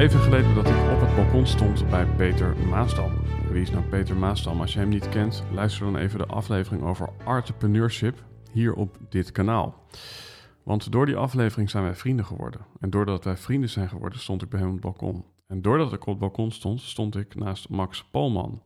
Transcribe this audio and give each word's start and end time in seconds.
Even 0.00 0.20
geleden 0.20 0.54
dat 0.54 0.68
ik 0.68 0.76
op 0.92 1.00
het 1.00 1.16
balkon 1.16 1.46
stond 1.46 1.90
bij 1.90 2.06
Peter 2.06 2.56
Maasdam. 2.56 3.12
Wie 3.50 3.62
is 3.62 3.70
nou 3.70 3.84
Peter 3.84 4.16
Maasdam? 4.16 4.60
Als 4.60 4.72
je 4.72 4.78
hem 4.78 4.88
niet 4.88 5.08
kent, 5.08 5.44
luister 5.52 5.84
dan 5.84 5.96
even 5.96 6.18
de 6.18 6.26
aflevering 6.26 6.82
over 6.82 7.08
entrepreneurship 7.26 8.24
hier 8.52 8.74
op 8.74 8.98
dit 9.08 9.32
kanaal. 9.32 9.86
Want 10.62 10.92
door 10.92 11.06
die 11.06 11.16
aflevering 11.16 11.70
zijn 11.70 11.84
wij 11.84 11.94
vrienden 11.94 12.24
geworden. 12.24 12.60
En 12.78 12.90
doordat 12.90 13.24
wij 13.24 13.36
vrienden 13.36 13.70
zijn 13.70 13.88
geworden, 13.88 14.18
stond 14.18 14.42
ik 14.42 14.48
bij 14.48 14.60
hem 14.60 14.68
op 14.68 14.74
het 14.74 14.82
balkon. 14.82 15.24
En 15.46 15.62
doordat 15.62 15.92
ik 15.92 16.00
op 16.00 16.06
het 16.06 16.18
balkon 16.18 16.50
stond, 16.50 16.80
stond 16.80 17.16
ik 17.16 17.34
naast 17.34 17.68
Max 17.68 18.04
Polman. 18.04 18.62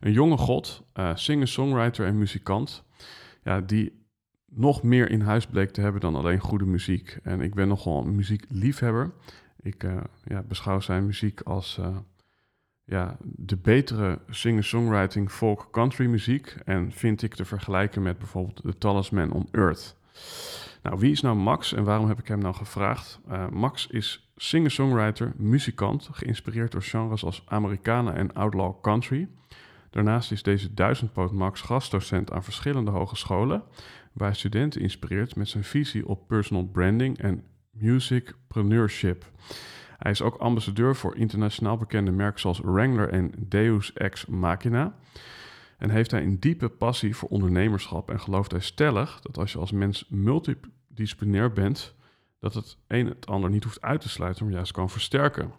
Een 0.00 0.12
jonge 0.12 0.36
god, 0.36 0.82
uh, 0.94 1.10
singer-songwriter 1.14 2.06
en 2.06 2.18
muzikant. 2.18 2.84
Ja, 3.42 3.60
die 3.60 4.00
nog 4.54 4.82
meer 4.82 5.10
in 5.10 5.20
huis 5.20 5.46
bleek 5.46 5.70
te 5.70 5.80
hebben 5.80 6.00
dan 6.00 6.14
alleen 6.14 6.38
goede 6.38 6.66
muziek. 6.66 7.18
En 7.22 7.40
ik 7.40 7.54
ben 7.54 7.68
nogal 7.68 8.04
een 8.04 8.14
muziekliefhebber. 8.14 9.12
Ik 9.62 9.82
uh, 9.84 10.00
ja, 10.24 10.42
beschouw 10.42 10.80
zijn 10.80 11.06
muziek 11.06 11.40
als 11.40 11.78
uh, 11.80 11.96
ja, 12.84 13.16
de 13.20 13.56
betere 13.56 14.18
singer-songwriting 14.28 15.30
folk 15.30 15.68
country 15.70 16.06
muziek. 16.06 16.56
En 16.64 16.92
vind 16.92 17.22
ik 17.22 17.34
te 17.34 17.44
vergelijken 17.44 18.02
met 18.02 18.18
bijvoorbeeld 18.18 18.62
The 18.62 18.78
Talisman 18.78 19.32
on 19.32 19.48
Earth. 19.50 19.96
Nou, 20.82 20.98
wie 20.98 21.10
is 21.10 21.20
nou 21.20 21.36
Max 21.36 21.72
en 21.72 21.84
waarom 21.84 22.08
heb 22.08 22.18
ik 22.18 22.28
hem 22.28 22.38
nou 22.38 22.54
gevraagd? 22.54 23.20
Uh, 23.30 23.48
Max 23.48 23.86
is 23.86 24.32
singer-songwriter, 24.36 25.32
muzikant, 25.36 26.08
geïnspireerd 26.12 26.72
door 26.72 26.82
genres 26.82 27.24
als 27.24 27.42
Americana 27.46 28.14
en 28.14 28.32
Outlaw 28.32 28.80
Country. 28.80 29.28
Daarnaast 29.90 30.32
is 30.32 30.42
deze 30.42 30.74
duizendpoot 30.74 31.32
Max 31.32 31.60
gastdocent 31.60 32.32
aan 32.32 32.44
verschillende 32.44 32.90
hogescholen, 32.90 33.62
waar 34.12 34.28
hij 34.28 34.36
studenten 34.36 34.80
inspireert 34.80 35.36
met 35.36 35.48
zijn 35.48 35.64
visie 35.64 36.08
op 36.08 36.26
personal 36.28 36.64
branding 36.64 37.18
en 37.18 37.44
musicpreneurship. 37.82 39.30
Hij 39.98 40.10
is 40.10 40.22
ook 40.22 40.36
ambassadeur 40.36 40.96
voor 40.96 41.16
internationaal 41.16 41.76
bekende 41.76 42.10
merken 42.10 42.40
zoals 42.40 42.60
Wrangler 42.60 43.08
en 43.08 43.32
Deus 43.38 43.92
Ex 43.92 44.26
Machina. 44.26 44.94
En 45.78 45.90
heeft 45.90 46.10
hij 46.10 46.22
een 46.22 46.40
diepe 46.40 46.68
passie 46.68 47.16
voor 47.16 47.28
ondernemerschap 47.28 48.10
en 48.10 48.20
gelooft 48.20 48.50
hij 48.50 48.60
stellig 48.60 49.20
dat 49.20 49.38
als 49.38 49.52
je 49.52 49.58
als 49.58 49.72
mens 49.72 50.06
multidisciplinair 50.08 51.52
bent, 51.52 51.94
dat 52.38 52.54
het 52.54 52.76
een 52.86 53.06
het 53.06 53.26
ander 53.26 53.50
niet 53.50 53.64
hoeft 53.64 53.80
uit 53.80 54.00
te 54.00 54.08
sluiten, 54.08 54.44
maar 54.44 54.54
juist 54.54 54.72
kan 54.72 54.90
versterken. 54.90 55.52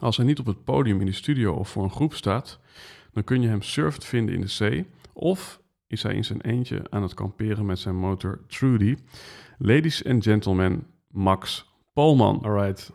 Als 0.00 0.16
hij 0.16 0.26
niet 0.26 0.38
op 0.38 0.46
het 0.46 0.64
podium 0.64 1.00
in 1.00 1.06
de 1.06 1.12
studio 1.12 1.54
of 1.54 1.68
voor 1.68 1.82
een 1.82 1.90
groep 1.90 2.14
staat, 2.14 2.60
dan 3.12 3.24
kun 3.24 3.42
je 3.42 3.48
hem 3.48 3.62
surfend 3.62 4.04
vinden 4.04 4.34
in 4.34 4.40
de 4.40 4.46
zee, 4.46 4.86
of 5.12 5.60
is 5.86 6.02
hij 6.02 6.14
in 6.14 6.24
zijn 6.24 6.40
eentje 6.40 6.82
aan 6.90 7.02
het 7.02 7.14
kamperen 7.14 7.66
met 7.66 7.78
zijn 7.78 7.96
motor 7.96 8.40
Trudy. 8.46 8.96
Ladies 9.58 10.04
and 10.04 10.22
gentlemen, 10.22 10.86
Max 11.10 11.64
Polman. 11.92 12.44
Alright. 12.44 12.92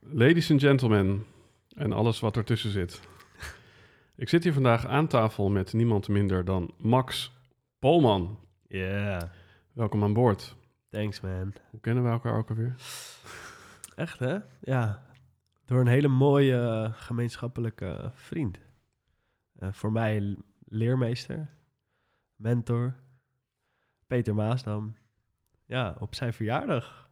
Ladies 0.00 0.50
and 0.50 0.60
gentlemen 0.60 1.26
en 1.76 1.92
alles 1.92 2.20
wat 2.20 2.36
ertussen 2.36 2.70
zit. 2.70 3.00
Ik 4.16 4.28
zit 4.28 4.44
hier 4.44 4.52
vandaag 4.52 4.86
aan 4.86 5.06
tafel 5.06 5.50
met 5.50 5.72
niemand 5.72 6.08
minder 6.08 6.44
dan 6.44 6.74
Max 6.78 7.32
Polman. 7.78 8.38
Ja, 8.66 8.78
yeah. 8.78 9.22
Welkom 9.72 10.02
aan 10.02 10.12
boord. 10.12 10.56
thanks 10.90 11.20
man. 11.20 11.54
Hoe 11.70 11.80
kennen 11.80 12.04
we 12.04 12.10
elkaar 12.10 12.36
ook 12.36 12.48
alweer? 12.48 12.74
Echt 13.94 14.18
hè? 14.18 14.38
Ja, 14.60 15.02
door 15.64 15.80
een 15.80 15.86
hele 15.86 16.08
mooie 16.08 16.86
uh, 16.86 16.92
gemeenschappelijke 17.02 18.10
vriend. 18.14 18.58
Uh, 19.58 19.68
voor 19.72 19.92
mij 19.92 20.36
leermeester, 20.64 21.50
mentor, 22.36 22.94
Peter 24.06 24.34
Maasdam. 24.34 24.96
Ja, 25.66 25.96
op 25.98 26.14
zijn 26.14 26.32
verjaardag. 26.32 27.03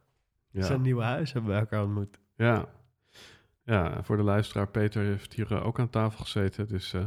Ja. 0.53 0.65
Zijn 0.65 0.81
nieuwe 0.81 1.03
huis 1.03 1.33
hebben 1.33 1.51
we 1.51 1.57
elkaar 1.57 1.83
ontmoet. 1.83 2.19
Ja. 2.35 2.65
Ja, 3.63 4.03
voor 4.03 4.17
de 4.17 4.23
luisteraar, 4.23 4.67
Peter 4.67 5.03
heeft 5.03 5.33
hier 5.33 5.51
uh, 5.51 5.65
ook 5.65 5.79
aan 5.79 5.89
tafel 5.89 6.23
gezeten. 6.23 6.67
Dus 6.67 6.93
uh, 6.93 7.05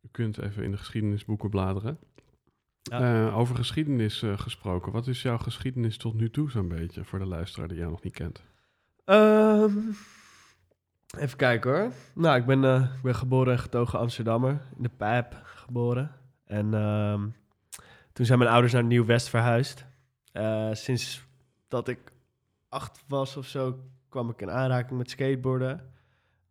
u 0.00 0.08
kunt 0.10 0.38
even 0.38 0.64
in 0.64 0.70
de 0.70 0.76
geschiedenisboeken 0.76 1.50
bladeren. 1.50 1.98
Ja. 2.82 3.26
Uh, 3.26 3.36
over 3.36 3.56
geschiedenis 3.56 4.24
gesproken. 4.36 4.92
Wat 4.92 5.06
is 5.06 5.22
jouw 5.22 5.38
geschiedenis 5.38 5.96
tot 5.96 6.14
nu 6.14 6.30
toe 6.30 6.50
zo'n 6.50 6.68
beetje 6.68 7.04
voor 7.04 7.18
de 7.18 7.26
luisteraar 7.26 7.68
die 7.68 7.76
jij 7.76 7.86
nog 7.86 8.02
niet 8.02 8.14
kent? 8.14 8.42
Um, 9.04 9.96
even 11.18 11.36
kijken 11.36 11.70
hoor. 11.70 11.92
Nou, 12.14 12.38
ik 12.38 12.46
ben, 12.46 12.64
ik 12.94 13.02
ben 13.02 13.14
geboren 13.14 13.52
en 13.52 13.58
getogen 13.58 13.98
Amsterdammer. 13.98 14.50
In 14.76 14.82
de 14.82 14.90
Pijp 14.96 15.40
geboren. 15.44 16.10
En 16.44 16.74
um, 16.74 17.34
toen 18.12 18.26
zijn 18.26 18.38
mijn 18.38 18.50
ouders 18.50 18.72
naar 18.72 18.84
Nieuw-West 18.84 19.28
verhuisd. 19.28 19.86
sinds 20.72 21.25
dat 21.68 21.88
ik 21.88 22.12
acht 22.68 23.04
was 23.08 23.36
of 23.36 23.46
zo, 23.46 23.78
kwam 24.08 24.30
ik 24.30 24.40
in 24.40 24.50
aanraking 24.50 24.98
met 24.98 25.10
skateboarden. 25.10 25.94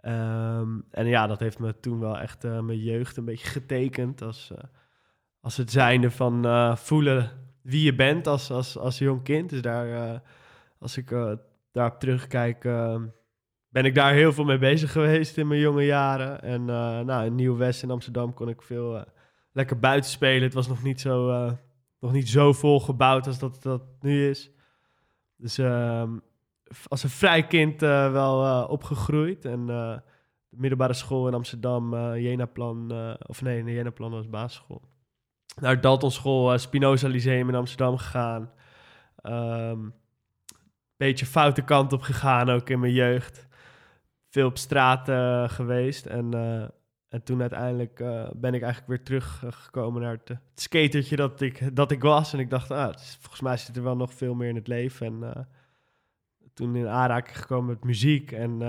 Um, 0.02 0.86
en 0.92 1.08
ja, 1.08 1.28
dat 1.28 1.40
heeft 1.40 1.60
me 1.60 1.80
toen 1.80 2.00
wel 2.00 2.18
echt 2.20 2.46
uh, 2.46 2.60
mijn 2.60 2.80
jeugd 2.80 3.18
een 3.18 3.26
beetje 3.26 3.48
getekend. 3.48 4.22
Als, 4.22 4.50
uh, 4.52 4.58
als 5.40 5.58
het 5.58 5.72
zijnde 5.72 6.12
van 6.12 6.46
uh, 6.46 6.76
voelen 6.76 7.32
wie 7.62 7.84
je 7.84 7.96
bent 7.96 8.28
als, 8.28 8.52
als, 8.52 8.78
als 8.78 8.98
jong 8.98 9.24
kind. 9.24 9.50
Dus 9.50 9.62
daar, 9.62 10.22
als 10.80 10.98
ik 10.98 11.10
daarop 11.72 12.00
terugkijk, 12.00 12.62
ben 13.70 13.86
ik 13.86 13.96
daar 13.96 14.14
heel 14.14 14.34
veel 14.34 14.44
mee 14.44 14.58
bezig 14.58 14.92
geweest 14.92 15.38
in 15.38 15.48
mijn 15.48 15.60
jonge 15.60 15.86
jaren. 15.86 16.42
En 16.42 16.66
nou, 17.06 17.26
in 17.26 17.36
Nieuw-West 17.36 17.84
in 17.84 17.92
Amsterdam 17.92 18.34
kon 18.34 18.50
ik 18.50 18.62
veel 18.62 19.06
lekker 19.52 19.80
buiten 19.80 20.12
spelen. 20.12 20.44
Het 20.44 20.54
was 20.54 20.68
nog 20.68 20.84
niet 20.84 21.02
zo, 21.02 21.48
nog 22.00 22.12
niet 22.12 22.30
zo 22.30 22.54
vol 22.54 22.80
gebouwd 22.80 23.28
als 23.28 23.40
dat, 23.40 23.64
dat 23.64 23.84
nu 24.02 24.30
is. 24.30 24.52
Dus 25.38 25.58
um, 25.58 26.22
als 26.88 27.04
een 27.04 27.10
vrij 27.10 27.48
kind 27.48 27.84
uh, 27.84 28.12
wel 28.12 28.46
uh, 28.46 28.70
opgegroeid. 28.70 29.46
En 29.46 29.60
uh, 29.60 29.98
de 30.50 30.58
middelbare 30.58 30.94
school 30.94 31.28
in 31.28 31.34
Amsterdam, 31.34 32.16
Jenaplan, 32.16 32.92
of 33.28 33.42
nee, 33.42 33.64
Jenaplan 33.64 34.12
was 34.12 34.30
basisschool. 34.30 34.82
Naar 35.62 35.82
Dalton 35.82 36.12
School, 36.12 36.58
Spinoza 36.58 37.08
Lyceum 37.08 37.50
in 37.50 37.56
Amsterdam 37.56 37.98
gegaan. 37.98 38.52
Um, 39.24 39.94
beetje 40.98 41.26
foute 41.26 41.62
kant 41.62 41.94
op 41.94 42.02
gegaan, 42.02 42.50
ook 42.50 42.70
in 42.70 42.80
mijn 42.80 42.94
jeugd. 42.94 43.48
Veel 44.30 44.48
op 44.48 44.58
straat 44.58 45.10
geweest. 45.52 46.06
En, 46.06 46.34
en 47.16 47.24
toen 47.24 47.42
uiteindelijk 47.42 47.98
ben 48.36 48.54
ik 48.54 48.62
eigenlijk 48.62 48.88
weer 48.88 49.04
teruggekomen 49.04 50.02
naar 50.02 50.12
het, 50.12 50.28
het, 50.28 50.40
skatertje 50.56 51.16
dat 51.16 51.42
ik, 51.42 51.76
dat 51.76 51.92
ik 51.92 52.02
was. 52.02 52.34
En 52.34 52.40
ik 52.40 52.50
dacht, 52.50 52.72
ah, 52.72 52.94
is, 52.94 53.18
volgens 53.20 53.42
mij 53.42 53.58
zit 53.58 53.76
er 53.76 53.84
wel 53.84 53.96
nog 53.96 54.14
veel 54.14 54.34
meer 54.34 54.50
in 54.50 54.56
het 54.56 54.68
leven. 54.68 55.06
En 55.06 55.48
toen 56.54 56.76
in 56.76 56.88
aanraking 56.88 57.38
gekomen 57.38 57.70
met 57.70 57.84
muziek. 57.84 58.32
En 58.32 58.60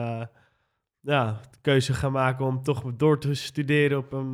ja, 1.01 1.41
de 1.51 1.59
keuze 1.61 1.95
gaan 1.95 2.13
maken 2.13 2.45
om 2.45 2.63
toch 2.63 2.83
door 2.97 3.19
te 3.19 3.35
studeren 3.35 3.99
op 3.99 4.13
een 4.13 4.31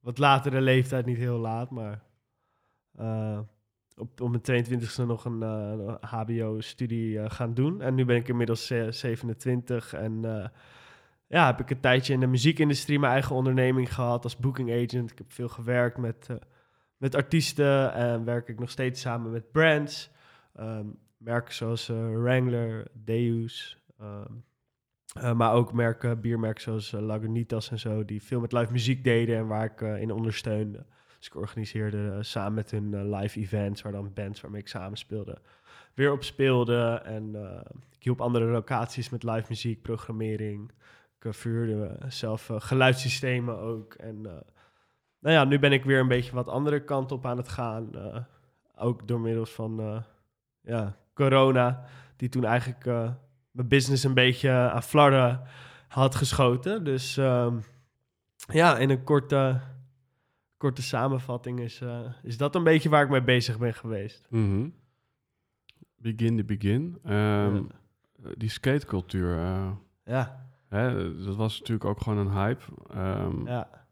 wat 0.00 0.18
latere 0.18 0.60
leeftijd. 0.60 1.06
Niet 1.06 1.16
heel 1.16 1.38
laat, 1.38 1.70
maar 1.70 2.02
op, 3.96 4.20
op 4.20 4.30
mijn 4.30 4.66
22e 4.66 5.06
nog 5.06 5.24
een 5.24 5.42
HBO-studie 6.00 7.30
gaan 7.30 7.54
doen. 7.54 7.80
En 7.80 7.94
nu 7.94 8.04
ben 8.04 8.16
ik 8.16 8.28
inmiddels 8.28 8.66
27 8.66 9.92
en 9.94 10.50
ja, 11.34 11.46
heb 11.46 11.60
ik 11.60 11.70
een 11.70 11.80
tijdje 11.80 12.12
in 12.12 12.20
de 12.20 12.26
muziekindustrie 12.26 12.98
mijn 12.98 13.12
eigen 13.12 13.36
onderneming 13.36 13.94
gehad 13.94 14.24
als 14.24 14.36
booking 14.36 14.70
agent. 14.70 15.10
Ik 15.10 15.18
heb 15.18 15.32
veel 15.32 15.48
gewerkt 15.48 15.96
met, 15.96 16.28
met 16.96 17.14
artiesten 17.14 17.92
en 17.92 18.24
werk 18.24 18.48
ik 18.48 18.58
nog 18.58 18.70
steeds 18.70 19.00
samen 19.00 19.30
met 19.30 19.52
brands. 19.52 20.10
Um, 20.60 20.98
merken 21.16 21.54
zoals 21.54 21.86
Wrangler, 21.86 22.86
Deus. 22.92 23.78
Ehm, 23.98 25.36
maar 25.36 25.52
ook 25.52 25.72
merken, 25.72 26.20
biermerken 26.20 26.62
zoals 26.62 26.90
Lagunitas 26.90 27.70
en 27.70 27.78
zo, 27.78 28.04
die 28.04 28.22
veel 28.22 28.40
met 28.40 28.52
live 28.52 28.72
muziek 28.72 29.04
deden 29.04 29.36
en 29.36 29.46
waar 29.46 29.64
ik 29.64 29.80
in 29.80 30.10
ondersteunde. 30.10 30.86
Dus 31.18 31.26
ik 31.26 31.36
organiseerde 31.36 32.22
samen 32.22 32.54
met 32.54 32.70
hun 32.70 33.10
live 33.14 33.40
events, 33.40 33.82
waar 33.82 33.92
dan 33.92 34.12
bands 34.14 34.40
waarmee 34.40 34.60
ik 34.60 34.68
samen 34.68 34.98
speelde, 34.98 35.38
weer 35.94 36.12
op 36.12 36.24
speelde. 36.24 37.00
En 37.04 37.34
ik 37.96 38.02
hielp 38.02 38.20
andere 38.20 38.44
locaties 38.44 39.10
met 39.10 39.22
live 39.22 39.44
muziek, 39.48 39.82
programmering. 39.82 40.72
Ik 41.24 41.34
vuurde 41.34 41.98
zelf 42.08 42.50
geluidssystemen 42.52 43.58
ook. 43.58 43.94
En 43.94 44.20
nou 45.18 45.34
ja, 45.34 45.44
nu 45.44 45.58
ben 45.58 45.72
ik 45.72 45.84
weer 45.84 46.00
een 46.00 46.08
beetje 46.08 46.34
wat 46.34 46.48
andere 46.48 46.84
kant 46.84 47.12
op 47.12 47.26
aan 47.26 47.36
het 47.36 47.48
gaan. 47.48 47.90
Ook 48.76 49.08
door 49.08 49.20
middels 49.20 49.50
van 49.50 50.04
ja, 50.60 50.96
corona, 51.14 51.84
die 52.16 52.28
toen 52.28 52.44
eigenlijk 52.44 52.84
mijn 53.50 53.68
business 53.68 54.04
een 54.04 54.14
beetje 54.14 54.50
aan 54.50 54.82
flarden 54.82 55.42
had 55.88 56.14
geschoten. 56.14 56.84
Dus 56.84 57.16
um, 57.16 57.62
ja, 58.52 58.78
in 58.78 58.90
een 58.90 59.04
korte, 59.04 59.60
korte 60.56 60.82
samenvatting 60.82 61.60
is, 61.60 61.80
is 62.22 62.36
dat 62.36 62.54
een 62.54 62.64
beetje 62.64 62.88
waar 62.88 63.02
ik 63.02 63.10
mee 63.10 63.22
bezig 63.22 63.58
ben 63.58 63.74
geweest. 63.74 64.26
Mm 64.30 64.50
-hmm. 64.50 64.74
Begin 65.96 66.36
the 66.36 66.44
begin. 66.44 66.98
Um, 67.06 67.12
ja. 67.12 68.30
Die 68.36 68.48
skatecultuur. 68.48 69.38
ja. 70.04 70.43
Hè, 70.68 71.14
dat 71.24 71.36
was 71.36 71.58
natuurlijk 71.58 71.84
ook 71.88 72.00
gewoon 72.00 72.18
een 72.18 72.32
hype. 72.32 72.62
Um, 72.96 73.46
ja. 73.46 73.86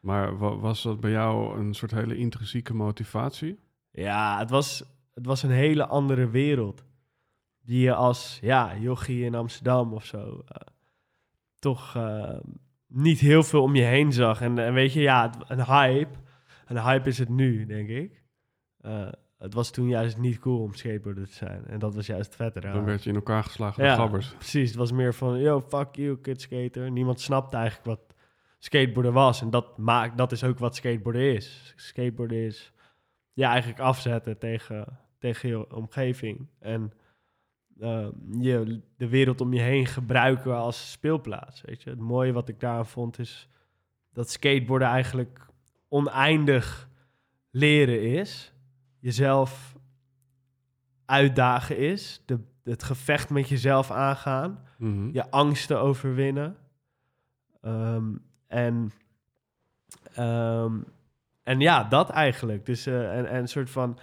Maar 0.00 0.38
was 0.60 0.82
dat 0.82 1.00
bij 1.00 1.10
jou 1.10 1.58
een 1.58 1.74
soort 1.74 1.90
hele 1.90 2.16
intrinsieke 2.16 2.74
motivatie? 2.74 3.58
Ja, 3.90 4.38
het 4.38 4.50
was, 4.50 4.84
het 5.14 5.26
was 5.26 5.42
een 5.42 5.50
hele 5.50 5.86
andere 5.86 6.30
wereld. 6.30 6.84
Die 7.62 7.80
je 7.80 7.94
als 7.94 8.38
ja, 8.42 8.76
jochie 8.76 9.24
in 9.24 9.34
Amsterdam 9.34 9.92
of 9.92 10.04
zo 10.04 10.26
uh, 10.26 10.40
toch 11.58 11.94
uh, 11.96 12.38
niet 12.86 13.18
heel 13.18 13.42
veel 13.42 13.62
om 13.62 13.74
je 13.74 13.82
heen 13.82 14.12
zag. 14.12 14.40
En, 14.40 14.58
en 14.58 14.72
weet 14.72 14.92
je, 14.92 15.00
ja, 15.00 15.30
een 15.46 15.64
hype. 15.64 16.18
Een 16.66 16.82
hype 16.82 17.08
is 17.08 17.18
het 17.18 17.28
nu, 17.28 17.66
denk 17.66 17.88
ik. 17.88 18.22
Uh, 18.80 19.08
het 19.40 19.54
was 19.54 19.70
toen 19.70 19.88
juist 19.88 20.18
niet 20.18 20.38
cool 20.38 20.62
om 20.62 20.74
skateboarder 20.74 21.26
te 21.26 21.34
zijn. 21.34 21.66
En 21.66 21.78
dat 21.78 21.94
was 21.94 22.06
juist 22.06 22.36
vetter. 22.36 22.62
Dan 22.62 22.84
werd 22.84 23.02
je 23.02 23.08
in 23.08 23.14
elkaar 23.14 23.44
geslagen 23.44 23.84
door 23.84 23.92
gabbers. 23.92 24.34
precies. 24.34 24.68
Het 24.68 24.78
was 24.78 24.92
meer 24.92 25.14
van, 25.14 25.38
yo, 25.38 25.60
fuck 25.60 25.94
you, 25.96 26.18
kid 26.18 26.40
skater. 26.40 26.90
Niemand 26.90 27.20
snapte 27.20 27.56
eigenlijk 27.56 27.86
wat 27.86 28.14
skateboarden 28.58 29.12
was. 29.12 29.40
En 29.40 29.50
dat, 29.50 29.78
maakt, 29.78 30.18
dat 30.18 30.32
is 30.32 30.44
ook 30.44 30.58
wat 30.58 30.76
skateboarden 30.76 31.34
is. 31.34 31.74
Skateboarden 31.76 32.38
is 32.38 32.72
ja, 33.32 33.50
eigenlijk 33.50 33.80
afzetten 33.80 34.38
tegen, 34.38 34.98
tegen 35.18 35.48
je 35.48 35.74
omgeving. 35.74 36.48
En 36.58 36.92
uh, 37.78 38.06
je, 38.38 38.80
de 38.96 39.08
wereld 39.08 39.40
om 39.40 39.52
je 39.52 39.60
heen 39.60 39.86
gebruiken 39.86 40.56
als 40.56 40.90
speelplaats. 40.90 41.60
Weet 41.60 41.82
je? 41.82 41.90
Het 41.90 41.98
mooie 41.98 42.32
wat 42.32 42.48
ik 42.48 42.60
daaraan 42.60 42.86
vond 42.86 43.18
is 43.18 43.48
dat 44.12 44.30
skateboarden 44.30 44.88
eigenlijk 44.88 45.46
oneindig 45.88 46.88
leren 47.50 48.02
is. 48.02 48.54
Jezelf 49.00 49.74
uitdagen 51.04 51.78
is. 51.78 52.22
De, 52.26 52.40
het 52.64 52.82
gevecht 52.82 53.30
met 53.30 53.48
jezelf 53.48 53.90
aangaan. 53.90 54.64
Mhm. 54.78 55.10
Je 55.12 55.30
angsten 55.30 55.80
overwinnen. 55.80 56.56
Um, 57.62 58.22
en, 58.46 58.92
um, 60.18 60.84
en 61.42 61.60
ja, 61.60 61.84
dat 61.84 62.10
eigenlijk. 62.10 62.66
Dus 62.66 62.86
uh, 62.86 63.18
en, 63.18 63.26
en 63.26 63.38
een 63.38 63.48
soort 63.48 63.70
van 63.70 63.98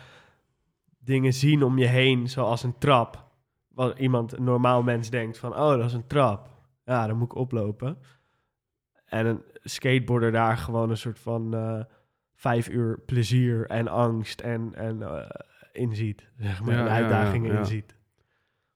dingen 0.99 1.33
zien 1.33 1.63
om 1.63 1.77
je 1.77 1.85
heen, 1.85 2.29
zoals 2.29 2.63
een 2.63 2.77
trap. 2.77 3.25
Wat 3.67 3.99
iemand, 3.99 4.37
een 4.37 4.43
normaal 4.43 4.83
mens, 4.83 5.09
denkt 5.09 5.37
van, 5.37 5.51
oh, 5.51 5.69
dat 5.69 5.85
is 5.85 5.93
een 5.93 6.07
trap. 6.07 6.49
Ja, 6.85 7.07
dan 7.07 7.17
moet 7.17 7.31
ik 7.31 7.35
oplopen. 7.35 7.97
En 9.05 9.25
een 9.25 9.43
skateboarder 9.63 10.31
daar 10.31 10.57
gewoon 10.57 10.89
een 10.89 10.97
soort 10.97 11.19
van 11.19 11.55
uh, 11.55 11.83
vijf 12.37 12.69
uur 12.69 12.99
plezier 13.05 13.65
en 13.65 13.87
angst 13.87 14.41
en, 14.41 14.75
en 14.75 14.99
uh, 14.99 15.29
inziet. 15.71 16.29
Zeg 16.39 16.63
maar, 16.63 16.75
ja, 16.75 16.87
uitdagingen 16.87 17.47
ja, 17.47 17.53
ja, 17.53 17.59
inziet. 17.59 17.95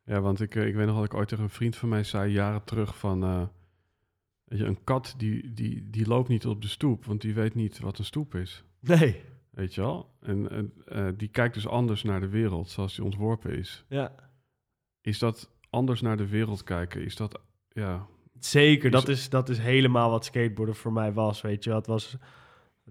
Ja, 0.03 0.21
want 0.21 0.41
ik, 0.41 0.55
ik 0.55 0.75
weet 0.75 0.85
nog 0.85 0.95
dat 0.95 1.05
ik 1.05 1.13
ooit 1.13 1.27
tegen 1.27 1.43
een 1.43 1.49
vriend 1.49 1.75
van 1.75 1.89
mij 1.89 2.03
zei, 2.03 2.31
jaren 2.31 2.63
terug, 2.63 2.97
van 2.97 3.49
Weet 4.51 4.59
je, 4.59 4.65
een 4.65 4.83
kat 4.83 5.13
die, 5.17 5.53
die, 5.53 5.89
die 5.89 6.07
loopt 6.07 6.29
niet 6.29 6.45
op 6.45 6.61
de 6.61 6.67
stoep, 6.67 7.05
want 7.05 7.21
die 7.21 7.33
weet 7.33 7.55
niet 7.55 7.79
wat 7.79 7.97
een 7.97 8.05
stoep 8.05 8.35
is. 8.35 8.63
Nee. 8.79 9.21
Weet 9.49 9.75
je 9.75 9.81
wel? 9.81 10.15
En, 10.21 10.49
en 10.49 10.73
uh, 10.87 11.07
die 11.17 11.27
kijkt 11.27 11.53
dus 11.53 11.67
anders 11.67 12.03
naar 12.03 12.19
de 12.19 12.29
wereld 12.29 12.69
zoals 12.69 12.95
die 12.95 13.03
ontworpen 13.03 13.57
is. 13.57 13.85
Ja. 13.87 14.15
Is 15.01 15.19
dat 15.19 15.51
anders 15.69 16.01
naar 16.01 16.17
de 16.17 16.27
wereld 16.27 16.63
kijken? 16.63 17.03
Is 17.03 17.15
dat, 17.15 17.41
ja... 17.69 18.07
Zeker, 18.39 18.85
is 18.85 18.91
dat, 18.91 19.07
is, 19.07 19.29
dat 19.29 19.49
is 19.49 19.57
helemaal 19.57 20.09
wat 20.09 20.25
skateboarden 20.25 20.75
voor 20.75 20.93
mij 20.93 21.13
was, 21.13 21.41
weet 21.41 21.63
je 21.63 21.73
Het 21.73 21.87
was, 21.87 22.17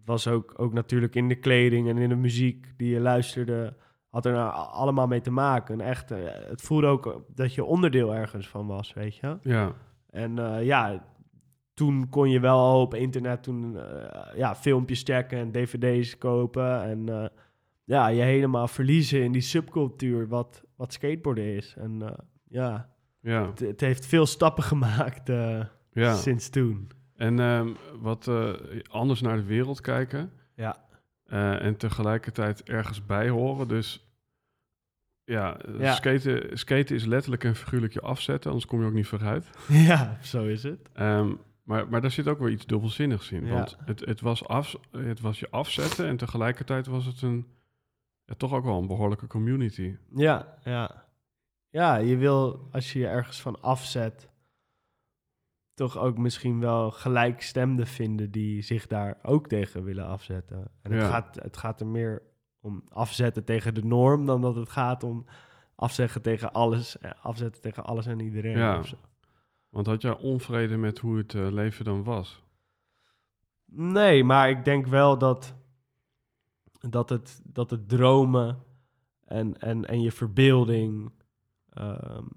het 0.00 0.08
was 0.08 0.28
ook, 0.28 0.54
ook 0.56 0.72
natuurlijk 0.72 1.14
in 1.14 1.28
de 1.28 1.34
kleding 1.34 1.88
en 1.88 1.98
in 1.98 2.08
de 2.08 2.14
muziek 2.14 2.72
die 2.76 2.90
je 2.90 3.00
luisterde... 3.00 3.76
had 4.08 4.26
er 4.26 4.32
nou 4.32 4.52
allemaal 4.70 5.06
mee 5.06 5.20
te 5.20 5.30
maken. 5.30 5.80
Echt, 5.80 6.12
uh, 6.12 6.18
het 6.24 6.62
voelde 6.62 6.86
ook 6.86 7.24
dat 7.34 7.54
je 7.54 7.64
onderdeel 7.64 8.14
ergens 8.14 8.48
van 8.48 8.66
was, 8.66 8.92
weet 8.92 9.16
je 9.16 9.38
Ja. 9.42 9.72
En 10.10 10.36
uh, 10.36 10.64
ja, 10.64 11.04
toen 11.74 12.08
kon 12.08 12.30
je 12.30 12.40
wel 12.40 12.58
al 12.58 12.80
op 12.80 12.94
internet 12.94 13.42
toen, 13.42 13.74
uh, 13.74 13.82
ja, 14.36 14.54
filmpjes 14.54 15.02
checken 15.02 15.38
en 15.38 15.52
dvd's 15.52 16.18
kopen. 16.18 16.82
En 16.82 17.10
uh, 17.10 17.26
ja, 17.84 18.06
je 18.06 18.22
helemaal 18.22 18.68
verliezen 18.68 19.22
in 19.22 19.32
die 19.32 19.40
subcultuur 19.40 20.28
wat, 20.28 20.64
wat 20.76 20.92
skateboarden 20.92 21.44
is. 21.44 21.74
En 21.78 22.16
ja, 22.48 22.90
ja. 23.20 23.52
het 23.54 23.80
heeft 23.80 24.06
veel 24.06 24.26
stappen 24.26 24.64
gemaakt 24.72 25.28
ja. 25.92 26.14
sinds 26.14 26.48
toen. 26.48 26.90
En 27.20 27.38
um, 27.38 27.76
wat 28.00 28.30
anders 28.90 29.20
naar 29.20 29.36
de 29.36 29.44
wereld 29.44 29.80
kijken. 29.80 30.32
Ja. 30.54 30.76
en 31.58 31.76
tegelijkertijd 31.76 32.62
ergens 32.62 33.06
bij 33.06 33.28
horen. 33.28 33.68
Dus 33.68 34.10
ja, 35.24 35.56
ja. 35.78 35.94
Skaten, 35.94 36.58
skaten 36.58 36.96
is 36.96 37.04
letterlijk 37.04 37.44
en 37.44 37.56
figuurlijk 37.56 37.92
je 37.92 38.00
afzetten, 38.00 38.50
anders 38.50 38.68
kom 38.68 38.80
je 38.80 38.86
ook 38.86 38.92
niet 38.92 39.06
vooruit. 39.06 39.50
Ja, 39.68 40.18
zo 40.22 40.46
is 40.46 40.62
het. 40.62 40.88
Um, 41.00 41.38
maar, 41.62 41.88
maar 41.88 42.00
daar 42.00 42.10
zit 42.10 42.28
ook 42.28 42.38
weer 42.38 42.50
iets 42.50 42.66
dubbelzinnigs 42.66 43.30
in. 43.30 43.48
Want 43.48 43.76
het, 43.84 44.00
het, 44.00 44.20
was 44.20 44.48
af, 44.48 44.76
het 44.90 45.20
was 45.20 45.40
je 45.40 45.50
afzetten 45.50 46.06
en 46.06 46.16
tegelijkertijd 46.16 46.86
was 46.86 47.06
het 47.06 47.22
een, 47.22 47.46
ja, 48.24 48.34
toch 48.34 48.52
ook 48.52 48.64
wel 48.64 48.78
een 48.78 48.86
behoorlijke 48.86 49.26
community. 49.26 49.96
Ja, 50.14 50.56
ja. 50.64 51.04
Ja, 51.68 51.96
je 51.96 52.16
wil 52.16 52.68
als 52.72 52.92
je 52.92 52.98
je 52.98 53.06
ergens 53.06 53.40
van 53.40 53.62
afzet, 53.62 54.28
toch 55.80 55.98
ook 55.98 56.18
misschien 56.18 56.60
wel 56.60 56.90
gelijkstemden 56.90 57.86
vinden 57.86 58.30
die 58.30 58.62
zich 58.62 58.86
daar 58.86 59.18
ook 59.22 59.48
tegen 59.48 59.84
willen 59.84 60.06
afzetten. 60.06 60.70
En 60.82 60.92
het, 60.92 61.06
gaat, 61.06 61.34
het 61.42 61.56
gaat 61.56 61.80
er 61.80 61.86
meer 61.86 62.22
om 62.60 62.84
afzetten 62.88 63.44
tegen 63.44 63.74
de 63.74 63.84
norm 63.84 64.26
dan 64.26 64.40
dat 64.40 64.54
het 64.54 64.68
gaat 64.68 65.02
om 65.02 65.26
afzeggen 65.74 66.22
tegen 66.22 66.52
alles, 66.52 66.98
eh, 66.98 67.10
afzetten 67.22 67.62
tegen 67.62 67.84
alles 67.84 68.06
en 68.06 68.20
iedereen. 68.20 68.58
Ja. 68.58 68.82
Want 69.68 69.86
had 69.86 70.02
jij 70.02 70.16
onvrede 70.16 70.76
met 70.76 70.98
hoe 70.98 71.16
het 71.16 71.32
uh, 71.32 71.50
leven 71.50 71.84
dan 71.84 72.04
was? 72.04 72.42
Nee, 73.64 74.24
maar 74.24 74.50
ik 74.50 74.64
denk 74.64 74.86
wel 74.86 75.18
dat, 75.18 75.54
dat, 76.88 77.08
het, 77.08 77.40
dat 77.44 77.70
het 77.70 77.88
dromen 77.88 78.62
en, 79.24 79.60
en, 79.60 79.84
en 79.84 80.00
je 80.00 80.12
verbeelding 80.12 81.12
um, 81.78 82.28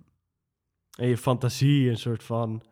en 0.97 1.07
je 1.07 1.17
fantasie 1.17 1.89
een 1.89 1.97
soort 1.97 2.23
van... 2.23 2.63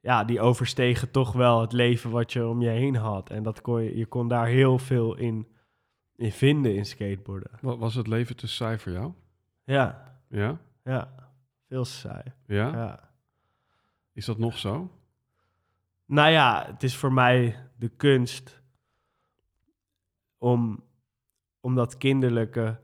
Ja, 0.00 0.24
die 0.24 0.40
overstegen 0.40 1.10
toch 1.10 1.32
wel 1.32 1.60
het 1.60 1.72
leven 1.72 2.10
wat 2.10 2.32
je 2.32 2.46
om 2.46 2.62
je 2.62 2.68
heen 2.68 2.96
had. 2.96 3.30
En 3.30 3.42
dat 3.42 3.60
kon 3.60 3.82
je, 3.82 3.96
je 3.96 4.06
kon 4.06 4.28
daar 4.28 4.46
heel 4.46 4.78
veel 4.78 5.16
in, 5.16 5.48
in 6.16 6.32
vinden 6.32 6.74
in 6.74 6.86
skateboarden. 6.86 7.50
Wat, 7.60 7.78
was 7.78 7.94
het 7.94 8.06
leven 8.06 8.36
te 8.36 8.46
saai 8.46 8.78
voor 8.78 8.92
jou? 8.92 9.12
Ja. 9.64 10.18
Ja? 10.28 10.58
Ja, 10.84 11.14
veel 11.68 11.84
saai. 11.84 12.22
Ja? 12.46 12.72
Ja. 12.72 13.10
Is 14.12 14.24
dat 14.24 14.38
nog 14.38 14.58
zo? 14.58 14.90
Nou 16.04 16.30
ja, 16.30 16.64
het 16.66 16.82
is 16.82 16.96
voor 16.96 17.12
mij 17.12 17.56
de 17.76 17.88
kunst 17.88 18.62
om, 20.38 20.84
om 21.60 21.74
dat 21.74 21.96
kinderlijke, 21.96 22.80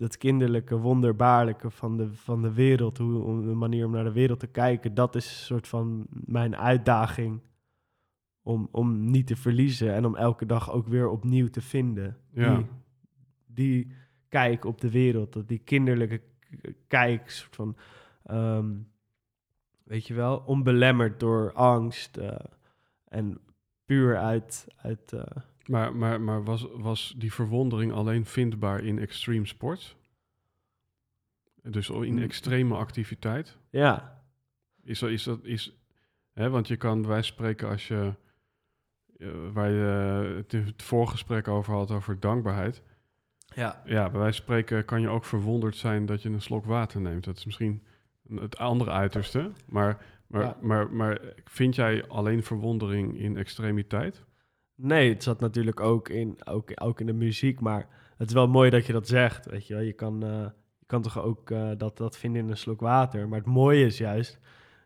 dat 0.00 0.16
kinderlijke, 0.16 0.76
wonderbaarlijke 0.76 1.70
van 1.70 1.96
de, 1.96 2.14
van 2.14 2.42
de 2.42 2.52
wereld, 2.52 2.98
hoe, 2.98 3.42
de 3.44 3.54
manier 3.54 3.86
om 3.86 3.92
naar 3.92 4.04
de 4.04 4.12
wereld 4.12 4.40
te 4.40 4.46
kijken, 4.46 4.94
dat 4.94 5.14
is 5.14 5.26
een 5.26 5.44
soort 5.44 5.68
van 5.68 6.06
mijn 6.10 6.56
uitdaging 6.56 7.40
om, 8.42 8.68
om 8.70 9.10
niet 9.10 9.26
te 9.26 9.36
verliezen 9.36 9.94
en 9.94 10.04
om 10.04 10.16
elke 10.16 10.46
dag 10.46 10.72
ook 10.72 10.86
weer 10.86 11.08
opnieuw 11.08 11.48
te 11.48 11.60
vinden. 11.60 12.16
Ja. 12.32 12.56
Die, 12.56 12.66
die 13.46 13.92
kijk 14.28 14.64
op 14.64 14.80
de 14.80 14.90
wereld, 14.90 15.32
dat 15.32 15.48
die 15.48 15.58
kinderlijke 15.58 16.20
kijk, 16.86 17.30
soort 17.30 17.56
van. 17.56 17.76
Um, 18.30 18.88
Weet 19.82 20.06
je 20.06 20.14
wel, 20.14 20.42
onbelemmerd 20.46 21.20
door 21.20 21.52
angst 21.52 22.16
uh, 22.16 22.34
en 23.04 23.40
puur 23.84 24.18
uit. 24.18 24.66
uit 24.76 25.12
uh... 25.12 25.22
Maar, 25.66 25.96
maar, 25.96 26.20
maar 26.20 26.44
was, 26.44 26.66
was 26.74 27.14
die 27.16 27.32
verwondering 27.32 27.92
alleen 27.92 28.24
vindbaar 28.24 28.84
in 28.84 28.98
extreme 28.98 29.46
sports? 29.46 29.96
Dus 31.62 31.88
in 31.88 32.12
Mm. 32.14 32.22
extreme 32.22 32.74
activiteit. 32.76 33.58
Ja, 33.70 34.22
Is 34.82 34.98
dat, 34.98 35.10
is 35.10 35.22
dat, 35.22 35.44
is, 35.44 35.76
hè, 36.32 36.50
want 36.50 36.68
je 36.68 36.76
kan 36.76 37.02
bij 37.02 37.22
spreken 37.22 37.68
als 37.68 37.88
je, 37.88 38.12
eh, 39.18 39.28
waar 39.52 39.70
je 39.70 40.44
het 40.48 40.82
voorgesprek 40.82 41.48
over 41.48 41.74
had, 41.74 41.90
over 41.90 42.20
dankbaarheid. 42.20 42.82
ja. 43.54 43.82
Ja, 43.84 44.10
bij 44.10 44.20
wijze 44.20 44.36
van 44.36 44.42
spreken 44.44 44.84
kan 44.84 45.00
je 45.00 45.08
ook 45.08 45.24
verwonderd 45.24 45.76
zijn 45.76 46.06
dat 46.06 46.22
je 46.22 46.28
een 46.28 46.42
slok 46.42 46.64
water 46.64 47.00
neemt. 47.00 47.24
Dat 47.24 47.36
is 47.36 47.44
misschien 47.44 47.82
het 48.34 48.58
andere 48.58 48.90
uiterste. 48.90 49.50
Maar, 49.68 50.04
maar, 50.26 50.42
Ja. 50.42 50.56
maar, 50.60 50.90
maar 50.90 51.20
vind 51.44 51.74
jij 51.74 52.08
alleen 52.08 52.42
verwondering 52.42 53.18
in 53.18 53.36
extremiteit? 53.36 54.24
Nee, 54.82 55.12
het 55.12 55.22
zat 55.22 55.40
natuurlijk 55.40 55.80
ook 55.80 56.08
in, 56.08 56.46
ook, 56.46 56.70
ook 56.74 57.00
in 57.00 57.06
de 57.06 57.12
muziek, 57.12 57.60
maar 57.60 57.88
het 58.16 58.28
is 58.28 58.34
wel 58.34 58.48
mooi 58.48 58.70
dat 58.70 58.86
je 58.86 58.92
dat 58.92 59.08
zegt, 59.08 59.46
weet 59.46 59.66
je 59.66 59.74
wel. 59.74 59.82
Je 59.82 59.92
kan, 59.92 60.22
eh, 60.22 60.46
je 60.78 60.86
kan 60.86 61.02
toch 61.02 61.22
ook 61.22 61.50
eh, 61.50 61.70
dat, 61.76 61.96
dat 61.96 62.16
vinden 62.16 62.42
in 62.42 62.50
een 62.50 62.56
slok 62.56 62.80
water. 62.80 63.28
Maar 63.28 63.38
het 63.38 63.48
mooie 63.48 63.84
is 63.84 63.98
juist, 63.98 64.38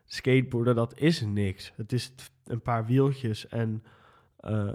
skateboarden, 0.05 0.75
dat 0.75 0.97
is 0.97 1.21
niks. 1.21 1.73
Het 1.75 1.93
is 1.93 2.13
een 2.45 2.61
paar 2.61 2.85
wieltjes 2.85 3.47
en, 3.47 3.83
eh, 4.37 4.71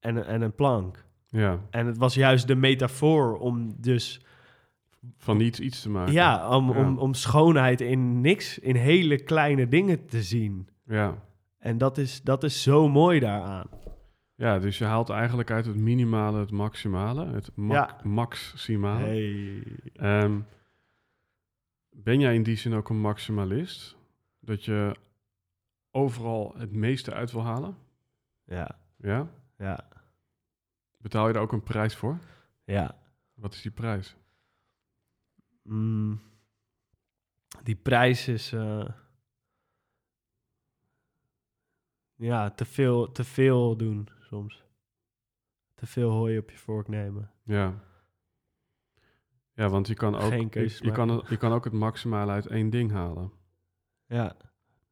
en, 0.00 0.26
en 0.26 0.42
een 0.42 0.54
plank. 0.54 1.04
Ja, 1.26 1.60
En 1.70 1.86
het 1.86 1.98
was 1.98 2.14
juist 2.14 2.46
de 2.46 2.54
metafoor 2.54 3.38
om 3.38 3.74
dus, 3.78 4.24
van 5.16 5.36
niets 5.36 5.60
iets 5.60 5.82
te 5.82 5.90
maken. 5.90 6.12
ja, 6.12 6.56
om, 6.56 6.72
Ja. 6.72 6.86
Om, 6.86 6.98
om 6.98 7.14
schoonheid 7.14 7.80
in 7.80 8.20
niks, 8.20 8.58
in 8.58 8.76
hele 8.76 9.22
kleine 9.22 9.68
dingen 9.68 10.06
te 10.06 10.22
zien. 10.22 10.68
Ja. 10.84 11.22
En 11.58 11.78
dat 11.78 11.98
is, 11.98 12.22
dat 12.22 12.44
is 12.44 12.62
zo 12.62 12.88
mooi 12.88 13.20
daaraan. 13.20 13.66
Ja, 14.40 14.58
dus 14.58 14.78
je 14.78 14.84
haalt 14.84 15.10
eigenlijk 15.10 15.50
uit 15.50 15.66
het 15.66 15.76
minimale 15.76 16.38
het 16.38 16.50
maximale, 16.50 17.26
het 17.26 17.56
ma 17.56 17.74
Ja. 17.74 18.00
maximale. 18.04 19.04
Hey. 19.04 19.62
Ehm, 19.92 20.40
ben 21.90 22.20
jij 22.20 22.34
in 22.34 22.42
die 22.42 22.56
zin 22.56 22.74
ook 22.74 22.88
een 22.88 23.00
maximalist? 23.00 23.96
Dat 24.38 24.64
je 24.64 24.94
overal 25.90 26.54
het 26.56 26.72
meeste 26.72 27.12
uit 27.12 27.32
wil 27.32 27.42
halen? 27.42 27.76
Ja, 28.44 28.78
Ja? 28.96 29.28
ja, 29.56 29.88
Betaal 30.98 31.26
je 31.26 31.32
daar 31.32 31.42
ook 31.42 31.52
een 31.52 31.62
prijs 31.62 31.96
voor? 31.96 32.18
ja. 32.64 32.98
Wat 33.34 33.54
is 33.54 33.62
die 33.62 33.70
prijs? 33.70 34.16
Mm. 35.62 36.20
Die 37.62 37.74
prijs 37.76 38.28
is. 38.28 38.52
eh, 38.52 38.88
ja, 42.14 42.50
te 42.50 42.64
veel, 42.64 43.12
te 43.12 43.24
veel 43.24 43.76
doen 43.76 44.08
soms. 44.30 44.64
Te 45.74 45.86
veel 45.86 46.10
hooi 46.10 46.38
op 46.38 46.50
je 46.50 46.56
vork 46.56 46.88
nemen. 46.88 47.30
Ja. 47.42 47.74
Ja, 49.52 49.68
want 49.68 49.88
je 49.88 49.94
kan 49.94 50.14
ook, 50.14 50.32
Geen 50.32 50.48
je, 50.52 50.90
kan, 50.92 51.24
je 51.28 51.36
kan 51.36 51.52
ook 51.52 51.64
het 51.64 51.72
maximale 51.72 52.32
uit 52.32 52.46
één 52.46 52.70
ding 52.70 52.90
halen. 52.90 53.32
Ja, 54.06 54.36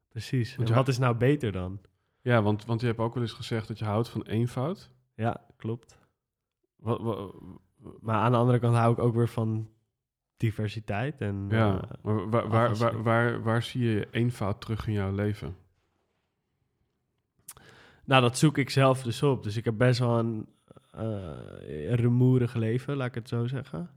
precies. 0.08 0.56
Want 0.56 0.68
En 0.68 0.74
wat 0.74 0.88
is 0.88 0.98
nou 0.98 1.16
beter 1.16 1.52
dan? 1.52 1.80
Ja, 2.20 2.42
want, 2.42 2.64
want 2.64 2.80
je 2.80 2.86
hebt 2.86 2.98
ook 2.98 3.14
wel 3.14 3.22
eens 3.22 3.32
gezegd 3.32 3.68
dat 3.68 3.78
je 3.78 3.84
houdt 3.84 4.08
van 4.08 4.22
eenvoud. 4.22 4.90
Ja, 5.14 5.46
klopt. 5.56 5.98
Wat, 6.76 7.00
wat, 7.00 7.34
Maar 8.00 8.16
aan 8.16 8.32
de 8.32 8.38
andere 8.38 8.58
kant 8.58 8.76
hou 8.76 8.92
ik 8.92 8.98
ook 8.98 9.14
weer 9.14 9.28
van 9.28 9.70
diversiteit. 10.36 11.20
En, 11.20 11.46
ja, 11.50 11.82
eh, 11.82 11.90
maar 12.02 12.30
waar, 12.30 12.48
waar, 12.48 12.76
waar, 12.76 13.02
waar, 13.02 13.42
waar 13.42 13.62
zie 13.62 13.84
je 13.84 14.08
eenvoud 14.10 14.60
terug 14.60 14.86
in 14.86 14.92
jouw 14.92 15.12
leven? 15.12 15.56
Nou, 18.08 18.22
dat 18.22 18.38
zoek 18.38 18.58
ik 18.58 18.70
zelf 18.70 19.02
dus 19.02 19.22
op. 19.22 19.42
Dus 19.42 19.56
ik 19.56 19.64
heb 19.64 19.76
best 19.78 19.98
wel 19.98 20.18
een 20.18 20.48
eh 20.90 21.94
rumoerig 21.94 22.54
leven, 22.54 22.96
laat 22.96 23.06
ik 23.06 23.14
het 23.14 23.28
zo 23.28 23.46
zeggen. 23.46 23.90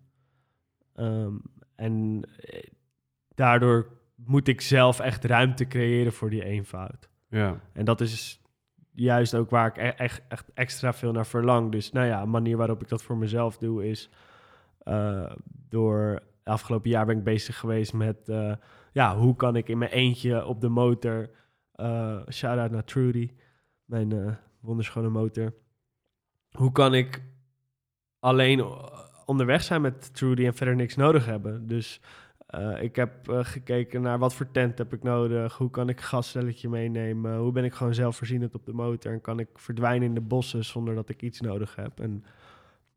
Ehm, 0.96 1.34
en 1.76 2.22
eh, 2.40 2.64
daardoor 3.36 3.88
moet 4.16 4.48
ik 4.48 4.62
zelf 4.62 5.00
echt 5.00 5.26
ruimte 5.26 5.68
creëren 5.68 6.14
voor 6.14 6.30
die 6.30 6.44
eenvoud. 6.44 7.10
Ja, 7.30 7.60
En 7.74 7.86
dat 7.86 8.02
is 8.02 8.42
juist 8.92 9.36
ook 9.36 9.50
waar 9.50 9.68
ik 9.68 9.78
e- 9.78 9.82
echt, 10.04 10.22
echt 10.28 10.52
extra 10.54 10.94
veel 10.94 11.12
naar 11.12 11.26
verlang. 11.26 11.72
Dus 11.72 11.92
nou 11.92 12.08
ja, 12.08 12.22
een 12.22 12.30
manier 12.30 12.58
waarop 12.58 12.82
ik 12.82 12.88
dat 12.90 13.04
voor 13.04 13.18
mezelf 13.18 13.58
doe 13.58 13.90
is 13.90 14.10
eh, 14.80 15.32
door 15.70 16.20
afgelopen 16.44 16.90
jaar 16.90 17.06
ben 17.06 17.18
ik 17.18 17.24
bezig 17.24 17.58
geweest 17.60 17.94
met 17.94 18.32
ja, 18.92 19.18
hoe 19.18 19.36
kan 19.36 19.56
ik 19.56 19.70
in 19.70 19.78
mijn 19.78 19.92
eentje 19.92 20.46
op 20.46 20.62
de 20.62 20.70
motor. 20.70 21.30
eh 21.72 22.20
shout 22.30 22.60
out 22.60 22.72
naar 22.72 22.84
Trudy, 22.84 23.32
mijn 23.92 24.12
eh 24.12 24.34
wonderschone 24.60 25.10
motor. 25.10 25.54
Hoe 26.52 26.72
kan 26.72 26.94
ik 26.94 27.22
alleen 28.20 28.64
o- 28.64 28.90
onderweg 29.26 29.62
zijn 29.64 29.82
met 29.82 30.14
Trudy 30.14 30.46
en 30.46 30.54
verder 30.54 30.76
niks 30.76 30.96
nodig 30.96 31.26
hebben? 31.26 31.68
Dus 31.68 32.02
eh, 32.48 32.84
ik 32.84 32.96
heb 32.96 33.30
eh, 33.30 33.40
gekeken 33.42 34.02
naar 34.02 34.20
wat 34.20 34.34
voor 34.34 34.52
tent 34.52 34.78
heb 34.78 34.94
ik 34.94 35.04
nodig, 35.04 35.58
hoe 35.58 35.70
kan 35.70 35.90
ik 35.90 35.98
een 35.98 36.04
gasstelletje 36.04 36.70
meenemen, 36.70 37.38
hoe 37.38 37.52
ben 37.52 37.64
ik 37.64 37.74
gewoon 37.74 37.94
zelfvoorzienend 37.94 38.56
op 38.56 38.66
de 38.66 38.74
motor 38.74 39.12
en 39.12 39.22
kan 39.22 39.40
ik 39.40 39.50
verdwijnen 39.54 40.08
in 40.08 40.14
de 40.14 40.22
bossen 40.22 40.66
zonder 40.66 40.96
dat 40.96 41.10
ik 41.10 41.22
iets 41.22 41.42
nodig 41.42 41.76
heb. 41.76 42.00
En 42.00 42.24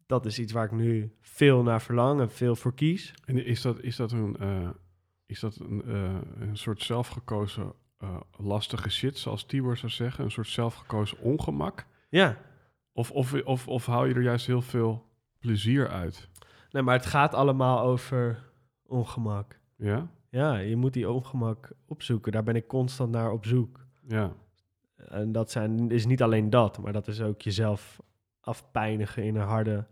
dat 0.06 0.26
is 0.26 0.38
iets 0.38 0.52
waar 0.52 0.64
ik 0.64 0.72
nu 0.72 1.12
veel 1.20 1.62
naar 1.62 1.82
verlang 1.82 2.20
en 2.20 2.30
veel 2.30 2.56
voor 2.56 2.74
kies. 2.74 3.14
en 3.24 3.44
is 3.44 3.62
dat, 3.62 3.80
is 3.80 3.96
dat 3.96 4.12
een, 4.12 4.36
eh, 4.36 4.68
is 5.26 5.40
dat 5.40 5.56
een, 5.60 5.82
eh, 5.84 6.18
een 6.38 6.56
soort 6.56 6.82
zelfgekozen 6.82 7.72
eh, 8.04 8.20
lastige 8.46 8.90
shit, 8.90 9.18
zoals 9.18 9.44
Tibor 9.44 9.76
zou 9.76 9.92
zeggen? 9.92 10.25
Een 10.25 10.30
soort 10.30 10.49
zelfgekozen 10.49 11.18
ongemak? 11.18 11.87
Ja, 12.08 12.37
Of, 12.92 13.11
of, 13.11 13.32
of, 13.44 13.68
of 13.68 13.87
haal 13.87 14.04
je 14.04 14.14
er 14.14 14.23
juist 14.23 14.46
heel 14.46 14.62
veel 14.62 15.04
plezier 15.38 15.88
uit? 15.88 16.28
nee, 16.70 16.82
maar 16.82 16.94
het 16.96 17.06
gaat 17.06 17.34
allemaal 17.34 17.80
over 17.80 18.42
ongemak. 18.87 19.58
Ja? 19.76 20.08
Ja, 20.30 20.56
je 20.56 20.76
moet 20.76 20.92
die 20.92 21.11
ongemak 21.11 21.73
opzoeken. 21.87 22.32
Daar 22.32 22.42
ben 22.42 22.56
ik 22.56 22.66
constant 22.66 23.11
naar 23.11 23.30
op 23.30 23.46
zoek. 23.46 23.87
Ja. 24.08 24.32
En 24.96 25.32
dat 25.32 25.50
zijn, 25.50 25.90
is 25.90 26.06
niet 26.06 26.23
alleen 26.23 26.50
dat, 26.50 26.78
maar 26.78 26.92
dat 26.92 27.08
is 27.08 27.20
ook 27.20 27.42
jezelf 27.42 28.00
afpijnigen 28.40 29.23
in 29.25 29.37
een 29.37 29.46
harde 29.46 29.87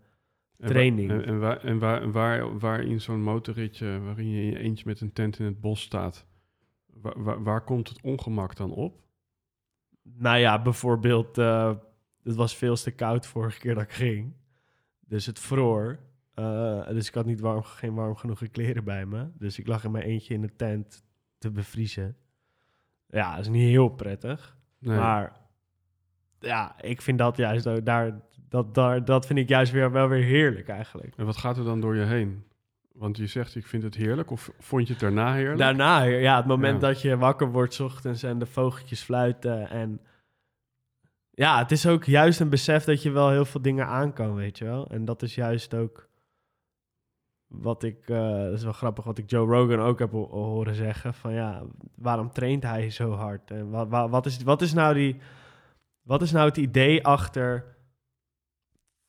Training. 0.57 1.11
En, 1.11 1.25
en, 1.25 1.39
waar, 1.39 1.57
en 1.57 1.79
waar, 1.79 2.11
waar, 2.11 2.59
waar 2.59 2.81
in 2.81 3.01
zo'n 3.01 3.21
motorritje, 3.21 3.99
waarin 3.99 4.29
je 4.29 4.41
in 4.41 4.49
je 4.51 4.59
eentje 4.59 4.83
met 4.87 5.01
een 5.01 5.13
tent 5.13 5.39
in 5.39 5.45
het 5.45 5.59
bos 5.61 5.81
staat, 5.81 6.25
waar, 7.43 7.61
komt 7.61 7.89
het 7.89 8.01
ongemak 8.01 8.55
dan 8.55 8.71
op? 8.71 9.01
Nou 10.03 10.37
ja, 10.37 10.61
bijvoorbeeld, 10.61 11.37
eh, 11.37 11.73
het 12.23 12.35
was 12.35 12.55
veel 12.55 12.75
te 12.75 12.91
koud 12.91 13.25
vorige 13.25 13.59
keer 13.59 13.73
dat 13.73 13.83
ik 13.83 13.91
ging. 13.91 14.33
Dus 14.99 15.25
het 15.25 15.39
vroor. 15.39 15.99
Eh, 16.33 16.87
dus 16.87 17.07
ik 17.07 17.13
had 17.13 17.25
niet 17.25 17.39
warm, 17.39 17.63
geen 17.63 17.93
warm 17.93 18.15
genoeg 18.15 18.49
kleren 18.51 18.83
bij 18.83 19.05
me. 19.05 19.27
Dus 19.37 19.59
ik 19.59 19.67
lag 19.67 19.83
in 19.83 19.91
mijn 19.91 20.03
eentje 20.03 20.33
in 20.33 20.41
de 20.41 20.55
tent 20.55 21.03
te 21.37 21.51
bevriezen. 21.51 22.17
Ja, 23.07 23.35
dat 23.35 23.45
is 23.45 23.51
niet 23.51 23.69
heel 23.69 23.89
prettig. 23.89 24.57
Nee. 24.79 24.97
Maar 24.97 25.41
ja, 26.39 26.81
ik 26.81 27.01
vind 27.01 27.17
dat 27.17 27.37
juist 27.37 27.85
daar, 27.85 28.21
dat, 28.49 28.75
daar, 28.75 29.05
dat 29.05 29.25
vind 29.25 29.39
ik 29.39 29.49
juist 29.49 29.71
weer, 29.71 29.91
wel 29.91 30.07
weer 30.07 30.23
heerlijk 30.23 30.67
eigenlijk. 30.67 31.15
En 31.17 31.25
wat 31.25 31.37
gaat 31.37 31.57
er 31.57 31.63
dan 31.63 31.81
door 31.81 31.95
je 31.95 32.03
heen? 32.03 32.43
Want 32.93 33.17
je 33.17 33.27
zegt, 33.27 33.55
ik 33.55 33.65
vind 33.65 33.83
het 33.83 33.95
heerlijk, 33.95 34.31
of 34.31 34.51
vond 34.59 34.87
je 34.87 34.91
het 34.93 35.01
daarna 35.01 35.33
heerlijk? 35.33 35.57
Daarna, 35.57 36.01
ja, 36.03 36.35
het 36.37 36.45
moment 36.45 36.81
Ja. 36.81 36.87
dat 36.87 37.01
je 37.01 37.17
wakker 37.17 37.51
wordt 37.51 37.79
ochtends 37.79 38.23
en 38.23 38.39
de 38.39 38.45
vogeltjes 38.45 39.01
fluiten. 39.01 39.69
En 39.69 40.01
ja, 41.29 41.57
het 41.57 41.71
is 41.71 41.87
ook 41.87 42.03
juist 42.03 42.39
een 42.39 42.49
besef 42.49 42.83
dat 42.83 43.01
je 43.03 43.11
wel 43.11 43.29
heel 43.29 43.45
veel 43.45 43.61
dingen 43.61 43.85
aan 43.87 44.13
kan, 44.13 44.35
weet 44.35 44.57
je 44.57 44.65
wel. 44.65 44.87
En 44.87 45.05
dat 45.05 45.21
is 45.21 45.35
juist 45.35 45.73
ook 45.73 46.09
wat 47.47 47.83
ik, 47.83 48.09
eh, 48.09 48.37
dat 48.43 48.53
is 48.53 48.63
wel 48.63 48.73
grappig, 48.73 49.03
wat 49.03 49.17
ik 49.17 49.29
Joe 49.29 49.47
Rogan 49.47 49.79
ook 49.79 49.99
heb 49.99 50.11
ho- 50.11 50.29
horen 50.29 50.75
zeggen. 50.75 51.13
Van 51.13 51.33
ja, 51.33 51.63
waarom 51.95 52.31
traint 52.31 52.63
hij 52.63 52.89
zo 52.89 53.11
hard? 53.11 53.51
En 53.51 53.69
wat, 53.69 53.87
wat, 53.89 54.09
wat, 54.09 54.25
is, 54.25 54.43
wat, 54.43 54.61
is 54.61 54.73
nou 54.73 54.93
die, 54.93 55.17
wat 56.01 56.21
is 56.21 56.31
nou 56.31 56.47
het 56.47 56.57
idee 56.57 57.05
achter 57.05 57.75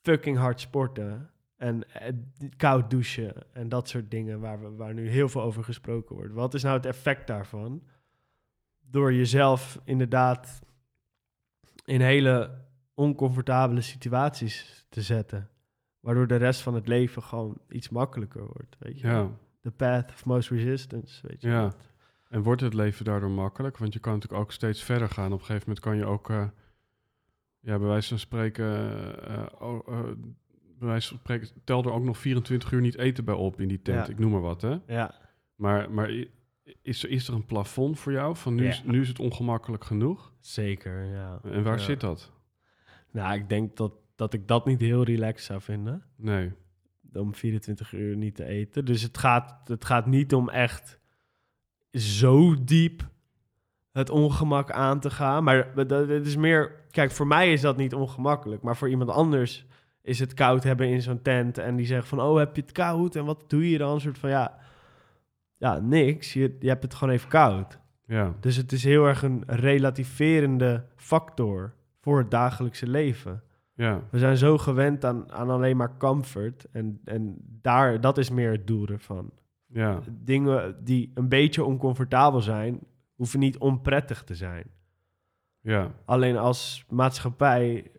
fucking 0.03 0.37
hard 0.37 0.61
sporten? 0.61 1.31
En 1.56 1.92
eh, 1.92 2.12
koud 2.56 2.90
douchen 2.90 3.54
en 3.54 3.68
dat 3.68 3.88
soort 3.88 4.11
dingen 4.11 4.40
waar, 4.40 4.61
we, 4.62 4.70
waar 4.70 4.94
nu 4.94 5.08
heel 5.08 5.28
veel 5.28 5.42
over 5.42 5.64
gesproken 5.64 6.16
wordt. 6.16 6.32
Wat 6.32 6.54
is 6.54 6.62
nou 6.62 6.76
het 6.76 6.87
effect 6.87 7.26
daarvan? 7.26 7.82
Door 8.80 9.12
jezelf 9.12 9.80
inderdaad 9.84 10.61
in 11.84 12.00
hele 12.00 12.62
oncomfortabele 12.94 13.80
situaties 13.80 14.87
te 14.88 15.02
zetten. 15.02 15.49
Waardoor 16.00 16.26
de 16.26 16.37
rest 16.37 16.61
van 16.61 16.75
het 16.75 16.88
leven 16.88 17.23
gewoon 17.23 17.58
iets 17.68 17.88
makkelijker 17.88 18.42
wordt. 18.46 18.76
Weet 18.78 19.00
je? 19.00 19.06
Ja, 19.06 19.30
The 19.61 19.70
path 19.70 20.11
of 20.11 20.25
most 20.25 20.50
resistance. 20.50 21.26
Weet 21.26 21.40
je 21.40 21.49
Ja. 21.49 21.73
en 22.28 22.42
wordt 22.42 22.61
het 22.61 22.75
leven 22.75 23.04
daardoor 23.04 23.30
makkelijk? 23.30 23.78
Want 23.78 23.92
je 23.92 23.99
kan 23.99 24.12
natuurlijk 24.12 24.42
ook 24.42 24.52
steeds 24.52 24.82
verder 24.82 25.08
gaan. 25.08 25.32
Op 25.32 25.38
een 25.38 25.44
gegeven 25.44 25.68
moment 25.68 25.84
kan 25.84 25.96
je 25.96 26.04
ook, 26.04 26.30
eh, 26.30 26.49
ja, 27.61 27.78
bij 27.78 27.87
wijze 27.88 28.08
van 28.08 28.18
spreken, 28.18 28.64
eh, 29.26 30.11
bij 30.85 30.93
wijze 30.93 31.09
van 31.09 31.19
spreken, 31.19 31.49
tel 31.64 31.85
er 31.85 31.93
ook 31.93 32.05
nog 32.05 32.19
24 32.19 32.73
uur 32.73 32.81
niet 32.81 32.99
eten 32.99 33.25
bij 33.25 33.35
op 33.35 33.61
in 33.61 33.69
die 33.69 33.83
tent. 33.83 34.07
Ja. 34.07 34.12
Ik 34.12 34.19
noem 34.19 34.31
maar 34.31 34.41
wat, 34.41 34.62
hè? 34.62 34.76
Ja. 34.87 35.14
Maar, 35.55 35.91
maar 35.91 36.11
is, 36.83 37.03
er- 37.05 37.11
is 37.11 37.29
er 37.29 37.35
een 37.35 37.47
plafond 37.47 37.99
voor 37.99 38.12
jou? 38.12 38.37
Van 38.37 38.55
nu, 38.55 38.67
is, 38.67 38.83
nu 38.85 39.00
is 39.00 39.09
het 39.09 39.19
ongemakkelijk 39.19 39.85
genoeg? 39.85 40.33
Zeker, 40.41 41.05
ja. 41.05 41.41
En 41.43 41.62
waar 41.62 41.79
Ja. 41.79 41.83
zit 41.85 42.00
dat? 42.00 42.33
Nou, 43.11 43.35
ik 43.35 43.49
denk 43.49 43.76
dat, 43.76 43.93
dat 44.17 44.33
ik 44.35 44.49
dat 44.49 44.67
niet 44.67 44.81
heel 44.81 45.03
relaxed 45.05 45.47
zou 45.47 45.61
vinden. 45.61 46.03
Nee. 46.17 46.53
om 47.12 47.35
24 47.35 47.93
uur 47.93 48.17
niet 48.17 48.35
te 48.35 48.45
eten. 48.45 48.85
Dus 48.85 49.03
het 49.03 49.19
gaat, 49.19 49.69
het 49.69 49.85
gaat 49.85 50.07
niet 50.07 50.35
om 50.35 50.49
echt 50.49 50.99
zo 51.93 52.64
diep 52.64 53.09
het 53.93 54.11
ongemak 54.11 54.71
aan 54.71 55.00
te 55.00 55.11
gaan. 55.11 55.45
Maar 55.45 55.75
dat, 55.75 55.88
dat 55.88 56.09
is 56.09 56.37
meer... 56.37 56.73
Kijk, 56.91 57.11
voor 57.11 57.26
mij 57.26 57.53
is 57.53 57.61
dat 57.61 57.76
niet 57.76 57.95
ongemakkelijk. 57.95 58.62
Maar 58.62 58.76
voor 58.76 58.88
iemand 58.88 59.11
anders 59.11 59.67
is 60.04 60.18
het 60.20 60.34
koud 60.34 60.62
hebben 60.64 60.88
in 60.88 61.02
zo'n 61.02 61.23
tent. 61.23 61.58
En 61.58 61.76
die 61.76 61.87
zegt 61.87 62.08
van, 62.08 62.20
oh, 62.20 62.37
heb 62.38 62.56
je 62.56 62.62
het 62.62 62.73
koud? 62.73 63.16
En 63.16 63.25
wat 63.25 63.44
doe 63.46 63.70
je 63.70 63.78
dan? 63.78 63.94
Een 63.94 64.00
soort 64.00 64.18
van, 64.18 64.30
ja, 64.30 64.58
ja 65.56 65.78
niks. 65.78 66.32
Je, 66.32 66.56
je 66.61 66.68
hebt 66.68 66.82
het 66.82 66.94
gewoon 66.94 67.14
even 67.14 67.28
koud. 67.28 67.78
Ja, 68.06 68.34
Dus 68.40 68.56
het 68.56 68.73
is 68.73 68.84
heel 68.84 69.06
erg 69.06 69.23
een 69.23 69.42
relativerende 69.46 70.84
factor 70.96 71.75
voor 72.00 72.18
het 72.18 72.30
dagelijkse 72.30 72.87
leven. 72.88 73.42
ja, 73.75 74.00
We 74.11 74.18
zijn 74.18 74.37
zo 74.37 74.58
gewend 74.58 75.04
aan, 75.04 75.32
aan 75.32 75.50
alleen 75.50 75.76
maar 75.76 75.96
comfort. 75.99 76.66
En, 76.73 77.00
en 77.04 77.37
daar, 77.62 78.00
dat 78.00 78.18
is 78.18 78.30
meer 78.30 78.50
het 78.50 78.66
doel 78.66 78.87
ervan. 78.87 79.30
ja, 79.66 80.00
Dingen 80.11 80.76
die 80.84 81.11
een 81.14 81.28
beetje 81.28 81.64
oncomfortabel 81.64 82.40
zijn, 82.40 82.80
hoeven 83.14 83.38
niet 83.38 83.58
onprettig 83.58 84.25
te 84.25 84.34
zijn. 84.34 84.64
ja, 85.61 85.90
Alleen 86.04 86.37
als 86.37 86.84
maatschappij, 86.88 87.90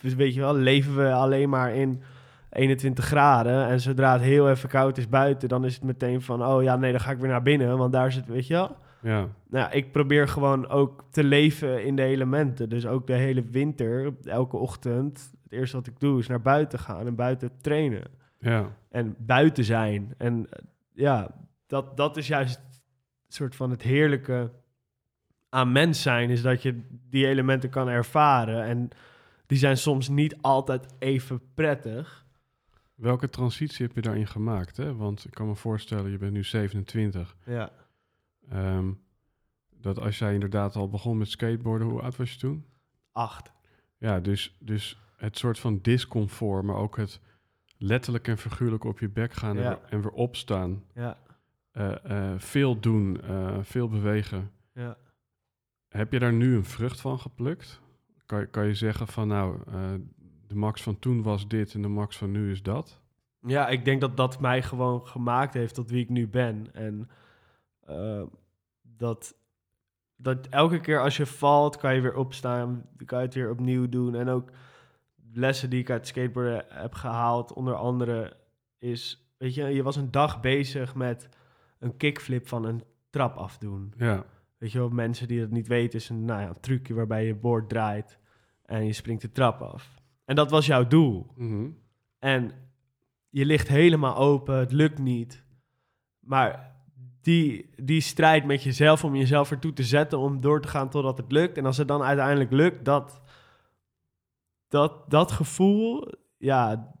weet 0.00 0.34
je 0.34 0.40
wel, 0.40 0.54
leven 0.54 0.96
we 0.96 1.12
alleen 1.12 1.48
maar 1.48 1.74
in 1.74 2.02
21 2.50 3.04
graden. 3.04 3.66
En 3.66 3.80
zodra 3.80 4.12
het 4.12 4.22
heel 4.22 4.50
even 4.50 4.68
koud 4.68 4.98
is 4.98 5.08
buiten, 5.08 5.48
dan 5.48 5.64
is 5.64 5.74
het 5.74 5.84
meteen 5.84 6.22
van, 6.22 6.44
oh 6.44 6.62
ja, 6.62 6.76
nee, 6.76 6.90
dan 6.90 7.00
ga 7.00 7.10
ik 7.10 7.18
weer 7.18 7.30
naar 7.30 7.42
binnen. 7.42 7.78
Want 7.78 7.92
daar 7.92 8.12
zit, 8.12 8.26
weet 8.26 8.46
je 8.46 8.54
wel. 8.54 8.76
ja, 9.02 9.28
Nou, 9.48 9.72
ik 9.72 9.92
probeer 9.92 10.28
gewoon 10.28 10.68
ook 10.68 11.04
te 11.10 11.24
leven 11.24 11.84
in 11.84 11.96
de 11.96 12.02
elementen. 12.02 12.68
Dus 12.68 12.86
ook 12.86 13.06
de 13.06 13.12
hele 13.12 13.44
winter, 13.44 14.14
elke 14.24 14.56
ochtend, 14.56 15.32
het 15.42 15.52
eerste 15.52 15.76
wat 15.76 15.86
ik 15.86 16.00
doe 16.00 16.18
is 16.18 16.26
naar 16.26 16.42
buiten 16.42 16.78
gaan 16.78 17.06
en 17.06 17.14
buiten 17.14 17.50
trainen. 17.60 18.10
ja, 18.38 18.76
En 18.90 19.14
buiten 19.18 19.64
zijn. 19.64 20.14
En 20.18 20.46
eh, 20.50 20.64
ja, 20.92 21.30
dat, 21.66 21.96
dat 21.96 22.16
is 22.16 22.26
juist 22.26 22.60
soort 23.28 23.56
van 23.56 23.70
het 23.70 23.82
heerlijke 23.82 24.50
aan 25.48 25.72
mens 25.72 26.02
zijn, 26.02 26.30
is 26.30 26.42
dat 26.42 26.62
je 26.62 26.80
die 27.10 27.26
elementen 27.26 27.70
kan 27.70 27.88
ervaren. 27.88 28.64
En 28.64 28.88
die 29.48 29.58
zijn 29.58 29.76
soms 29.76 30.08
niet 30.08 30.36
altijd 30.42 30.86
even 30.98 31.40
prettig. 31.54 32.26
Welke 32.94 33.28
transitie 33.28 33.86
heb 33.86 33.94
je 33.94 34.00
daarin 34.02 34.26
gemaakt? 34.26 34.76
Hè? 34.76 34.94
Want 34.96 35.24
ik 35.24 35.30
kan 35.30 35.46
me 35.46 35.54
voorstellen, 35.54 36.10
je 36.10 36.18
bent 36.18 36.32
nu 36.32 36.44
27. 36.44 37.36
Ja, 37.44 37.70
ehm, 38.48 38.92
dat 39.70 39.98
als 40.00 40.18
jij 40.18 40.34
inderdaad 40.34 40.76
al 40.76 40.88
begon 40.88 41.18
met 41.18 41.28
skateboarden, 41.28 41.88
hoe 41.88 42.00
oud 42.02 42.16
was 42.16 42.32
je 42.32 42.38
toen? 42.38 42.64
acht. 43.12 43.52
Ja, 43.98 44.20
dus, 44.20 44.56
dus 44.60 44.98
het 45.16 45.38
soort 45.38 45.58
van 45.58 45.78
discomfort, 45.82 46.64
maar 46.64 46.76
ook 46.76 46.96
het 46.96 47.20
letterlijk 47.78 48.28
en 48.28 48.38
figuurlijk 48.38 48.84
op 48.84 48.98
je 48.98 49.08
bek 49.08 49.32
gaan 49.32 49.56
en, 49.56 49.62
Ja. 49.62 49.68
weer, 49.68 49.78
en 49.90 50.00
weer 50.02 50.10
opstaan. 50.12 50.84
Ja, 50.94 51.18
Eh, 51.72 52.04
eh, 52.32 52.38
veel 52.40 52.80
doen, 52.80 53.20
eh, 53.22 53.58
veel 53.62 53.88
bewegen. 53.88 54.50
ja. 54.72 54.96
Heb 55.88 56.12
je 56.12 56.18
daar 56.18 56.32
nu 56.32 56.56
een 56.56 56.64
vrucht 56.64 57.00
van 57.00 57.18
geplukt? 57.18 57.80
Kan, 58.28 58.40
je- 58.40 58.46
kan 58.46 58.66
je 58.66 58.74
zeggen 58.74 59.06
van 59.06 59.28
nou, 59.28 59.58
eh, 59.66 59.94
de 60.46 60.54
max 60.54 60.82
van 60.82 60.98
toen 60.98 61.22
was 61.22 61.48
dit 61.48 61.74
en 61.74 61.82
de 61.82 61.88
max 61.88 62.16
van 62.18 62.30
nu 62.30 62.50
is 62.50 62.62
dat? 62.62 63.00
Ja, 63.40 63.68
ik 63.68 63.84
denk 63.84 64.00
dat 64.00 64.16
dat 64.16 64.40
mij 64.40 64.62
gewoon 64.62 65.06
gemaakt 65.06 65.54
heeft 65.54 65.74
tot 65.74 65.90
wie 65.90 66.02
ik 66.02 66.08
nu 66.08 66.28
ben. 66.28 66.66
En 66.72 67.08
eh, 67.86 68.22
dat, 68.82 69.34
dat 70.16 70.46
elke 70.46 70.80
keer 70.80 71.00
als 71.02 71.16
je 71.16 71.26
valt, 71.26 71.76
kan 71.76 71.94
je 71.94 72.00
weer 72.00 72.16
opstaan. 72.16 72.86
Kan 73.04 73.18
je 73.18 73.24
het 73.24 73.34
weer 73.34 73.50
opnieuw 73.50 73.88
doen. 73.88 74.14
En 74.14 74.28
ook 74.28 74.50
lessen 75.32 75.70
die 75.70 75.80
ik 75.80 75.90
uit 75.90 76.06
skateboarden 76.06 76.64
heb 76.68 76.94
gehaald, 76.94 77.52
onder 77.52 77.74
andere, 77.74 78.36
is... 78.78 79.32
Weet 79.38 79.54
je, 79.54 79.64
je 79.64 79.82
was 79.82 79.96
een 79.96 80.10
dag 80.10 80.40
bezig 80.40 80.94
met 80.94 81.28
een 81.78 81.96
kickflip 81.96 82.48
van 82.48 82.64
een 82.64 82.82
trap 83.10 83.36
afdoen. 83.36 83.92
Ja, 83.96 84.24
Weet 84.58 84.72
je 84.72 84.78
wel, 84.78 84.88
mensen 84.88 85.28
die 85.28 85.40
dat 85.40 85.50
niet 85.50 85.66
weten, 85.66 85.98
is 85.98 86.08
een, 86.08 86.24
nou 86.24 86.40
ja, 86.40 86.52
trucje 86.60 86.94
waarbij 86.94 87.26
je 87.26 87.34
boord 87.34 87.68
draait 87.68 88.18
en 88.64 88.84
je 88.84 88.92
springt 88.92 89.22
de 89.22 89.32
trap 89.32 89.62
af. 89.62 89.94
En 90.24 90.34
dat 90.34 90.50
was 90.50 90.66
jouw 90.66 90.86
doel. 90.86 91.26
Mhm. 91.36 91.70
En 92.18 92.52
je 93.28 93.44
ligt 93.44 93.68
helemaal 93.68 94.16
open, 94.16 94.58
het 94.58 94.72
lukt 94.72 94.98
niet. 94.98 95.44
Maar 96.20 96.76
die, 97.20 97.70
die 97.82 98.00
strijd 98.00 98.44
met 98.44 98.62
jezelf 98.62 99.04
om 99.04 99.16
jezelf 99.16 99.50
ertoe 99.50 99.72
te 99.72 99.82
zetten 99.82 100.18
om 100.18 100.40
door 100.40 100.60
te 100.60 100.68
gaan 100.68 100.88
totdat 100.88 101.16
het 101.16 101.32
lukt. 101.32 101.56
En 101.56 101.66
als 101.66 101.76
het 101.76 101.88
dan 101.88 102.02
uiteindelijk 102.02 102.50
lukt, 102.50 102.84
dat, 102.84 103.22
dat, 104.68 105.10
dat 105.10 105.32
gevoel, 105.32 106.12
ja, 106.38 106.92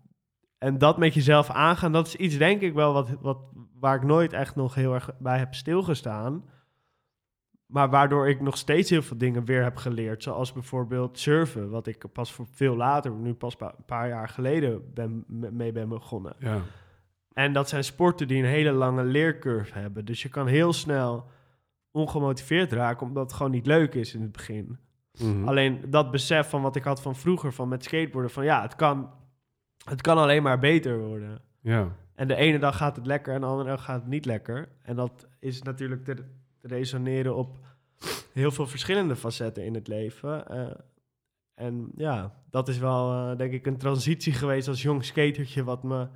en 0.58 0.78
dat 0.78 0.98
met 0.98 1.14
jezelf 1.14 1.50
aangaan, 1.50 1.92
dat 1.92 2.06
is 2.06 2.16
iets 2.16 2.36
denk 2.36 2.60
ik 2.60 2.74
wel 2.74 2.92
wat, 2.92 3.10
wat, 3.20 3.38
waar 3.74 3.96
ik 3.96 4.02
nooit 4.02 4.32
echt 4.32 4.56
nog 4.56 4.74
heel 4.74 4.94
erg 4.94 5.10
bij 5.18 5.38
heb 5.38 5.54
stilgestaan. 5.54 6.44
Maar 7.68 7.90
waardoor 7.90 8.28
ik 8.28 8.40
nog 8.40 8.56
steeds 8.56 8.90
heel 8.90 9.02
veel 9.02 9.18
dingen 9.18 9.44
weer 9.44 9.62
heb 9.62 9.76
geleerd. 9.76 10.22
Zoals 10.22 10.52
bijvoorbeeld 10.52 11.18
surfen, 11.18 11.70
wat 11.70 11.86
ik 11.86 12.04
pas 12.12 12.32
voor 12.32 12.46
veel 12.52 12.76
later, 12.76 13.12
nu 13.12 13.34
pas 13.34 13.56
pa- 13.56 13.74
een 13.78 13.84
paar 13.84 14.08
jaar 14.08 14.28
geleden 14.28 14.92
ben, 14.94 15.24
me- 15.26 15.50
mee 15.50 15.72
ben 15.72 15.88
begonnen. 15.88 16.34
ja, 16.38 16.60
En 17.32 17.52
dat 17.52 17.68
zijn 17.68 17.84
sporten 17.84 18.28
die 18.28 18.38
een 18.38 18.48
hele 18.48 18.72
lange 18.72 19.04
leercurve 19.04 19.78
hebben. 19.78 20.04
Dus 20.04 20.22
je 20.22 20.28
kan 20.28 20.46
heel 20.46 20.72
snel 20.72 21.26
ongemotiveerd 21.90 22.72
raken, 22.72 23.06
omdat 23.06 23.22
het 23.22 23.32
gewoon 23.32 23.52
niet 23.52 23.66
leuk 23.66 23.94
is 23.94 24.14
in 24.14 24.22
het 24.22 24.32
begin. 24.32 24.78
Mhm. 25.22 25.48
Alleen 25.48 25.80
dat 25.90 26.10
besef 26.10 26.48
van 26.48 26.62
wat 26.62 26.76
ik 26.76 26.84
had 26.84 27.02
van 27.02 27.16
vroeger, 27.16 27.52
van 27.52 27.68
met 27.68 27.84
skateboarden, 27.84 28.30
van 28.32 28.44
ja, 28.44 28.62
het 28.62 28.74
kan, 28.76 29.10
het 29.84 30.00
kan 30.00 30.18
alleen 30.18 30.42
maar 30.42 30.58
beter 30.58 30.98
worden. 30.98 31.40
ja, 31.60 31.88
En 32.14 32.28
de 32.28 32.34
ene 32.36 32.58
dag 32.58 32.76
gaat 32.76 32.96
het 32.96 33.06
lekker 33.06 33.34
en 33.34 33.40
de 33.40 33.46
andere 33.46 33.68
dag 33.68 33.84
gaat 33.84 34.00
het 34.00 34.10
niet 34.10 34.24
lekker. 34.24 34.68
En 34.82 34.96
dat 34.96 35.26
is 35.38 35.62
natuurlijk 35.62 36.04
te 36.04 36.16
resoneren 36.68 37.36
op 37.36 37.58
heel 38.32 38.50
veel 38.50 38.66
verschillende 38.66 39.16
facetten 39.16 39.64
in 39.64 39.74
het 39.74 39.88
leven. 39.88 40.48
Eh, 40.48 40.74
en 41.54 41.90
ja, 41.96 42.34
dat 42.50 42.68
is 42.68 42.78
wel, 42.78 43.12
eh, 43.30 43.36
denk 43.36 43.52
ik, 43.52 43.66
een 43.66 43.76
transitie 43.78 44.32
geweest 44.32 44.68
als 44.68 44.82
jong 44.82 45.04
skatertje... 45.04 45.64
wat 45.64 45.82
me 45.82 46.08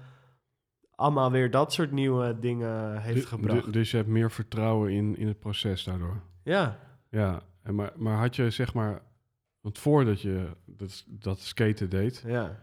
allemaal 0.94 1.30
weer 1.30 1.50
dat 1.50 1.72
soort 1.72 1.92
nieuwe 1.92 2.38
dingen 2.38 3.00
heeft 3.02 3.20
Du- 3.20 3.26
gebracht. 3.26 3.64
du- 3.64 3.70
dus 3.70 3.90
je 3.90 3.96
hebt 3.96 4.08
meer 4.08 4.30
vertrouwen 4.30 4.92
in, 4.92 5.16
in 5.16 5.26
het 5.26 5.38
proces 5.38 5.84
daardoor. 5.84 6.20
ja, 6.42 6.78
Ja, 7.10 7.42
en 7.62 7.74
maar, 7.74 7.92
maar 7.96 8.16
had 8.18 8.36
je 8.36 8.50
zeg 8.50 8.74
maar, 8.74 9.02
want 9.60 9.78
voordat 9.78 10.20
je 10.20 10.48
dat, 10.66 11.04
dat 11.08 11.38
skaten 11.40 11.90
deed, 11.90 12.22
ja. 12.26 12.58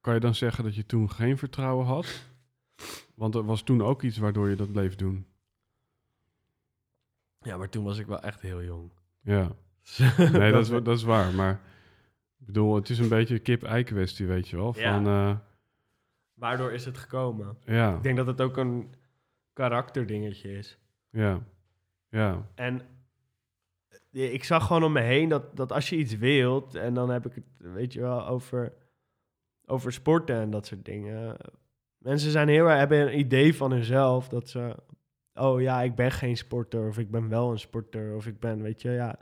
kan 0.00 0.14
je 0.14 0.20
dan 0.20 0.34
zeggen 0.34 0.64
dat 0.64 0.74
je 0.74 0.86
toen 0.86 1.10
geen 1.10 1.38
vertrouwen 1.38 1.86
had? 1.86 2.26
Want 3.14 3.34
er 3.34 3.44
was 3.44 3.62
toen 3.62 3.82
ook 3.82 4.02
iets 4.02 4.18
waardoor 4.18 4.48
je 4.48 4.56
dat 4.56 4.72
bleef 4.72 4.96
doen. 4.96 5.26
Ja, 7.40 7.56
maar 7.56 7.68
toen 7.68 7.84
was 7.84 7.98
ik 7.98 8.06
wel 8.06 8.20
echt 8.20 8.40
heel 8.40 8.62
jong. 8.62 8.90
Ja, 9.20 9.52
nee, 10.32 10.52
dat 10.52 10.62
is, 10.62 10.68
dat 10.84 10.88
is 10.96 11.02
waar. 11.02 11.34
Maar 11.34 11.52
ik 12.40 12.46
bedoel, 12.46 12.74
het 12.74 12.88
is 12.90 12.98
een 12.98 13.08
beetje 13.08 13.34
een 13.34 13.42
kip-ei 13.42 13.84
kwestie, 13.84 14.26
weet 14.26 14.48
je 14.48 14.56
wel. 14.56 14.74
Ja. 14.76 14.92
Van, 14.94 15.06
eh, 15.06 15.36
Waardoor 16.34 16.72
is 16.72 16.84
het 16.84 16.98
gekomen? 16.98 17.56
ja, 17.64 17.96
Ik 17.96 18.02
denk 18.02 18.16
dat 18.16 18.26
het 18.26 18.40
ook 18.40 18.56
een 18.56 18.94
karakterdingetje 19.52 20.56
is. 20.56 20.78
ja, 21.10 21.40
ja, 22.10 22.46
En 22.54 22.80
eh, 24.12 24.32
ik 24.32 24.44
zag 24.44 24.66
gewoon 24.66 24.82
om 24.84 24.92
me 24.92 25.00
heen 25.00 25.28
dat, 25.28 25.56
dat 25.56 25.72
als 25.72 25.88
je 25.88 25.96
iets 25.96 26.16
wilt, 26.16 26.74
en 26.74 26.94
dan 26.94 27.10
heb 27.10 27.26
ik 27.26 27.34
het, 27.34 27.44
weet 27.72 27.92
je 27.92 28.00
wel, 28.00 28.26
over, 28.26 28.72
over 29.66 29.92
sporten 29.92 30.36
en 30.36 30.50
dat 30.50 30.66
soort 30.66 30.84
dingen. 30.84 31.36
Mensen 31.98 32.30
zijn 32.30 32.48
heel 32.48 32.66
erg, 32.68 32.78
hebben 32.78 33.00
een 33.00 33.18
idee 33.18 33.54
van 33.56 33.70
hunzelf 33.72 34.28
dat 34.28 34.48
ze, 34.48 34.76
oh 35.40 35.60
ja, 35.60 35.82
ik 35.82 35.94
ben 35.94 36.10
geen 36.10 36.36
sporter, 36.36 36.88
of 36.88 36.98
ik 36.98 37.10
ben 37.10 37.28
wel 37.28 37.50
een 37.50 37.58
sporter, 37.58 38.14
of 38.14 38.26
ik 38.26 38.40
ben, 38.40 38.62
weet 38.62 38.82
je, 38.82 38.90
ja. 38.90 39.18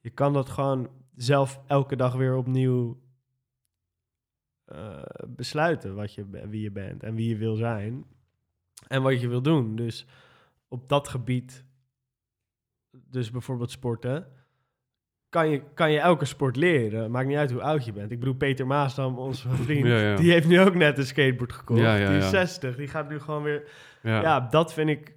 Je 0.00 0.10
kan 0.10 0.32
dat 0.32 0.48
gewoon 0.48 0.88
zelf 1.16 1.60
elke 1.66 1.96
dag 1.96 2.14
weer 2.14 2.36
opnieuw 2.36 3.02
eh, 4.64 5.02
besluiten 5.28 5.94
wat 5.94 6.14
je, 6.14 6.26
wie 6.48 6.62
je 6.62 6.70
bent 6.70 7.02
en 7.02 7.14
wie 7.14 7.28
je 7.28 7.36
wil 7.36 7.54
zijn 7.54 8.04
en 8.88 9.02
wat 9.02 9.20
je 9.20 9.28
wil 9.28 9.42
doen. 9.42 9.76
Dus 9.76 10.06
op 10.68 10.88
dat 10.88 11.08
gebied 11.08 11.64
dus 12.90 13.30
bijvoorbeeld 13.30 13.70
sporten, 13.70 14.26
kan 15.28 15.48
je, 15.48 15.62
kan 15.74 15.92
je 15.92 16.00
elke 16.00 16.24
sport 16.24 16.56
leren. 16.56 17.10
Maakt 17.10 17.26
niet 17.26 17.36
uit 17.36 17.50
hoe 17.50 17.62
oud 17.62 17.84
je 17.84 17.92
bent. 17.92 18.10
Ik 18.10 18.18
bedoel, 18.18 18.34
Peter 18.34 18.66
Maasdam, 18.66 19.18
onze 19.18 19.48
vriend, 19.64 19.86
Ja, 19.86 19.98
ja. 19.98 20.16
die 20.16 20.32
heeft 20.32 20.48
nu 20.48 20.60
ook 20.60 20.74
net 20.74 20.98
een 20.98 21.06
skateboard 21.06 21.52
gekocht. 21.52 21.80
Ja, 21.80 21.96
die 21.96 22.16
is 22.16 22.24
ja. 22.24 22.30
60, 22.30 22.76
die 22.76 22.88
gaat 22.88 23.08
nu 23.08 23.20
gewoon 23.20 23.42
weer... 23.42 23.68
Ja. 24.02 24.40
dat 24.40 24.72
vind 24.72 24.88
ik, 24.88 25.13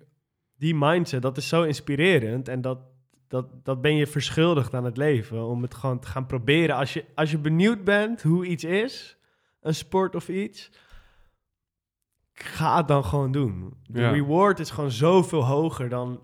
die 0.58 0.76
mindset, 0.76 1.22
dat 1.22 1.38
is 1.38 1.48
zo 1.48 1.64
inspirerend. 1.64 2.48
En 2.48 2.62
dat, 2.62 2.80
dat, 3.28 3.66
dat 3.66 3.82
ben 3.82 3.96
je 3.96 4.08
verschuldigd 4.08 4.74
aan 4.74 4.86
het 4.86 4.98
leven. 4.98 5.46
Om 5.46 5.62
het 5.62 5.74
gewoon 5.74 6.00
te 6.00 6.08
gaan 6.08 6.26
proberen. 6.26 6.76
Als 6.76 6.94
je, 6.94 7.06
als 7.16 7.32
je 7.32 7.38
benieuwd 7.38 7.84
bent 7.84 8.22
hoe 8.22 8.46
iets 8.46 8.64
is, 8.64 9.18
een 9.62 9.76
sport 9.76 10.16
of 10.16 10.30
iets, 10.30 10.72
ga 12.34 12.78
het 12.78 12.88
dan 12.88 13.04
gewoon 13.06 13.32
doen. 13.32 13.74
De 13.84 14.00
Ja. 14.00 14.10
reward 14.12 14.60
is 14.60 14.72
gewoon 14.72 14.92
zoveel 14.92 15.46
hoger 15.46 15.90
dan, 15.90 16.20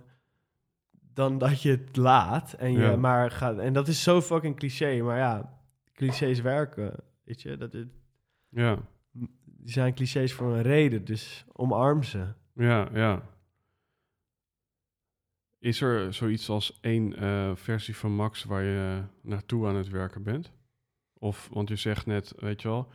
dan 1.14 1.38
dat 1.38 1.62
je 1.62 1.70
het 1.72 1.96
laat. 1.96 2.54
En, 2.54 2.72
je 2.72 2.80
Ja. 2.80 2.96
maar 2.96 3.32
gaat, 3.32 3.58
en 3.58 3.74
dat 3.74 3.88
is 3.88 4.04
zo 4.04 4.22
fucking 4.22 4.56
cliché. 4.56 5.02
Maar 5.02 5.18
ja, 5.18 5.60
clichés 5.94 6.42
werken. 6.42 6.96
Weet 7.24 7.42
je, 7.42 7.58
dat 7.58 7.74
is, 7.74 7.86
ja. 8.50 8.78
die 9.46 9.72
zijn 9.72 9.94
clichés 9.94 10.34
voor 10.34 10.54
een 10.56 10.62
reden, 10.62 11.06
dus 11.06 11.46
omarm 11.54 12.04
ze. 12.04 12.26
Ja, 12.56 12.88
ja. 12.94 13.22
Is 15.64 15.82
er 15.82 16.14
zoiets 16.14 16.50
als 16.50 16.78
één 16.82 17.16
eh, 17.16 17.52
versie 17.56 17.96
van 17.96 18.12
Max 18.12 18.44
waar 18.44 18.64
je 18.64 19.02
naartoe 19.22 19.68
aan 19.68 19.76
het 19.76 19.90
werken 19.90 20.24
bent? 20.24 20.52
Of, 21.14 21.50
want 21.52 21.70
je 21.70 21.76
zegt 21.76 22.06
net, 22.06 22.34
weet 22.38 22.62
je 22.62 22.68
wel, 22.68 22.88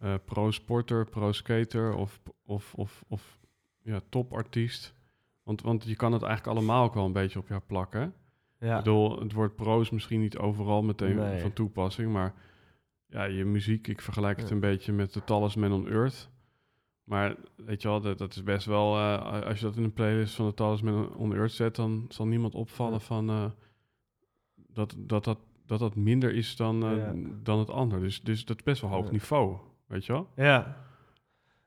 eh, 0.00 0.14
pro-sporter, 0.24 1.04
pro-skater 1.04 1.94
of, 1.94 2.20
of, 2.44 2.74
of, 2.74 3.04
of 3.08 3.38
ja, 3.82 4.00
topartiest. 4.08 4.94
Want, 5.42 5.62
want 5.62 5.84
je 5.84 5.96
kan 5.96 6.12
het 6.12 6.22
eigenlijk 6.22 6.56
allemaal 6.58 6.84
ook 6.84 6.94
wel 6.94 7.04
een 7.04 7.12
beetje 7.12 7.38
op 7.38 7.48
jou 7.48 7.60
plakken. 7.66 8.14
Ja, 8.58 8.78
Ik 8.78 8.84
bedoel, 8.84 9.20
het 9.20 9.32
woord 9.32 9.54
pro 9.56 9.80
is 9.80 9.90
misschien 9.90 10.20
niet 10.20 10.38
overal 10.38 10.82
meteen 10.82 11.16
Nee. 11.16 11.40
van 11.40 11.52
toepassing, 11.52 12.12
maar 12.12 12.34
ja, 13.06 13.24
je 13.24 13.44
muziek, 13.44 13.86
ik 13.88 14.00
vergelijk 14.00 14.38
het 14.38 14.48
Ja. 14.48 14.54
een 14.54 14.60
beetje 14.60 14.92
met 14.92 15.12
de 15.12 15.24
Talisman 15.24 15.72
on 15.72 15.88
Earth. 15.88 16.30
Maar 17.04 17.36
weet 17.56 17.82
je 17.82 17.88
wel, 17.88 18.00
dat, 18.00 18.18
dat 18.18 18.30
is 18.34 18.42
best 18.42 18.66
wel, 18.66 18.96
eh, 18.96 19.42
als 19.42 19.58
je 19.58 19.64
dat 19.64 19.76
in 19.76 19.84
een 19.84 19.92
playlist 19.92 20.34
van 20.34 20.46
de 20.46 20.54
Talisman 20.54 21.34
Earth 21.34 21.52
zet, 21.52 21.76
dan 21.76 22.06
zal 22.08 22.26
niemand 22.26 22.54
opvallen 22.54 23.00
van 23.00 23.28
eh, 23.30 23.44
dat, 24.54 24.94
dat, 24.98 25.24
dat, 25.24 25.38
dat 25.66 25.78
dat 25.78 25.94
minder 25.96 26.34
is 26.34 26.56
dan, 26.56 26.82
eh, 26.84 26.96
Ja. 26.96 27.12
dan 27.42 27.58
het 27.58 27.70
ander. 27.70 28.00
Dus, 28.00 28.22
dus 28.22 28.44
dat 28.44 28.56
is 28.56 28.62
best 28.62 28.80
wel 28.80 28.90
hoog 28.90 29.10
niveau, 29.10 29.56
weet 29.86 30.06
je 30.06 30.12
wel? 30.12 30.28
ja. 30.36 30.76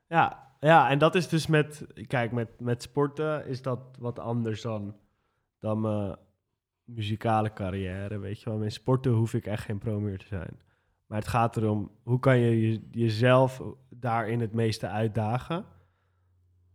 Ja, 0.08 0.54
ja, 0.60 0.90
en 0.90 0.98
dat 0.98 1.14
is 1.14 1.28
dus 1.28 1.46
met... 1.46 1.86
Kijk, 2.06 2.32
met, 2.32 2.60
met 2.60 2.82
sporten 2.82 3.46
is 3.46 3.62
dat 3.62 3.80
wat 3.98 4.18
anders 4.18 4.62
dan, 4.62 4.96
dan 5.58 5.80
mijn 5.80 6.16
muzikale 6.84 7.52
carrière, 7.52 8.18
weet 8.18 8.40
je 8.40 8.50
wel. 8.50 8.58
Met 8.58 8.72
sporten 8.72 9.12
hoef 9.12 9.34
ik 9.34 9.46
echt 9.46 9.64
geen 9.64 9.78
pro 9.78 10.00
meer 10.00 10.18
te 10.18 10.26
zijn. 10.26 10.60
Maar 11.06 11.18
het 11.18 11.28
gaat 11.28 11.56
erom, 11.56 11.90
hoe 12.02 12.18
kan 12.18 12.38
je, 12.38 12.60
je 12.60 12.80
jezelf 12.90 13.62
daarin 13.88 14.40
het 14.40 14.52
meeste 14.52 14.88
uitdagen? 14.88 15.64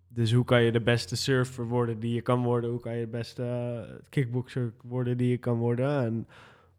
Dus 0.07 0.33
hoe 0.33 0.45
kan 0.45 0.63
je 0.63 0.71
de 0.71 0.81
beste 0.81 1.15
surfer 1.15 1.67
worden 1.67 1.99
die 1.99 2.13
je 2.13 2.21
kan 2.21 2.43
worden? 2.43 2.69
Hoe 2.69 2.79
kan 2.79 2.95
je 2.95 3.05
de 3.05 3.11
beste 3.11 3.43
eh, 3.43 3.95
kickboxer 4.09 4.73
worden 4.83 5.17
die 5.17 5.29
je 5.29 5.37
kan 5.37 5.57
worden? 5.57 6.03
En 6.03 6.27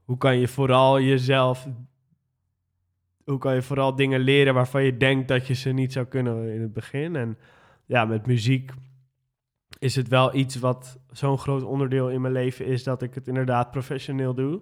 hoe 0.05 0.17
kan 0.17 0.39
je 0.39 0.49
vooral 0.49 1.01
jezelf... 1.01 1.69
Hoe 3.25 3.39
kan 3.39 3.55
je 3.55 3.63
vooral 3.63 3.95
dingen 3.95 4.21
leren 4.21 4.55
waarvan 4.55 4.85
je 4.85 4.97
denkt 4.97 5.29
dat 5.29 5.47
je 5.47 5.55
ze 5.55 5.71
niet 5.71 5.93
zou 5.93 6.07
kunnen 6.07 6.55
in 6.55 6.61
het 6.61 6.73
begin? 6.73 7.17
En 7.17 7.39
ja, 7.87 8.05
met 8.05 8.27
muziek 8.27 8.73
is 9.79 9.97
het 9.97 10.09
wel 10.09 10.35
iets 10.35 10.57
wat 10.57 10.99
zo'n 11.11 11.39
groot 11.39 11.63
onderdeel 11.63 12.11
in 12.11 12.21
mijn 12.21 12.33
leven 12.33 12.67
is... 12.67 12.85
dat 12.85 13.03
ik 13.03 13.15
het 13.15 13.29
inderdaad 13.29 13.71
professioneel 13.71 14.35
doe. 14.35 14.61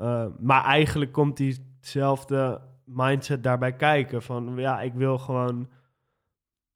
Uh, 0.00 0.26
maar 0.38 0.64
eigenlijk 0.64 1.12
komt 1.12 1.36
diezelfde 1.36 2.60
mindset 2.84 3.42
daarbij 3.42 3.72
kijken. 3.76 4.22
Van 4.22 4.52
ja, 4.56 4.80
ik 4.80 4.94
wil 4.94 5.18
gewoon 5.18 5.68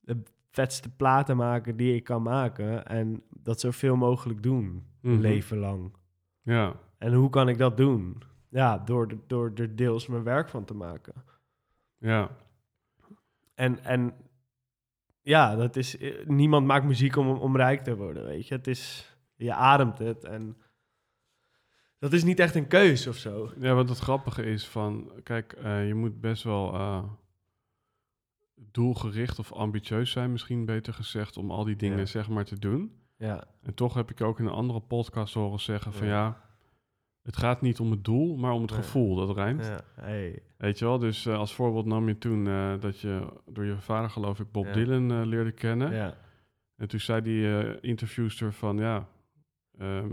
de 0.00 0.22
vetste 0.50 0.90
platen 0.90 1.37
maken 1.37 1.76
die 1.76 1.94
ik 1.94 2.04
kan 2.04 2.22
maken. 2.22 2.87
En 2.87 3.22
dat 3.30 3.61
zoveel 3.61 3.96
mogelijk 3.96 4.42
doen, 4.42 4.87
Mhm. 5.00 5.20
leven 5.20 5.58
lang. 5.58 5.94
Ja, 6.42 6.74
En 6.98 7.12
hoe 7.14 7.30
kan 7.30 7.48
ik 7.48 7.58
dat 7.58 7.76
doen? 7.76 8.22
Ja, 8.48 8.78
door, 8.78 9.08
de- 9.08 9.18
door 9.26 9.52
er 9.54 9.76
deels 9.76 10.06
mijn 10.06 10.22
werk 10.22 10.48
van 10.48 10.64
te 10.64 10.74
maken. 10.74 11.14
ja, 11.98 12.30
En, 13.54 13.85
en 13.85 14.14
ja, 15.20 15.56
dat 15.56 15.76
is, 15.76 15.98
eh, 15.98 16.26
niemand 16.26 16.66
maakt 16.66 16.85
muziek 16.85 17.16
om, 17.16 17.28
om 17.28 17.56
rijk 17.56 17.80
te 17.85 17.96
worden, 17.96 18.24
weet 18.24 18.48
je. 18.48 18.54
Het 18.54 18.66
is, 18.66 19.12
je 19.37 19.54
ademt 19.54 19.98
het 19.98 20.24
en 20.24 20.56
dat 22.03 22.12
is 22.12 22.25
niet 22.25 22.38
echt 22.38 22.55
een 22.55 22.67
keus 22.67 23.07
of 23.07 23.17
zo. 23.17 23.51
Ja, 23.59 23.75
wat 23.75 23.88
het 23.88 23.99
grappige 23.99 24.43
is 24.45 24.67
van, 24.69 25.12
kijk, 25.23 25.53
eh, 25.53 25.87
je 25.87 25.95
moet 25.95 26.21
best 26.21 26.43
wel 26.43 26.73
eh, 26.75 27.05
doelgericht 28.55 29.38
of 29.38 29.53
ambitieus 29.53 30.11
zijn, 30.11 30.33
misschien 30.33 30.65
beter 30.65 30.93
gezegd, 30.95 31.37
om 31.37 31.51
al 31.51 31.65
die 31.65 31.77
dingen 31.77 31.99
Ja. 31.99 32.05
zeg 32.05 32.29
maar 32.29 32.45
te 32.45 32.59
doen. 32.59 32.93
Ja, 33.17 33.45
En 33.62 33.75
toch 33.75 33.95
heb 33.95 34.11
ik 34.11 34.21
ook 34.21 34.38
in 34.38 34.45
een 34.47 34.53
andere 34.53 34.81
podcast 34.81 35.35
horen 35.35 35.61
zeggen 35.61 35.93
van 35.93 36.07
Ja. 36.07 36.12
ja, 36.12 36.41
het 37.23 37.37
gaat 37.37 37.61
niet 37.61 37.81
om 37.81 37.91
het 37.91 38.05
doel, 38.05 38.37
maar 38.37 38.53
om 38.53 38.62
het 38.62 38.73
gevoel, 38.73 39.15
dat 39.17 39.37
rijmt. 39.37 39.65
ja, 39.67 39.81
hey. 39.95 40.43
Weet 40.57 40.79
je 40.79 40.85
wel, 40.85 40.99
dus 40.99 41.27
eh, 41.27 41.38
als 41.38 41.55
voorbeeld 41.55 41.87
nam 41.87 42.09
je 42.09 42.19
toen 42.19 42.45
dat 42.81 42.99
je 43.01 43.33
door 43.47 43.65
je 43.65 43.81
vader 43.81 44.11
geloof 44.11 44.41
ik 44.41 44.51
Bob. 44.53 44.73
Dylan 44.73 45.27
leerde 45.27 45.53
kennen. 45.53 45.93
ja, 45.95 46.17
En 46.77 46.88
toen 46.88 47.01
zei 47.01 47.21
die 47.23 47.81
interviewster 47.81 48.53
van 48.53 48.77
ja, 48.77 49.09
ehm, 49.79 50.11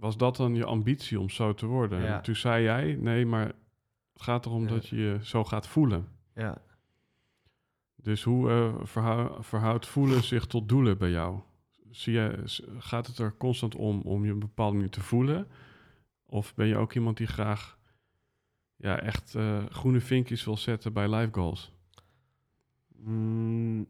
was 0.00 0.16
dat 0.16 0.36
dan 0.36 0.54
je 0.54 0.64
ambitie 0.64 1.20
om 1.20 1.30
zo 1.30 1.54
te 1.54 1.66
worden? 1.66 2.00
Ja. 2.02 2.16
En 2.16 2.22
toen 2.22 2.36
zei 2.36 2.62
jij, 2.62 2.94
nee, 3.00 3.26
maar 3.26 3.46
het 4.12 4.22
gaat 4.22 4.46
erom 4.46 4.62
Ja. 4.62 4.68
dat 4.68 4.86
je 4.88 4.96
je 4.96 5.18
zo 5.22 5.44
gaat 5.44 5.66
voelen. 5.66 6.08
ja. 6.34 6.62
Dus 8.02 8.22
hoe 8.22 8.72
verhou- 8.82 9.44
verhoudt 9.44 9.86
voelen 9.86 10.22
zich 10.22 10.46
tot 10.46 10.68
doelen 10.68 10.98
bij 10.98 11.10
jou? 11.10 11.40
Zie 11.90 12.12
je, 12.12 12.42
gaat 12.78 13.06
het 13.06 13.18
er 13.18 13.36
constant 13.36 13.74
om 13.74 14.00
om 14.00 14.24
je 14.24 14.30
een 14.32 14.38
bepaalde 14.38 14.74
manier 14.74 14.90
te 14.90 15.00
voelen? 15.00 15.48
Of 16.26 16.54
ben 16.54 16.66
je 16.66 16.76
ook 16.76 16.94
iemand 16.94 17.16
die 17.16 17.26
graag 17.26 17.78
ja, 18.76 19.00
echt 19.00 19.34
eh, 19.34 19.64
groene 19.68 20.00
vinkjes 20.00 20.44
wil 20.44 20.56
zetten 20.56 20.92
bij 20.92 21.08
life 21.14 21.32
goals? 21.32 21.72
Mm, 22.96 23.86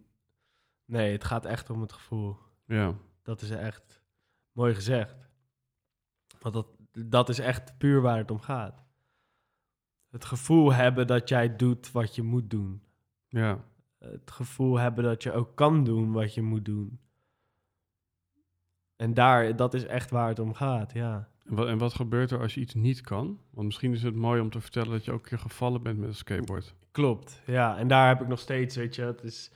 nee, 0.84 1.12
het 1.12 1.24
gaat 1.24 1.44
echt 1.44 1.70
om 1.70 1.80
het 1.80 1.92
gevoel. 1.92 2.36
Ja, 2.66 2.94
Dat 3.22 3.42
is 3.42 3.50
echt 3.50 4.02
mooi 4.52 4.74
gezegd. 4.74 5.29
Want 6.40 6.54
dat, 6.54 6.66
dat 6.92 7.28
is 7.28 7.38
echt 7.38 7.78
puur 7.78 8.00
waar 8.00 8.18
het 8.18 8.30
om 8.30 8.40
gaat. 8.40 8.84
Het 10.10 10.24
gevoel 10.24 10.72
hebben 10.72 11.06
dat 11.06 11.28
jij 11.28 11.56
doet 11.56 11.92
wat 11.92 12.14
je 12.14 12.22
moet 12.22 12.50
doen. 12.50 12.82
ja, 13.28 13.64
Het 13.98 14.30
gevoel 14.30 14.78
hebben 14.78 15.04
dat 15.04 15.22
je 15.22 15.32
ook 15.32 15.56
kan 15.56 15.84
doen 15.84 16.12
wat 16.12 16.34
je 16.34 16.42
moet 16.42 16.64
doen. 16.64 17.00
En 18.96 19.14
daar, 19.14 19.56
dat 19.56 19.74
is 19.74 19.84
echt 19.86 20.10
waar 20.10 20.28
het 20.28 20.38
om 20.38 20.54
gaat, 20.54 20.92
ja. 20.92 21.28
En 21.44 21.54
wat, 21.54 21.66
en 21.66 21.78
wat 21.78 21.94
gebeurt 21.94 22.30
er 22.30 22.40
als 22.40 22.54
je 22.54 22.60
iets 22.60 22.74
niet 22.74 23.00
kan? 23.00 23.40
Want 23.50 23.66
misschien 23.66 23.92
is 23.92 24.02
het 24.02 24.14
mooi 24.14 24.40
om 24.40 24.50
te 24.50 24.60
vertellen 24.60 24.90
dat 24.90 25.04
je 25.04 25.12
ook 25.12 25.22
een 25.22 25.28
keer 25.28 25.38
gevallen 25.38 25.82
bent 25.82 25.98
met 25.98 26.08
een 26.08 26.14
skateboard. 26.14 26.74
Klopt, 26.90 27.42
ja. 27.46 27.76
En 27.78 27.88
daar 27.88 28.08
heb 28.08 28.20
ik 28.20 28.28
nog 28.28 28.38
steeds, 28.38 28.76
weet 28.76 28.94
je, 28.94 29.02
het 29.02 29.22
is 29.22 29.50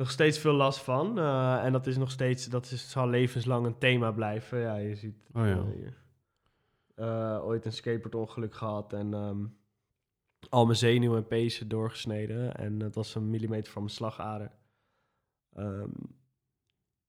nog 0.00 0.10
steeds 0.10 0.38
veel 0.38 0.52
last 0.52 0.80
van. 0.80 1.18
Eh, 1.18 1.64
en 1.64 1.72
dat 1.72 1.86
is 1.86 1.96
nog 1.96 2.10
steeds, 2.10 2.46
dat 2.46 2.70
is, 2.70 2.90
zal 2.90 3.08
levenslang 3.08 3.66
een 3.66 3.78
thema 3.78 4.10
blijven. 4.10 4.58
Ja, 4.58 4.76
je 4.76 4.94
ziet 4.94 5.28
Oh 5.32 5.46
ja. 5.46 5.64
eh. 6.94 7.34
Eh, 7.34 7.44
ooit 7.44 7.64
een 7.64 7.72
skateboardongeluk 7.72 8.54
gehad 8.54 8.92
en 8.92 9.14
ehm, 9.14 9.46
al 10.48 10.64
mijn 10.64 10.76
zenuwen 10.78 11.18
en 11.18 11.26
pezen 11.26 11.68
doorgesneden. 11.68 12.56
En 12.56 12.80
het 12.80 12.94
was 12.94 13.14
een 13.14 13.30
millimeter 13.30 13.72
van 13.72 13.82
mijn 13.82 13.94
slagader. 13.94 14.50
Ehm, 15.54 15.90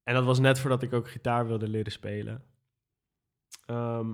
en 0.04 0.14
dat 0.14 0.24
was 0.24 0.40
net 0.40 0.60
voordat 0.60 0.82
ik 0.82 0.94
ook 0.94 1.10
gitaar 1.10 1.48
wilde 1.48 1.68
leren 1.68 1.92
spelen. 1.92 2.44
Ehm, 3.66 4.14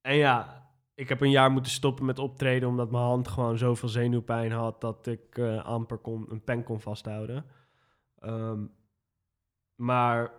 en 0.00 0.16
ja, 0.16 0.69
ik 1.00 1.08
heb 1.08 1.20
een 1.20 1.30
jaar 1.30 1.50
moeten 1.50 1.72
stoppen 1.72 2.04
met 2.04 2.18
optreden 2.18 2.68
omdat 2.68 2.90
mijn 2.90 3.02
hand 3.04 3.28
gewoon 3.28 3.58
zoveel 3.58 3.88
zenuwpijn 3.88 4.52
had 4.52 4.80
dat 4.80 5.06
ik 5.06 5.38
eh, 5.38 5.64
amper 5.64 5.98
kon, 5.98 6.26
een 6.30 6.44
pen 6.44 6.62
kon 6.64 6.80
vasthouden. 6.80 7.44
Ehm, 8.18 8.60
maar 9.74 10.30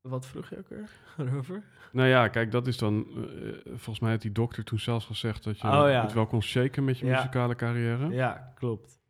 wat 0.00 0.26
vroeg 0.26 0.48
je 0.50 0.58
ook 0.58 0.70
erover? 1.28 1.64
Nou 1.92 2.08
ja, 2.08 2.28
kijk, 2.28 2.50
dat 2.50 2.66
is 2.66 2.78
dan... 2.78 3.06
eh, 3.06 3.52
volgens 3.66 4.00
mij 4.00 4.10
heeft 4.10 4.22
die 4.22 4.32
dokter 4.32 4.64
toen 4.64 4.78
zelfs 4.78 5.06
gezegd 5.06 5.44
dat 5.44 5.60
je 5.60 5.66
Oh 5.66 5.72
ja. 5.72 6.02
het 6.02 6.12
wel 6.12 6.26
kon 6.26 6.42
shaken 6.42 6.84
met 6.84 6.98
je 6.98 7.06
Ja. 7.06 7.14
muzikale 7.16 7.54
carrière. 7.54 8.08
Ja, 8.08 8.52
klopt. 8.54 9.00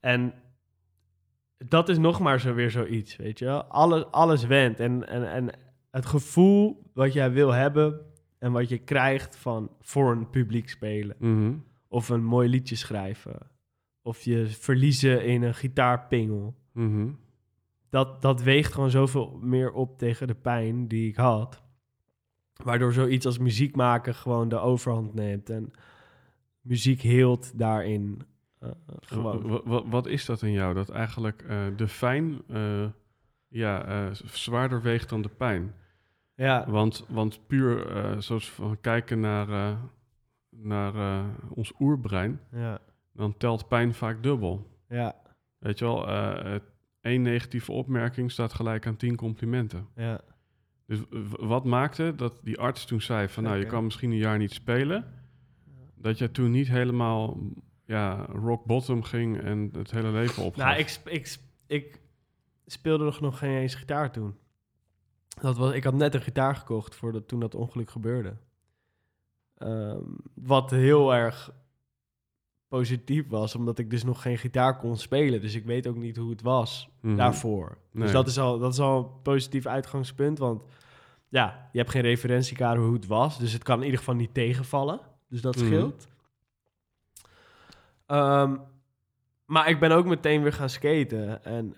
En 0.00 0.34
dat 1.58 1.88
is 1.88 1.98
nog 1.98 2.20
maar 2.20 2.40
zo 2.40 2.54
weer 2.54 2.70
zoiets, 2.70 3.16
weet 3.16 3.38
je 3.38 3.44
wel. 3.44 3.64
Alles, 3.64 4.04
alles 4.10 4.44
went. 4.44 4.80
En, 4.80 5.08
en, 5.08 5.30
en 5.30 5.50
het 5.90 6.06
gevoel 6.06 6.90
wat 6.94 7.12
jij 7.12 7.32
wil 7.32 7.50
hebben 7.52 8.00
en 8.46 8.52
wat 8.52 8.68
je 8.68 8.78
krijgt 8.78 9.36
van 9.36 9.70
voor 9.80 10.12
een 10.12 10.30
publiek 10.30 10.68
spelen. 10.68 11.16
Mhm. 11.18 11.52
Of 11.88 12.08
een 12.08 12.24
mooi 12.24 12.48
liedje 12.48 12.76
schrijven. 12.76 13.38
Of 14.02 14.20
je 14.22 14.46
verliezen 14.46 15.24
in 15.24 15.42
een 15.42 15.54
gitaarpingel. 15.54 16.54
Mhm. 16.72 17.08
Dat, 17.90 18.22
dat 18.22 18.42
weegt 18.42 18.72
gewoon 18.72 18.90
zoveel 18.90 19.38
meer 19.42 19.72
op 19.72 19.98
tegen 19.98 20.26
de 20.26 20.34
pijn 20.34 20.88
die 20.88 21.08
ik 21.08 21.16
had. 21.16 21.62
Waardoor 22.64 22.92
zoiets 22.92 23.26
als 23.26 23.38
muziek 23.38 23.76
maken 23.76 24.14
gewoon 24.14 24.48
de 24.48 24.58
overhand 24.58 25.14
neemt. 25.14 25.50
En 25.50 25.70
muziek 26.60 27.00
heelt 27.00 27.58
daarin. 27.58 28.20
eh, 28.58 28.70
gewoon. 29.00 29.48
Wa- 29.48 29.60
wa- 29.64 29.86
wat 29.88 30.06
is 30.06 30.24
dat 30.24 30.42
in 30.42 30.52
jou? 30.52 30.74
Dat 30.74 30.88
eigenlijk 30.88 31.42
eh, 31.42 31.64
de 31.76 31.88
fijn 31.88 32.42
eh, 32.48 32.86
ja, 33.48 33.84
eh, 33.84 34.12
zwaarder 34.24 34.82
weegt 34.82 35.08
dan 35.08 35.22
de 35.22 35.28
pijn. 35.28 35.74
Ja, 36.36 36.70
Want, 36.70 37.04
want 37.08 37.46
puur 37.46 37.86
eh, 37.86 38.18
zoals 38.18 38.56
we 38.56 38.76
kijken 38.80 39.20
naar, 39.20 39.48
eh, 39.48 39.76
naar 40.50 40.94
eh, 40.94 41.24
ons 41.50 41.72
oerbrein, 41.80 42.40
ja, 42.50 42.78
dan 43.12 43.36
telt 43.36 43.68
pijn 43.68 43.94
vaak 43.94 44.22
dubbel. 44.22 44.66
ja, 44.88 45.14
Weet 45.58 45.78
je 45.78 45.84
wel, 45.84 46.08
één 47.00 47.22
negatieve 47.22 47.72
opmerking 47.72 48.32
staat 48.32 48.52
gelijk 48.52 48.86
aan 48.86 48.96
tien 48.96 49.16
complimenten. 49.16 49.88
ja. 49.94 50.20
Dus 50.86 51.00
wat 51.40 51.64
maakte 51.64 52.14
dat 52.16 52.38
die 52.42 52.58
arts 52.58 52.84
toen 52.84 53.00
zei 53.00 53.28
van, 53.28 53.42
nou, 53.42 53.56
je 53.56 53.66
kan 53.66 53.84
misschien 53.84 54.10
een 54.10 54.16
jaar 54.16 54.38
niet 54.38 54.52
spelen, 54.52 55.04
dat 55.94 56.18
jij 56.18 56.28
toen 56.28 56.50
niet 56.50 56.68
helemaal 56.68 57.38
ja, 57.84 58.24
rock 58.24 58.64
bottom 58.64 59.02
ging 59.02 59.40
en 59.40 59.70
het 59.72 59.90
hele 59.90 60.10
leven 60.10 60.42
opgaf. 60.42 60.64
Nou, 60.64 60.78
ik, 60.78 61.00
ik, 61.04 61.38
ik 61.66 62.00
speelde 62.66 63.04
nog, 63.04 63.20
nog 63.20 63.38
geen 63.38 63.56
eens 63.56 63.74
gitaar 63.74 64.12
toen. 64.12 64.34
Dat 65.40 65.56
was, 65.56 65.72
ik 65.72 65.84
had 65.84 65.94
net 65.94 66.14
een 66.14 66.20
gitaar 66.22 66.56
gekocht 66.56 66.94
voordat 66.94 67.28
toen 67.28 67.40
dat 67.40 67.54
ongeluk 67.54 67.90
gebeurde. 67.90 68.36
Ehm, 69.56 70.00
wat 70.34 70.70
heel 70.70 71.14
erg 71.14 71.50
positief 72.68 73.28
was, 73.28 73.54
omdat 73.54 73.78
ik 73.78 73.90
dus 73.90 74.04
nog 74.04 74.22
geen 74.22 74.38
gitaar 74.38 74.76
kon 74.78 74.96
spelen. 74.96 75.40
Dus 75.40 75.54
ik 75.54 75.64
weet 75.64 75.86
ook 75.86 75.96
niet 75.96 76.16
hoe 76.16 76.30
het 76.30 76.42
was 76.42 76.88
Mhm. 77.00 77.16
daarvoor. 77.16 77.78
Nee. 77.90 78.02
Dus 78.02 78.12
dat 78.12 78.26
is, 78.26 78.38
al, 78.38 78.58
dat 78.58 78.72
is 78.72 78.78
al 78.80 78.98
een 78.98 79.22
positief 79.22 79.66
uitgangspunt. 79.66 80.38
Want 80.38 80.62
ja, 81.28 81.68
je 81.72 81.78
hebt 81.78 81.90
geen 81.90 82.02
referentiekader 82.02 82.82
hoe 82.84 82.92
het 82.94 83.06
was. 83.06 83.38
Dus 83.38 83.52
het 83.52 83.62
kan 83.62 83.78
in 83.78 83.84
ieder 83.84 83.98
geval 83.98 84.14
niet 84.14 84.34
tegenvallen. 84.34 85.00
Dus 85.28 85.40
dat 85.40 85.56
Mhm. 85.56 85.64
scheelt. 85.66 86.06
Ehm, 88.06 88.56
maar 89.44 89.68
ik 89.68 89.80
ben 89.80 89.90
ook 89.92 90.06
meteen 90.06 90.42
weer 90.42 90.52
gaan 90.52 90.70
skaten. 90.70 91.44
En 91.44 91.74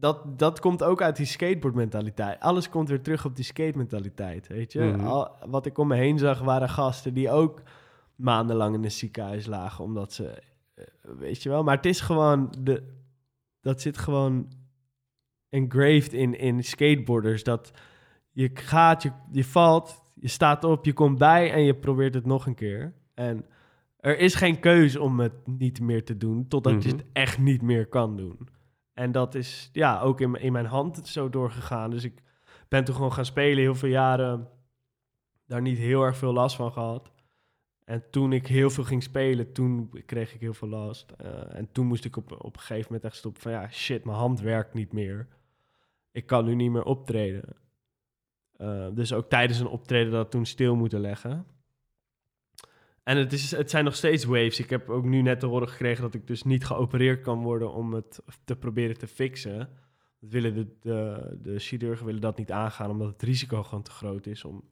dat, 0.00 0.38
dat 0.38 0.60
komt 0.60 0.82
ook 0.82 1.02
uit 1.02 1.16
die 1.16 1.26
skateboardmentaliteit. 1.26 2.40
Alles 2.40 2.68
komt 2.68 2.88
weer 2.88 3.02
terug 3.02 3.24
op 3.24 3.36
die 3.36 3.44
skate-mentaliteit, 3.44 4.46
weet 4.46 4.72
je. 4.72 4.80
Mhm. 4.80 5.06
Al, 5.06 5.30
wat 5.46 5.66
ik 5.66 5.78
om 5.78 5.88
me 5.88 5.96
heen 5.96 6.18
zag 6.18 6.40
waren 6.40 6.68
gasten 6.68 7.14
die 7.14 7.30
ook 7.30 7.62
maandenlang 8.16 8.74
in 8.74 8.82
het 8.82 8.92
ziekenhuis 8.92 9.46
lagen... 9.46 9.84
omdat 9.84 10.12
ze, 10.12 10.42
eh, 10.74 10.84
weet 11.18 11.42
je 11.42 11.48
wel... 11.48 11.62
Maar 11.64 11.76
het 11.76 11.86
is 11.86 12.00
gewoon... 12.00 12.54
De, 12.60 12.82
dat 13.60 13.80
zit 13.80 13.98
gewoon 13.98 14.48
engraved 15.48 16.12
in, 16.12 16.38
in 16.38 16.64
skateboarders. 16.64 17.44
Dat 17.44 17.70
je 18.30 18.50
gaat, 18.54 19.02
je, 19.02 19.10
je 19.32 19.44
valt, 19.44 20.02
je 20.14 20.28
staat 20.28 20.64
op, 20.64 20.84
je 20.84 20.92
komt 20.92 21.18
bij 21.18 21.52
en 21.52 21.62
je 21.62 21.74
probeert 21.74 22.14
het 22.14 22.26
nog 22.26 22.46
een 22.46 22.54
keer. 22.54 22.92
En 23.14 23.44
er 23.96 24.18
is 24.18 24.34
geen 24.34 24.60
keuze 24.60 25.00
om 25.00 25.20
het 25.20 25.32
niet 25.46 25.80
meer 25.80 26.04
te 26.04 26.16
doen, 26.16 26.48
totdat 26.48 26.82
je 26.82 26.88
Mhm. 26.88 26.98
het 26.98 27.06
echt 27.12 27.38
niet 27.38 27.62
meer 27.62 27.86
kan 27.86 28.16
doen. 28.16 28.48
En 28.94 29.12
dat 29.12 29.34
is 29.34 29.70
ja, 29.72 30.00
ook 30.00 30.20
in, 30.20 30.34
in 30.34 30.52
mijn 30.52 30.66
hand 30.66 31.08
zo 31.08 31.30
doorgegaan. 31.30 31.90
Dus 31.90 32.04
ik 32.04 32.22
ben 32.68 32.84
toen 32.84 32.94
gewoon 32.94 33.12
gaan 33.12 33.24
spelen, 33.24 33.62
heel 33.62 33.74
veel 33.74 33.88
jaren 33.88 34.48
daar 35.46 35.62
niet 35.62 35.78
heel 35.78 36.02
erg 36.02 36.16
veel 36.16 36.32
last 36.32 36.56
van 36.56 36.72
gehad. 36.72 37.12
En 37.84 38.10
toen 38.10 38.32
ik 38.32 38.46
heel 38.46 38.70
veel 38.70 38.84
ging 38.84 39.02
spelen, 39.02 39.52
toen 39.52 39.90
kreeg 40.06 40.34
ik 40.34 40.40
heel 40.40 40.54
veel 40.54 40.68
last. 40.68 41.10
Eh, 41.10 41.54
en 41.54 41.72
toen 41.72 41.86
moest 41.86 42.04
ik 42.04 42.16
op, 42.16 42.32
op 42.32 42.54
een 42.54 42.60
gegeven 42.60 42.86
moment 42.86 43.04
echt 43.04 43.16
stoppen 43.16 43.42
van... 43.42 43.52
ja, 43.52 43.70
shit, 43.70 44.04
mijn 44.04 44.16
hand 44.16 44.40
werkt 44.40 44.74
niet 44.74 44.92
meer. 44.92 45.28
Ik 46.10 46.26
kan 46.26 46.44
nu 46.44 46.54
niet 46.54 46.70
meer 46.70 46.84
optreden. 46.84 47.56
Eh, 48.56 48.88
dus 48.92 49.12
ook 49.12 49.28
tijdens 49.28 49.58
een 49.58 49.66
optreden 49.66 50.12
dat 50.12 50.30
toen 50.30 50.46
stil 50.46 50.76
moeten 50.76 51.00
leggen. 51.00 51.46
En 53.04 53.16
het, 53.16 53.32
is, 53.32 53.50
het 53.50 53.70
zijn 53.70 53.84
nog 53.84 53.94
steeds 53.94 54.24
waves. 54.24 54.60
Ik 54.60 54.70
heb 54.70 54.88
ook 54.88 55.04
nu 55.04 55.22
net 55.22 55.40
te 55.40 55.46
horen 55.46 55.68
gekregen 55.68 56.02
dat 56.02 56.14
ik 56.14 56.26
dus 56.26 56.42
niet 56.42 56.64
geopereerd 56.64 57.20
kan 57.20 57.42
worden... 57.42 57.72
om 57.72 57.92
het 57.92 58.22
te 58.44 58.56
proberen 58.56 58.98
te 58.98 59.06
fixen. 59.06 59.58
Dat 60.20 60.30
willen 60.30 60.54
de, 60.54 60.66
de, 60.80 61.38
de 61.42 61.58
chirurgen 61.58 62.06
willen 62.06 62.20
dat 62.20 62.38
niet 62.38 62.52
aangaan... 62.52 62.90
omdat 62.90 63.08
het 63.08 63.22
risico 63.22 63.62
gewoon 63.62 63.82
te 63.84 63.90
groot 63.90 64.26
is... 64.26 64.44
om 64.44 64.64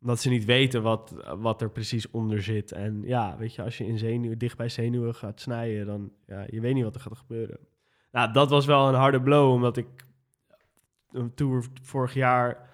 omdat 0.00 0.20
ze 0.20 0.28
niet 0.28 0.44
weten 0.44 0.82
wat, 0.82 1.14
wat 1.38 1.62
er 1.62 1.70
precies 1.70 2.10
onder 2.10 2.42
zit. 2.42 2.72
En 2.72 3.02
ja, 3.02 3.36
weet 3.36 3.54
je, 3.54 3.62
als 3.62 3.78
je 3.78 3.86
in 3.86 3.98
zenuwen, 3.98 4.38
dicht 4.38 4.56
bij 4.56 4.68
zenuwen 4.68 5.14
gaat 5.14 5.40
snijden, 5.40 5.86
dan 5.86 6.12
ja, 6.26 6.44
je 6.50 6.60
weet 6.60 6.74
niet 6.74 6.84
wat 6.84 6.94
er 6.94 7.00
gaat 7.00 7.18
gebeuren. 7.18 7.58
Nou, 8.12 8.32
dat 8.32 8.50
was 8.50 8.66
wel 8.66 8.88
een 8.88 8.94
harde 8.94 9.22
blow, 9.22 9.50
omdat 9.50 9.76
ik 9.76 9.86
een 11.10 11.34
tour 11.34 11.64
vorig 11.82 12.14
jaar 12.14 12.70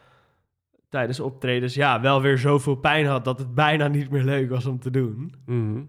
tijdens 0.90 1.20
optredens, 1.20 1.74
ja, 1.74 2.00
wel 2.00 2.20
weer 2.22 2.38
zoveel 2.38 2.74
pijn 2.74 3.06
had 3.06 3.24
dat 3.24 3.38
het 3.38 3.54
bijna 3.54 3.88
niet 3.88 4.10
meer 4.10 4.24
leuk 4.24 4.50
was 4.50 4.66
om 4.66 4.78
te 4.80 4.90
doen. 4.90 5.34
Mhm. 5.46 5.84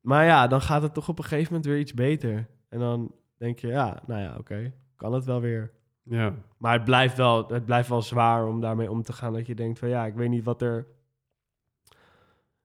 Maar 0.00 0.24
ja, 0.24 0.46
dan 0.46 0.60
gaat 0.60 0.82
het 0.82 0.94
toch 0.94 1.08
op 1.08 1.18
een 1.18 1.24
gegeven 1.24 1.46
moment 1.52 1.70
weer 1.70 1.78
iets 1.78 1.94
beter. 1.94 2.48
En 2.68 2.78
dan 2.78 3.14
denk 3.38 3.58
je, 3.58 3.66
ja, 3.66 4.02
nou 4.06 4.20
ja, 4.20 4.34
oké, 4.38 4.72
kan 4.96 5.12
het 5.12 5.24
wel 5.24 5.40
weer. 5.40 5.72
Ja, 6.02 6.34
Maar 6.56 6.72
het 6.72 6.84
blijft, 6.84 7.16
wel, 7.16 7.48
het 7.48 7.64
blijft 7.64 7.88
wel 7.88 8.02
zwaar 8.02 8.46
om 8.46 8.60
daarmee 8.60 8.90
om 8.90 9.02
te 9.02 9.12
gaan. 9.12 9.32
Dat 9.32 9.46
je 9.46 9.54
denkt 9.54 9.78
van 9.78 9.88
ja, 9.88 10.06
ik 10.06 10.14
weet 10.14 10.28
niet 10.28 10.44
wat 10.44 10.62
er. 10.62 10.86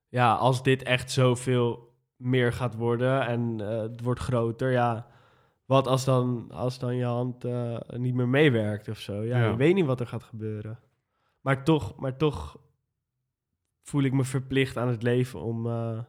Ja, 0.07 0.33
als 0.33 0.63
dit 0.63 0.83
echt 0.83 1.11
zoveel 1.11 1.93
meer 2.15 2.53
gaat 2.53 2.75
worden 2.75 3.25
en 3.27 3.55
eh, 3.61 3.77
het 3.81 4.01
wordt 4.01 4.19
groter, 4.19 4.71
ja. 4.71 5.07
Wat 5.65 5.87
als 5.87 6.05
dan, 6.05 6.51
als 6.51 6.79
dan 6.79 6.95
je 6.95 7.05
hand 7.05 7.45
eh, 7.45 7.77
niet 7.97 8.13
meer 8.13 8.27
meewerkt 8.27 8.89
of 8.89 8.97
zo? 8.97 9.21
Ja, 9.23 9.37
Ja. 9.37 9.49
je 9.49 9.55
weet 9.55 9.73
niet 9.75 9.85
wat 9.85 9.99
er 9.99 10.07
gaat 10.07 10.23
gebeuren. 10.23 10.79
Maar 11.45 11.63
toch, 11.63 11.95
maar 11.95 12.17
toch 12.17 12.59
voel 13.81 14.03
ik 14.03 14.13
me 14.13 14.23
verplicht 14.23 14.77
aan 14.77 14.87
het 14.87 15.03
leven 15.03 15.41
om, 15.41 15.67
eh, 15.67 16.03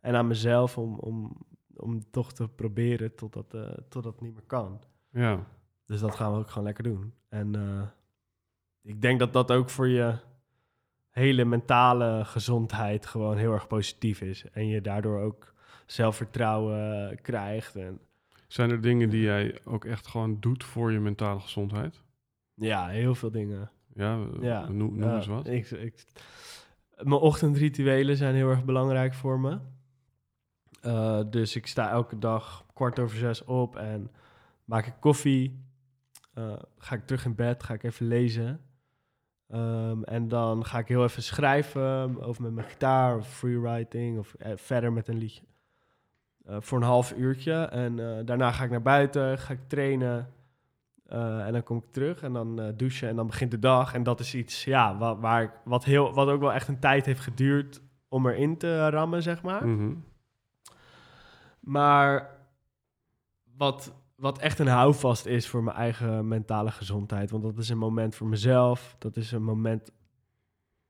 en 0.00 0.14
aan 0.14 0.26
mezelf 0.26 0.78
om, 0.78 0.98
om, 0.98 1.36
om 1.76 2.10
toch 2.10 2.32
te 2.32 2.48
proberen 2.48 3.14
totdat, 3.14 3.54
eh 3.54 3.70
totdat 3.88 4.12
het 4.12 4.20
niet 4.20 4.34
meer 4.34 4.46
kan. 4.46 4.80
ja. 5.10 5.46
Dus 5.84 6.00
dat 6.00 6.14
gaan 6.14 6.32
we 6.32 6.38
ook 6.38 6.48
gewoon 6.48 6.64
lekker 6.64 6.84
doen. 6.84 7.14
En 7.28 7.54
eh, 7.54 7.88
ik 8.82 9.00
denk 9.00 9.18
dat 9.18 9.32
dat 9.32 9.52
ook 9.52 9.70
voor 9.70 9.88
je 9.88 10.18
hele 11.10 11.44
mentale 11.44 12.24
gezondheid 12.24 13.06
gewoon 13.06 13.36
heel 13.36 13.52
erg 13.52 13.66
positief 13.66 14.20
is. 14.20 14.44
En 14.50 14.66
je 14.66 14.80
daardoor 14.80 15.20
ook 15.20 15.54
zelfvertrouwen 15.86 17.20
krijgt. 17.22 17.76
En 17.76 18.00
Zijn 18.48 18.70
er 18.70 18.80
dingen 18.80 19.10
die 19.10 19.22
jij 19.22 19.58
ook 19.64 19.84
echt 19.84 20.06
gewoon 20.06 20.40
doet 20.40 20.64
voor 20.64 20.92
je 20.92 21.00
mentale 21.00 21.40
gezondheid? 21.40 22.02
ja, 22.54 22.88
heel 22.88 23.14
veel 23.14 23.30
dingen. 23.30 23.70
Ja, 23.96 24.26
Ja, 24.40 24.68
noem, 24.68 24.98
noem 24.98 25.14
eens 25.14 25.26
wat. 25.26 25.46
Ik, 25.46 25.70
ik, 25.70 26.04
mijn 26.96 27.20
ochtendrituelen 27.20 28.16
zijn 28.16 28.34
heel 28.34 28.48
erg 28.48 28.64
belangrijk 28.64 29.14
voor 29.14 29.40
me. 29.40 29.58
Eh, 30.80 31.20
dus 31.30 31.56
ik 31.56 31.66
sta 31.66 31.90
elke 31.90 32.18
dag 32.18 32.66
kwart 32.74 32.98
over 32.98 33.18
zes 33.18 33.44
op 33.44 33.76
en 33.76 34.10
maak 34.64 34.86
ik 34.86 34.94
koffie. 35.00 35.64
Eh, 36.34 36.52
ga 36.78 36.94
ik 36.94 37.06
terug 37.06 37.24
in 37.24 37.34
bed, 37.34 37.62
ga 37.62 37.74
ik 37.74 37.82
even 37.82 38.06
lezen. 38.06 38.60
Ehm, 39.48 40.02
en 40.02 40.28
dan 40.28 40.64
ga 40.64 40.78
ik 40.78 40.88
heel 40.88 41.04
even 41.04 41.22
schrijven 41.22 42.22
over 42.22 42.42
met 42.42 42.52
mijn 42.52 42.66
gitaar 42.66 43.16
of 43.16 43.28
freewriting 43.28 44.18
of 44.18 44.34
eh, 44.34 44.52
verder 44.56 44.92
met 44.92 45.08
een 45.08 45.18
liedje. 45.18 45.44
Voor 46.48 46.78
een 46.78 46.84
half 46.84 47.12
uurtje. 47.12 47.52
En 47.52 47.96
daarna 48.26 48.52
ga 48.52 48.64
ik 48.64 48.70
naar 48.70 48.82
buiten, 48.82 49.38
ga 49.38 49.52
ik 49.52 49.68
trainen. 49.68 50.34
Eh, 51.08 51.46
en 51.46 51.52
dan 51.52 51.62
kom 51.62 51.76
ik 51.76 51.90
terug 51.90 52.22
en 52.22 52.32
dan 52.32 52.60
eh, 52.60 52.72
douchen 52.76 53.08
en 53.08 53.16
dan 53.16 53.26
begint 53.26 53.50
de 53.50 53.58
dag. 53.58 53.94
En 53.94 54.02
dat 54.02 54.20
is 54.20 54.34
iets, 54.34 54.64
ja, 54.64 54.98
wat, 54.98 55.20
waar 55.20 55.60
wat, 55.64 55.84
heel, 55.84 56.14
wat 56.14 56.28
ook 56.28 56.40
wel 56.40 56.52
echt 56.52 56.68
een 56.68 56.78
tijd 56.78 57.06
heeft 57.06 57.20
geduurd 57.20 57.82
om 58.08 58.26
erin 58.26 58.56
te 58.56 58.88
rammen, 58.88 59.22
zeg 59.22 59.42
maar. 59.42 59.66
Mhm. 59.66 59.94
Maar 61.60 62.30
wat, 63.56 63.94
wat 64.16 64.38
echt 64.38 64.58
een 64.58 64.66
houvast 64.66 65.26
is 65.26 65.48
voor 65.48 65.62
mijn 65.62 65.76
eigen 65.76 66.28
mentale 66.28 66.70
gezondheid. 66.70 67.30
Want 67.30 67.42
dat 67.42 67.58
is 67.58 67.68
een 67.68 67.78
moment 67.78 68.14
voor 68.14 68.26
mezelf. 68.26 68.96
Dat 68.98 69.16
is 69.16 69.32
een 69.32 69.42
moment 69.42 69.90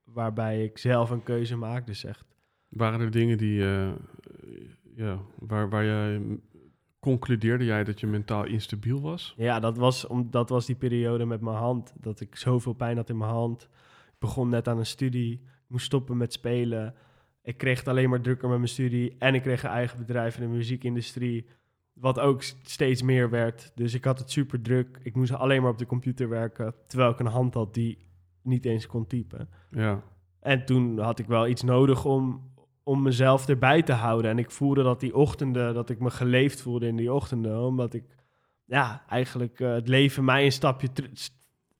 waarbij 0.04 0.64
ik 0.64 0.78
zelf 0.78 1.10
een 1.10 1.22
keuze 1.22 1.56
maak. 1.56 1.86
Dus 1.86 2.04
echt, 2.04 2.36
Waren 2.68 3.00
er 3.00 3.10
dingen 3.10 3.38
die, 3.38 3.64
eh, 3.64 3.92
ja, 4.94 5.18
waar, 5.38 5.68
waar 5.68 5.84
jij 5.84 6.20
concludeerde 7.06 7.64
jij 7.64 7.84
dat 7.84 8.00
je 8.00 8.06
mentaal 8.06 8.44
instabiel 8.44 9.00
was? 9.00 9.34
ja, 9.36 9.60
dat 9.60 9.76
was, 9.76 10.06
om, 10.06 10.30
dat 10.30 10.48
was 10.48 10.66
die 10.66 10.76
periode 10.76 11.24
met 11.24 11.40
mijn 11.40 11.56
hand. 11.56 11.92
Dat 12.00 12.20
ik 12.20 12.36
zoveel 12.36 12.72
pijn 12.72 12.96
had 12.96 13.08
in 13.08 13.16
mijn 13.16 13.30
hand. 13.30 13.62
Ik 14.06 14.18
begon 14.18 14.48
net 14.48 14.68
aan 14.68 14.78
een 14.78 14.86
studie. 14.86 15.32
Ik 15.32 15.68
moest 15.68 15.84
stoppen 15.84 16.16
met 16.16 16.32
spelen. 16.32 16.94
Ik 17.42 17.56
kreeg 17.56 17.78
het 17.78 17.88
alleen 17.88 18.10
maar 18.10 18.20
drukker 18.20 18.48
met 18.48 18.58
mijn 18.58 18.70
studie. 18.70 19.16
En 19.18 19.34
ik 19.34 19.42
kreeg 19.42 19.62
een 19.62 19.70
eigen 19.70 19.98
bedrijf 19.98 20.38
in 20.38 20.42
de 20.42 20.54
muziekindustrie. 20.54 21.46
Wat 21.92 22.18
ook 22.18 22.42
steeds 22.62 23.02
meer 23.02 23.30
werd. 23.30 23.72
Dus 23.74 23.94
ik 23.94 24.04
had 24.04 24.18
het 24.18 24.30
super 24.30 24.62
druk. 24.62 24.98
Ik 25.02 25.14
moest 25.14 25.32
alleen 25.32 25.62
maar 25.62 25.70
op 25.70 25.78
de 25.78 25.86
computer 25.86 26.28
werken. 26.28 26.74
Terwijl 26.86 27.10
ik 27.10 27.18
een 27.18 27.26
hand 27.26 27.54
had 27.54 27.74
die 27.74 27.98
niet 28.42 28.64
eens 28.64 28.86
kon 28.86 29.06
typen. 29.06 29.48
Ja, 29.70 30.02
En 30.40 30.64
toen 30.64 30.98
had 30.98 31.18
ik 31.18 31.26
wel 31.26 31.46
iets 31.46 31.62
nodig 31.62 32.04
om, 32.04 32.52
om 32.86 33.02
mezelf 33.02 33.48
erbij 33.48 33.82
te 33.82 33.92
houden. 33.92 34.30
En 34.30 34.38
ik 34.38 34.50
voelde 34.50 34.82
dat 34.82 35.00
die 35.00 35.16
ochtenden, 35.16 35.74
dat 35.74 35.90
ik 35.90 35.98
me 35.98 36.10
geleefd 36.10 36.60
voelde 36.60 36.86
in 36.86 36.96
die 36.96 37.12
ochtenden. 37.12 37.60
Omdat 37.60 37.94
ik, 37.94 38.04
ja, 38.64 39.04
eigenlijk 39.08 39.60
eh, 39.60 39.72
het 39.72 39.88
leven 39.88 40.24
mij 40.24 40.44
een 40.44 40.52
stapje 40.52 40.92
te, 40.92 41.10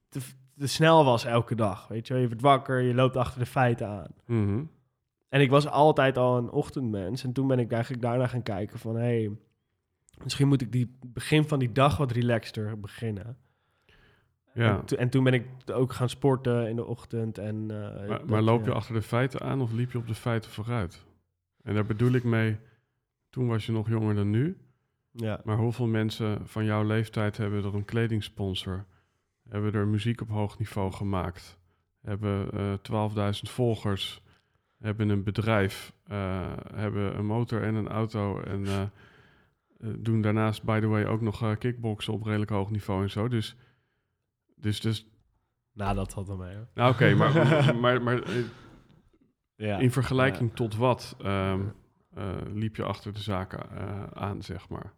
te, 0.09 0.19
te 0.57 0.67
snel 0.67 1.05
was 1.05 1.25
elke 1.25 1.55
dag. 1.55 1.87
Weet 1.87 2.07
je, 2.07 2.15
je 2.15 2.27
wordt 2.27 2.41
wakker, 2.41 2.81
je 2.81 2.93
loopt 2.93 3.15
achter 3.15 3.39
de 3.39 3.45
feiten 3.45 3.87
aan. 3.87 4.11
Mhm. 4.25 4.63
En 5.29 5.41
ik 5.41 5.49
was 5.49 5.67
altijd 5.67 6.17
al 6.17 6.37
een 6.37 6.49
ochtendmens. 6.49 7.23
En 7.23 7.33
toen 7.33 7.47
ben 7.47 7.59
ik 7.59 7.71
eigenlijk 7.71 8.01
daarna 8.01 8.27
gaan 8.27 8.43
kijken 8.43 8.79
van... 8.79 8.95
hé, 8.95 9.01
hey, 9.01 9.31
misschien 10.23 10.47
moet 10.47 10.61
ik 10.61 10.71
die 10.71 10.97
begin 11.05 11.47
van 11.47 11.59
die 11.59 11.71
dag 11.71 11.97
wat 11.97 12.11
relaxter 12.11 12.79
beginnen. 12.79 13.37
Ja. 14.57 14.77
En, 14.77 14.85
to- 14.85 14.95
en 14.95 15.09
toen 15.09 15.23
ben 15.23 15.33
ik 15.33 15.45
ook 15.73 15.93
gaan 15.93 16.09
sporten 16.09 16.69
in 16.69 16.75
de 16.75 16.85
ochtend. 16.85 17.37
En, 17.37 17.71
eh, 17.71 18.07
Maar, 18.07 18.21
maar 18.25 18.41
loop 18.41 18.65
je 18.65 18.73
achter 18.73 18.93
de 18.93 19.01
feiten 19.01 19.41
aan 19.41 19.61
of 19.61 19.71
liep 19.71 19.91
je 19.91 19.97
op 19.97 20.07
de 20.07 20.15
feiten 20.15 20.51
vooruit? 20.51 21.05
En 21.63 21.73
daar 21.73 21.85
bedoel 21.85 22.11
ik 22.11 22.23
mee, 22.23 22.57
toen 23.29 23.47
was 23.47 23.65
je 23.65 23.71
nog 23.71 23.89
jonger 23.89 24.15
dan 24.15 24.29
nu. 24.29 24.57
Ja, 25.11 25.41
Maar 25.43 25.57
hoeveel 25.57 25.87
mensen 25.87 26.47
van 26.47 26.65
jouw 26.65 26.83
leeftijd 26.83 27.37
hebben 27.37 27.63
er 27.63 27.75
een 27.75 27.85
kledingsponsor? 27.85 28.85
Hebben 29.49 29.73
er 29.73 29.87
muziek 29.87 30.21
op 30.21 30.29
hoog 30.29 30.57
niveau 30.59 30.91
gemaakt? 30.91 31.57
Hebben 32.01 32.51
eh 32.51 32.73
12.000 32.73 33.49
volgers? 33.49 34.21
hebben 34.77 35.09
een 35.09 35.23
bedrijf, 35.23 35.93
hebben 36.73 37.17
een 37.17 37.25
motor 37.25 37.63
en 37.63 37.75
een 37.75 37.87
auto 37.87 38.41
en 38.41 38.91
doen 39.97 40.21
daarnaast, 40.21 40.63
by 40.63 40.79
the 40.79 40.87
way, 40.87 41.05
ook 41.05 41.21
nog 41.21 41.57
kickboksen 41.57 42.13
op 42.13 42.23
redelijk 42.23 42.51
hoog 42.51 42.71
niveau 42.71 43.03
en 43.03 43.09
zo. 43.09 43.27
Dus, 43.27 43.55
dus, 44.59 44.79
dus 44.79 45.07
nou, 45.73 45.95
dat 45.95 46.13
valt 46.13 46.27
wel 46.27 46.37
mee. 46.37 46.55
Nou, 46.73 46.93
oké, 46.93 47.13
maar, 47.13 47.33
maar, 47.81 48.01
maar, 48.01 48.23
ja. 49.55 49.77
in 49.77 49.91
vergelijking 49.91 50.53
tot 50.53 50.75
wat 50.75 51.15
ehm, 51.21 51.61
liep 52.53 52.75
je 52.75 52.83
achter 52.83 53.13
de 53.13 53.19
zaken 53.19 53.69
aan, 54.15 54.41
zeg 54.41 54.69
maar? 54.69 54.93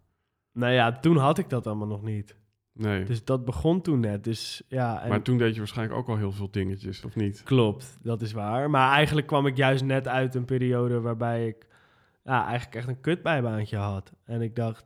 Nou 0.52 0.74
ja, 0.74 0.92
toen 0.92 1.18
had 1.18 1.38
ik 1.38 1.50
dat 1.50 1.68
allemaal 1.68 1.88
nog 1.88 2.04
niet. 2.04 2.40
Nee. 2.74 3.04
Dus 3.04 3.24
dat 3.26 3.46
begon 3.46 3.82
toen 3.82 4.00
net. 4.00 4.24
Dus, 4.24 4.64
ja, 4.68 5.02
en... 5.02 5.10
Maar 5.10 5.22
toen 5.22 5.38
deed 5.38 5.54
je 5.54 5.60
waarschijnlijk 5.60 6.00
ook 6.00 6.08
al 6.08 6.18
heel 6.18 6.32
veel 6.32 6.52
dingetjes, 6.52 7.06
of 7.06 7.16
niet? 7.16 7.44
Klopt, 7.44 7.98
dat 8.02 8.22
is 8.22 8.32
waar. 8.32 8.70
Maar 8.70 8.92
eigenlijk 8.92 9.28
kwam 9.28 9.46
ik 9.46 9.58
juist 9.58 9.84
net 9.84 10.08
uit 10.08 10.36
een 10.36 10.46
periode 10.46 11.02
waarbij 11.02 11.48
ik 11.48 11.68
ja, 12.24 12.46
eigenlijk 12.46 12.76
echt 12.76 12.88
een 12.88 13.02
kutbijbaantje 13.02 13.78
had. 13.78 14.14
En 14.24 14.42
ik 14.42 14.56
dacht, 14.56 14.86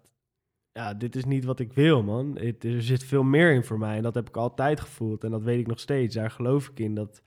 ja, 0.73 0.93
dit 0.93 1.15
is 1.15 1.25
niet 1.25 1.45
wat 1.45 1.59
ik 1.59 1.73
wil, 1.73 2.03
man. 2.03 2.37
Het, 2.37 2.63
er 2.63 2.81
zit 2.81 3.03
veel 3.03 3.23
meer 3.23 3.53
in 3.53 3.63
voor 3.63 3.77
mij. 3.77 3.97
En 3.97 4.03
dat 4.03 4.15
heb 4.15 4.27
ik 4.27 4.37
altijd 4.37 4.79
gevoeld. 4.79 5.23
En 5.23 5.31
dat 5.31 5.43
weet 5.43 5.59
ik 5.59 5.67
nog 5.67 5.79
steeds. 5.79 6.15
Daar 6.15 6.31
geloof 6.31 6.69
ik 6.69 6.79
in. 6.79 6.95
Dat, 6.95 7.23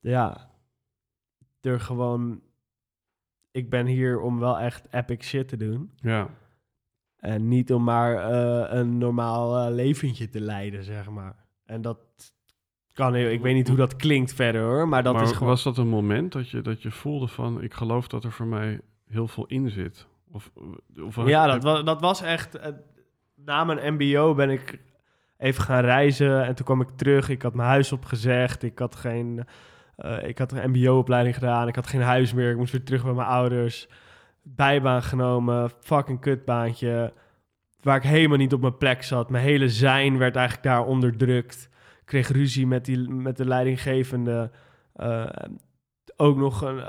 ja, 0.00 0.50
er 1.60 1.80
gewoon... 1.80 2.42
Ik 3.50 3.70
ben 3.70 3.86
hier 3.86 4.20
om 4.20 4.38
wel 4.38 4.58
echt 4.58 4.86
epic 4.90 5.24
shit 5.24 5.48
te 5.48 5.56
doen. 5.56 5.92
Ja. 5.96 6.30
En 7.16 7.48
niet 7.48 7.72
om 7.72 7.84
maar 7.84 8.32
uh, 8.32 8.78
een 8.78 8.98
normaal 8.98 9.68
uh, 9.68 9.74
leventje 9.74 10.28
te 10.28 10.40
leiden, 10.40 10.84
zeg 10.84 11.10
maar. 11.10 11.46
En 11.64 11.82
dat 11.82 11.98
kan 12.92 13.14
heel, 13.14 13.30
ik 13.30 13.40
weet 13.40 13.54
niet 13.54 13.68
hoe 13.68 13.76
dat 13.76 13.96
klinkt 13.96 14.34
verder 14.34 14.62
hoor, 14.62 14.88
maar 14.88 15.02
dat 15.02 15.14
maar 15.14 15.22
is 15.22 15.32
gewoon... 15.32 15.48
was 15.48 15.62
dat 15.62 15.78
een 15.78 15.88
moment 15.88 16.32
dat 16.32 16.50
je, 16.50 16.60
dat 16.60 16.82
je 16.82 16.90
voelde 16.90 17.28
van, 17.28 17.62
ik 17.62 17.74
geloof 17.74 18.08
dat 18.08 18.24
er 18.24 18.32
voor 18.32 18.46
mij 18.46 18.80
heel 19.06 19.28
veel 19.28 19.46
in 19.46 19.70
zit? 19.70 20.07
Of, 20.32 20.50
of 21.04 21.26
ja, 21.26 21.46
dat 21.46 21.62
was, 21.62 21.84
dat 21.84 22.00
was 22.00 22.22
echt... 22.22 22.56
Uh, 22.56 22.66
na 23.34 23.64
mijn 23.64 23.94
mbo 23.94 24.34
ben 24.34 24.50
ik 24.50 24.80
even 25.38 25.62
gaan 25.62 25.84
reizen 25.84 26.44
en 26.44 26.54
toen 26.54 26.64
kwam 26.64 26.80
ik 26.80 26.88
terug. 26.96 27.28
Ik 27.28 27.42
had 27.42 27.54
mijn 27.54 27.68
huis 27.68 27.92
opgezegd, 27.92 28.62
ik 28.62 28.78
had 28.78 28.96
geen... 28.96 29.44
ik 30.22 30.38
had 30.38 30.52
een 30.52 30.70
mbo-opleiding 30.70 31.34
gedaan, 31.34 31.68
ik 31.68 31.74
had 31.74 31.86
geen 31.86 32.02
huis 32.02 32.32
meer, 32.32 32.50
ik 32.50 32.56
moest 32.56 32.72
weer 32.72 32.84
terug 32.84 33.04
bij 33.04 33.12
mijn 33.12 33.28
ouders 33.28 33.88
bijbaan 34.54 35.02
genomen, 35.02 35.70
fucking 35.80 36.20
kutbaantje, 36.20 37.12
waar 37.80 37.96
ik 37.96 38.02
helemaal 38.02 38.36
niet 38.36 38.52
op 38.52 38.60
mijn 38.60 38.76
plek 38.76 39.02
zat. 39.02 39.30
Mijn 39.30 39.44
hele 39.44 39.68
zijn 39.68 40.18
werd 40.18 40.36
eigenlijk 40.36 40.66
daar 40.66 40.84
onderdrukt. 40.84 41.68
Ik 42.00 42.04
kreeg 42.04 42.28
ruzie 42.28 42.66
met, 42.66 42.84
die, 42.84 43.08
met 43.08 43.36
de 43.36 43.44
leidinggevende. 43.44 44.50
Uh, 44.96 45.26
ook 46.16 46.36
nog 46.36 46.62
een, 46.62 46.82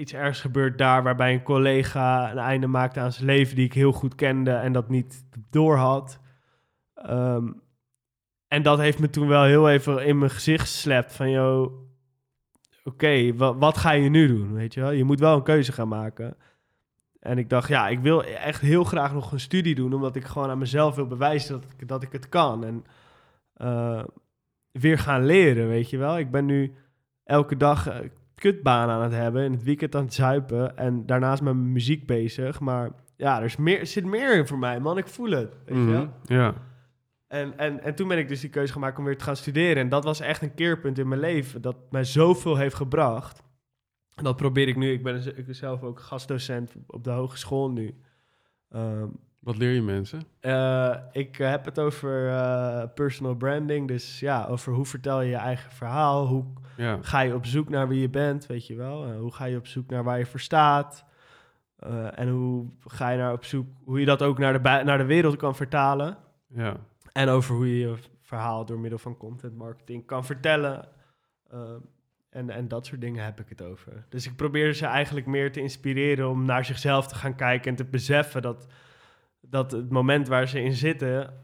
iets 0.00 0.14
ergs 0.14 0.40
gebeurd 0.40 0.78
daar, 0.78 1.02
waarbij 1.02 1.32
een 1.32 1.42
collega 1.42 2.30
een 2.30 2.38
einde 2.38 2.66
maakte 2.66 3.00
aan 3.00 3.12
zijn 3.12 3.26
leven 3.26 3.56
die 3.56 3.64
ik 3.64 3.72
heel 3.72 3.92
goed 3.92 4.14
kende 4.14 4.52
en 4.52 4.72
dat 4.72 4.88
niet 4.88 5.24
door 5.50 5.76
had. 5.76 6.20
Um, 7.10 7.62
en 8.48 8.62
dat 8.62 8.78
heeft 8.78 8.98
me 8.98 9.10
toen 9.10 9.28
wel 9.28 9.42
heel 9.42 9.70
even 9.70 10.06
in 10.06 10.18
mijn 10.18 10.30
gezicht 10.30 10.60
geslept 10.60 11.12
van, 11.12 11.30
joh, 11.30 11.72
oké, 12.84 13.34
wat, 13.34 13.56
wat 13.58 13.78
ga 13.78 13.90
je 13.90 14.08
nu 14.08 14.26
doen, 14.26 14.52
weet 14.52 14.74
je 14.74 14.80
wel? 14.80 14.90
Je 14.90 15.04
moet 15.04 15.20
wel 15.20 15.36
een 15.36 15.42
keuze 15.42 15.72
gaan 15.72 15.88
maken. 15.88 16.36
En 17.20 17.38
ik 17.38 17.48
dacht, 17.48 17.68
ja, 17.68 17.88
ik 17.88 18.00
wil 18.00 18.24
echt 18.24 18.60
heel 18.60 18.84
graag 18.84 19.12
nog 19.12 19.32
een 19.32 19.40
studie 19.40 19.74
doen, 19.74 19.92
omdat 19.92 20.16
ik 20.16 20.24
gewoon 20.24 20.50
aan 20.50 20.58
mezelf 20.58 20.94
wil 20.94 21.06
bewijzen 21.06 21.60
dat 21.60 21.72
ik, 21.76 21.88
dat 21.88 22.02
ik 22.02 22.12
het 22.12 22.28
kan. 22.28 22.64
En 22.64 22.84
uh, 23.56 24.04
weer 24.72 24.98
gaan 24.98 25.24
leren, 25.24 25.68
weet 25.68 25.90
je 25.90 25.98
wel. 25.98 26.18
Ik 26.18 26.30
ben 26.30 26.46
nu 26.46 26.74
elke 27.24 27.56
dag 27.56 27.88
uh, 27.88 28.10
kutbaan 28.40 28.88
aan 28.88 29.02
het 29.02 29.12
hebben, 29.12 29.44
in 29.44 29.52
het 29.52 29.62
weekend 29.62 29.94
aan 29.94 30.04
het 30.04 30.14
zuipen 30.14 30.76
en 30.76 31.06
daarnaast 31.06 31.42
met 31.42 31.54
mijn 31.54 31.72
muziek 31.72 32.06
bezig. 32.06 32.60
Maar 32.60 32.90
ja, 33.16 33.38
er, 33.38 33.44
is 33.44 33.56
meer, 33.56 33.78
er 33.78 33.86
zit 33.86 34.04
meer 34.04 34.36
in 34.36 34.46
voor 34.46 34.58
mij, 34.58 34.80
man. 34.80 34.98
Ik 34.98 35.06
voel 35.06 35.30
het, 35.30 35.56
weet 35.64 35.76
je 35.76 35.90
wel. 35.90 36.04
Mhm, 36.04 36.34
ja. 36.34 36.54
En, 37.28 37.58
en, 37.58 37.82
en 37.82 37.94
toen 37.94 38.08
ben 38.08 38.18
ik 38.18 38.28
dus 38.28 38.40
die 38.40 38.50
keuze 38.50 38.72
gemaakt 38.72 38.98
om 38.98 39.04
weer 39.04 39.18
te 39.18 39.24
gaan 39.24 39.36
studeren. 39.36 39.82
En 39.82 39.88
dat 39.88 40.04
was 40.04 40.20
echt 40.20 40.42
een 40.42 40.54
keerpunt 40.54 40.98
in 40.98 41.08
mijn 41.08 41.20
leven, 41.20 41.62
dat 41.62 41.76
mij 41.90 42.04
zoveel 42.04 42.56
heeft 42.56 42.74
gebracht 42.74 43.42
dat 44.22 44.36
probeer 44.36 44.68
ik 44.68 44.76
nu. 44.76 44.92
Ik 44.92 45.02
ben, 45.02 45.36
ik 45.36 45.44
zelf 45.48 45.82
ook 45.82 46.00
gastdocent 46.00 46.74
op 46.86 47.04
de 47.04 47.10
hogeschool 47.10 47.70
nu. 47.70 48.00
Ehm, 48.68 49.08
Wat 49.40 49.56
leer 49.56 49.72
je 49.72 49.82
mensen? 49.82 50.22
Uh, 50.40 50.96
ik 51.12 51.36
heb 51.36 51.64
het 51.64 51.78
over 51.78 52.26
uh, 52.26 52.82
personal 52.94 53.34
branding. 53.34 53.88
Dus 53.88 54.20
ja, 54.20 54.46
over 54.46 54.72
hoe 54.72 54.86
vertel 54.86 55.20
je 55.20 55.30
je 55.30 55.36
eigen 55.36 55.70
verhaal. 55.70 56.26
Hoe 56.26 56.44
ja. 56.76 56.98
ga 57.02 57.20
je 57.20 57.34
op 57.34 57.46
zoek 57.46 57.68
naar 57.68 57.88
wie 57.88 58.00
je 58.00 58.08
bent, 58.08 58.46
weet 58.46 58.66
je 58.66 58.74
wel. 58.74 59.08
Uh, 59.08 59.18
hoe 59.18 59.32
ga 59.32 59.44
je 59.44 59.56
op 59.56 59.66
zoek 59.66 59.90
naar 59.90 60.04
waar 60.04 60.18
je 60.18 60.26
voor 60.26 60.40
staat. 60.40 61.04
en 62.14 62.28
hoe 62.28 62.66
ga 62.86 63.10
je 63.10 63.18
naar 63.18 63.32
op 63.32 63.44
zoek, 63.44 63.66
hoe 63.84 64.00
je 64.00 64.06
dat 64.06 64.22
ook 64.22 64.38
naar 64.38 64.52
de, 64.52 64.82
naar 64.84 64.98
de 64.98 65.04
wereld 65.04 65.36
kan 65.36 65.56
vertalen. 65.56 66.16
Ja. 66.46 66.76
En 67.12 67.28
over 67.28 67.54
hoe 67.54 67.68
je 67.68 67.88
je 67.88 67.94
verhaal 68.20 68.64
door 68.64 68.78
middel 68.78 68.98
van 68.98 69.16
content 69.16 69.56
marketing 69.56 70.06
kan 70.06 70.24
vertellen. 70.24 70.88
En, 72.30 72.50
en 72.50 72.68
dat 72.68 72.86
soort 72.86 73.00
dingen 73.00 73.24
heb 73.24 73.40
ik 73.40 73.48
het 73.48 73.62
over. 73.62 74.04
Dus 74.08 74.26
ik 74.26 74.36
probeer 74.36 74.74
ze 74.74 74.86
eigenlijk 74.86 75.26
meer 75.26 75.52
te 75.52 75.60
inspireren 75.60 76.28
om 76.28 76.44
naar 76.44 76.64
zichzelf 76.64 77.06
te 77.06 77.14
gaan 77.14 77.34
kijken 77.34 77.70
en 77.70 77.76
te 77.76 77.84
beseffen 77.84 78.42
dat, 78.42 78.66
dat 79.50 79.72
het 79.72 79.90
moment 79.90 80.28
waar 80.28 80.48
ze 80.48 80.62
in 80.62 80.72
zitten 80.72 81.34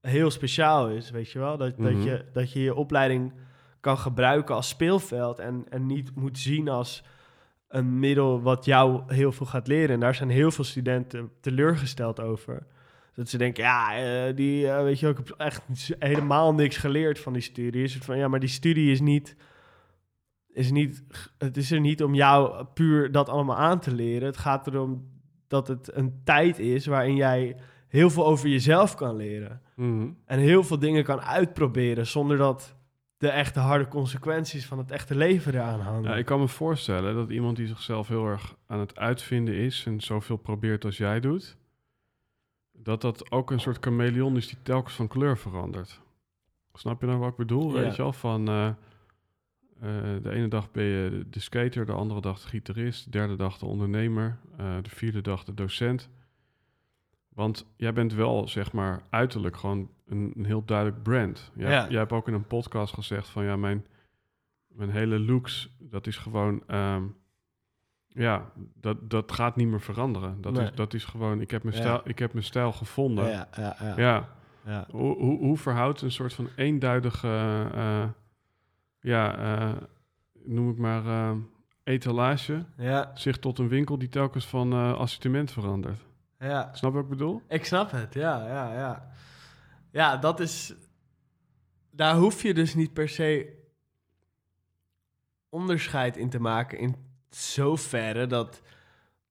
heel 0.00 0.30
speciaal 0.30 0.88
is, 0.88 1.10
weet 1.10 1.30
je 1.30 1.38
wel? 1.38 1.56
Dat, 1.56 1.78
dat, 1.78 1.92
mhm. 1.92 2.02
je, 2.02 2.24
dat 2.32 2.52
je 2.52 2.62
je 2.62 2.74
opleiding 2.74 3.32
kan 3.80 3.98
gebruiken 3.98 4.54
als 4.54 4.68
speelveld 4.68 5.38
en, 5.38 5.64
en 5.68 5.86
niet 5.86 6.14
moet 6.14 6.38
zien 6.38 6.68
als 6.68 7.04
een 7.68 7.98
middel 7.98 8.42
wat 8.42 8.64
jou 8.64 9.02
heel 9.06 9.32
veel 9.32 9.46
gaat 9.46 9.66
leren. 9.66 9.94
En 9.94 10.00
daar 10.00 10.14
zijn 10.14 10.30
heel 10.30 10.50
veel 10.50 10.64
studenten 10.64 11.30
teleurgesteld 11.40 12.20
over. 12.20 12.66
Dat 13.14 13.28
ze 13.28 13.38
denken, 13.38 13.64
ja, 13.64 14.02
uh, 14.28 14.36
die, 14.36 14.64
uh, 14.64 14.82
weet 14.82 15.00
je, 15.00 15.08
ik 15.08 15.16
heb 15.16 15.34
echt 15.38 15.62
helemaal 15.98 16.54
niks 16.54 16.76
geleerd 16.76 17.18
van 17.18 17.32
die 17.32 17.42
studie. 17.42 17.82
Is 17.82 17.94
het 17.94 18.04
van, 18.04 18.18
ja, 18.18 18.28
maar 18.28 18.40
die 18.40 18.48
studie 18.48 18.92
is 18.92 19.00
niet 19.00 19.36
is 20.52 20.70
niet, 20.70 21.02
het 21.38 21.56
is 21.56 21.70
er 21.70 21.80
niet 21.80 22.02
om 22.02 22.14
jou 22.14 22.64
puur 22.64 23.12
dat 23.12 23.28
allemaal 23.28 23.56
aan 23.56 23.80
te 23.80 23.94
leren. 23.94 24.26
Het 24.26 24.36
gaat 24.36 24.66
erom 24.66 25.08
dat 25.50 25.68
het 25.68 25.96
een 25.96 26.20
tijd 26.24 26.58
is 26.58 26.86
waarin 26.86 27.16
jij 27.16 27.56
heel 27.88 28.10
veel 28.10 28.26
over 28.26 28.48
jezelf 28.48 28.94
kan 28.94 29.16
leren. 29.16 29.60
Mhm. 29.74 30.08
En 30.24 30.38
heel 30.38 30.64
veel 30.64 30.78
dingen 30.78 31.04
kan 31.04 31.20
uitproberen 31.20 32.06
zonder 32.06 32.36
dat 32.36 32.76
de 33.16 33.28
echte 33.28 33.60
harde 33.60 33.88
consequenties 33.88 34.66
van 34.66 34.78
het 34.78 34.90
echte 34.90 35.14
leven 35.14 35.54
eraan 35.54 35.80
hangen. 35.80 36.10
Ja, 36.10 36.16
ik 36.16 36.24
kan 36.24 36.40
me 36.40 36.48
voorstellen 36.48 37.14
dat 37.14 37.30
iemand 37.30 37.56
die 37.56 37.66
zichzelf 37.66 38.08
heel 38.08 38.26
erg 38.26 38.56
aan 38.66 38.78
het 38.78 38.98
uitvinden 38.98 39.54
is 39.54 39.84
en 39.86 40.00
zoveel 40.00 40.36
probeert 40.36 40.84
als 40.84 40.96
jij 40.96 41.20
doet, 41.20 41.56
dat 42.72 43.00
dat 43.00 43.30
ook 43.30 43.50
een 43.50 43.60
soort 43.60 43.84
chameleon 43.84 44.36
is 44.36 44.48
die 44.48 44.58
telkens 44.62 44.94
van 44.94 45.08
kleur 45.08 45.38
verandert. 45.38 46.00
Snap 46.74 47.00
je 47.00 47.06
nou 47.06 47.18
wat 47.18 47.30
ik 47.30 47.36
bedoel? 47.36 47.72
Weet 47.72 47.96
je 47.96 48.02
wel, 48.02 48.12
van... 48.12 48.50
Uh, 48.50 48.68
eh, 49.80 49.88
de 50.22 50.30
ene 50.30 50.48
dag 50.48 50.70
ben 50.70 50.84
je 50.84 51.26
de 51.30 51.40
skater, 51.40 51.86
de 51.86 51.92
andere 51.92 52.20
dag 52.20 52.40
de 52.40 52.48
gitarist, 52.48 53.04
de 53.04 53.10
derde 53.10 53.36
dag 53.36 53.58
de 53.58 53.66
ondernemer, 53.66 54.38
uh, 54.60 54.76
de 54.82 54.90
vierde 54.90 55.20
dag 55.20 55.44
de 55.44 55.54
docent. 55.54 56.10
Want 57.28 57.66
jij 57.76 57.92
bent 57.92 58.12
wel, 58.12 58.48
zeg 58.48 58.72
maar, 58.72 59.02
uiterlijk 59.10 59.56
gewoon 59.56 59.90
een, 60.06 60.32
een 60.36 60.44
heel 60.44 60.64
duidelijk 60.64 61.02
brand. 61.02 61.50
Jij, 61.54 61.70
ja. 61.70 61.86
jij 61.88 61.98
hebt 61.98 62.12
ook 62.12 62.28
in 62.28 62.34
een 62.34 62.46
podcast 62.46 62.94
gezegd 62.94 63.28
van 63.28 63.44
ja, 63.44 63.56
mijn, 63.56 63.86
mijn 64.68 64.90
hele 64.90 65.18
looks, 65.18 65.76
dat 65.78 66.06
is 66.06 66.16
gewoon, 66.16 66.62
um, 66.66 67.16
ja, 68.06 68.50
dat, 68.74 69.10
dat 69.10 69.32
gaat 69.32 69.56
niet 69.56 69.68
meer 69.68 69.80
veranderen. 69.80 70.40
Dat, 70.40 70.58
is, 70.58 70.72
dat 70.74 70.94
is 70.94 71.04
gewoon, 71.04 71.40
ik 71.40 71.50
heb 71.50 71.62
mijn, 71.62 71.76
stijl, 71.76 72.00
ik 72.04 72.18
heb 72.18 72.32
mijn 72.32 72.44
stijl 72.44 72.72
gevonden. 72.72 73.28
Ja, 73.28 73.48
ja, 73.56 73.76
ja. 73.80 73.94
ja. 73.96 74.28
ja. 74.64 74.86
Hoe, 74.90 75.16
hoe, 75.16 75.38
hoe 75.38 75.56
verhoudt 75.56 76.02
een 76.02 76.12
soort 76.12 76.32
van 76.32 76.48
eenduidige... 76.56 77.28
Uh, 77.74 78.04
ja, 79.00 79.38
uh, 79.38 79.76
noem 80.44 80.70
ik 80.70 80.76
maar 80.76 81.04
uh, 81.04 81.36
etalage, 81.84 82.64
ja. 82.76 83.10
zich 83.14 83.38
tot 83.38 83.58
een 83.58 83.68
winkel 83.68 83.98
die 83.98 84.08
telkens 84.08 84.46
van 84.46 84.72
uh, 84.72 84.98
assortiment 84.98 85.52
verandert. 85.52 86.00
Ja. 86.38 86.70
Snap 86.72 86.90
je 86.90 86.96
wat 86.96 87.04
ik 87.04 87.10
bedoel? 87.10 87.42
Ik 87.48 87.64
snap 87.64 87.90
het, 87.90 88.14
ja, 88.14 88.46
ja, 88.46 88.72
ja. 88.72 89.12
Ja, 89.90 90.16
dat 90.16 90.40
is... 90.40 90.74
Daar 91.90 92.16
hoef 92.16 92.42
je 92.42 92.54
dus 92.54 92.74
niet 92.74 92.92
per 92.92 93.08
se 93.08 93.58
onderscheid 95.48 96.16
in 96.16 96.30
te 96.30 96.40
maken 96.40 96.78
in 96.78 96.94
zoverre 97.28 98.26
dat 98.26 98.62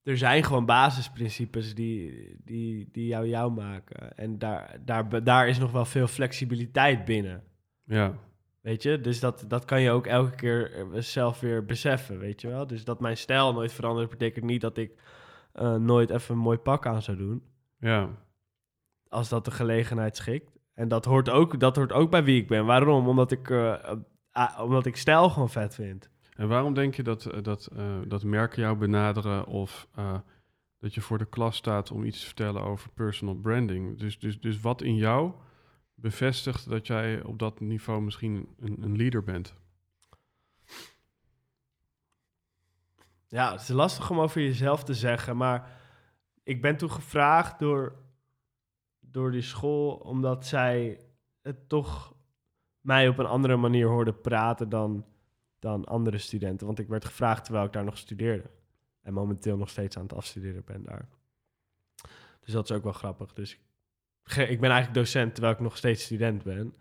er 0.04 0.18
zijn 0.18 0.44
gewoon 0.44 0.66
basisprincipes 0.66 1.76
die, 1.76 2.36
die, 2.44 2.90
die 2.92 3.08
jou 3.08 3.28
jou 3.28 3.52
maken. 3.52 4.18
En 4.18 4.40
daar, 4.40 4.78
daar, 4.86 5.24
daar 5.24 5.48
is 5.48 5.58
nog 5.58 5.72
wel 5.72 5.86
veel 5.86 6.08
flexibiliteit 6.08 7.06
binnen. 7.06 7.44
Ja. 7.84 8.14
Weet 8.70 8.84
je, 8.84 9.02
dus 9.02 9.20
dat, 9.20 9.46
dat 9.48 9.66
kan 9.66 9.82
je 9.82 9.92
ook 9.92 10.08
elke 10.08 10.36
keer 10.36 10.74
eh, 10.74 11.02
zelf 11.02 11.40
weer 11.40 11.66
beseffen, 11.66 12.20
weet 12.20 12.42
je 12.42 12.48
wel. 12.48 12.68
Dus 12.68 12.84
dat 12.84 13.00
mijn 13.00 13.18
stijl 13.18 13.54
nooit 13.54 13.74
verandert, 13.74 14.10
betekent 14.10 14.46
niet 14.46 14.62
dat 14.62 14.78
ik 14.78 14.92
uh, 15.56 15.76
nooit 15.76 16.10
even 16.10 16.36
een 16.36 16.42
mooi 16.42 16.58
pak 16.58 16.86
aan 16.86 17.02
zou 17.02 17.18
doen. 17.18 17.44
Ja. 17.80 18.10
Als 19.08 19.30
dat 19.30 19.46
de 19.46 19.52
gelegenheid 19.52 20.18
schikt. 20.18 20.60
En 20.74 20.88
dat 20.88 21.06
hoort 21.06 21.30
ook, 21.30 21.60
dat 21.60 21.76
hoort 21.76 21.94
ook 21.94 22.12
bij 22.12 22.24
wie 22.24 22.42
ik 22.42 22.48
ben. 22.48 22.66
Waarom? 22.66 23.08
Omdat 23.08 23.32
ik, 23.32 23.50
uh, 23.50 23.92
omdat 24.60 24.86
ik 24.86 24.96
stijl 24.96 25.30
gewoon 25.30 25.50
vet 25.50 25.76
vind. 25.76 26.10
En 26.36 26.48
waarom 26.48 26.74
denk 26.74 26.96
je 26.96 27.04
dat, 27.04 27.26
eh, 27.26 27.44
dat, 27.44 27.72
dat 28.08 28.24
merken 28.24 28.62
jou 28.62 28.78
benaderen 28.78 29.46
of 29.46 29.88
dat 30.80 30.94
je 30.94 31.02
voor 31.02 31.18
de 31.18 31.30
klas 31.30 31.56
staat 31.56 31.92
om 31.92 32.04
iets 32.04 32.20
te 32.20 32.26
vertellen 32.26 32.64
over 32.64 32.90
personal 32.90 33.36
branding? 33.36 34.00
Dus, 34.00 34.20
dus, 34.20 34.40
dus 34.40 34.60
wat 34.60 34.82
in 34.82 34.96
jou 34.96 35.34
bevestigt 36.02 36.70
dat 36.70 36.88
jij 36.88 37.24
op 37.24 37.40
dat 37.40 37.60
niveau 37.60 38.02
misschien 38.02 38.56
een, 38.60 38.84
een 38.84 38.98
leader 38.98 39.24
bent? 39.24 39.56
Ja, 43.28 43.52
het 43.52 43.62
is 43.62 43.68
lastig 43.68 44.10
om 44.10 44.20
over 44.20 44.42
jezelf 44.42 44.84
te 44.84 44.94
zeggen, 44.94 45.38
maar 45.38 45.82
ik 46.44 46.62
ben 46.62 46.78
toen 46.78 46.92
gevraagd 46.92 47.60
door, 47.60 47.96
door 49.00 49.32
die 49.32 49.42
school 49.42 49.96
omdat 49.96 50.46
zij 50.46 51.00
het 51.42 51.70
toch 51.70 52.16
mij 52.82 53.08
op 53.08 53.18
een 53.18 53.26
andere 53.26 53.56
manier 53.56 53.88
hoorden 53.88 54.22
praten 54.22 54.70
dan, 54.70 55.06
dan 55.60 55.86
andere 55.86 56.18
studenten. 56.18 56.68
Want 56.68 56.80
ik 56.80 56.88
werd 56.88 57.06
gevraagd 57.06 57.44
terwijl 57.44 57.66
ik 57.66 57.74
daar 57.74 57.84
nog 57.84 57.98
studeerde. 57.98 58.50
En 59.02 59.14
momenteel 59.14 59.58
nog 59.58 59.70
steeds 59.70 59.98
aan 59.98 60.04
het 60.04 60.14
afstuderen 60.14 60.64
ben 60.66 60.84
daar. 60.84 61.10
Dus 62.40 62.54
dat 62.54 62.70
is 62.70 62.76
ook 62.76 62.84
wel 62.84 62.94
grappig. 62.94 63.34
Dus 63.34 63.54
ik, 63.54 63.60
ik 64.26 64.60
ben 64.60 64.70
eigenlijk 64.70 64.94
docent 64.94 65.34
terwijl 65.34 65.54
ik 65.54 65.60
nog 65.60 65.78
steeds 65.78 66.04
student 66.04 66.44
ben. 66.44 66.76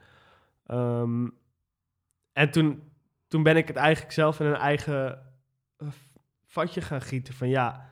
Um, 0.70 1.34
en 2.32 2.50
toen, 2.50 2.82
toen 3.28 3.42
ben 3.42 3.56
ik 3.56 3.68
het 3.68 3.76
eigenlijk 3.76 4.12
zelf 4.12 4.40
in 4.40 4.46
een 4.46 4.54
eigen 4.54 5.22
uh, 5.78 5.88
vatje 6.46 6.80
gaan 6.80 7.02
gieten 7.02 7.34
van 7.34 7.48
ja, 7.48 7.90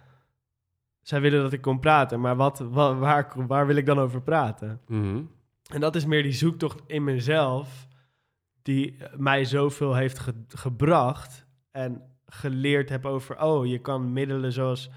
zij 1.02 1.20
willen 1.20 1.42
dat 1.42 1.52
ik 1.52 1.60
kom 1.60 1.80
praten, 1.80 2.20
maar 2.20 2.36
wat, 2.36 2.58
wat 2.58 2.96
waar, 2.98 3.46
waar 3.46 3.66
wil 3.66 3.76
ik 3.76 3.86
dan 3.86 3.98
over 3.98 4.22
praten? 4.22 4.80
Mm 4.86 5.02
-hmm. 5.02 5.30
En 5.72 5.80
dat 5.80 5.96
is 5.96 6.04
meer 6.04 6.22
die 6.22 6.32
zoektocht 6.32 6.82
in 6.86 7.04
mezelf 7.04 7.86
die 8.62 8.96
mij 9.16 9.44
zoveel 9.44 9.94
heeft 9.94 10.18
ge 10.18 10.34
gebracht 10.48 11.46
en 11.70 12.02
geleerd 12.26 12.88
heb 12.88 13.06
over, 13.06 13.42
oh, 13.42 13.66
je 13.66 13.78
kan 13.78 14.12
middelen 14.12 14.52
zoals 14.52 14.90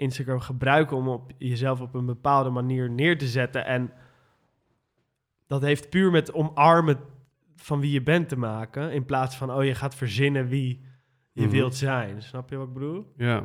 Instagram 0.00 0.40
gebruiken 0.40 0.96
om 0.96 1.08
op 1.08 1.30
jezelf 1.38 1.80
op 1.80 1.94
een 1.94 2.06
bepaalde 2.06 2.50
manier 2.50 2.90
neer 2.90 3.18
te 3.18 3.26
zetten. 3.26 3.64
En 3.66 3.92
dat 5.46 5.62
heeft 5.62 5.90
puur 5.90 6.10
met 6.10 6.32
omarmen 6.32 6.98
van 7.56 7.80
wie 7.80 7.92
je 7.92 8.02
bent 8.02 8.28
te 8.28 8.36
maken, 8.38 8.92
in 8.92 9.04
plaats 9.04 9.36
van, 9.36 9.52
oh, 9.52 9.64
je 9.64 9.74
gaat 9.74 9.94
verzinnen 9.94 10.46
wie 10.48 10.80
je 11.32 11.42
Mhm. 11.42 11.50
wilt 11.50 11.74
zijn. 11.74 12.22
Snap 12.22 12.50
je 12.50 12.56
wat 12.56 12.66
ik 12.66 12.72
bedoel? 12.72 13.12
Ja, 13.16 13.44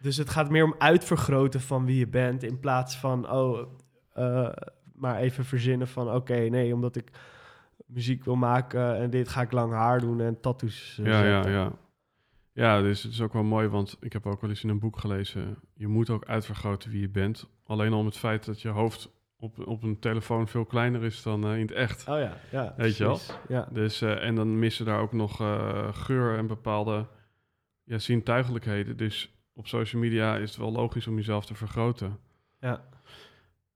Dus 0.00 0.16
het 0.16 0.30
gaat 0.30 0.50
meer 0.50 0.64
om 0.64 0.74
uitvergroten 0.78 1.60
van 1.60 1.84
wie 1.84 1.98
je 1.98 2.08
bent, 2.08 2.42
in 2.42 2.60
plaats 2.60 2.96
van, 2.96 3.30
oh, 3.30 3.68
eh, 4.12 4.48
maar 4.94 5.16
even 5.16 5.44
verzinnen 5.44 5.88
van, 5.88 6.10
oké, 6.14 6.34
nee, 6.38 6.74
omdat 6.74 6.96
ik 6.96 7.10
muziek 7.86 8.24
wil 8.24 8.36
maken 8.36 8.96
en 8.96 9.10
dit 9.10 9.28
ga 9.28 9.40
ik 9.40 9.52
lang 9.52 9.72
haar 9.72 10.00
doen 10.00 10.20
en 10.20 10.40
tattoos 10.40 10.98
eh, 11.00 11.06
ja, 11.06 11.12
ja, 11.24 11.32
zetten. 11.34 11.52
ja. 11.52 11.58
Ja, 11.62 11.72
dus 12.54 13.02
het 13.02 13.12
is 13.12 13.20
ook 13.20 13.32
wel 13.32 13.42
mooi, 13.42 13.68
want 13.68 13.96
ik 14.00 14.12
heb 14.12 14.26
ook 14.26 14.40
wel 14.40 14.50
eens 14.50 14.62
in 14.62 14.68
een 14.68 14.78
boek 14.78 14.98
gelezen... 14.98 15.58
je 15.74 15.88
moet 15.88 16.10
ook 16.10 16.24
uitvergroten 16.24 16.90
wie 16.90 17.00
je 17.00 17.08
bent. 17.08 17.48
Alleen 17.64 17.92
al 17.92 17.98
om 17.98 18.06
het 18.06 18.18
feit 18.18 18.44
dat 18.44 18.62
je 18.62 18.68
hoofd 18.68 19.10
op, 19.44 19.66
op 19.66 19.82
een 19.82 19.98
telefoon 19.98 20.48
veel 20.48 20.64
kleiner 20.64 21.02
is 21.04 21.22
dan 21.22 21.44
eh, 21.44 21.54
in 21.54 21.60
het 21.60 21.72
echt. 21.72 22.08
Oh 22.08 22.18
ja, 22.18 22.36
ja. 22.50 22.74
Weet 22.76 22.96
je 22.96 23.04
wel? 23.04 23.18
Ja. 23.48 23.68
Dus, 23.72 24.00
eh, 24.00 24.24
en 24.24 24.34
dan 24.34 24.58
missen 24.58 24.84
daar 24.84 25.00
ook 25.00 25.12
nog 25.12 25.40
eh, 25.40 25.94
geur 25.94 26.38
en 26.38 26.46
bepaalde 26.46 27.06
ja, 27.84 27.98
zintuigelijkheden. 27.98 28.96
Dus 28.96 29.32
op 29.54 29.66
social 29.66 30.02
media 30.02 30.36
is 30.36 30.50
het 30.50 30.58
wel 30.58 30.72
logisch 30.72 31.06
om 31.06 31.16
jezelf 31.16 31.46
te 31.46 31.54
vergroten. 31.54 32.18
Ja. 32.60 32.84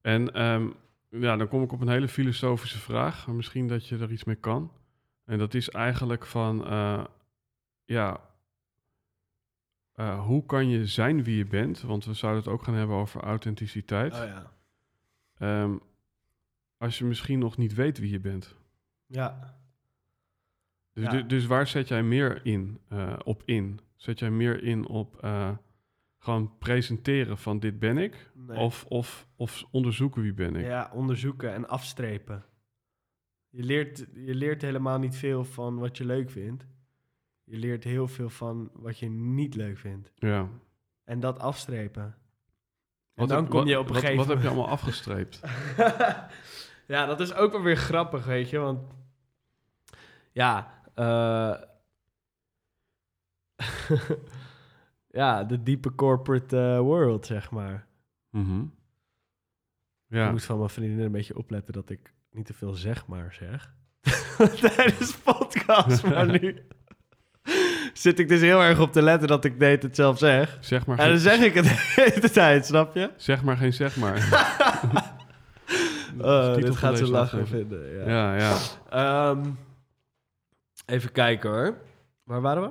En 0.01 0.35
ehm, 0.35 0.69
ja, 1.09 1.37
dan 1.37 1.49
kom 1.49 1.63
ik 1.63 1.73
op 1.73 1.81
een 1.81 1.89
hele 1.89 2.09
filosofische 2.09 2.79
vraag, 2.79 3.27
misschien 3.27 3.69
dat 3.69 3.87
je 3.87 3.99
er 3.99 4.13
iets 4.13 4.25
mee 4.25 4.37
kan. 4.37 4.73
En 5.25 5.39
dat 5.39 5.55
is 5.55 5.69
eigenlijk 5.69 6.27
van, 6.27 6.67
ja, 7.85 8.21
eh, 9.99 10.25
hoe 10.25 10.47
kan 10.47 10.69
je 10.69 10.87
zijn 10.87 11.23
wie 11.23 11.37
je 11.37 11.47
bent? 11.47 11.81
Want 11.81 12.05
we 12.05 12.15
zouden 12.15 12.43
het 12.43 12.53
ook 12.53 12.63
gaan 12.63 12.75
hebben 12.75 12.97
over 12.97 13.21
authenticiteit. 13.21 14.13
Oh 14.15 14.25
ja. 14.25 14.53
Ehm, 15.39 15.77
als 16.77 16.99
je 16.99 17.05
misschien 17.05 17.39
nog 17.39 17.57
niet 17.57 17.75
weet 17.75 17.99
wie 17.99 18.11
je 18.11 18.21
bent. 18.21 18.57
Ja. 19.07 19.57
Dus, 20.93 21.05
Ja. 21.05 21.21
dus 21.23 21.47
waar 21.47 21.67
zet 21.67 21.89
jij 21.89 22.03
meer 22.03 22.47
in, 22.47 22.81
eh, 22.89 23.19
op 23.25 23.43
in? 23.45 23.81
Zet 23.97 24.19
jij 24.19 24.31
meer 24.31 24.63
in 24.63 24.87
op 24.87 25.23
eh, 25.23 25.57
gewoon 26.19 26.59
presenteren 26.59 27.39
van 27.39 27.59
dit 27.59 27.79
ben 27.79 27.99
ik? 27.99 28.31
Nee. 28.35 28.59
Of, 28.59 28.85
of, 28.85 29.27
of 29.37 29.65
onderzoeken 29.71 30.23
wie 30.23 30.35
ben 30.35 30.57
ik? 30.57 30.65
Ja, 30.65 30.91
onderzoeken 30.95 31.55
en 31.55 31.69
afstrepen. 31.69 32.45
Je 33.49 33.63
leert, 33.63 34.07
je 34.15 34.35
leert 34.35 34.63
helemaal 34.63 34.99
niet 34.99 35.17
veel 35.17 35.45
van 35.45 35.79
wat 35.79 35.97
je 35.97 36.05
leuk 36.05 36.31
vindt. 36.31 36.67
Je 37.51 37.57
leert 37.59 37.85
heel 37.85 38.09
veel 38.09 38.29
van 38.31 38.71
wat 38.73 38.99
je 38.99 39.09
niet 39.11 39.55
leuk 39.55 39.79
vindt. 39.79 40.13
Ja. 40.15 40.49
En 41.05 41.21
dat 41.21 41.39
afstrepen. 41.39 42.03
En 42.03 42.15
Wat 43.15 43.29
dan 43.29 43.43
heb- 43.43 43.51
kom 43.51 43.67
je 43.67 43.79
op 43.79 43.87
een 43.87 43.93
wat, 43.93 44.01
gegeven 44.03 44.17
Wat 44.27 44.27
heb 44.29 44.37
je 44.43 44.43
moment... 44.49 44.59
allemaal 44.59 44.77
afgestreept? 44.79 45.41
ja, 46.95 47.07
dat 47.07 47.21
is 47.21 47.35
ook 47.35 47.53
wel 47.53 47.63
weer 47.63 47.77
grappig, 47.77 48.25
weet 48.25 48.51
je. 48.51 48.59
Want 48.59 48.81
ja, 50.33 50.81
eh, 50.95 51.55
ja, 55.21 55.45
de 55.45 55.63
diepe 55.63 55.95
corporate 55.95 56.59
eh, 56.75 56.79
world, 56.79 57.27
zeg 57.27 57.51
maar. 57.51 57.87
Mhm. 58.31 58.61
Ik 58.61 60.17
Ja, 60.17 60.31
moest 60.31 60.47
van 60.47 60.59
mijn 60.59 60.71
vriendin 60.71 61.05
een 61.05 61.13
beetje 61.13 61.37
opletten 61.39 61.73
dat 61.75 61.91
ik 61.91 62.13
niet 62.31 62.47
te 62.47 62.55
veel 62.55 62.73
zeg 62.75 63.07
maar 63.07 63.33
zeg. 63.33 63.75
Tijdens 64.77 65.17
podcast, 65.17 66.03
maar 66.05 66.27
nu 66.41 66.67
zit 68.01 68.19
ik 68.19 68.29
dus 68.29 68.41
heel 68.41 68.63
erg 68.63 68.81
op 68.81 68.93
te 68.93 69.03
letten 69.03 69.29
dat 69.29 69.45
ik 69.45 69.59
deed 69.61 69.83
het 69.83 69.95
zelf 69.97 70.19
zeg. 70.19 70.57
zeg 70.61 70.87
maar, 70.87 70.99
En 70.99 71.09
dan 71.09 71.19
zeg 71.19 71.41
ik 71.41 71.55
het 71.55 71.65
de 71.65 71.93
hele 72.03 72.31
tijd, 72.31 72.67
snap 72.67 72.95
je? 72.95 73.11
zeg 73.17 73.43
maar 73.43 73.57
geen 73.57 73.73
zeg 73.73 73.97
maar. 73.97 74.17
Oh, 76.21 76.45
titel 76.55 76.55
dit 76.55 76.65
van 76.65 76.75
gaat 76.77 76.99
ze 76.99 77.09
lachen 77.11 77.47
vinden. 77.47 77.97
Ja. 77.97 78.09
Ja, 78.09 78.37
ja. 78.37 78.57
Ehm, 78.91 79.51
even 80.87 81.13
kijken 81.13 81.51
hoor. 81.51 81.77
Waar 82.25 82.41
waren 82.41 82.63
we? 82.63 82.71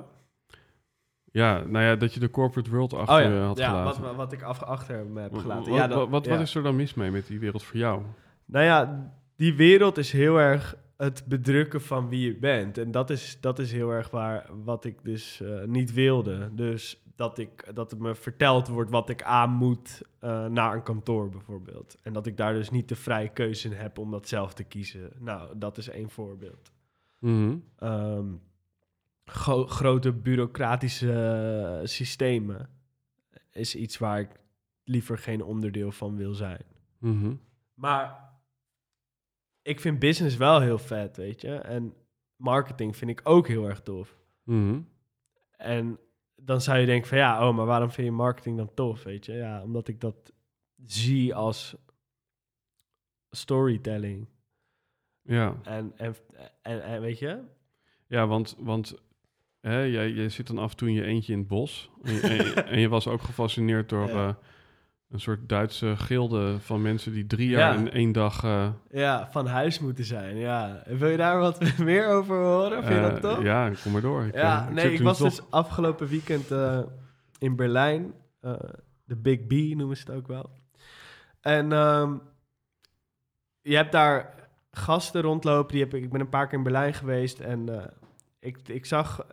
Ja, 1.24 1.62
nou 1.66 1.84
ja, 1.84 1.96
dat 1.96 2.14
je 2.14 2.20
de 2.20 2.30
corporate 2.30 2.70
world 2.70 2.94
achter 2.94 3.32
je 3.32 3.38
had 3.40 3.50
Oh 3.58 3.62
ja 3.64 3.68
gelaten. 3.68 4.02
wat, 4.02 4.14
wat 4.14 4.32
ik 4.32 4.42
achter 4.42 5.06
me 5.06 5.20
heb 5.20 5.34
gelaten. 5.34 5.70
Wat, 5.70 5.78
ja, 5.80 5.86
dat- 5.86 5.98
wat, 5.98 6.08
wat, 6.08 6.24
ja. 6.24 6.30
wat 6.30 6.40
is 6.40 6.54
er 6.54 6.62
dan 6.62 6.76
mis 6.76 6.94
mee 6.94 7.10
met 7.10 7.26
die 7.26 7.38
wereld 7.38 7.62
voor 7.62 7.76
jou? 7.76 8.02
Nou 8.44 8.64
ja, 8.64 9.10
die 9.36 9.54
wereld 9.54 9.98
is 9.98 10.12
heel 10.12 10.38
erg 10.40 10.76
het 10.98 11.24
bedrukken 11.26 11.80
van 11.82 12.08
wie 12.08 12.26
je 12.26 12.38
bent. 12.38 12.78
En 12.78 12.90
dat 12.90 13.10
is, 13.10 13.38
dat 13.40 13.58
is 13.58 13.72
heel 13.72 13.90
erg 13.90 14.10
waar 14.10 14.46
wat 14.64 14.84
ik 14.84 15.04
dus 15.04 15.40
eh, 15.40 15.64
niet 15.64 15.92
wilde. 15.92 16.54
Dus 16.54 17.02
dat, 17.16 17.38
ik, 17.38 17.70
dat 17.74 17.90
het 17.90 18.00
me 18.00 18.14
verteld 18.14 18.68
wordt 18.68 18.90
wat 18.90 19.08
ik 19.08 19.22
aan 19.22 19.50
moet 19.50 20.02
eh, 20.18 20.46
naar 20.46 20.74
een 20.74 20.82
kantoor 20.82 21.28
bijvoorbeeld. 21.28 21.96
En 22.02 22.12
dat 22.12 22.26
ik 22.26 22.36
daar 22.36 22.52
dus 22.52 22.70
niet 22.70 22.88
de 22.88 22.96
vrije 22.96 23.28
keuze 23.28 23.68
in 23.68 23.74
heb 23.76 23.98
om 23.98 24.10
dat 24.10 24.28
zelf 24.28 24.54
te 24.54 24.64
kiezen. 24.64 25.12
Nou, 25.18 25.58
dat 25.58 25.78
is 25.78 25.88
één 25.88 26.10
voorbeeld. 26.10 26.72
Mhm. 27.18 27.56
Ehm, 27.78 28.26
gro- 29.24 29.66
grote 29.66 30.12
bureaucratische 30.12 31.80
systemen 31.84 32.68
is 33.52 33.74
iets 33.74 33.98
waar 33.98 34.20
ik 34.20 34.30
liever 34.84 35.18
geen 35.18 35.42
onderdeel 35.42 35.92
van 35.92 36.16
wil 36.16 36.34
zijn. 36.34 36.62
Mhm. 36.98 37.34
Maar 37.74 38.27
ik 39.68 39.80
vind 39.80 39.98
business 39.98 40.36
wel 40.36 40.60
heel 40.60 40.78
vet, 40.78 41.16
weet 41.16 41.40
je. 41.40 41.54
En 41.54 41.94
marketing 42.36 42.96
vind 42.96 43.10
ik 43.10 43.20
ook 43.24 43.48
heel 43.48 43.68
erg 43.68 43.80
tof. 43.82 44.16
Mhm. 44.44 44.80
En 45.56 45.98
dan 46.36 46.60
zou 46.60 46.78
je 46.78 46.86
denken 46.86 47.08
van 47.08 47.18
ja, 47.18 47.48
oh, 47.48 47.56
maar 47.56 47.66
waarom 47.66 47.90
vind 47.90 48.06
je 48.06 48.12
marketing 48.12 48.56
dan 48.56 48.74
tof, 48.74 49.02
weet 49.02 49.26
je? 49.26 49.32
Ja, 49.32 49.62
omdat 49.62 49.88
ik 49.88 50.00
dat 50.00 50.32
zie 50.84 51.34
als 51.34 51.76
storytelling. 53.30 54.28
Ja. 55.22 55.56
En, 55.62 55.92
en, 55.96 56.14
en, 56.62 56.82
en 56.82 57.00
weet 57.00 57.18
je? 57.18 57.40
Ja, 58.06 58.26
want, 58.26 58.56
want 58.58 58.94
hè, 59.60 59.80
jij, 59.82 60.10
jij 60.10 60.28
zit 60.28 60.46
dan 60.46 60.58
af 60.58 60.70
en 60.70 60.76
toe 60.76 60.88
in 60.88 60.94
je 60.94 61.04
eentje 61.04 61.32
in 61.32 61.38
het 61.38 61.48
bos. 61.48 61.90
En, 62.02 62.14
je- 62.14 62.52
en, 62.54 62.90
was 62.90 63.06
ook 63.08 63.22
gefascineerd 63.22 63.88
door 63.88 64.08
Ja. 64.14 64.28
eh, 64.28 64.34
een 65.10 65.20
soort 65.20 65.48
Duitse 65.48 65.96
gilde 65.96 66.60
van 66.60 66.82
mensen 66.82 67.12
die 67.12 67.26
drie 67.26 67.48
jaar 67.48 67.72
Ja. 67.74 67.78
in 67.78 67.90
één 67.90 68.12
dag... 68.12 68.44
eh, 68.44 68.68
Ja, 68.90 69.28
van 69.30 69.46
huis 69.46 69.78
moeten 69.78 70.04
zijn, 70.04 70.36
ja. 70.36 70.82
Wil 70.86 71.08
je 71.08 71.16
daar 71.16 71.38
wat 71.38 71.60
meer 71.78 72.08
over 72.08 72.36
horen? 72.36 72.82
Vind 72.84 72.94
je 72.94 73.00
dat 73.10 73.24
eh, 73.24 73.30
tof? 73.34 73.42
Ja, 73.42 73.70
kom 73.82 73.92
maar 73.92 74.00
door. 74.00 74.22
Ik, 74.24 74.34
eh, 74.34 74.42
Ja, 74.42 74.66
ik 74.68 74.74
nee, 74.74 74.92
ik 74.92 75.02
was 75.02 75.18
toch- 75.18 75.28
dus 75.28 75.50
afgelopen 75.50 76.08
weekend 76.08 76.50
eh, 76.50 76.80
in 77.38 77.56
Berlijn. 77.56 78.14
eh, 78.40 78.52
de 79.04 79.16
Big 79.16 79.46
B 79.46 79.52
noemen 79.76 79.96
ze 79.96 80.04
het 80.06 80.16
ook 80.16 80.26
wel. 80.26 80.50
En 81.40 81.72
ehm, 81.72 82.16
je 83.60 83.76
hebt 83.76 83.92
daar 83.92 84.34
gasten 84.70 85.20
rondlopen. 85.22 85.72
Die 85.72 85.82
heb, 85.82 85.94
ik 85.94 86.02
ik 86.02 86.10
ben 86.10 86.20
een 86.20 86.28
paar 86.28 86.46
keer 86.48 86.58
in 86.58 86.64
Berlijn 86.64 86.94
geweest. 86.94 87.40
En 87.40 87.68
eh, 87.80 87.84
ik, 88.40 88.68
ik 88.68 88.86
zag, 88.86 89.20
eh, 89.20 89.26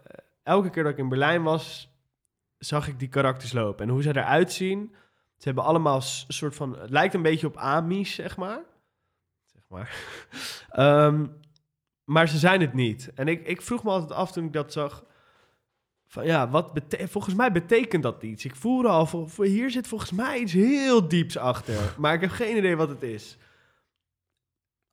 elke 0.44 0.70
keer 0.70 0.84
dat 0.84 0.92
ik 0.92 0.98
in 0.98 1.10
Berlijn 1.10 1.44
was, 1.44 1.94
zag 2.58 2.88
ik 2.88 3.00
die 3.00 3.08
karakters 3.08 3.54
lopen. 3.54 3.86
En 3.86 3.92
hoe 3.92 4.02
ze 4.02 4.10
eruit 4.10 4.52
zien. 4.52 4.94
Ze 5.38 5.44
hebben 5.44 5.64
allemaal 5.64 5.96
een 5.96 6.34
soort 6.34 6.56
van, 6.56 6.78
het 6.78 6.90
lijkt 6.90 7.14
een 7.14 7.22
beetje 7.22 7.48
op 7.48 7.58
Amis, 7.58 8.14
zeg 8.14 8.38
maar. 8.38 8.62
Zeg 9.46 9.62
maar. 9.68 9.96
Ehm, 10.70 11.26
maar 12.04 12.28
ze 12.28 12.38
zijn 12.38 12.62
het 12.62 12.74
niet. 12.74 13.12
En 13.16 13.28
ik, 13.28 13.48
ik 13.48 13.62
vroeg 13.62 13.84
me 13.84 13.90
altijd 13.90 14.12
af 14.12 14.32
toen 14.32 14.46
ik 14.46 14.54
dat 14.54 14.72
zag. 14.72 15.04
van 16.08 16.26
ja, 16.26 16.50
wat 16.50 16.74
bete 16.74 17.08
volgens 17.08 17.36
mij 17.36 17.52
betekent 17.52 18.04
dat 18.04 18.24
iets. 18.24 18.46
Ik 18.46 18.56
voelde 18.56 18.88
al, 18.88 19.06
voor, 19.06 19.46
hier 19.46 19.72
zit 19.72 19.88
volgens 19.88 20.12
mij 20.12 20.40
iets 20.40 20.54
heel 20.54 21.08
dieps 21.08 21.38
achter. 21.38 21.94
Maar 22.00 22.14
ik 22.14 22.22
heb 22.22 22.30
geen 22.30 22.58
idee 22.58 22.76
wat 22.76 22.90
het 22.90 23.04
is. 23.04 23.38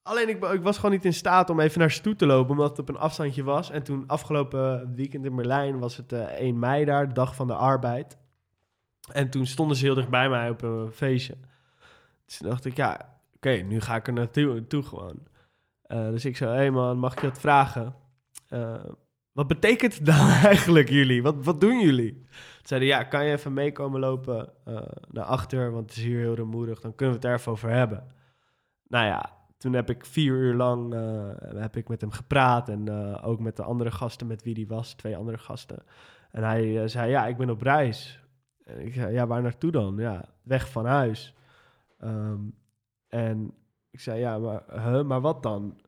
Alleen 0.02 0.28
ik, 0.28 0.44
ik, 0.44 0.62
was 0.62 0.76
gewoon 0.76 0.90
niet 0.90 1.04
in 1.04 1.14
staat 1.14 1.50
om 1.50 1.60
even 1.60 1.78
naar 1.78 1.90
ze 1.90 2.00
toe 2.00 2.16
te 2.16 2.26
lopen, 2.26 2.50
omdat 2.50 2.70
het 2.70 2.78
op 2.78 2.88
een 2.88 2.98
afstandje 2.98 3.42
was. 3.42 3.70
En 3.70 3.82
toen 3.82 4.04
afgelopen 4.06 4.94
weekend 4.94 5.24
in 5.24 5.36
Berlijn 5.36 5.78
was 5.78 5.96
het 5.96 6.12
uh, 6.12 6.20
1 6.20 6.58
mei 6.58 6.84
daar, 6.84 7.08
de 7.08 7.14
dag 7.14 7.34
van 7.34 7.46
de 7.46 7.54
arbeid. 7.54 8.18
En 9.10 9.30
toen 9.30 9.46
stonden 9.46 9.76
ze 9.76 9.84
heel 9.84 9.94
dicht 9.94 10.08
bij 10.08 10.28
mij 10.28 10.50
op 10.50 10.62
een 10.62 10.90
feestje. 10.92 11.36
Dus 12.24 12.36
toen 12.36 12.48
dacht 12.48 12.64
ik, 12.64 12.76
ja, 12.76 13.18
oké, 13.34 13.50
nu 13.50 13.80
ga 13.80 13.96
ik 13.96 14.06
er 14.06 14.12
naartoe 14.12 14.66
toe 14.66 14.82
gewoon. 14.82 15.18
Uh, 15.86 16.08
dus 16.08 16.24
ik 16.24 16.36
zei, 16.36 16.50
hé 16.50 16.56
hey 16.56 16.70
man, 16.70 16.98
mag 16.98 17.12
ik 17.12 17.20
je 17.20 17.28
wat 17.28 17.38
vragen? 17.38 17.94
Uh, 18.50 18.84
wat 19.32 19.46
betekent 19.46 19.94
het 19.94 20.06
dan 20.06 20.28
eigenlijk 20.50 20.88
jullie? 20.88 21.22
Wat, 21.22 21.44
wat 21.44 21.60
doen 21.60 21.80
jullie? 21.80 22.24
Ze 22.30 22.68
zeiden, 22.68 22.88
ja, 22.88 23.02
kan 23.02 23.24
je 23.24 23.32
even 23.32 23.52
meekomen 23.52 24.00
lopen 24.00 24.52
uh, 24.68 24.80
naar 25.10 25.24
achter, 25.24 25.70
want 25.72 25.88
het 25.88 25.98
is 25.98 26.04
hier 26.04 26.18
heel 26.18 26.34
rumoerig. 26.34 26.80
Dan 26.80 26.94
kunnen 26.94 27.14
we 27.14 27.20
het 27.20 27.30
er 27.30 27.38
even 27.38 27.52
over 27.52 27.70
hebben. 27.70 28.06
Nou 28.88 29.06
ja, 29.06 29.30
toen 29.58 29.72
heb 29.72 29.90
ik 29.90 30.06
vier 30.06 30.34
uur 30.34 30.54
lang 30.54 30.94
heb 31.54 31.76
ik 31.76 31.88
met 31.88 32.00
hem 32.00 32.10
gepraat 32.10 32.68
en 32.68 32.90
ook 33.22 33.40
met 33.40 33.56
de 33.56 33.62
andere 33.62 33.90
gasten 33.90 34.26
met 34.26 34.42
wie 34.42 34.54
die 34.54 34.66
was, 34.66 34.92
twee 34.92 35.16
andere 35.16 35.38
gasten. 35.38 35.82
En 36.30 36.42
hij 36.42 36.88
zei, 36.88 37.10
ja, 37.10 37.26
ik 37.26 37.36
ben 37.36 37.50
op 37.50 37.62
reis. 37.62 38.21
En 38.64 38.86
ik 38.86 38.94
zei, 38.94 39.12
ja, 39.12 39.26
waar 39.26 39.42
naartoe 39.42 39.70
dan? 39.70 39.96
Ja, 39.96 40.24
weg 40.42 40.70
van 40.70 40.86
huis. 40.86 41.34
Um, 42.04 42.54
en 43.08 43.54
ik 43.90 44.00
zei, 44.00 44.20
ja, 44.20 44.38
maar, 44.38 44.62
huh, 44.68 45.02
maar 45.04 45.20
wat 45.20 45.42
dan? 45.42 45.80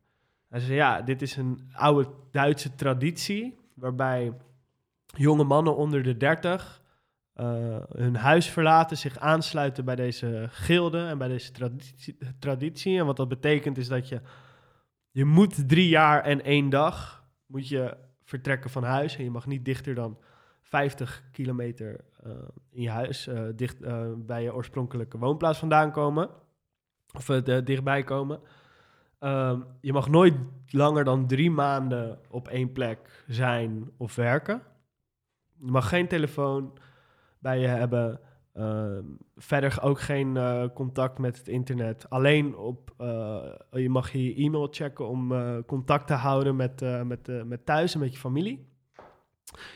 Hij 0.48 0.60
zei, 0.60 0.74
ja, 0.74 1.02
dit 1.02 1.22
is 1.22 1.36
een 1.36 1.70
oude 1.72 2.08
Duitse 2.30 2.74
traditie... 2.74 3.58
waarbij 3.74 4.32
jonge 5.06 5.44
mannen 5.44 5.76
onder 5.76 6.02
de 6.02 6.16
30 6.16 6.82
uh, 7.36 7.76
hun 7.88 8.16
huis 8.16 8.48
verlaten... 8.50 8.96
zich 8.96 9.18
aansluiten 9.18 9.84
bij 9.84 9.96
deze 9.96 10.46
gilde 10.50 11.06
en 11.06 11.18
bij 11.18 11.28
deze 11.28 11.52
traditie, 11.52 12.16
traditie. 12.38 12.98
En 12.98 13.06
wat 13.06 13.16
dat 13.16 13.28
betekent 13.28 13.78
is 13.78 13.88
dat 13.88 14.08
je... 14.08 14.20
je 15.10 15.24
moet 15.24 15.68
drie 15.68 15.88
jaar 15.88 16.22
en 16.22 16.44
één 16.44 16.68
dag 16.68 17.24
moet 17.46 17.68
je 17.68 17.96
vertrekken 18.24 18.70
van 18.70 18.84
huis... 18.84 19.16
en 19.16 19.24
je 19.24 19.30
mag 19.30 19.46
niet 19.46 19.64
dichter 19.64 19.94
dan 19.94 20.18
50 20.62 21.22
kilometer 21.32 22.04
in 22.70 22.82
je 22.82 22.90
huis... 22.90 23.28
Uh, 23.28 23.42
dicht 23.54 23.78
bij 24.26 24.42
je 24.42 24.54
oorspronkelijke 24.54 25.18
woonplaats 25.18 25.58
vandaan 25.58 25.92
komen... 25.92 26.30
of 27.16 27.26
dichtbij 27.64 28.02
komen... 28.04 28.40
Um, 29.20 29.64
je 29.80 29.92
mag 29.92 30.08
nooit 30.08 30.34
langer 30.66 31.04
dan 31.04 31.26
drie 31.26 31.50
maanden 31.50 32.18
op 32.30 32.48
één 32.48 32.72
plek 32.72 33.24
zijn 33.26 33.90
of 33.96 34.14
werken. 34.14 34.62
Je 35.58 35.70
mag 35.70 35.88
geen 35.88 36.08
telefoon 36.08 36.78
bij 37.38 37.58
je 37.58 37.66
hebben. 37.66 38.20
Uh, 38.54 38.98
verder 39.36 39.82
ook 39.82 40.00
geen 40.00 40.38
contact 40.74 41.18
met 41.18 41.38
het 41.38 41.48
internet. 41.48 42.10
Alleen 42.10 42.56
op, 42.56 42.94
je 43.70 43.88
mag 43.88 44.12
je 44.12 44.34
e-mail 44.34 44.68
checken 44.70 45.08
om 45.08 45.32
eh, 45.32 45.56
contact 45.66 46.06
te 46.06 46.14
houden 46.14 46.56
met, 46.56 47.04
met, 47.04 47.46
met 47.46 47.66
thuis 47.66 47.94
en 47.94 48.00
met 48.00 48.12
je 48.12 48.18
familie. 48.18 48.68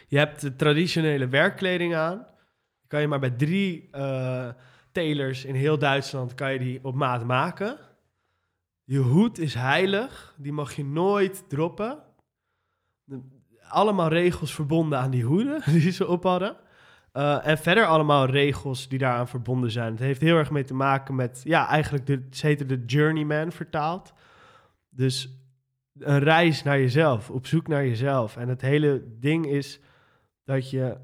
Je 0.06 0.18
hebt 0.18 0.40
de 0.40 0.56
traditionele 0.56 1.28
werkkleding 1.28 1.94
aan. 1.94 2.26
Kan 2.88 3.00
je 3.00 3.08
maar 3.08 3.20
bij 3.20 3.30
drie 3.30 3.90
telers 4.92 5.44
in 5.44 5.54
heel 5.54 5.78
Duitsland 5.78 6.34
kan 6.34 6.52
je 6.52 6.58
die 6.58 6.84
op 6.84 6.94
maat 6.94 7.24
maken. 7.24 7.78
Je 8.84 8.98
hoed 8.98 9.38
is 9.38 9.54
heilig, 9.54 10.34
die 10.38 10.52
mag 10.52 10.72
je 10.72 10.84
nooit 10.84 11.48
droppen. 11.48 11.98
Allemaal 13.68 14.08
regels 14.08 14.54
verbonden 14.54 14.98
aan 14.98 15.10
die 15.10 15.24
hoeden 15.24 15.62
die 15.72 15.90
ze 15.90 16.06
op 16.06 16.22
hadden. 16.22 16.56
Uh, 17.12 17.46
en 17.46 17.58
verder 17.58 17.86
allemaal 17.86 18.26
regels 18.26 18.88
die 18.88 18.98
daaraan 18.98 19.28
verbonden 19.28 19.70
zijn. 19.70 19.90
Het 19.90 20.00
heeft 20.00 20.20
heel 20.20 20.36
erg 20.36 20.50
mee 20.50 20.64
te 20.64 20.74
maken 20.74 21.14
met, 21.14 21.40
ja, 21.44 21.68
eigenlijk, 21.68 22.06
de, 22.06 22.26
ze 22.30 22.66
de 22.66 22.84
journeyman 22.86 23.52
vertaald. 23.52 24.12
Dus 24.90 25.38
een 25.98 26.18
reis 26.18 26.62
naar 26.62 26.78
jezelf, 26.78 27.30
op 27.30 27.46
zoek 27.46 27.66
naar 27.66 27.86
jezelf. 27.86 28.36
En 28.36 28.48
het 28.48 28.60
hele 28.60 29.04
ding 29.20 29.46
is 29.46 29.80
dat 30.44 30.70
je 30.70 30.96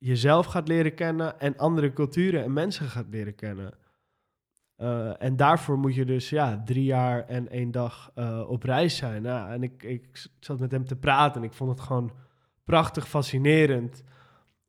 jezelf 0.00 0.46
gaat 0.46 0.68
leren 0.68 0.94
kennen 0.94 1.40
en 1.40 1.56
andere 1.56 1.92
culturen 1.92 2.44
en 2.44 2.52
mensen 2.52 2.86
gaat 2.86 3.06
leren 3.10 3.34
kennen. 3.34 3.74
Uh, 4.78 5.22
en 5.22 5.36
daarvoor 5.36 5.78
moet 5.78 5.94
je 5.94 6.04
dus 6.04 6.30
ja, 6.30 6.62
drie 6.64 6.84
jaar 6.84 7.26
en 7.26 7.48
één 7.48 7.70
dag 7.70 8.10
uh, 8.14 8.44
op 8.48 8.62
reis 8.62 8.96
zijn. 8.96 9.22
Nou, 9.22 9.50
en 9.50 9.62
ik, 9.62 9.82
ik 9.82 10.26
zat 10.40 10.58
met 10.58 10.70
hem 10.70 10.84
te 10.84 10.96
praten 10.96 11.40
en 11.40 11.46
ik 11.46 11.54
vond 11.54 11.70
het 11.70 11.80
gewoon 11.80 12.12
prachtig 12.64 13.08
fascinerend 13.08 14.02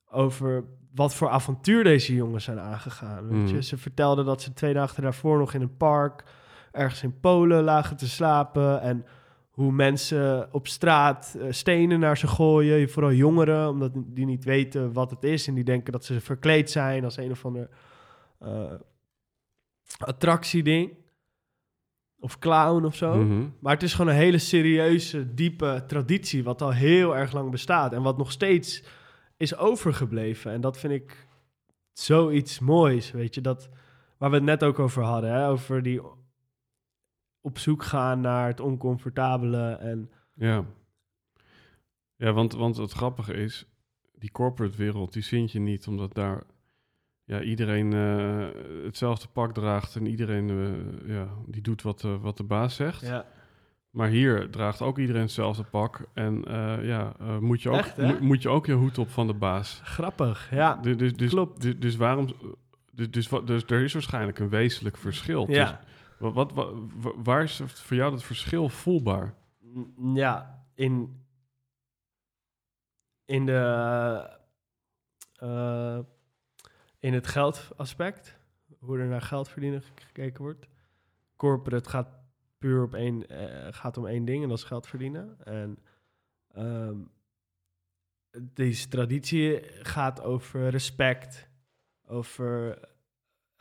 over 0.10 0.64
wat 0.94 1.16
voor 1.16 1.30
avontuur 1.30 1.84
deze 1.84 2.16
jongens 2.16 2.44
zijn 2.44 2.60
aangegaan. 2.60 3.28
Weet 3.28 3.50
je? 3.50 3.64
Ze 3.64 3.78
vertelden 3.78 4.26
dat 4.26 4.42
ze 4.42 4.54
twee 4.54 4.74
dagen 4.74 5.04
daarvoor 5.04 5.38
nog 5.38 5.54
in 5.54 5.62
een 5.62 5.78
park 5.78 6.24
ergens 6.72 7.04
in 7.04 7.20
Polen 7.20 7.64
lagen 7.64 7.98
te 7.98 8.10
slapen 8.10 8.82
en 8.82 9.06
hoe 9.52 9.72
mensen 9.72 10.54
op 10.54 10.68
straat 10.68 11.36
uh, 11.38 11.44
stenen 11.50 12.00
naar 12.00 12.18
ze 12.18 12.28
gooien, 12.28 12.90
vooral 12.90 13.12
jongeren, 13.12 13.70
omdat 13.70 13.92
die 13.96 14.26
niet 14.26 14.44
weten 14.44 14.94
wat 14.94 15.10
het 15.10 15.24
is 15.24 15.48
en 15.48 15.54
die 15.54 15.64
denken 15.64 15.92
dat 15.92 16.06
ze 16.06 16.22
verkleed 16.22 16.72
zijn 16.72 17.04
als 17.04 17.18
een 17.18 17.32
of 17.32 17.46
ander 17.46 17.70
attractieding. 19.98 21.00
Of 22.20 22.40
clown 22.40 22.86
of 22.86 22.96
zo. 22.96 23.16
Mhm. 23.16 23.48
Maar 23.60 23.74
het 23.74 23.84
is 23.84 23.94
gewoon 23.94 24.12
een 24.12 24.20
hele 24.20 24.38
serieuze, 24.38 25.34
diepe 25.34 25.84
traditie. 25.88 26.44
Wat 26.44 26.62
al 26.62 26.72
heel 26.72 27.16
erg 27.16 27.34
lang 27.34 27.52
bestaat. 27.52 27.94
En 27.94 28.02
wat 28.02 28.18
nog 28.18 28.32
steeds 28.32 28.84
is 29.38 29.58
overgebleven. 29.58 30.52
En 30.52 30.62
dat 30.62 30.80
vind 30.80 30.94
ik 30.94 31.28
zoiets 31.94 32.60
moois. 32.60 33.12
Weet 33.12 33.36
je, 33.36 33.42
dat 33.42 33.70
waar 34.18 34.30
we 34.30 34.36
het 34.36 34.46
net 34.46 34.64
ook 34.64 34.80
over 34.80 35.04
hadden. 35.04 35.32
Hè? 35.32 35.48
Over 35.48 35.84
die 35.84 36.02
op 37.42 37.58
zoek 37.58 37.84
gaan 37.84 38.22
naar 38.22 38.48
het 38.48 38.60
oncomfortabele. 38.60 39.72
En 39.72 40.12
Ja, 40.34 40.64
ja 42.16 42.32
want, 42.34 42.54
want 42.54 42.78
het 42.78 42.92
grappige 42.92 43.34
is, 43.34 43.66
die 44.16 44.32
corporate 44.32 44.78
wereld, 44.78 45.14
die 45.14 45.26
vind 45.26 45.52
je 45.52 45.60
niet 45.60 45.88
omdat 45.88 46.14
daar 46.14 46.44
ja, 47.24 47.42
iedereen 47.42 47.94
eh, 47.94 48.48
hetzelfde 48.84 49.28
pak 49.34 49.54
draagt 49.54 49.96
en 49.96 50.08
iedereen 50.08 50.50
eh, 50.50 51.16
ja, 51.16 51.28
die 51.46 51.62
doet 51.62 51.82
wat, 51.82 52.04
uh, 52.04 52.16
wat 52.22 52.38
de 52.38 52.44
baas 52.44 52.76
zegt. 52.76 53.02
ja, 53.02 53.26
Maar 53.90 54.08
hier 54.10 54.50
draagt 54.50 54.82
ook 54.82 54.98
iedereen 54.98 55.22
hetzelfde 55.22 55.64
pak 55.64 56.06
en 56.14 56.46
eh, 56.46 56.86
ja, 56.88 57.14
eh, 57.20 57.38
moet, 57.38 57.62
je 57.62 57.70
ook, 57.70 57.76
Echt, 57.76 57.96
hè? 57.96 58.08
mo- 58.14 58.20
moet 58.22 58.42
je 58.42 58.50
ook 58.50 58.66
je 58.66 58.74
hoed 58.74 58.98
op 58.98 59.10
van 59.10 59.28
de 59.28 59.34
baas. 59.34 59.82
grappig. 59.84 60.48
Ja, 60.52 60.76
Dus, 60.76 60.98
dus, 60.98 61.14
dus, 61.14 61.30
klopt. 61.30 61.62
Dus, 61.62 61.80
dus 61.80 61.96
waarom... 61.96 62.28
Dus, 62.94 63.12
dus, 63.12 63.30
dus 63.46 63.64
er 63.68 63.82
is 63.84 63.94
waarschijnlijk 63.94 64.40
een 64.40 64.50
wezenlijk 64.50 64.98
verschil. 64.98 65.46
ja. 65.52 65.66
Dus 65.66 65.90
wat, 66.22 66.34
wat, 66.34 66.52
wa- 66.52 66.74
wa- 66.96 67.22
waar 67.24 67.44
is 67.44 67.60
het 67.60 67.72
voor 67.72 67.96
jou 67.98 68.12
dat 68.12 68.24
verschil 68.24 68.70
voelbaar? 68.70 69.36
Ja, 70.14 70.66
in, 70.74 71.26
in 73.26 73.46
de 73.46 74.40
eh, 75.36 76.00
in 77.00 77.14
het 77.14 77.28
geldaspect, 77.28 78.38
hoe 78.80 79.00
er 79.00 79.08
naar 79.08 79.22
geld 79.22 79.50
verdienen 79.50 79.82
ge- 79.82 79.92
gekeken 79.96 80.42
wordt. 80.44 80.68
Corporate 81.36 81.90
gaat 81.90 82.10
puur 82.58 82.84
op 82.84 82.94
één, 82.94 83.28
eh, 83.28 83.74
gaat 83.74 83.98
om 83.98 84.08
één 84.08 84.26
ding 84.26 84.44
en 84.44 84.50
dat 84.50 84.58
is 84.58 84.64
geld 84.64 84.88
verdienen. 84.88 85.38
En 85.46 85.78
ehm, 86.48 86.98
deze 88.42 88.88
traditie 88.88 89.62
gaat 89.84 90.22
over 90.22 90.70
respect, 90.70 91.50
over 92.06 92.80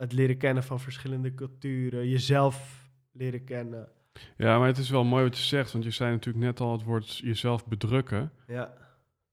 het 0.01 0.13
leren 0.13 0.37
kennen 0.37 0.63
van 0.63 0.79
verschillende 0.79 1.33
culturen, 1.33 2.09
jezelf 2.09 2.87
leren 3.11 3.43
kennen. 3.43 3.89
Ja, 4.37 4.57
maar 4.57 4.67
het 4.67 4.77
is 4.77 4.89
wel 4.89 5.03
mooi 5.03 5.23
wat 5.23 5.37
je 5.37 5.43
zegt, 5.43 5.71
want 5.71 5.83
je 5.83 5.91
zei 5.91 6.11
natuurlijk 6.11 6.45
net 6.45 6.59
al 6.59 6.71
het 6.71 6.83
woord 6.83 7.17
jezelf 7.17 7.65
bedrukken. 7.67 8.31
Ja, 8.47 8.73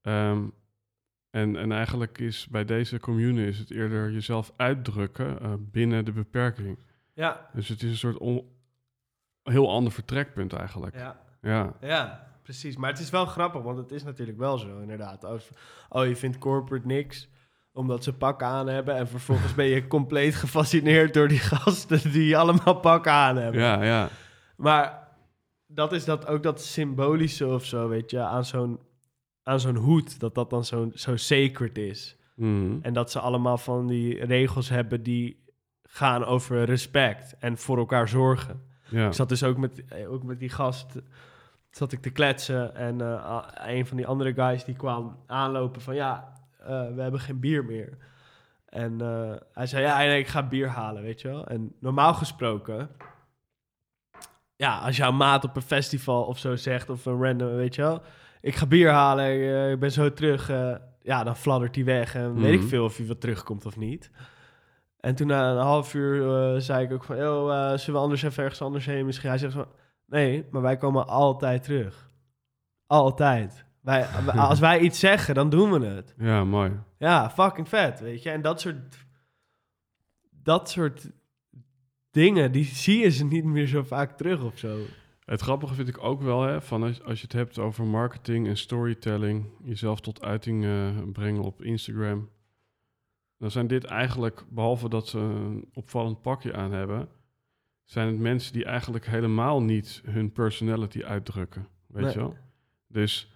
Ehm, 0.01 0.47
en, 1.29 1.55
en 1.55 1.71
eigenlijk 1.71 2.17
is 2.17 2.47
bij 2.47 2.65
deze 2.65 2.99
commune 2.99 3.45
is 3.47 3.59
het 3.59 3.71
eerder 3.71 4.11
jezelf 4.11 4.53
uitdrukken 4.55 5.39
eh, 5.41 5.53
binnen 5.59 6.05
de 6.05 6.11
beperking. 6.11 6.77
ja, 7.13 7.49
Dus 7.53 7.67
het 7.67 7.81
is 7.83 7.89
een 7.89 7.97
soort 7.97 8.17
on- 8.17 8.47
heel 9.43 9.69
ander 9.71 9.91
vertrekpunt 9.91 10.53
eigenlijk. 10.53 10.95
ja. 10.95 11.19
Ja, 11.41 11.73
Ja, 11.81 12.27
precies. 12.43 12.77
Maar 12.77 12.89
het 12.89 12.99
is 12.99 13.09
wel 13.09 13.25
grappig, 13.25 13.61
want 13.61 13.77
het 13.77 13.91
is 13.91 14.03
natuurlijk 14.03 14.37
wel 14.37 14.57
zo, 14.57 14.79
inderdaad. 14.79 15.25
Als, 15.25 15.49
oh, 15.89 16.05
je 16.07 16.15
vindt 16.15 16.37
corporate 16.37 16.87
niks 16.87 17.27
omdat 17.79 18.03
ze 18.03 18.13
pak 18.13 18.43
aan 18.43 18.67
hebben... 18.67 18.95
en 18.95 19.07
vervolgens 19.07 19.55
ben 19.55 19.65
je 19.65 19.87
compleet 19.97 20.35
gefascineerd 20.35 21.13
door 21.13 21.27
die 21.27 21.39
gasten... 21.39 22.11
die 22.11 22.37
allemaal 22.37 22.79
pak 22.79 23.07
aan 23.07 23.37
hebben. 23.37 23.61
ja, 23.61 23.83
ja. 23.83 24.09
Maar 24.55 25.07
dat 25.67 25.93
is 25.93 26.05
dat, 26.05 26.27
ook 26.27 26.43
dat 26.43 26.61
symbolische 26.61 27.47
of 27.47 27.65
zo, 27.65 27.87
weet 27.87 28.11
je... 28.11 28.19
aan 28.19 28.45
zo'n, 28.45 28.79
aan 29.43 29.59
zo'n 29.59 29.75
hoed, 29.75 30.19
dat 30.19 30.35
dat 30.35 30.49
dan 30.49 30.65
zo, 30.65 30.89
zo 30.93 31.15
sacred 31.15 31.77
is. 31.77 32.17
Mhm. 32.35 32.77
En 32.81 32.93
dat 32.93 33.11
ze 33.11 33.19
allemaal 33.19 33.57
van 33.57 33.87
die 33.87 34.25
regels 34.25 34.69
hebben 34.69 35.03
die 35.03 35.43
gaan 35.83 36.25
over 36.25 36.63
respect... 36.63 37.35
en 37.37 37.57
voor 37.57 37.77
elkaar 37.77 38.07
zorgen. 38.07 38.61
ja. 38.89 39.07
Ik 39.07 39.13
zat 39.13 39.29
dus 39.29 39.43
ook 39.43 39.57
met, 39.57 39.85
eh, 39.85 40.11
ook 40.11 40.23
met 40.23 40.39
die 40.39 40.49
gast 40.49 40.95
zat 41.69 41.91
ik 41.91 42.01
te 42.01 42.09
kletsen 42.09 42.75
en 42.75 42.99
uh, 42.99 43.43
een 43.53 43.85
van 43.85 43.97
die 43.97 44.07
andere 44.07 44.33
guys 44.33 44.63
die 44.63 44.75
kwam 44.75 45.17
aanlopen 45.25 45.81
van 45.81 45.95
ja, 45.95 46.33
we 46.65 47.01
hebben 47.01 47.19
geen 47.19 47.39
bier 47.39 47.65
meer. 47.65 47.97
En 48.65 49.01
uh, 49.01 49.35
hij 49.53 49.67
zei 49.67 49.83
ja, 49.83 49.99
ik 49.99 50.27
ga 50.27 50.47
bier 50.47 50.67
halen, 50.67 51.01
weet 51.01 51.21
je 51.21 51.27
wel. 51.27 51.47
En 51.47 51.75
normaal 51.79 52.13
gesproken, 52.13 52.89
ja, 54.55 54.77
als 54.77 54.97
jouw 54.97 55.11
maat 55.11 55.43
op 55.43 55.55
een 55.55 55.61
festival 55.61 56.23
of 56.23 56.37
zo 56.37 56.55
zegt 56.55 56.89
of 56.89 57.05
een 57.05 57.23
random, 57.23 57.55
weet 57.55 57.75
je 57.75 57.81
wel, 57.81 58.01
ik 58.41 58.55
ga 58.55 58.65
bier 58.65 58.89
halen, 58.91 59.71
ik 59.71 59.79
ben 59.79 59.91
zo 59.91 60.13
terug, 60.13 60.47
ja, 61.01 61.23
dan 61.23 61.35
fladdert 61.35 61.75
hij 61.75 61.83
weg 61.83 62.15
en 62.15 62.41
weet 62.41 62.61
ik 62.61 62.67
veel 62.67 62.83
of 62.83 62.97
hij 62.97 63.07
wat 63.07 63.21
terugkomt 63.21 63.65
of 63.65 63.77
niet. 63.77 64.11
En 64.99 65.15
toen 65.15 65.27
na 65.27 65.51
een 65.51 65.57
half 65.57 65.93
uur 65.93 66.61
zei 66.61 66.85
ik 66.85 66.91
ook 66.91 67.03
van, 67.03 67.17
joh, 67.17 67.77
zullen 67.77 67.99
we 67.99 68.05
anders 68.05 68.23
even 68.23 68.43
ergens 68.43 68.61
anders 68.61 68.85
heen 68.85 69.05
misschien? 69.05 69.29
Hij 69.29 69.37
zegt 69.37 69.53
van, 69.53 69.67
Nee, 70.09 70.47
maar 70.51 70.61
wij 70.61 70.77
komen 70.77 71.07
altijd 71.07 71.63
terug. 71.63 72.09
Altijd. 72.87 73.65
Wij, 73.89 74.05
als 74.35 74.59
wij 74.59 74.79
iets 74.79 74.99
zeggen, 74.99 75.35
dan 75.35 75.49
doen 75.49 75.71
we 75.71 75.85
het. 75.85 76.13
Ja, 76.17 76.43
mooi. 76.43 76.71
Ja, 76.97 77.29
fucking 77.29 77.69
vet, 77.69 77.99
weet 77.99 78.23
je. 78.23 78.29
En 78.29 78.41
dat 78.41 78.61
soort... 78.61 79.07
Dat 80.41 80.69
soort 80.69 81.11
dingen, 82.11 82.51
die 82.51 82.63
zie 82.63 82.99
je 82.99 83.09
ze 83.09 83.25
niet 83.25 83.43
meer 83.43 83.67
zo 83.67 83.83
vaak 83.83 84.17
terug 84.17 84.43
of 84.43 84.57
zo. 84.57 84.77
Het 85.25 85.41
grappige 85.41 85.73
vind 85.73 85.87
ik 85.87 86.03
ook 86.03 86.21
wel, 86.21 86.41
hè, 86.41 86.61
van 86.61 86.83
als, 86.83 87.03
als 87.03 87.17
je 87.17 87.23
het 87.23 87.33
hebt 87.33 87.59
over 87.59 87.85
marketing 87.85 88.47
en 88.47 88.57
storytelling, 88.57 89.45
jezelf 89.63 90.01
tot 90.01 90.21
uiting 90.21 90.63
uh, 90.63 90.89
brengen 91.11 91.41
op 91.41 91.61
Instagram, 91.61 92.29
dan 93.37 93.51
zijn 93.51 93.67
dit 93.67 93.83
eigenlijk, 93.83 94.45
behalve 94.49 94.89
dat 94.89 95.07
ze 95.07 95.17
een 95.17 95.69
opvallend 95.73 96.21
pakje 96.21 96.53
aan 96.53 96.71
hebben, 96.71 97.09
zijn 97.83 98.07
het 98.07 98.19
mensen 98.19 98.53
die 98.53 98.65
eigenlijk 98.65 99.05
helemaal 99.05 99.61
niet 99.61 100.01
hun 100.05 100.31
personality 100.31 101.03
uitdrukken. 101.03 101.67
Weet 101.87 102.13
je 102.13 102.19
wel? 102.19 102.37
Dus 102.87 103.31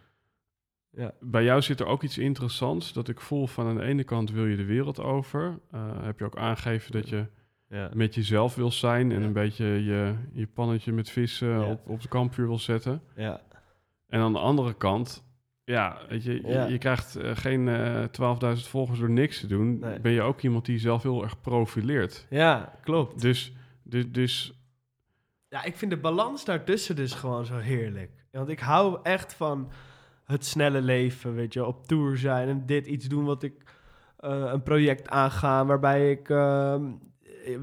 ja. 0.95 1.13
bij 1.19 1.43
jou 1.43 1.61
zit 1.61 1.79
er 1.79 1.85
ook 1.85 2.03
iets 2.03 2.17
interessants 2.17 2.93
dat 2.93 3.07
ik 3.07 3.19
voel 3.19 3.47
van 3.47 3.67
aan 3.67 3.75
de 3.75 3.83
ene 3.83 4.03
kant 4.03 4.31
wil 4.31 4.45
je 4.45 4.55
de 4.55 4.65
wereld 4.65 4.99
over. 4.99 5.59
Uh, 5.75 5.81
heb 6.01 6.19
je 6.19 6.25
ook 6.25 6.37
aangegeven 6.37 6.91
dat 6.91 7.09
je 7.09 7.25
ja. 7.69 7.89
met 7.93 8.15
jezelf 8.15 8.55
wil 8.55 8.71
zijn 8.71 9.11
en 9.11 9.21
een 9.21 9.33
beetje 9.33 9.65
je, 9.65 10.15
je 10.33 10.47
pannetje 10.47 10.91
met 10.91 11.09
vissen 11.09 11.67
op, 11.67 11.89
op 11.89 12.01
de 12.01 12.07
kampvuur 12.07 12.47
wil 12.47 12.59
zetten. 12.59 13.01
Ja. 13.15 13.41
En 14.07 14.19
aan 14.19 14.33
de 14.33 14.39
andere 14.39 14.73
kant, 14.73 15.23
ja, 15.63 15.97
weet 16.09 16.23
je, 16.23 16.65
je, 16.69 16.77
krijgt 16.77 17.17
uh, 17.17 17.35
geen 17.35 17.67
uh, 17.67 18.03
eh, 18.03 18.09
12.000 18.57 18.61
volgers 18.61 18.99
door 18.99 19.09
niks 19.09 19.39
te 19.39 19.47
doen. 19.47 19.83
Ben 20.01 20.11
je 20.11 20.21
ook 20.21 20.41
iemand 20.41 20.65
die 20.65 20.79
zelf 20.79 21.03
heel 21.03 21.23
erg 21.23 21.41
profileert. 21.41 22.25
Ja, 22.29 22.73
klopt. 22.83 23.21
Dus 23.21 23.53
dus, 23.83 24.11
dus... 24.11 24.53
Ja, 25.49 25.63
ik 25.63 25.75
vind 25.75 25.91
de 25.91 25.97
balans 25.97 26.45
daartussen 26.45 26.95
dus 26.95 27.13
gewoon 27.13 27.45
zo 27.45 27.57
heerlijk. 27.57 28.11
Want 28.31 28.49
ik 28.49 28.59
hou 28.59 28.99
echt 29.03 29.33
van 29.33 29.71
het 30.34 30.45
snelle 30.45 30.81
leven, 30.81 31.36
weet 31.36 31.53
je, 31.53 31.65
op 31.65 31.88
tour 31.88 32.17
zijn 32.17 32.47
en 32.47 32.65
dit 32.65 32.88
iets 32.88 33.07
doen 33.07 33.25
wat 33.25 33.43
ik... 33.43 33.53
Uh, 34.19 34.51
een 34.51 34.63
project 34.63 35.09
aangaan 35.09 35.67
waarbij 35.67 36.11
ik, 36.11 36.29
uh, 36.29 36.75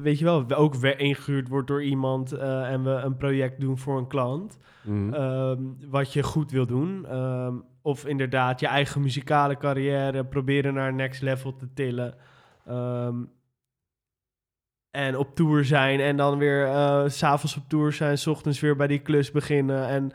weet 0.01 0.19
je 0.19 0.25
wel, 0.25 0.51
ook 0.51 0.75
weer 0.75 0.99
ingehuurd 0.99 1.47
wordt 1.47 1.67
door 1.67 1.83
iemand 1.83 2.33
uh, 2.33 2.71
en 2.71 2.83
we 2.83 2.89
een 2.89 3.17
project 3.17 3.59
doen 3.61 3.77
voor 3.77 3.97
een 3.97 4.07
klant. 4.07 4.57
Mm. 4.83 5.77
wat 5.89 6.13
je 6.13 6.23
goed 6.23 6.51
wil 6.51 6.65
doen. 6.65 7.05
Ehm, 7.05 7.55
of 7.81 8.05
inderdaad 8.05 8.59
je 8.59 8.67
eigen 8.67 9.01
muzikale 9.01 9.57
carrière 9.57 10.25
proberen 10.25 10.73
naar 10.73 10.93
next 10.93 11.21
level 11.21 11.55
te 11.55 11.73
tillen. 11.73 12.15
Um, 12.69 13.29
en 14.91 15.17
op 15.17 15.35
tour 15.35 15.65
zijn 15.65 15.99
en 15.99 16.17
dan 16.17 16.37
weer 16.37 16.67
uh, 16.67 17.03
s'avonds 17.07 17.57
op 17.57 17.63
tour 17.67 17.93
zijn, 17.93 18.17
s 18.17 18.27
ochtends 18.27 18.59
weer 18.59 18.75
bij 18.75 18.87
die 18.87 18.99
klus 18.99 19.31
beginnen. 19.31 19.87
En 19.87 20.11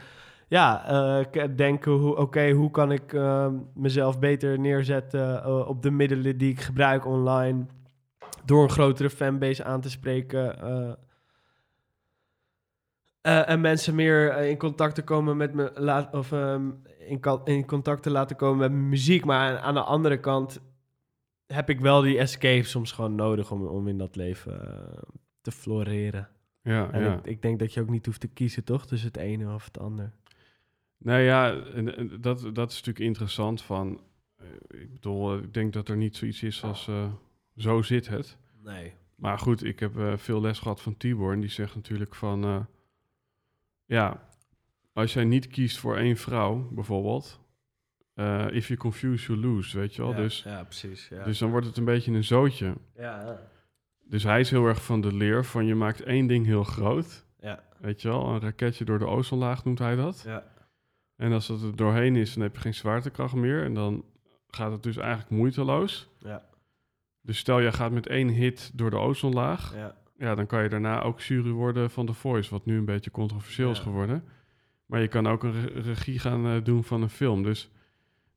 ja, 0.49 0.93
uh, 1.35 1.47
denken, 1.57 1.93
hoe, 1.93 2.17
oké, 2.17 2.51
hoe 2.51 2.71
kan 2.71 2.93
ik 2.93 3.13
uh, 3.13 3.49
mezelf 3.75 4.19
beter 4.19 4.59
neerzetten 4.59 5.67
op 5.67 5.83
de 5.83 5.91
middelen 5.91 6.39
die 6.39 6.51
ik 6.51 6.61
gebruik 6.61 7.07
online. 7.07 7.67
Door 8.45 8.63
een 8.63 8.71
grotere 8.71 9.11
fanbase 9.11 9.65
aan 9.65 9.81
te 9.81 9.91
spreken. 9.91 10.59
en 13.23 13.61
mensen 13.61 13.95
meer 13.95 14.37
in 14.37 14.59
contact 14.59 14.95
te 14.95 15.03
komen 15.03 15.37
met 15.37 15.55
me, 15.55 15.71
laat, 15.75 16.15
of 16.15 16.33
um, 16.33 16.83
in, 16.99 17.21
in 17.45 17.67
contact 17.67 18.03
te 18.03 18.11
laten 18.11 18.37
komen 18.37 18.59
met 18.59 18.73
muziek. 18.73 19.25
Maar 19.25 19.59
aan 19.59 19.75
de 19.75 19.83
andere 19.83 20.21
kant 20.21 20.61
heb 21.47 21.71
ik 21.71 21.81
wel 21.81 22.01
die 22.01 22.19
escape 22.19 22.67
soms 22.67 22.93
gewoon 22.93 23.15
nodig 23.15 23.51
om, 23.51 23.67
om 23.67 23.89
in 23.89 23.99
dat 23.99 24.17
leven 24.17 24.61
te 25.41 25.53
floreren. 25.53 26.29
Ja, 26.63 26.91
en 26.91 27.03
ja. 27.03 27.17
Ik, 27.17 27.27
ik, 27.27 27.43
denk 27.43 27.59
dat 27.59 27.75
je 27.75 27.81
ook 27.81 27.91
niet 27.91 28.07
hoeft 28.07 28.21
te 28.21 28.29
kiezen, 28.29 28.65
toch? 28.65 28.87
Tussen 28.87 29.09
het 29.09 29.17
ene 29.17 29.55
of 29.55 29.65
het 29.65 29.79
ander. 29.79 30.13
Nou 31.07 31.21
ja, 31.21 31.55
en, 31.75 31.97
en 31.97 32.21
dat, 32.21 32.51
dat 32.53 32.71
is 32.71 32.77
natuurlijk 32.77 33.05
interessant 33.05 33.63
van... 33.63 34.01
Uh, 34.43 34.81
ik 34.81 34.93
bedoel, 34.93 35.37
uh, 35.37 35.43
ik 35.43 35.55
denk 35.55 35.73
dat 35.73 35.89
er 35.89 35.97
niet 35.97 36.17
zoiets 36.17 36.43
is 36.43 36.63
als 36.63 36.91
zo 37.57 37.83
zit 37.83 38.09
het. 38.09 38.37
Nee. 38.63 38.93
Maar 39.15 39.39
goed, 39.39 39.65
ik 39.65 39.81
heb 39.81 39.93
veel 40.17 40.41
les 40.41 40.59
gehad 40.59 40.81
van 40.81 40.97
Tibor 40.97 41.33
en 41.33 41.41
die 41.41 41.51
zegt 41.51 41.75
natuurlijk 41.75 42.15
van... 42.15 42.69
ja, 43.85 44.29
als 44.93 45.13
jij 45.13 45.25
niet 45.25 45.47
kiest 45.47 45.79
voor 45.79 45.97
één 45.97 46.17
vrouw 46.17 46.69
bijvoorbeeld 46.73 47.41
if 48.51 48.67
you 48.67 48.79
confuse, 48.79 49.27
you 49.27 49.39
lose, 49.39 49.79
weet 49.79 49.95
je 49.95 50.03
wel. 50.03 50.11
Ja, 50.11 50.17
dus, 50.17 50.43
ja, 50.43 50.65
precies. 50.65 51.09
Ja. 51.09 51.25
dus 51.25 51.39
dan 51.39 51.51
wordt 51.51 51.67
het 51.67 51.77
een 51.77 51.85
beetje 51.85 52.13
een 52.13 52.25
zootje. 52.25 52.75
Ja, 52.95 53.41
Dus 54.05 54.23
hij 54.23 54.41
is 54.41 54.51
heel 54.51 54.67
erg 54.67 54.85
van 54.85 55.01
de 55.01 55.15
leer 55.15 55.45
van 55.45 55.67
je 55.67 55.75
maakt 55.75 56.03
één 56.03 56.27
ding 56.27 56.47
heel 56.47 56.65
groot. 56.65 57.25
Ja. 57.41 57.63
Weet 57.79 58.03
je 58.03 58.09
wel, 58.09 58.29
een 58.29 58.41
raketje 58.41 58.85
door 58.85 58.99
de 58.99 59.07
ozonlaag 59.07 59.65
noemt 59.65 59.79
hij 59.79 59.97
dat. 59.97 60.23
Ja. 60.27 60.55
En 61.17 61.33
als 61.33 61.47
dat 61.47 61.63
er 61.63 61.77
doorheen 61.77 62.17
is, 62.17 62.35
dan 62.35 62.43
heb 62.43 62.55
je 62.55 62.61
geen 62.61 62.75
zwaartekracht 62.75 63.35
meer. 63.35 63.65
En 63.65 63.75
dan 63.75 64.05
gaat 64.49 64.73
het 64.73 64.83
dus 64.83 64.97
eigenlijk 64.97 65.31
moeiteloos. 65.31 66.09
Ja. 66.19 66.45
Dus 67.23 67.39
stel, 67.39 67.61
je 67.61 67.73
gaat 67.73 67.93
met 67.93 68.07
één 68.07 68.29
hit 68.29 68.71
door 68.75 68.91
de 68.91 68.99
ozonlaag. 68.99 69.75
Ja. 69.75 69.95
Ja, 70.19 70.35
dan 70.35 70.47
kan 70.47 70.63
je 70.63 70.69
daarna 70.69 71.03
ook 71.03 71.21
jury 71.21 71.51
worden 71.51 71.91
van 71.91 72.07
The 72.07 72.13
Voice, 72.13 72.51
wat 72.51 72.65
nu 72.65 72.77
een 72.77 72.85
beetje 72.85 73.11
controversieel 73.11 73.71
is 73.71 73.79
geworden. 73.79 74.25
Maar 74.87 75.01
je 75.01 75.09
kan 75.09 75.27
ook 75.27 75.43
een 75.43 75.83
regie 75.83 76.19
gaan 76.19 76.47
uh, 76.47 76.65
doen 76.65 76.85
van 76.85 77.03
een 77.03 77.11
film. 77.11 77.43
Dus 77.43 77.71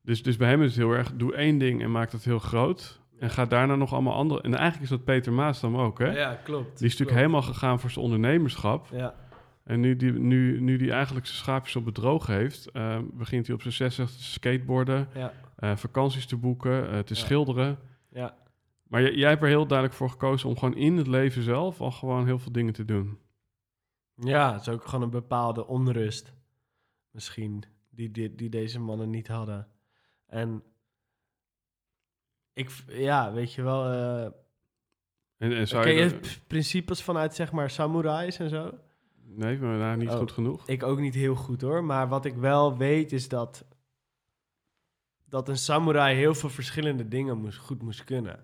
dus, 0.02 0.22
dus 0.22 0.36
bij 0.36 0.48
hem 0.48 0.62
is 0.62 0.68
het 0.68 0.84
heel 0.84 0.92
erg, 0.92 1.12
doe 1.12 1.34
één 1.34 1.58
ding 1.58 1.82
en 1.82 1.90
maak 1.90 2.10
dat 2.10 2.24
heel 2.24 2.38
groot. 2.38 3.00
En 3.18 3.30
ga 3.30 3.44
daarna 3.44 3.74
nog 3.76 3.92
allemaal 3.92 4.14
andere... 4.14 4.42
En 4.42 4.54
eigenlijk 4.54 4.82
is 4.82 4.96
dat 4.96 5.04
Peter 5.04 5.32
Maasdam 5.32 5.76
ook, 5.76 5.98
hè? 5.98 6.18
Ja, 6.18 6.34
klopt. 6.44 6.78
Die 6.78 6.86
is 6.86 6.92
natuurlijk 6.92 7.18
helemaal 7.18 7.42
gegaan 7.42 7.80
voor 7.80 7.90
zijn 7.90 8.04
ondernemerschap. 8.04 8.86
Ja. 8.92 9.14
En 9.62 9.80
nu 9.80 9.96
die, 9.96 10.12
nu, 10.12 10.60
nu 10.60 10.76
die 10.76 10.92
eigenlijk 10.92 11.26
zijn 11.26 11.38
schaapjes 11.38 11.76
op 11.76 11.84
bedroog 11.84 12.26
heeft... 12.26 12.68
Uh, 12.72 12.98
begint 13.12 13.46
hij 13.46 13.54
op 13.54 13.62
zijn 13.62 13.74
60 13.74 14.10
te 14.10 14.22
skateboarden, 14.22 15.08
ja. 15.14 15.32
uh, 15.58 15.76
vakanties 15.76 16.26
te 16.26 16.36
boeken, 16.36 16.84
uh, 16.84 16.98
te 16.98 17.14
ja. 17.14 17.20
schilderen. 17.20 17.78
Ja. 18.08 18.36
Maar 18.82 19.14
jij 19.14 19.28
hebt 19.28 19.42
er 19.42 19.48
heel 19.48 19.66
duidelijk 19.66 19.98
voor 19.98 20.10
gekozen 20.10 20.48
om 20.48 20.58
gewoon 20.58 20.76
in 20.76 20.96
het 20.96 21.06
leven 21.06 21.42
zelf... 21.42 21.80
al 21.80 21.90
gewoon 21.90 22.26
heel 22.26 22.38
veel 22.38 22.52
dingen 22.52 22.72
te 22.72 22.84
doen. 22.84 23.18
Ja, 24.14 24.52
het 24.52 24.60
is 24.60 24.68
ook 24.68 24.84
gewoon 24.84 25.04
een 25.04 25.10
bepaalde 25.10 25.66
onrust. 25.66 26.32
Misschien, 27.10 27.64
die, 27.88 28.10
die, 28.10 28.34
die 28.34 28.48
deze 28.48 28.80
mannen 28.80 29.10
niet 29.10 29.28
hadden. 29.28 29.68
En 30.26 30.62
ik, 32.52 32.70
ja, 32.86 33.32
weet 33.32 33.52
je 33.52 33.62
wel. 33.62 33.92
Uh, 33.92 34.24
en, 35.36 35.52
en 35.52 35.68
zou 35.68 35.88
je, 35.88 35.94
je 35.94 36.20
principes 36.46 37.02
vanuit 37.02 37.34
zeg 37.34 37.52
maar 37.52 37.70
samurais 37.70 38.38
en 38.38 38.48
zo? 38.48 38.78
Nee, 39.34 39.58
maar 39.58 39.78
daar 39.78 39.96
niet 39.96 40.08
oh, 40.08 40.18
goed 40.18 40.32
genoeg. 40.32 40.68
Ik 40.68 40.82
ook 40.82 40.98
niet 40.98 41.14
heel 41.14 41.34
goed 41.34 41.60
hoor. 41.60 41.84
Maar 41.84 42.08
wat 42.08 42.24
ik 42.24 42.34
wel 42.34 42.76
weet 42.76 43.12
is 43.12 43.28
dat. 43.28 43.64
dat 45.24 45.48
een 45.48 45.58
samurai 45.58 46.16
heel 46.16 46.34
veel 46.34 46.50
verschillende 46.50 47.08
dingen 47.08 47.38
moest, 47.38 47.58
goed 47.58 47.82
moest 47.82 48.04
kunnen. 48.04 48.40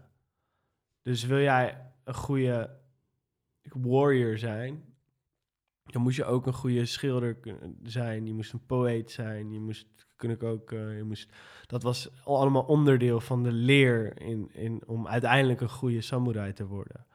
Dus 1.02 1.24
wil 1.24 1.40
jij 1.40 1.92
een 2.04 2.14
goede 2.14 2.78
warrior 3.62 4.38
zijn, 4.38 4.96
dan 5.82 6.02
moest 6.02 6.16
je 6.16 6.24
ook 6.24 6.46
een 6.46 6.52
goede 6.52 6.86
schilder 6.86 7.36
zijn. 7.82 8.26
Je 8.26 8.32
moest 8.32 8.52
een 8.52 8.66
poëet 8.66 9.10
zijn. 9.10 9.52
Je 9.52 9.60
moest 9.60 10.06
kunnen 10.16 10.40
ook. 10.40 10.70
Uh, 10.70 10.96
je 10.96 11.02
moest, 11.02 11.32
dat 11.66 11.82
was 11.82 12.24
allemaal 12.24 12.62
onderdeel 12.62 13.20
van 13.20 13.42
de 13.42 13.52
leer 13.52 14.20
in, 14.20 14.50
in, 14.52 14.82
om 14.86 15.08
uiteindelijk 15.08 15.60
een 15.60 15.68
goede 15.68 16.00
samurai 16.00 16.52
te 16.52 16.66
worden. 16.66 17.06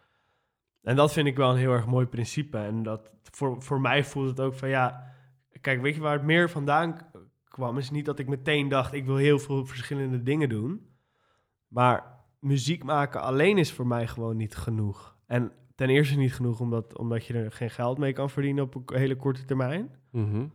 En 0.81 0.95
dat 0.95 1.13
vind 1.13 1.27
ik 1.27 1.37
wel 1.37 1.51
een 1.51 1.57
heel 1.57 1.71
erg 1.71 1.85
mooi 1.85 2.05
principe. 2.05 2.57
En 2.57 2.83
dat 2.83 3.11
voor, 3.23 3.61
voor 3.61 3.81
mij 3.81 4.03
voelt 4.03 4.29
het 4.29 4.39
ook 4.39 4.53
van 4.55 4.69
ja. 4.69 5.09
Kijk, 5.61 5.81
weet 5.81 5.95
je 5.95 6.01
waar 6.01 6.13
het 6.13 6.23
meer 6.23 6.49
vandaan 6.49 6.97
kwam? 7.43 7.77
Is 7.77 7.91
niet 7.91 8.05
dat 8.05 8.19
ik 8.19 8.27
meteen 8.27 8.69
dacht: 8.69 8.93
ik 8.93 9.05
wil 9.05 9.15
heel 9.15 9.39
veel 9.39 9.65
verschillende 9.65 10.23
dingen 10.23 10.49
doen. 10.49 10.89
Maar 11.67 12.19
muziek 12.39 12.83
maken 12.83 13.21
alleen 13.21 13.57
is 13.57 13.71
voor 13.71 13.87
mij 13.87 14.07
gewoon 14.07 14.37
niet 14.37 14.55
genoeg. 14.55 15.17
En 15.25 15.51
ten 15.75 15.89
eerste 15.89 16.17
niet 16.17 16.33
genoeg 16.33 16.59
omdat, 16.59 16.97
omdat 16.97 17.25
je 17.25 17.33
er 17.33 17.51
geen 17.51 17.69
geld 17.69 17.97
mee 17.97 18.13
kan 18.13 18.29
verdienen 18.29 18.63
op 18.63 18.75
een 18.75 18.97
hele 18.97 19.15
korte 19.15 19.45
termijn. 19.45 19.95
Mm 20.11 20.31
-hmm. 20.31 20.53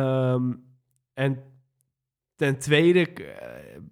um, 0.00 0.64
en 1.12 1.42
ten 2.36 2.58
tweede 2.58 3.08
uh, 3.20 3.82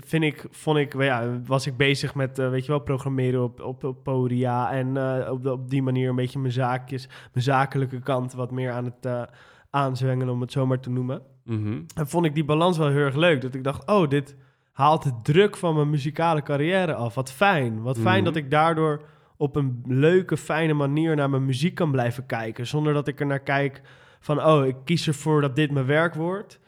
vind 0.00 0.24
ik, 0.24 0.46
vond 0.50 0.78
ik, 0.78 1.02
ja, 1.02 1.40
was 1.46 1.66
ik 1.66 1.76
bezig 1.76 2.14
met, 2.14 2.38
uh, 2.38 2.50
weet 2.50 2.64
je 2.66 2.72
wel, 2.72 2.80
programmeren 2.80 3.42
op, 3.42 3.60
op, 3.60 3.84
op 3.84 4.02
podia 4.04 4.72
en 4.72 4.96
uh, 4.96 5.30
op, 5.30 5.42
de, 5.42 5.52
op 5.52 5.70
die 5.70 5.82
manier 5.82 6.08
een 6.08 6.16
beetje 6.16 6.38
mijn 6.38 6.52
zaakjes, 6.52 7.08
mijn 7.32 7.44
zakelijke 7.44 8.00
kant 8.00 8.32
wat 8.32 8.50
meer 8.50 8.72
aan 8.72 8.84
het 8.84 9.28
aanzwengelen, 9.70 10.34
om 10.34 10.40
het 10.40 10.52
zo 10.52 10.66
maar 10.66 10.80
te 10.80 10.90
noemen. 10.90 11.22
Mhm. 11.44 11.80
En 11.94 12.08
vond 12.08 12.24
ik 12.26 12.34
die 12.34 12.44
balans 12.44 12.78
wel 12.78 12.88
heel 12.88 12.98
erg 13.04 13.14
leuk. 13.14 13.40
Dat 13.40 13.54
ik 13.54 13.64
dacht, 13.64 13.88
oh, 13.88 14.08
dit 14.08 14.36
haalt 14.72 15.02
de 15.02 15.12
druk 15.22 15.56
van 15.56 15.74
mijn 15.74 15.90
muzikale 15.90 16.42
carrière 16.42 16.94
af. 16.94 17.14
Wat 17.14 17.32
fijn. 17.32 17.82
Wat 17.82 17.98
fijn 17.98 18.16
Mhm. 18.16 18.24
dat 18.24 18.36
ik 18.36 18.50
daardoor 18.50 19.02
op 19.36 19.56
een 19.56 19.82
leuke, 19.86 20.36
fijne 20.36 20.72
manier 20.72 21.16
naar 21.16 21.30
mijn 21.30 21.44
muziek 21.44 21.74
kan 21.74 21.90
blijven 21.90 22.26
kijken. 22.26 22.66
Zonder 22.66 22.92
dat 22.92 23.08
ik 23.08 23.20
er 23.20 23.26
naar 23.26 23.40
kijk 23.42 23.80
van, 24.20 24.44
oh, 24.44 24.66
ik 24.66 24.76
kies 24.84 25.06
ervoor 25.06 25.40
dat 25.40 25.56
dit 25.56 25.70
mijn 25.70 25.86
werk 25.86 26.14
wordt. 26.14 26.60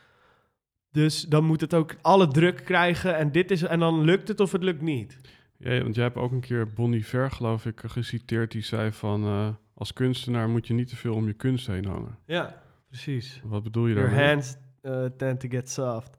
Dus 0.90 1.22
dan 1.22 1.44
moet 1.44 1.60
het 1.60 1.74
ook 1.74 1.96
alle 2.02 2.28
druk 2.28 2.64
krijgen 2.64 3.16
en 3.16 3.32
dit 3.32 3.50
is 3.50 3.62
en 3.62 3.78
dan 3.78 4.00
lukt 4.00 4.28
het 4.28 4.40
of 4.40 4.52
het 4.52 4.62
lukt 4.62 4.82
niet. 4.82 5.18
Ja, 5.56 5.82
want 5.82 5.94
jij 5.94 6.04
hebt 6.04 6.16
ook 6.16 6.32
een 6.32 6.40
keer 6.40 6.72
Bonnie 6.72 7.06
Ver, 7.06 7.30
geloof 7.30 7.66
ik, 7.66 7.80
geciteerd. 7.84 8.50
Die 8.50 8.62
zei 8.62 8.92
van, 8.92 9.24
eh, 9.24 9.48
als 9.74 9.92
kunstenaar 9.92 10.48
moet 10.48 10.66
je 10.66 10.74
niet 10.74 10.88
te 10.88 10.96
veel 10.96 11.14
om 11.14 11.26
je 11.26 11.32
kunst 11.32 11.66
heen 11.66 11.84
hangen. 11.84 12.18
Ja, 12.26 12.62
precies. 12.88 13.40
Wat 13.44 13.62
bedoel 13.62 13.86
je 13.86 13.94
Your 13.94 14.08
daarmee? 14.08 14.28
hands 14.28 14.56
uh, 14.82 15.04
tend 15.04 15.40
to 15.40 15.48
get 15.48 15.70
soft. 15.70 16.16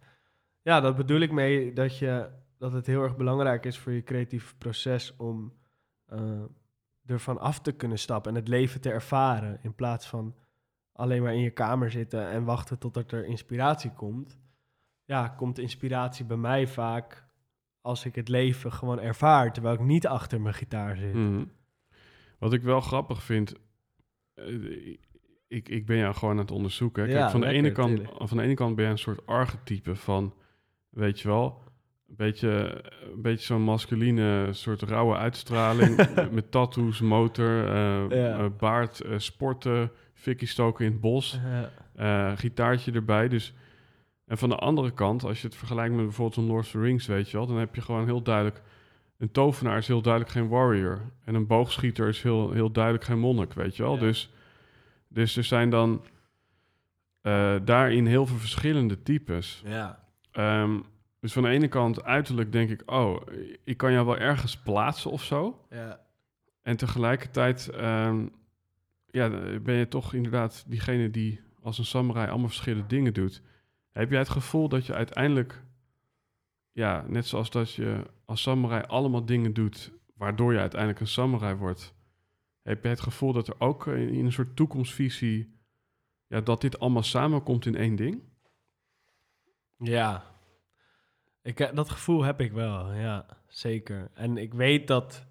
Ja, 0.62 0.82
dat 0.82 0.96
bedoel 0.96 1.20
ik 1.20 1.32
mee 1.32 1.74
dat, 1.74 1.98
je, 1.98 2.30
dat 2.58 2.74
het 2.74 2.86
heel 2.86 3.04
erg 3.04 3.18
belangrijk 3.18 3.66
is 3.66 3.78
voor 3.78 3.92
je 3.92 4.04
creatief 4.04 4.56
proces 4.58 5.14
om 5.18 5.54
uh, 6.14 6.44
ervan 7.06 7.40
af 7.40 7.60
te 7.62 7.72
kunnen 7.72 8.00
stappen 8.00 8.32
en 8.32 8.38
het 8.38 8.48
leven 8.48 8.82
te 8.82 8.92
ervaren. 8.92 9.60
In 9.62 9.76
plaats 9.76 10.08
van 10.08 10.36
alleen 10.94 11.22
maar 11.22 11.34
in 11.34 11.42
je 11.42 11.50
kamer 11.50 11.92
zitten 11.92 12.30
en 12.30 12.44
wachten 12.44 12.78
totdat 12.78 13.12
er 13.12 13.26
inspiratie 13.26 13.92
komt. 13.92 14.38
Ja, 15.10 15.28
komt 15.28 15.60
inspiratie 15.60 16.26
bij 16.26 16.38
mij 16.38 16.68
vaak 16.68 17.26
als 17.82 18.06
ik 18.06 18.16
het 18.16 18.28
leven 18.30 18.72
gewoon 18.74 19.00
ervaar, 19.00 19.54
terwijl 19.54 19.76
ik 19.76 19.82
niet 19.82 20.08
achter 20.08 20.42
mijn 20.42 20.54
gitaar 20.54 20.98
zit. 20.98 21.14
Mhm. 21.14 21.44
Wat 22.40 22.54
ik 22.54 22.62
wel 22.62 22.82
grappig 22.82 23.24
vind, 23.24 23.54
eh, 24.34 24.98
ik, 25.48 25.70
ik 25.70 25.86
ben 25.86 25.98
jou 25.98 26.14
gewoon 26.16 26.34
aan 26.34 26.40
het 26.42 26.52
onderzoeken. 26.52 27.04
Kijk, 27.06 27.18
Ja, 27.18 27.30
van, 27.30 27.42
de 27.42 27.48
ene 27.48 27.72
kant, 27.72 27.96
tuurlijk. 27.96 28.28
van 28.28 28.38
de 28.38 28.44
ene 28.44 28.54
kant 28.54 28.76
ben 28.76 28.86
je 28.86 28.92
een 28.92 28.98
soort 28.98 29.26
archetype 29.26 29.96
van, 29.96 30.34
weet 30.90 31.20
je 31.20 31.28
wel, 31.28 31.64
een 32.10 32.16
beetje, 32.16 32.84
een 33.14 33.22
beetje 33.22 33.46
zo'n 33.46 33.62
masculine 33.62 34.48
soort 34.54 34.82
rauwe 34.82 35.16
uitstraling 35.16 35.96
met, 36.32 36.52
tattoos, 36.52 37.00
motor, 37.02 37.68
eh, 37.68 38.10
Ja. 38.10 38.38
eh, 38.38 38.46
baard, 38.58 39.02
sporten, 39.18 39.92
fikkie 40.14 40.48
stoken 40.48 40.86
in 40.86 40.92
het 40.92 41.02
bos, 41.02 41.40
gitaartje 42.36 42.92
erbij. 42.92 43.28
Dus, 43.28 43.54
en 44.30 44.38
van 44.38 44.50
de 44.50 44.56
andere 44.56 44.92
kant, 44.92 45.24
als 45.24 45.42
je 45.42 45.48
het 45.48 45.56
vergelijkt 45.56 45.96
met 45.96 46.04
bijvoorbeeld 46.04 46.36
zo'n 46.36 46.48
Lord 46.48 46.66
of 46.66 46.72
the 46.72 46.80
Rings, 46.80 47.06
weet 47.06 47.30
je 47.30 47.38
wel, 47.38 47.48
dan 47.48 47.58
heb 47.58 47.76
je 47.76 47.82
gewoon 47.82 48.06
heel 48.06 48.22
duidelijk 48.22 48.62
een 49.18 49.32
tovenaar 49.32 49.78
is 49.78 49.88
heel 49.88 50.02
duidelijk 50.02 50.34
geen 50.34 50.48
warrior. 50.48 51.02
En 51.24 51.36
een 51.36 51.48
boogschieter 51.48 52.08
is 52.08 52.22
heel, 52.22 52.52
heel 52.52 52.72
duidelijk 52.72 53.04
geen 53.04 53.20
monnik, 53.20 53.54
weet 53.54 53.76
je 53.76 53.84
wel. 53.84 53.94
Ja. 53.94 54.00
Dus, 54.00 54.34
dus 55.08 55.38
er 55.38 55.44
zijn 55.44 55.70
dan 55.70 56.06
eh, 57.22 57.56
daarin 57.64 58.06
heel 58.06 58.26
veel 58.26 58.38
verschillende 58.38 59.04
types. 59.04 59.62
ja. 59.66 60.08
Ehm, 60.32 60.80
dus 61.20 61.34
van 61.34 61.44
de 61.44 61.50
ene 61.50 61.68
kant 61.68 62.04
uiterlijk 62.04 62.52
denk 62.52 62.70
ik, 62.70 62.82
oh, 62.86 63.22
ik 63.64 63.78
kan 63.78 63.92
jou 63.92 64.06
wel 64.06 64.18
ergens 64.18 64.58
plaatsen 64.58 65.12
of 65.12 65.24
zo. 65.24 65.66
ja. 65.70 66.00
En 66.62 66.78
tegelijkertijd 66.78 67.70
ehm, 67.70 68.28
ja, 69.06 69.30
ben 69.62 69.76
je 69.76 69.88
toch 69.88 70.14
inderdaad 70.14 70.64
diegene 70.68 71.10
die 71.10 71.42
als 71.62 71.78
een 71.78 71.86
samurai 71.86 72.30
allemaal 72.30 72.48
verschillende 72.48 72.88
dingen 72.88 73.14
doet. 73.14 73.42
Heb 74.00 74.10
jij 74.10 74.20
het 74.20 74.30
gevoel 74.30 74.70
dat 74.70 74.86
je 74.86 74.94
uiteindelijk, 74.94 75.64
ja, 76.72 77.06
net 77.08 77.28
zoals 77.28 77.50
dat 77.50 77.74
je 77.74 78.04
als 78.26 78.42
samurai 78.42 78.84
allemaal 78.84 79.26
dingen 79.26 79.54
doet 79.54 79.92
waardoor 80.16 80.54
je 80.54 80.60
uiteindelijk 80.60 81.00
een 81.00 81.08
samurai 81.08 81.56
wordt, 81.56 81.94
heb 82.62 82.82
jij 82.82 82.92
het 82.92 83.02
gevoel 83.02 83.34
dat 83.34 83.48
er 83.48 83.60
ook 83.60 83.88
in, 83.88 84.26
een 84.26 84.32
soort 84.32 84.56
toekomstvisie, 84.56 85.60
ja, 86.28 86.42
dat 86.42 86.62
dit 86.62 86.80
allemaal 86.80 87.04
samenkomt 87.04 87.66
in 87.66 87.76
één 87.76 87.96
ding? 87.96 88.24
Ja. 89.78 90.24
Ik, 91.42 91.58
he- 91.58 91.74
dat 91.74 91.90
gevoel 91.90 92.24
heb 92.24 92.42
ik 92.42 92.52
wel, 92.52 92.94
ja, 92.94 93.26
zeker. 93.48 94.12
En 94.14 94.38
ik 94.38 94.54
weet 94.54 94.88
dat, 94.88 95.26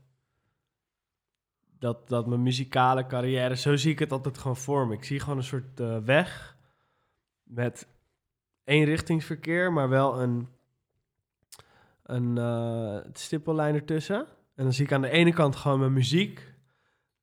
dat, 1.79 2.09
dat 2.09 2.27
mijn 2.27 2.43
muzikale 2.43 3.07
carrière, 3.07 3.57
zo 3.57 3.77
zie 3.77 3.93
ik 3.93 3.99
het 3.99 4.13
altijd 4.13 4.39
gewoon 4.39 4.57
voor 4.57 4.87
me. 4.87 4.95
Ik 4.95 5.05
zie 5.05 5.21
gewoon 5.21 5.39
een 5.39 5.45
soort 5.45 5.81
eh, 5.81 5.99
weg 5.99 6.57
met 7.43 7.97
eenrichtingsverkeer, 8.69 9.73
maar 9.73 9.89
wel 9.89 10.21
een, 10.21 10.49
een 12.03 12.39
eh, 12.39 13.11
stippellijn 13.13 13.75
ertussen. 13.75 14.27
En 14.55 14.65
dan 14.65 14.73
zie 14.73 14.85
ik 14.85 14.93
aan 14.93 15.01
de 15.01 15.11
ene 15.11 15.33
kant 15.33 15.57
gewoon 15.57 15.79
mijn 15.79 15.93
muziek. 15.93 16.57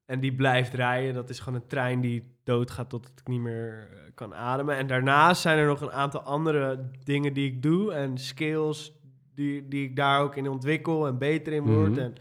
En 0.06 0.20
die 0.20 0.36
blijft 0.36 0.74
rijden. 0.74 1.14
Dat 1.14 1.30
is 1.30 1.40
gewoon 1.40 1.62
een 1.62 1.68
trein 1.68 2.02
die 2.02 2.36
doodgaat 2.44 2.90
tot 2.90 3.08
ik 3.08 3.28
niet 3.28 3.42
meer 3.42 3.90
eh, 3.92 3.98
kan 4.16 4.36
ademen. 4.36 4.76
En 4.76 4.88
daarnaast 4.88 5.42
zijn 5.42 5.58
er 5.58 5.68
nog 5.68 5.82
een 5.82 5.92
aantal 5.92 6.22
andere 6.22 6.90
dingen 7.04 7.34
die 7.34 7.52
ik 7.52 7.62
doe. 7.62 7.94
En 7.94 8.18
skills 8.18 8.94
die, 9.36 9.68
die 9.68 9.90
ik 9.90 9.96
daar 9.96 10.22
ook 10.22 10.36
in 10.36 10.50
ontwikkel 10.50 11.08
en 11.08 11.18
beter 11.18 11.54
in 11.54 11.64
word. 11.64 11.92
Mhm. 11.92 12.00
En 12.00 12.16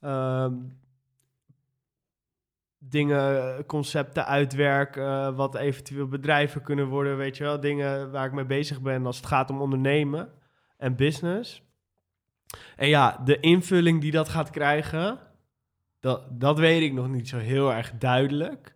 ehm, 0.00 0.54
dingen, 2.78 3.66
concepten 3.66 4.26
uitwerken, 4.26 5.06
eh, 5.06 5.36
wat 5.36 5.54
eventueel 5.54 6.08
bedrijven 6.08 6.62
kunnen 6.62 6.86
worden, 6.86 7.16
weet 7.16 7.36
je 7.36 7.44
wel. 7.44 7.60
Dingen 7.60 8.10
waar 8.10 8.26
ik 8.26 8.32
mee 8.32 8.46
bezig 8.46 8.80
ben 8.80 9.06
als 9.06 9.16
het 9.16 9.26
gaat 9.26 9.50
om 9.50 9.60
ondernemen 9.60 10.28
en 10.76 10.96
business. 10.96 11.62
En 12.76 12.88
ja, 12.88 13.20
de 13.24 13.40
invulling 13.40 14.00
die 14.00 14.10
dat 14.10 14.28
gaat 14.28 14.50
krijgen, 14.50 15.18
dat, 16.00 16.40
dat 16.40 16.58
weet 16.58 16.82
ik 16.82 16.92
nog 16.92 17.08
niet 17.08 17.28
zo 17.28 17.38
heel 17.38 17.72
erg 17.72 17.92
duidelijk. 17.98 18.74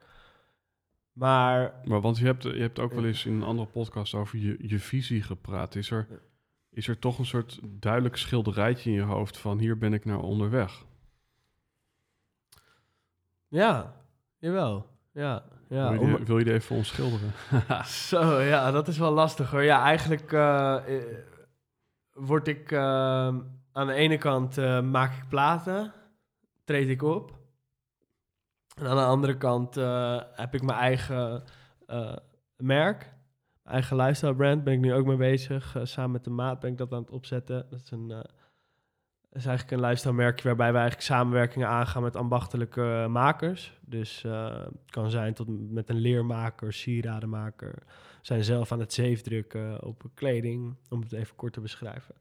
Maar 1.13 1.75
Maar 1.85 2.01
want 2.01 2.19
je 2.19 2.25
hebt, 2.25 2.43
je 2.43 2.61
hebt 2.61 2.79
ook 2.79 2.93
wel 2.93 3.05
eens 3.05 3.27
in 3.27 3.33
een 3.33 3.43
andere 3.43 3.69
podcast 3.69 4.15
over 4.15 4.39
je, 4.39 4.57
je 4.61 4.79
visie 4.79 5.23
gepraat. 5.23 5.75
Is 5.75 5.91
er, 5.91 6.07
is 6.71 6.89
er 6.89 6.99
toch 6.99 7.19
een 7.19 7.27
soort 7.27 7.61
duidelijk 7.63 8.17
schilderijtje 8.17 8.91
in 8.91 8.97
je 8.97 9.03
hoofd 9.03 9.39
van 9.39 9.59
hier 9.59 9.79
ben 9.79 9.93
ik 9.93 10.05
naar 10.05 10.21
onderweg? 10.21 10.85
Ja, 13.53 13.93
jawel. 14.39 14.87
Ja, 15.13 15.43
ja. 15.69 15.91
wil, 15.91 16.09
je 16.09 16.17
die, 16.17 16.27
wil 16.27 16.39
je 16.39 16.45
die 16.45 16.53
even 16.53 16.77
omschilderen? 16.77 17.33
Zo, 18.09 18.41
ja, 18.41 18.71
dat 18.71 18.89
is 18.89 18.99
wel 18.99 19.13
lastig 19.13 19.51
hoor. 19.51 19.63
Ja, 19.63 19.83
eigenlijk 19.83 20.33
eh, 20.33 20.77
eh, 20.97 21.03
word 22.13 22.49
ik 22.49 22.73
eh, 22.73 22.81
aan 23.73 23.87
de 23.87 23.93
ene 23.93 24.19
kant 24.19 24.59
eh, 24.59 24.81
maak 24.81 25.13
ik 25.13 25.29
platen, 25.29 25.93
treed 26.65 26.89
ik 26.89 27.03
op. 27.03 27.39
En 28.77 28.87
aan 28.87 28.97
de 28.97 29.03
andere 29.03 29.37
kant 29.37 29.77
eh, 29.77 30.21
heb 30.33 30.55
ik 30.55 30.63
mijn 30.63 30.79
eigen 30.79 31.43
merk, 32.57 32.99
mijn 33.63 33.75
eigen 33.75 33.97
lifestyle 33.97 34.35
brand. 34.35 34.65
Ben 34.65 34.73
ik 34.73 34.81
nu 34.81 34.95
ook 34.95 35.07
mee 35.07 35.17
bezig. 35.17 35.77
Samen 35.83 36.11
met 36.11 36.25
de 36.25 36.31
maat 36.31 36.61
ben 36.61 36.71
ik 36.71 36.79
dat 36.79 36.93
aan 36.93 37.01
het 37.01 37.11
opzetten. 37.11 37.67
Dat 37.71 37.81
is 37.81 37.91
een 37.91 38.25
dat 39.33 39.41
is 39.41 39.47
eigenlijk 39.47 39.77
een 39.81 39.87
lifestyle 39.89 40.15
merkje 40.15 40.49
waarbij 40.49 40.71
we 40.73 40.79
eigenlijk 40.79 41.07
samenwerkingen 41.07 41.69
aangaan 41.69 42.03
met 42.03 42.17
ambachtelijke 42.17 43.07
makers. 43.11 43.79
Dus 43.81 44.25
eh, 44.25 44.57
het 44.59 44.91
kan 44.91 45.11
zijn 45.11 45.35
tot 45.35 45.71
met 45.71 45.89
een 45.89 45.97
leermaker, 46.01 46.73
sieradenmaker. 46.73 47.73
We 47.77 47.83
zijn 48.23 48.45
zelf 48.45 48.73
aan 48.73 48.81
het 48.81 48.93
zeefdrukken 48.93 49.85
op 49.85 50.03
kleding, 50.15 50.77
om 50.89 51.01
het 51.01 51.13
even 51.13 51.37
kort 51.37 51.53
te 51.53 51.61
beschrijven. 51.61 52.15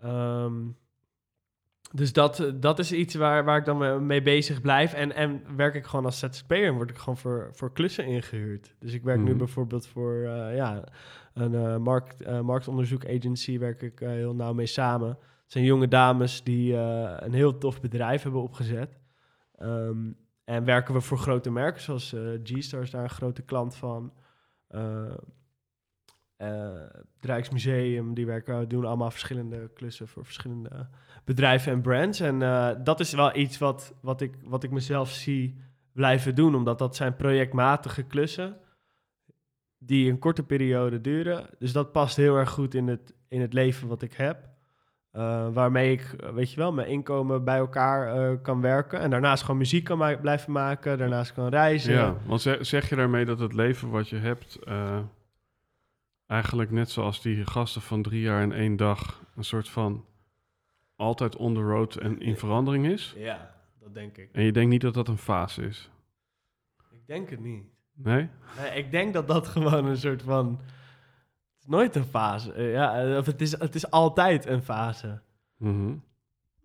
Ehm, 0.00 0.52
dus 1.92 2.12
dat, 2.12 2.52
dat 2.54 2.78
is 2.78 2.92
iets 2.92 3.14
waar, 3.14 3.44
waar 3.44 3.58
ik 3.58 3.64
dan 3.64 4.06
mee- 4.06 4.22
bezig 4.22 4.60
blijf. 4.60 4.92
En, 4.92 5.14
en 5.14 5.42
werk 5.56 5.74
ik 5.74 5.84
gewoon 5.86 6.04
als 6.04 6.18
ZZP'er 6.18 6.66
en 6.66 6.74
word 6.74 6.90
ik 6.90 6.96
gewoon 6.98 7.16
voor, 7.16 7.48
voor 7.52 7.72
klussen 7.72 8.06
ingehuurd. 8.06 8.74
Dus 8.78 8.92
ik 8.92 9.02
werk 9.02 9.20
nu 9.20 9.28
Mhm. 9.28 9.38
bijvoorbeeld 9.38 9.86
voor 9.86 10.14
eh, 10.24 10.56
ja, 10.56 10.84
een 11.34 11.54
eh, 11.54 11.76
markt, 11.76 12.42
marktonderzoek 12.42 13.06
agency, 13.06 13.58
werk 13.58 13.82
ik 13.82 13.98
heel 13.98 14.34
nauw 14.34 14.52
mee 14.52 14.66
samen. 14.66 15.18
Het 15.46 15.54
zijn 15.54 15.64
jonge 15.64 15.88
dames 15.88 16.42
die 16.42 16.76
eh, 16.76 17.16
een 17.16 17.32
heel 17.32 17.58
tof 17.58 17.80
bedrijf 17.80 18.22
hebben 18.22 18.42
opgezet. 18.42 18.98
Ehm, 19.54 20.12
en 20.44 20.64
werken 20.64 20.94
we 20.94 21.00
voor 21.00 21.18
grote 21.18 21.50
merken, 21.50 21.82
zoals 21.82 22.12
eh, 22.12 22.22
G-Star 22.42 22.82
is 22.82 22.90
daar 22.90 23.02
een 23.02 23.10
grote 23.10 23.42
klant 23.42 23.74
van. 23.74 24.12
Eh, 24.66 25.14
het 26.36 27.24
Rijksmuseum, 27.24 28.14
die 28.14 28.26
werken, 28.26 28.68
doen 28.68 28.84
allemaal 28.84 29.10
verschillende 29.10 29.70
klussen 29.74 30.08
voor 30.08 30.24
verschillende 30.24 30.88
bedrijven 31.24 31.72
en 31.72 31.80
brands. 31.80 32.20
En 32.20 32.38
dat 32.84 33.00
is 33.00 33.12
wel 33.12 33.36
iets 33.36 33.58
wat, 33.58 33.94
wat, 34.00 34.20
ik, 34.20 34.34
wat 34.44 34.62
ik 34.62 34.70
mezelf 34.70 35.10
zie 35.10 35.60
blijven 35.92 36.34
doen, 36.34 36.54
omdat 36.54 36.78
dat 36.78 36.96
zijn 36.96 37.16
projectmatige 37.16 38.02
klussen 38.02 38.56
die 39.78 40.10
een 40.10 40.18
korte 40.18 40.42
periode 40.42 41.00
duren. 41.00 41.46
Dus 41.58 41.72
dat 41.72 41.92
past 41.92 42.16
heel 42.16 42.36
erg 42.36 42.50
goed 42.50 42.74
in 42.74 42.88
het, 42.88 43.14
in 43.28 43.40
het 43.40 43.52
leven 43.52 43.88
wat 43.88 44.02
ik 44.02 44.12
heb. 44.12 44.55
Eh, 45.16 45.48
waarmee 45.52 45.92
ik, 45.92 46.00
eh, 46.12 46.28
weet 46.30 46.50
je 46.50 46.56
wel, 46.56 46.72
mijn 46.72 46.88
inkomen 46.88 47.44
bij 47.44 47.56
elkaar 47.58 48.14
eh, 48.30 48.36
kan 48.42 48.60
werken. 48.60 49.00
En 49.00 49.10
daarnaast 49.10 49.42
gewoon 49.42 49.56
muziek 49.58 49.84
kan 49.84 49.98
ma- 49.98 50.16
blijven 50.16 50.52
maken. 50.52 50.98
Daarnaast 50.98 51.32
kan 51.32 51.48
reizen. 51.48 51.92
Ja, 51.92 52.14
want 52.26 52.40
ze- 52.40 52.58
zeg 52.60 52.88
je 52.88 52.96
daarmee 52.96 53.24
dat 53.24 53.38
het 53.38 53.52
leven 53.52 53.90
wat 53.90 54.08
je 54.08 54.16
hebt... 54.16 54.58
eigenlijk 56.26 56.70
net 56.70 56.90
zoals 56.90 57.22
die 57.22 57.46
gasten 57.46 57.82
van 57.82 58.02
drie 58.02 58.20
jaar 58.20 58.42
en 58.42 58.52
één 58.52 58.76
dag... 58.76 59.22
een 59.36 59.44
soort 59.44 59.68
van 59.68 60.04
altijd 60.96 61.36
on 61.36 61.54
the 61.54 61.60
road 61.60 61.94
en 61.96 62.20
in 62.20 62.36
verandering 62.36 62.86
is? 62.86 63.14
Ja, 63.16 63.50
dat 63.80 63.94
denk 63.94 64.16
ik. 64.16 64.28
En 64.32 64.42
je 64.42 64.52
denkt 64.52 64.70
niet 64.70 64.80
dat 64.80 64.94
dat 64.94 65.08
een 65.08 65.18
fase 65.18 65.62
is? 65.62 65.90
Ik 66.90 67.06
denk 67.06 67.30
het 67.30 67.40
niet. 67.40 67.64
Nee? 67.94 68.28
Nee, 68.60 68.70
ik 68.84 68.90
denk 68.90 69.12
dat 69.12 69.28
dat 69.28 69.46
gewoon 69.56 69.84
een 69.86 69.96
soort 69.96 70.22
van... 70.22 70.60
Nooit 71.66 71.96
een 71.96 72.04
fase. 72.04 72.52
Eh, 72.52 72.72
Ja, 72.72 73.04
eh, 73.04 73.16
of 73.16 73.26
het 73.26 73.40
is, 73.40 73.58
het 73.58 73.74
is 73.74 73.90
altijd 73.90 74.46
een 74.46 74.62
fase. 74.62 75.20
Mhm. 75.56 75.94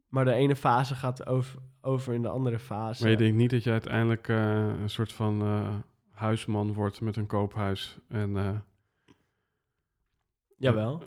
Maar 0.07 0.25
de 0.25 0.33
ene 0.33 0.55
fase 0.55 0.95
gaat 0.95 1.25
over, 1.25 1.59
over 1.81 2.13
in 2.13 2.21
de 2.21 2.29
andere 2.29 2.59
fase. 2.59 3.01
Maar 3.01 3.11
je 3.11 3.17
denkt 3.17 3.37
niet 3.37 3.49
dat 3.49 3.63
je 3.63 3.71
uiteindelijk 3.71 4.27
eh, 4.27 4.67
een 4.81 4.89
soort 4.89 5.13
van 5.13 5.41
huisman 6.11 6.73
wordt 6.73 7.01
met 7.01 7.15
een 7.15 7.25
koophuis. 7.25 7.97
En 8.07 8.63
Jawel. 10.57 11.03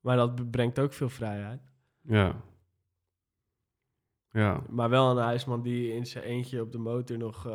Maar 0.00 0.16
dat 0.16 0.50
brengt 0.50 0.78
ook 0.78 0.92
veel 0.92 1.08
vrijheid. 1.08 1.60
ja. 2.00 2.34
Ja, 4.30 4.62
Maar 4.68 4.88
wel 4.90 5.10
een 5.10 5.24
huisman 5.24 5.62
die 5.62 5.92
in 5.92 6.06
zijn 6.06 6.24
eentje 6.24 6.62
op 6.62 6.72
de 6.72 6.78
motor 6.78 7.18
nog 7.18 7.46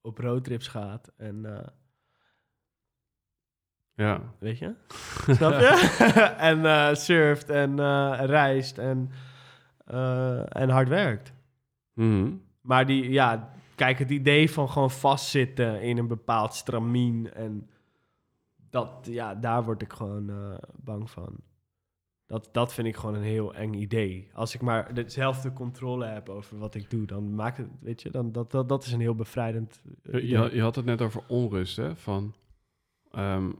op 0.00 0.18
roadtrips 0.18 0.68
gaat. 0.68 1.12
En 1.16 1.64
ja. 3.96 4.34
weet 4.38 4.58
je? 4.58 4.74
Snap 5.36 5.52
je? 5.52 5.94
en 6.38 6.66
eh, 6.66 6.94
surft 6.94 7.50
en 7.50 7.78
eh, 7.78 8.20
reist 8.24 8.78
en, 8.78 9.10
eh, 9.84 10.56
en 10.56 10.68
hard 10.68 10.88
werkt. 10.88 11.32
Mhm. 11.92 12.32
Maar 12.60 12.86
die, 12.86 13.10
ja, 13.10 13.52
kijk, 13.74 13.98
het 13.98 14.10
idee 14.10 14.50
van 14.50 14.68
gewoon 14.68 14.90
vastzitten 14.90 15.82
in 15.82 15.98
een 15.98 16.08
bepaald 16.08 16.54
stramien 16.54 17.34
en 17.34 17.70
dat, 18.70 18.90
ja, 19.02 19.34
daar 19.34 19.64
word 19.64 19.82
ik 19.82 19.92
gewoon 19.92 20.58
bang 20.76 21.10
van. 21.10 21.36
Dat, 22.26 22.48
dat 22.52 22.74
vind 22.74 22.86
ik 22.86 22.96
gewoon 22.96 23.14
een 23.14 23.22
heel 23.22 23.54
eng 23.54 23.74
idee. 23.74 24.30
Als 24.34 24.54
ik 24.54 24.60
maar 24.60 24.94
dezelfde 24.94 25.52
controle 25.52 26.06
heb 26.06 26.28
over 26.28 26.58
wat 26.58 26.74
ik 26.74 26.90
doe, 26.90 27.06
dan 27.06 27.34
maakt 27.34 27.56
het, 27.56 27.68
weet 27.80 28.02
je, 28.02 28.10
dan, 28.10 28.32
dat, 28.32 28.50
dat, 28.50 28.68
dat 28.68 28.84
is 28.84 28.92
een 28.92 29.00
heel 29.00 29.14
bevrijdend 29.14 29.82
je, 30.02 30.50
je 30.52 30.60
had 30.60 30.76
het 30.76 30.84
net 30.84 31.02
over 31.02 31.22
onrust, 31.28 31.76
hè? 31.76 31.96
Van, 31.96 32.34
ehm, 33.10 33.52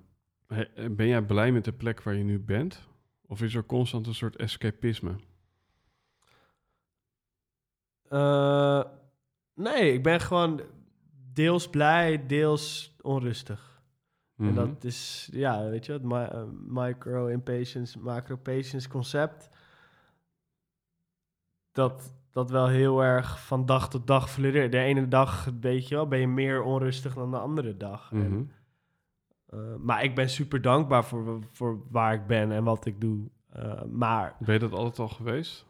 ben 0.91 1.07
jij 1.07 1.23
blij 1.23 1.53
met 1.53 1.65
de 1.65 1.73
plek 1.73 2.03
waar 2.03 2.15
je 2.15 2.25
nu 2.25 2.41
bent? 2.41 2.89
Of 3.27 3.43
is 3.43 3.55
er 3.55 3.65
constant 3.65 4.07
een 4.07 4.15
soort 4.15 4.37
escapisme? 4.37 5.15
Eh, 8.09 8.83
nee, 9.55 9.93
ik 9.93 10.03
ben 10.03 10.21
gewoon 10.21 10.61
deels 11.33 11.71
blij, 11.71 12.27
deels 12.27 12.97
onrustig. 13.03 13.83
Mhm. 14.35 14.49
En 14.49 14.55
dat 14.55 14.85
is, 14.85 15.29
ja, 15.33 15.69
weet 15.69 15.87
je, 15.87 15.93
het 15.93 16.03
eh, 16.03 16.43
micro-impatience, 16.67 17.99
macro-patience 17.99 18.89
concept. 18.89 19.49
Dat, 21.73 22.15
dat 22.31 22.51
wel 22.51 22.69
heel 22.69 23.05
erg 23.05 23.47
van 23.47 23.67
dag 23.67 23.91
tot 23.91 24.07
dag 24.07 24.31
fluctueert. 24.31 24.73
De 24.73 24.79
ene 24.79 25.09
dag, 25.09 25.51
weet 25.61 25.89
je 25.89 25.95
wel, 25.95 26.09
ben 26.09 26.19
je 26.19 26.29
meer 26.29 26.63
onrustig 26.63 27.15
dan 27.15 27.31
de 27.31 27.39
andere 27.39 27.77
dag. 27.77 28.13
Mhm. 28.13 28.43
Maar 29.79 30.05
ik 30.05 30.15
ben 30.15 30.29
super 30.31 30.61
dankbaar 30.63 31.05
voor, 31.05 31.39
voor 31.51 31.81
waar 31.91 32.15
ik 32.15 32.27
ben 32.27 32.53
en 32.53 32.65
wat 32.65 32.87
ik 32.87 33.01
doe. 33.01 33.29
Eh, 33.49 33.83
maar 33.85 34.37
Ben 34.39 34.55
je 34.55 34.61
dat 34.61 34.73
altijd 34.73 34.99
al 34.99 35.09
geweest? 35.09 35.67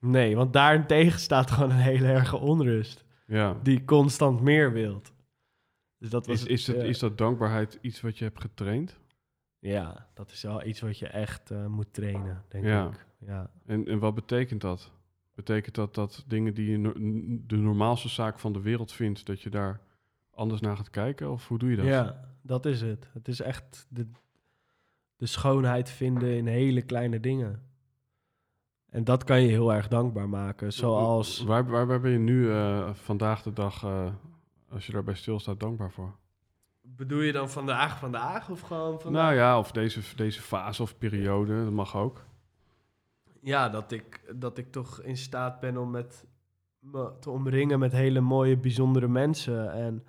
nee, 0.00 0.36
want 0.36 0.52
daarentegen 0.52 1.20
staat 1.20 1.50
gewoon 1.50 1.70
een 1.70 1.76
hele 1.76 2.06
erge 2.06 2.36
onrust. 2.36 3.04
Ja. 3.26 3.56
Die 3.62 3.84
constant 3.84 4.40
meer 4.40 4.72
wilt. 4.72 5.12
Dus 5.98 6.10
dat 6.10 6.26
was 6.26 6.40
Is, 6.44 6.46
is, 6.46 6.66
het, 6.66 6.76
is 6.76 6.98
dat 6.98 7.18
dankbaarheid 7.18 7.78
iets 7.80 8.00
wat 8.00 8.18
je 8.18 8.24
hebt 8.24 8.40
getraind? 8.40 8.98
Ja, 9.58 10.06
dat 10.14 10.30
is 10.30 10.42
wel 10.42 10.64
iets 10.64 10.80
wat 10.80 10.98
je 10.98 11.06
echt 11.06 11.50
eh, 11.50 11.66
moet 11.66 11.92
trainen, 11.92 12.44
denk 12.48 12.64
Ja. 12.64 12.86
ik. 12.86 13.06
Ja. 13.18 13.50
En, 13.66 13.86
en 13.86 13.98
wat 13.98 14.14
betekent 14.14 14.60
dat? 14.60 14.92
Betekent 15.34 15.74
dat 15.74 15.94
dat 15.94 16.24
dingen 16.26 16.54
die 16.54 16.70
je 16.70 16.78
no- 16.78 16.92
de 17.46 17.56
normaalste 17.56 18.08
zaak 18.08 18.38
van 18.38 18.52
de 18.52 18.60
wereld 18.60 18.92
vindt, 18.92 19.26
dat 19.26 19.40
je 19.42 19.50
daar 19.50 19.80
anders 20.30 20.60
naar 20.60 20.76
gaat 20.76 20.90
kijken? 20.90 21.30
Of 21.30 21.48
hoe 21.48 21.58
doe 21.58 21.70
je 21.70 21.76
dat? 21.76 21.86
ja, 21.86 22.20
dat 22.46 22.66
is 22.66 22.80
het. 22.80 23.10
Het 23.12 23.28
is 23.28 23.40
echt 23.40 23.86
de, 23.88 24.10
de 25.16 25.26
schoonheid 25.26 25.90
vinden 25.90 26.36
in 26.36 26.46
hele 26.46 26.82
kleine 26.82 27.20
dingen. 27.20 27.62
En 28.90 29.04
dat 29.04 29.24
kan 29.24 29.40
je 29.40 29.48
heel 29.48 29.72
erg 29.72 29.88
dankbaar 29.88 30.28
maken. 30.28 30.72
Zoals, 30.72 31.42
Waar, 31.42 31.66
waar, 31.66 31.86
waar 31.86 32.00
ben 32.00 32.10
je 32.10 32.18
nu 32.18 32.50
eh, 32.50 32.94
vandaag 32.94 33.42
de 33.42 33.52
dag, 33.52 33.84
eh, 33.84 34.12
als 34.70 34.86
je 34.86 34.92
daarbij 34.92 35.14
stilstaat, 35.14 35.60
dankbaar 35.60 35.90
voor? 35.90 36.16
bedoel 36.96 37.20
je 37.20 37.32
dan 37.32 37.50
vandaag, 37.50 37.98
vandaag 37.98 38.50
of 38.50 38.60
gewoon 38.60 39.00
vandaag? 39.00 39.22
Nou 39.22 39.34
ja, 39.34 39.58
of 39.58 39.72
deze, 39.72 40.00
deze 40.16 40.40
fase 40.40 40.82
of 40.82 40.98
periode, 40.98 41.64
dat 41.64 41.72
mag 41.72 41.96
ook. 41.96 42.24
Ja, 43.40 43.68
dat 43.68 43.92
ik, 43.92 44.34
dat 44.34 44.58
ik 44.58 44.72
toch 44.72 45.00
in 45.00 45.16
staat 45.16 45.60
ben 45.60 45.76
om 45.76 45.90
met, 45.90 46.26
me 46.78 47.12
te 47.20 47.30
omringen 47.30 47.78
met 47.78 47.92
hele 47.92 48.20
mooie, 48.20 48.56
bijzondere 48.56 49.08
mensen. 49.08 49.72
En 49.72 50.04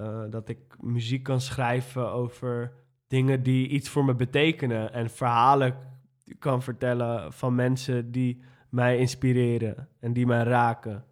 eh, 0.00 0.20
dat 0.30 0.48
ik 0.48 0.58
muziek 0.80 1.22
kan 1.22 1.40
schrijven 1.40 2.10
over 2.12 2.72
dingen 3.06 3.42
die 3.42 3.68
iets 3.68 3.88
voor 3.88 4.04
me 4.04 4.14
betekenen. 4.14 4.92
En 4.92 5.10
verhalen 5.10 5.74
kan 6.38 6.62
vertellen 6.62 7.32
van 7.32 7.54
mensen 7.54 8.10
die 8.12 8.42
mij 8.68 8.98
inspireren 8.98 9.88
en 10.00 10.12
die 10.12 10.26
mij 10.26 10.42
raken. 10.42 11.04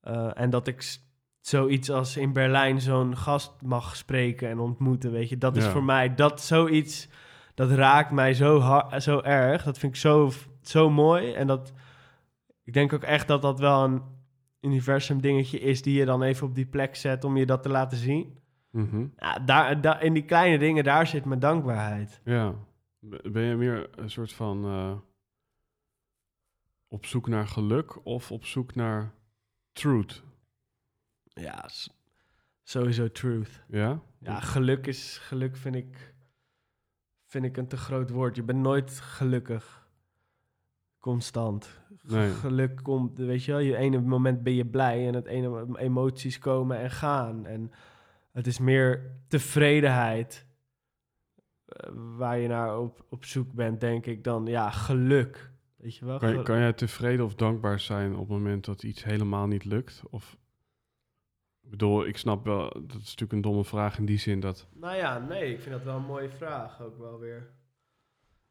Eh, 0.00 0.30
en 0.34 0.50
dat 0.50 0.66
ik 0.66 0.98
zoiets 1.40 1.90
als 1.90 2.16
in 2.16 2.32
Berlijn 2.32 2.80
zo'n 2.80 3.16
gast 3.16 3.52
mag 3.62 3.96
spreken 3.96 4.48
en 4.48 4.58
ontmoeten, 4.58 5.12
weet 5.12 5.28
je. 5.28 5.38
Dat 5.38 5.56
is 5.56 5.64
Ja. 5.64 5.70
voor 5.70 5.84
mij, 5.84 6.14
dat 6.14 6.40
zoiets, 6.40 7.08
dat 7.54 7.70
raakt 7.70 8.10
mij 8.10 8.34
zo, 8.34 8.58
har- 8.60 9.00
zo 9.00 9.20
erg. 9.20 9.62
Dat 9.64 9.78
vind 9.78 9.92
ik 9.94 10.00
zo, 10.00 10.30
zo 10.62 10.90
mooi. 10.90 11.32
En 11.32 11.46
dat, 11.46 11.72
ik 12.64 12.72
denk 12.72 12.92
ook 12.92 13.02
echt 13.02 13.28
dat 13.28 13.42
dat 13.42 13.58
wel 13.58 13.84
een 13.84 14.02
universum 14.60 15.20
dingetje 15.20 15.58
is 15.58 15.82
die 15.82 15.98
je 15.98 16.04
dan 16.04 16.22
even 16.22 16.46
op 16.46 16.54
die 16.54 16.66
plek 16.66 16.96
zet 16.96 17.24
om 17.24 17.36
je 17.36 17.46
dat 17.46 17.62
te 17.62 17.68
laten 17.68 17.98
zien. 17.98 18.38
Mhm. 18.70 19.06
Ja, 19.16 19.38
daar, 19.38 19.80
daar, 19.80 20.02
in 20.02 20.12
die 20.12 20.24
kleine 20.24 20.58
dingen, 20.58 20.84
daar 20.84 21.06
zit 21.06 21.24
mijn 21.24 21.40
dankbaarheid. 21.40 22.20
Ja. 22.24 22.54
Ben 23.00 23.42
je 23.42 23.56
meer 23.56 23.88
een 23.98 24.10
soort 24.10 24.32
van 24.32 24.64
eh, 24.64 24.98
op 26.88 27.06
zoek 27.06 27.28
naar 27.28 27.46
geluk 27.46 28.06
of 28.06 28.32
op 28.32 28.44
zoek 28.44 28.74
naar 28.74 29.14
truth? 29.72 30.22
Ja, 31.24 31.68
sowieso 32.62 33.10
truth. 33.10 33.64
Ja? 33.68 34.02
Ja, 34.20 34.40
geluk 34.40 34.86
is, 34.86 35.18
geluk 35.18 35.56
vind 35.56 35.74
ik, 35.74 36.14
vind 37.24 37.44
ik 37.44 37.56
een 37.56 37.68
te 37.68 37.76
groot 37.76 38.10
woord. 38.10 38.36
Je 38.36 38.42
bent 38.42 38.58
nooit 38.58 39.00
gelukkig. 39.00 39.77
Constant. 41.08 41.80
Nee. 42.02 42.30
Geluk 42.30 42.80
komt, 42.82 43.18
weet 43.18 43.44
je 43.44 43.52
wel, 43.52 43.60
je 43.60 43.76
ene 43.76 44.00
moment 44.00 44.42
ben 44.42 44.54
je 44.54 44.66
blij 44.66 45.06
en 45.06 45.14
het 45.14 45.26
ene 45.26 45.48
mo- 45.48 45.74
emoties 45.76 46.38
komen 46.38 46.78
en 46.78 46.90
gaan. 46.90 47.46
En 47.46 47.70
het 48.32 48.46
is 48.46 48.58
meer 48.58 49.10
tevredenheid 49.28 50.46
eh, 51.64 51.90
waar 52.16 52.38
je 52.38 52.48
naar 52.48 52.78
op, 52.78 53.04
op 53.08 53.24
zoek 53.24 53.52
bent, 53.52 53.80
denk 53.80 54.06
ik, 54.06 54.24
dan 54.24 54.46
ja, 54.46 54.70
geluk. 54.70 55.50
Weet 55.76 55.96
je 55.96 56.04
wel? 56.04 56.18
Kan, 56.18 56.42
kan 56.42 56.58
jij 56.58 56.72
tevreden 56.72 57.24
of 57.24 57.34
dankbaar 57.34 57.80
zijn 57.80 58.12
op 58.12 58.18
het 58.18 58.28
moment 58.28 58.64
dat 58.64 58.82
iets 58.82 59.04
helemaal 59.04 59.46
niet 59.46 59.64
lukt? 59.64 60.02
Of, 60.10 60.36
ik 61.62 61.70
bedoel, 61.70 62.06
ik 62.06 62.16
snap 62.16 62.44
wel, 62.44 62.68
dat 62.72 62.96
is 63.00 63.04
natuurlijk 63.04 63.32
een 63.32 63.40
domme 63.40 63.64
vraag 63.64 63.98
in 63.98 64.04
die 64.06 64.18
zin 64.18 64.40
dat... 64.40 64.68
Nou 64.74 64.96
ja, 64.96 65.18
nee, 65.18 65.52
ik 65.52 65.60
vind 65.60 65.74
dat 65.74 65.84
wel 65.84 65.96
een 65.96 66.02
mooie 66.06 66.30
vraag 66.30 66.80
ook 66.82 66.98
wel 66.98 67.18
weer. 67.18 67.50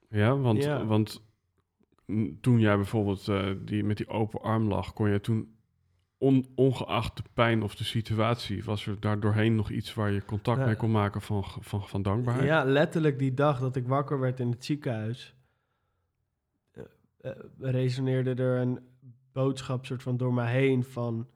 Ja, 0.09 0.37
want, 0.37 0.63
Ja. 0.63 0.85
want 0.85 1.25
toen 2.41 2.59
jij 2.59 2.75
bijvoorbeeld 2.75 3.27
eh, 3.27 3.51
die, 3.59 3.83
met 3.83 3.97
die 3.97 4.07
open 4.07 4.41
arm 4.41 4.67
lag, 4.67 4.93
kon 4.93 5.09
je 5.09 5.21
toen, 5.21 5.55
on- 6.17 6.45
ongeacht 6.55 7.17
de 7.17 7.23
pijn 7.33 7.63
of 7.63 7.75
de 7.75 7.83
situatie, 7.83 8.63
was 8.63 8.85
er 8.85 8.99
daar 8.99 9.19
doorheen 9.19 9.55
nog 9.55 9.69
iets 9.69 9.93
waar 9.93 10.11
je 10.11 10.25
contact 10.25 10.59
Ja. 10.59 10.65
mee 10.65 10.75
kon 10.75 10.91
maken 10.91 11.21
van, 11.21 11.43
van, 11.59 11.87
van 11.87 12.01
dankbaarheid? 12.01 12.47
Ja, 12.47 12.63
letterlijk 12.63 13.19
die 13.19 13.33
dag 13.33 13.59
dat 13.59 13.75
ik 13.75 13.87
wakker 13.87 14.19
werd 14.19 14.39
in 14.39 14.49
het 14.51 14.65
ziekenhuis, 14.65 15.35
eh, 17.21 17.31
resoneerde 17.59 18.43
er 18.43 18.61
een 18.61 18.79
boodschap 19.31 19.85
soort 19.85 20.03
van 20.03 20.17
door 20.17 20.33
mij 20.33 20.51
heen 20.51 20.83
van... 20.83 21.27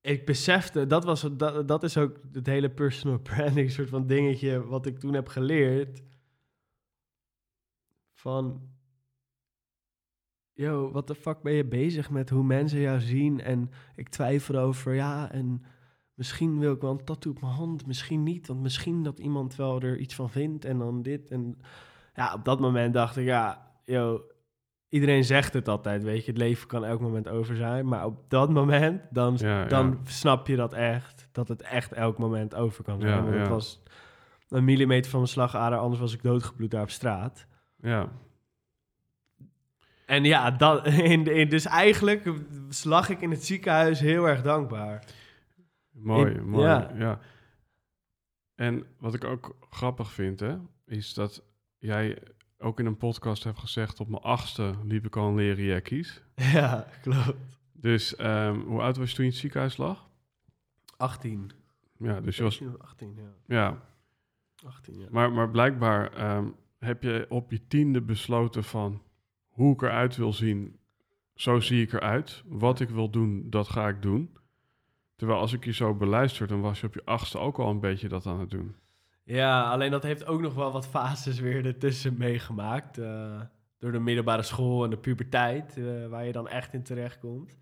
Ik 0.00 0.26
besefte, 0.26 0.86
dat, 0.86 1.04
was, 1.04 1.28
dat, 1.36 1.68
dat 1.68 1.82
is 1.82 1.96
ook 1.96 2.18
het 2.32 2.46
hele 2.46 2.70
personal 2.70 3.18
branding 3.30 3.70
soort 3.70 3.88
van 3.88 4.06
dingetje 4.06 4.66
wat 4.66 4.86
ik 4.86 4.98
toen 4.98 5.14
heb 5.14 5.28
geleerd. 5.28 6.02
Van, 8.18 8.60
yo, 10.52 10.90
wat 10.90 11.06
de 11.06 11.14
fuck 11.14 11.42
ben 11.42 11.52
je 11.52 11.64
bezig 11.64 12.10
met 12.10 12.30
hoe 12.30 12.44
mensen 12.44 12.80
jou 12.80 13.00
zien? 13.00 13.40
En 13.40 13.70
ik 13.96 14.08
twijfel 14.08 14.56
over, 14.56 14.94
ja, 14.94 15.30
en 15.30 15.64
misschien 16.14 16.58
wil 16.58 16.72
ik 16.72 16.80
wel 16.80 16.90
een 16.90 17.04
tattoo 17.04 17.32
op 17.32 17.40
mijn 17.40 17.52
hand, 17.52 17.86
misschien 17.86 18.22
niet. 18.22 18.46
Want 18.46 18.60
misschien 18.60 19.02
dat 19.02 19.18
iemand 19.18 19.56
wel 19.56 19.80
er 19.80 19.98
iets 19.98 20.14
van 20.14 20.30
vindt 20.30 20.64
en 20.64 20.78
dan 20.78 21.02
dit. 21.02 21.30
En 21.30 21.58
ja, 22.14 22.34
op 22.34 22.44
dat 22.44 22.60
moment 22.60 22.92
dacht 22.94 23.16
ik, 23.16 23.24
ja, 23.24 23.72
yo, 23.84 24.22
iedereen 24.88 25.24
zegt 25.24 25.52
het 25.52 25.68
altijd, 25.68 26.02
weet 26.02 26.24
je. 26.24 26.30
Het 26.30 26.40
leven 26.40 26.68
kan 26.68 26.84
elk 26.84 27.00
moment 27.00 27.28
over 27.28 27.56
zijn. 27.56 27.88
Maar 27.88 28.04
op 28.04 28.30
dat 28.30 28.50
moment, 28.50 29.02
dan, 29.10 29.36
Ja, 29.38 29.60
ja. 29.60 29.66
dan 29.66 29.98
snap 30.04 30.46
je 30.46 30.56
dat 30.56 30.72
echt. 30.72 31.28
Dat 31.32 31.48
het 31.48 31.62
echt 31.62 31.92
elk 31.92 32.18
moment 32.18 32.54
over 32.54 32.84
kan 32.84 33.00
zijn. 33.00 33.14
Ja, 33.14 33.22
Want 33.22 33.34
het 33.34 33.48
was 33.48 33.82
een 34.48 34.64
millimeter 34.64 35.10
van 35.10 35.20
mijn 35.20 35.32
slagader, 35.32 35.78
anders 35.78 36.00
was 36.00 36.14
ik 36.14 36.22
doodgebloed 36.22 36.70
daar 36.70 36.82
op 36.82 36.90
straat. 36.90 37.46
Ja, 37.80 38.12
En 40.06 40.24
ja, 40.24 40.50
dat, 40.50 40.86
in, 41.12 41.26
in, 41.26 41.48
dus 41.48 41.64
eigenlijk 41.64 42.30
lag 42.82 43.08
ik 43.08 43.20
in 43.20 43.30
het 43.30 43.44
ziekenhuis 43.44 44.00
heel 44.00 44.28
erg 44.28 44.42
dankbaar. 44.42 45.04
Mooi, 45.90 46.40
mooi. 46.40 46.66
Ja. 46.66 46.92
ja. 46.96 47.20
En 48.54 48.86
wat 48.98 49.14
ik 49.14 49.24
ook 49.24 49.56
grappig 49.70 50.12
vind, 50.12 50.40
hè, 50.40 50.56
is 50.86 51.14
dat 51.14 51.42
jij 51.78 52.22
ook 52.58 52.78
in 52.78 52.86
een 52.86 52.96
podcast 52.96 53.44
hebt 53.44 53.58
gezegd... 53.58 54.00
op 54.00 54.08
mijn 54.08 54.22
achtste 54.22 54.74
liep 54.84 55.06
ik 55.06 55.16
al 55.16 55.28
een 55.28 55.34
leren 55.34 55.64
jackies. 55.64 56.22
Ja, 56.52 56.86
klopt. 57.02 57.34
Dus 57.72 58.18
um, 58.20 58.60
hoe 58.60 58.80
oud 58.80 58.96
was 58.96 59.10
je 59.10 59.16
toen 59.16 59.24
je 59.24 59.30
in 59.30 59.36
het 59.36 59.40
ziekenhuis 59.40 59.76
lag? 59.76 60.08
18. 60.96 61.50
Ja, 61.98 62.20
dus 62.20 62.36
je 62.36 62.42
was... 62.42 62.62
18, 62.78 63.14
ja. 63.16 63.54
Ja. 63.56 63.82
18, 64.66 64.98
ja. 64.98 65.06
Maar, 65.10 65.32
maar 65.32 65.50
blijkbaar 65.50 66.36
um, 66.36 66.54
heb 66.78 67.02
je 67.02 67.26
op 67.28 67.50
je 67.50 67.66
tiende 67.66 68.02
besloten 68.02 68.64
van... 68.64 69.02
hoe 69.48 69.72
ik 69.72 69.82
eruit 69.82 70.16
wil 70.16 70.32
zien, 70.32 70.78
zo 71.34 71.60
zie 71.60 71.82
ik 71.82 71.92
eruit. 71.92 72.42
Wat 72.46 72.80
ik 72.80 72.90
wil 72.90 73.10
doen, 73.10 73.50
dat 73.50 73.68
ga 73.68 73.88
ik 73.88 74.02
doen. 74.02 74.36
Terwijl 75.16 75.40
als 75.40 75.52
ik 75.52 75.64
je 75.64 75.72
zo 75.72 75.94
beluister, 75.94 76.46
dan 76.46 76.60
was 76.60 76.80
je 76.80 76.86
op 76.86 76.94
je 76.94 77.04
achtste 77.04 77.38
ook 77.38 77.58
al 77.58 77.70
een 77.70 77.80
beetje 77.80 78.08
dat 78.08 78.26
aan 78.26 78.40
het 78.40 78.50
doen. 78.50 78.74
Ja, 79.24 79.70
alleen 79.70 79.90
dat 79.90 80.02
heeft 80.02 80.26
ook 80.26 80.40
nog 80.40 80.54
wel 80.54 80.72
wat 80.72 80.88
fases 80.88 81.40
weer 81.40 81.66
ertussen 81.66 82.16
meegemaakt. 82.16 82.98
Uh, 82.98 83.40
door 83.78 83.92
de 83.92 83.98
middelbare 83.98 84.42
school 84.42 84.84
en 84.84 84.90
de 84.90 84.98
puberteit, 84.98 85.76
uh, 85.76 86.06
waar 86.06 86.26
je 86.26 86.32
dan 86.32 86.48
echt 86.48 86.72
in 86.72 86.82
terecht 86.82 87.18
komt. 87.18 87.58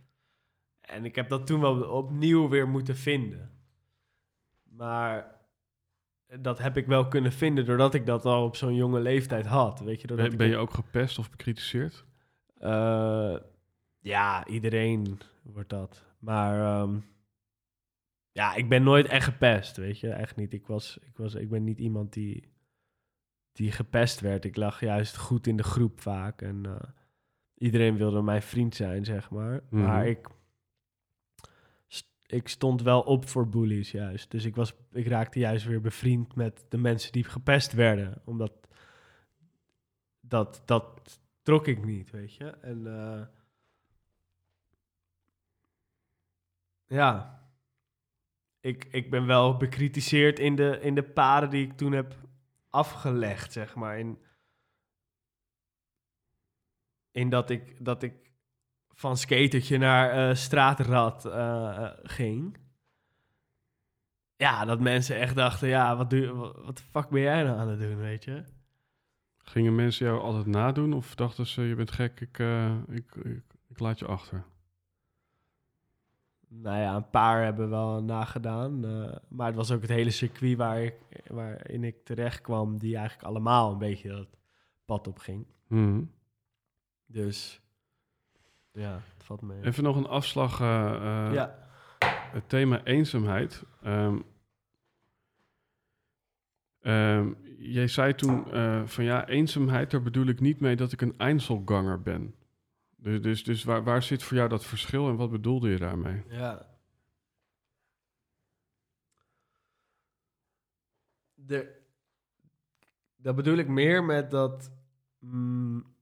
En 0.81 1.05
ik 1.05 1.14
heb 1.14 1.29
dat 1.29 1.47
toen 1.47 1.61
wel 1.61 1.83
opnieuw 1.83 2.49
weer 2.49 2.69
moeten 2.69 2.97
vinden. 2.97 3.51
Maar 4.62 5.36
dat 6.41 6.59
heb 6.59 6.77
ik 6.77 6.87
wel 6.87 7.09
kunnen 7.09 7.33
vinden 7.33 7.64
doordat 7.64 7.95
ik 7.95 8.07
dat 8.07 8.24
al 8.24 8.45
op 8.45 8.57
zo'n 8.57 8.74
jonge 8.74 9.01
leeftijd 9.01 9.47
had. 9.47 9.81
Weet 9.81 10.01
je, 10.01 10.14
ben, 10.14 10.37
ben 10.37 10.49
je 10.49 10.57
ook 10.57 10.74
gepest 10.74 11.18
of 11.18 11.31
bekritiseerd? 11.31 12.05
Uh, 12.61 13.37
ja, 13.99 14.47
iedereen 14.47 15.18
wordt 15.43 15.68
dat. 15.68 16.05
Maar 16.18 16.81
um, 16.81 17.05
ja, 18.33 18.55
ik 18.55 18.68
ben 18.68 18.83
nooit 18.83 19.07
echt 19.07 19.24
gepest, 19.24 19.77
weet 19.77 20.01
je. 20.01 20.09
Echt 20.09 20.37
niet. 20.37 20.53
Ik, 20.53 20.66
was, 20.66 20.99
ik, 21.03 21.16
was, 21.16 21.35
ik 21.35 21.49
ben 21.49 21.64
niet 21.64 21.79
iemand 21.79 22.12
die, 22.12 22.49
die 23.53 23.72
gepest 23.72 24.20
werd. 24.20 24.45
Ik 24.45 24.57
lag 24.57 24.81
juist 24.81 25.16
goed 25.16 25.47
in 25.47 25.57
de 25.57 25.62
groep 25.62 26.01
vaak. 26.01 26.43
En 26.43 26.62
uh, 26.66 26.77
iedereen 27.55 27.97
wilde 27.97 28.22
mijn 28.22 28.43
vriend 28.43 28.74
zijn, 28.74 29.05
zeg 29.05 29.31
maar. 29.31 29.53
Mm 29.53 29.61
-hmm. 29.68 29.83
Maar 29.83 30.07
ik, 30.07 30.29
ik 32.27 32.49
stond 32.49 32.83
wel 32.83 33.01
op 33.01 33.29
voor 33.29 33.49
bullies 33.49 33.91
juist. 33.91 34.31
Dus 34.31 34.45
ik, 34.45 34.57
was, 34.57 34.74
ik 34.93 35.07
raakte 35.07 35.39
juist 35.39 35.64
weer 35.64 35.81
bevriend 35.81 36.35
met 36.35 36.64
de 36.68 36.79
mensen 36.79 37.12
die 37.12 37.24
gepest 37.24 37.72
werden. 37.72 38.22
Omdat 38.24 38.53
dat, 40.20 40.62
dat 40.64 41.20
trok 41.43 41.66
ik 41.66 41.85
niet, 41.85 42.11
weet 42.11 42.35
je. 42.35 42.51
En 42.51 42.79
uh, 42.87 43.22
ja, 46.87 47.41
ik, 48.61 48.85
ik 48.85 49.11
ben 49.11 49.27
wel 49.27 49.57
bekritiseerd 49.57 50.39
in 50.39 50.57
de, 50.57 50.79
in 50.81 50.95
de 50.95 51.03
paden 51.03 51.51
die 51.51 51.64
ik 51.64 51.77
toen 51.77 51.93
heb 51.93 52.16
afgelegd, 52.70 53.53
zeg 53.53 53.74
maar. 53.74 53.99
In, 53.99 54.18
in 57.11 57.31
dat 57.31 57.51
ik, 57.51 57.85
dat 57.85 58.03
ik 58.03 58.26
van 58.97 59.17
skatertje 59.17 59.79
naar 59.79 60.29
uh, 60.29 60.35
straatrad 60.35 61.27
uh, 61.27 61.91
ging. 62.03 62.57
Ja, 64.37 64.65
dat 64.65 64.81
mensen 64.81 65.17
echt 65.17 65.35
dachten, 65.35 65.69
ja, 65.69 65.97
wat, 65.97 66.11
doe, 66.11 66.33
wat 66.65 66.77
de 66.77 66.83
fuck 66.83 67.09
ben 67.09 67.21
jij 67.21 67.43
nou 67.43 67.59
aan 67.59 67.69
het 67.69 67.81
doen, 67.81 67.97
weet 67.97 68.25
je? 68.25 68.45
Gingen 69.39 69.75
mensen 69.75 70.07
jou 70.07 70.21
altijd 70.21 70.47
nadoen 70.47 70.93
of 70.93 71.15
dachten 71.15 71.47
ze, 71.47 71.63
je 71.63 71.75
bent 71.75 71.91
gek, 71.91 72.21
ik, 72.21 72.39
ik, 72.89 73.15
ik, 73.15 73.43
ik 73.69 73.79
laat 73.79 73.99
je 73.99 74.07
achter? 74.07 74.45
Nou 76.49 76.79
ja, 76.79 76.97
een 76.97 77.11
paar 77.11 77.45
hebben 77.45 77.71
wel 77.71 78.03
nagedaan. 78.03 78.81
Maar 79.29 79.47
het 79.47 79.57
was 79.57 79.71
ook 79.71 79.81
het 79.81 79.91
hele 79.91 80.11
circuit 80.11 80.57
waar 80.57 80.83
ik, 80.83 80.95
waarin 81.27 81.85
ik 81.85 82.05
terecht 82.05 82.41
kwam, 82.41 82.79
die 82.79 82.97
eigenlijk 82.97 83.29
allemaal 83.29 83.73
een 83.73 83.79
beetje 83.79 84.09
dat 84.09 84.29
pad 84.85 85.07
op 85.07 85.19
ging. 85.19 85.47
Mm. 85.67 86.13
Dus 87.07 87.61
ja, 88.77 88.93
het 89.14 89.24
valt 89.24 89.41
mee. 89.43 89.62
Even 89.62 89.83
nog 89.83 89.97
een 89.97 90.07
afslag. 90.07 90.61
Uh, 90.61 90.66
uh, 90.66 91.31
ja. 91.33 91.68
Het 92.33 92.49
thema 92.49 92.85
eenzaamheid. 92.85 93.62
Um, 93.87 94.24
um, 96.81 97.37
jij 97.59 97.89
zei 97.89 98.14
toen 98.14 98.45
van 98.89 99.05
ja, 99.05 99.29
eenzaamheid, 99.29 99.91
daar 99.91 100.03
bedoel 100.03 100.27
ik 100.27 100.41
niet 100.41 100.61
mee 100.61 100.77
dat 100.77 100.93
ik 100.93 101.01
een 101.01 101.18
Einzelganger 101.18 102.03
ben. 102.03 102.35
Dus, 102.97 103.22
dus, 103.22 103.45
dus 103.45 103.64
waar, 103.64 103.85
waar 103.85 104.03
zit 104.03 104.22
voor 104.22 104.37
jou 104.37 104.49
dat 104.49 104.64
verschil 104.64 105.09
en 105.09 105.16
wat 105.16 105.31
bedoelde 105.31 105.68
je 105.68 105.79
daarmee? 105.79 106.22
Ja. 106.29 106.66
De, 111.35 111.81
dat 113.16 113.37
bedoel 113.37 113.57
ik 113.57 113.68
meer 113.68 114.05
met 114.05 114.31
dat. 114.31 114.72
Mm, 115.18 115.96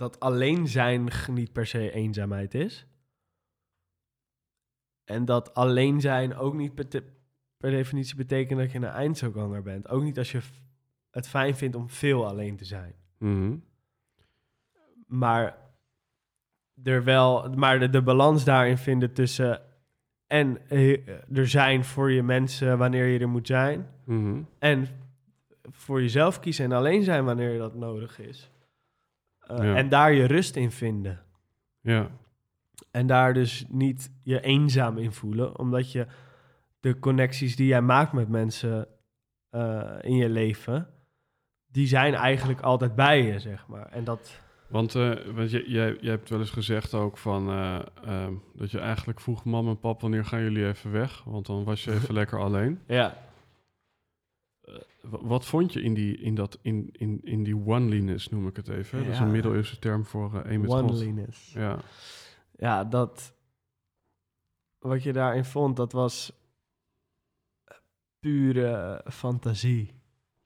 dat 0.00 0.20
alleen 0.20 0.68
zijn 0.68 1.08
niet 1.30 1.52
per 1.52 1.66
se 1.66 1.92
eenzaamheid 1.92 2.54
is. 2.54 2.86
En 5.04 5.24
dat 5.24 5.54
alleen 5.54 6.00
zijn 6.00 6.36
ook 6.36 6.54
niet 6.54 6.74
per, 6.74 7.02
per 7.56 7.70
definitie 7.70 8.16
betekent 8.16 8.60
dat 8.60 8.72
je 8.72 8.78
een 8.78 8.84
eindzoganger 8.84 9.62
bent. 9.62 9.88
Ook 9.88 10.02
niet 10.02 10.18
als 10.18 10.32
je 10.32 10.40
het 11.10 11.28
fijn 11.28 11.56
vindt 11.56 11.76
om 11.76 11.90
veel 11.90 12.26
alleen 12.26 12.56
te 12.56 12.64
zijn. 12.64 12.94
Mm 13.18 13.68
maar 15.06 15.56
er 16.82 17.04
wel, 17.04 17.50
maar 17.54 17.78
de, 17.78 17.90
de 17.90 18.02
balans 18.02 18.44
daarin 18.44 18.78
vinden 18.78 19.12
tussen 19.12 19.62
en 20.26 20.58
er 21.32 21.48
zijn 21.48 21.84
voor 21.84 22.10
je 22.12 22.22
mensen 22.22 22.78
wanneer 22.78 23.06
je 23.06 23.18
er 23.18 23.28
moet 23.28 23.46
zijn. 23.46 23.86
Mhm. 24.04 24.42
En 24.58 24.88
voor 25.62 26.00
jezelf 26.00 26.40
kiezen 26.40 26.64
en 26.64 26.72
alleen 26.72 27.02
zijn 27.02 27.24
wanneer 27.24 27.58
dat 27.58 27.74
nodig 27.74 28.18
is. 28.18 28.50
Uh, 29.50 29.76
En 29.76 29.88
daar 29.88 30.12
je 30.12 30.24
rust 30.24 30.56
in 30.56 30.70
vinden. 30.70 31.20
Ja. 31.80 32.10
En 32.90 33.06
daar 33.06 33.34
dus 33.34 33.64
niet 33.68 34.12
je 34.22 34.40
eenzaam 34.40 34.98
in 34.98 35.12
voelen, 35.12 35.58
omdat 35.58 35.92
je 35.92 36.06
de 36.80 36.98
connecties 36.98 37.56
die 37.56 37.66
jij 37.66 37.82
maakt 37.82 38.12
met 38.12 38.28
mensen 38.28 38.88
uh, 39.50 39.82
in 40.00 40.16
je 40.16 40.28
leven, 40.28 40.88
die 41.66 41.86
zijn 41.86 42.14
eigenlijk 42.14 42.60
altijd 42.60 42.94
bij 42.94 43.22
je, 43.22 43.38
zeg 43.38 43.66
maar. 43.66 43.86
En 43.86 44.04
dat. 44.04 44.40
Want, 44.68 44.94
uh, 44.94 45.14
want 45.34 45.50
jij, 45.50 45.64
jij, 45.66 45.96
jij 46.00 46.10
hebt 46.10 46.28
wel 46.28 46.38
eens 46.38 46.50
gezegd 46.50 46.94
ook 46.94 47.18
van 47.18 47.50
uh, 47.50 47.78
dat 48.54 48.70
je 48.70 48.78
eigenlijk 48.78 49.20
vroeg 49.20 49.44
mam 49.44 49.68
en 49.68 49.78
pap, 49.78 50.00
wanneer 50.00 50.24
gaan 50.24 50.42
jullie 50.42 50.66
even 50.66 50.90
weg? 50.92 51.22
Want 51.24 51.46
dan 51.46 51.64
was 51.64 51.84
je 51.84 51.92
even 51.92 52.14
lekker 52.20 52.38
alleen. 52.38 52.80
Ja. 52.86 53.16
Wat 55.02 55.46
vond 55.46 55.72
je 55.72 55.82
in 55.82 55.94
die, 55.94 56.16
in 56.16 56.34
dat, 56.34 56.58
in, 56.62 56.88
in, 56.92 57.20
in 57.22 57.42
die 57.42 57.56
oneliness, 57.66 58.28
noem 58.28 58.46
ik 58.46 58.56
het 58.56 58.68
even? 58.68 58.98
Ja. 58.98 59.04
Dat 59.04 59.14
is 59.14 59.20
een 59.20 59.30
middeleeuwse 59.30 59.78
term 59.78 60.04
voor 60.04 60.44
een 60.44 60.60
met 60.60 60.70
Oneliness. 60.70 61.52
Ja. 61.52 61.78
Ja, 62.56 62.84
dat... 62.84 63.34
Wat 64.78 65.02
je 65.02 65.12
daarin 65.12 65.44
vond, 65.44 65.76
dat 65.76 65.92
was 65.92 66.32
pure 68.18 69.04
fantasie. 69.10 69.92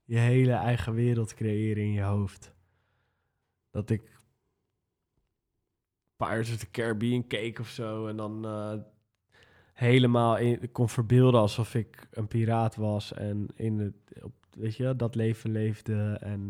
Je 0.05 0.19
hele 0.19 0.53
eigen 0.53 0.95
wereld 0.95 1.35
creëren 1.35 1.83
in 1.83 1.93
je 1.93 2.03
hoofd 2.03 2.55
dat 3.71 3.91
ik 3.91 4.19
Pirates 6.17 6.53
of 6.53 6.59
the 6.59 6.71
Caribbean 6.71 7.27
keek 7.27 7.59
of 7.59 7.69
zo. 7.69 8.07
En 8.07 8.17
dan 8.17 8.47
uh, 8.47 8.83
helemaal 9.75 10.37
in, 10.37 10.73
kon 10.73 10.89
verbeelden 10.89 11.41
alsof 11.41 11.75
ik 11.75 12.07
een 12.11 12.29
piraat 12.29 12.77
was. 12.77 13.13
En 13.13 13.47
in 13.55 13.79
het, 13.79 14.23
op, 14.23 14.33
weet 14.51 14.77
je, 14.77 14.97
dat 14.97 15.15
leven 15.15 15.51
leefde. 15.51 16.17
En 16.21 16.49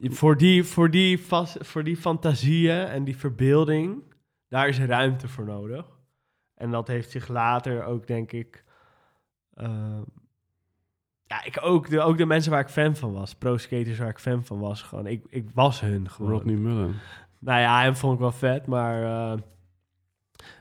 uh, 0.00 0.12
voor, 0.12 0.36
die, 0.36 0.64
voor, 0.64 0.90
die 0.90 1.20
vast, 1.20 1.56
voor 1.60 1.84
die 1.84 1.96
fantasieën 1.96 2.86
en 2.86 3.04
die 3.04 3.16
verbeelding, 3.16 4.02
daar 4.48 4.68
is 4.68 4.80
ruimte 4.80 5.28
voor 5.28 5.44
nodig. 5.44 5.86
En 6.54 6.70
dat 6.70 6.88
heeft 6.88 7.10
zich 7.10 7.28
later 7.28 7.84
ook, 7.84 8.06
denk 8.06 8.32
ik... 8.32 8.64
Uh, 9.54 10.00
ja, 11.24 11.44
ik 11.44 11.58
ook 11.62 11.88
de, 11.88 12.00
ook 12.00 12.18
de 12.18 12.26
mensen 12.26 12.50
waar 12.50 12.60
ik 12.60 12.68
fan 12.68 12.96
van 12.96 13.12
was. 13.12 13.34
Pro-skaters 13.34 13.98
waar 13.98 14.08
ik 14.08 14.18
fan 14.18 14.44
van 14.44 14.58
was. 14.58 14.82
Gewoon, 14.82 15.06
ik, 15.06 15.24
ik 15.28 15.50
was 15.54 15.80
hun 15.80 16.10
gewoon. 16.10 16.30
Rodney 16.30 16.56
Mullen. 16.56 16.94
Nou 17.38 17.60
ja, 17.60 17.82
hem 17.82 17.96
vond 17.96 18.14
ik 18.14 18.20
wel 18.20 18.32
vet, 18.32 18.66
maar 18.66 19.02
uh, 19.02 19.38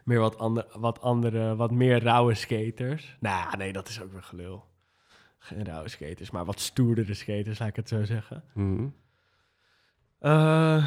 meer 0.04 0.20
wat, 0.20 0.38
ander, 0.38 0.66
wat 0.74 1.02
andere, 1.02 1.56
wat 1.56 1.72
meer 1.72 2.04
rauwe 2.04 2.34
skaters. 2.34 3.18
Nou 3.20 3.58
nee, 3.58 3.74
dat 3.74 3.88
is 3.88 4.02
ook 4.02 4.12
weer 4.12 4.24
gelul. 4.24 4.64
Geen 5.38 5.66
rauwe 5.66 5.90
skaters, 5.90 6.32
maar 6.32 6.46
wat 6.46 6.60
stoerdere 6.60 7.14
skaters, 7.14 7.60
laat 7.60 7.70
ik 7.70 7.76
het 7.76 7.88
zo 7.88 8.04
zeggen. 8.04 8.44
Mm 8.54 8.76
-hmm. 8.76 8.94
uh, 10.22 10.86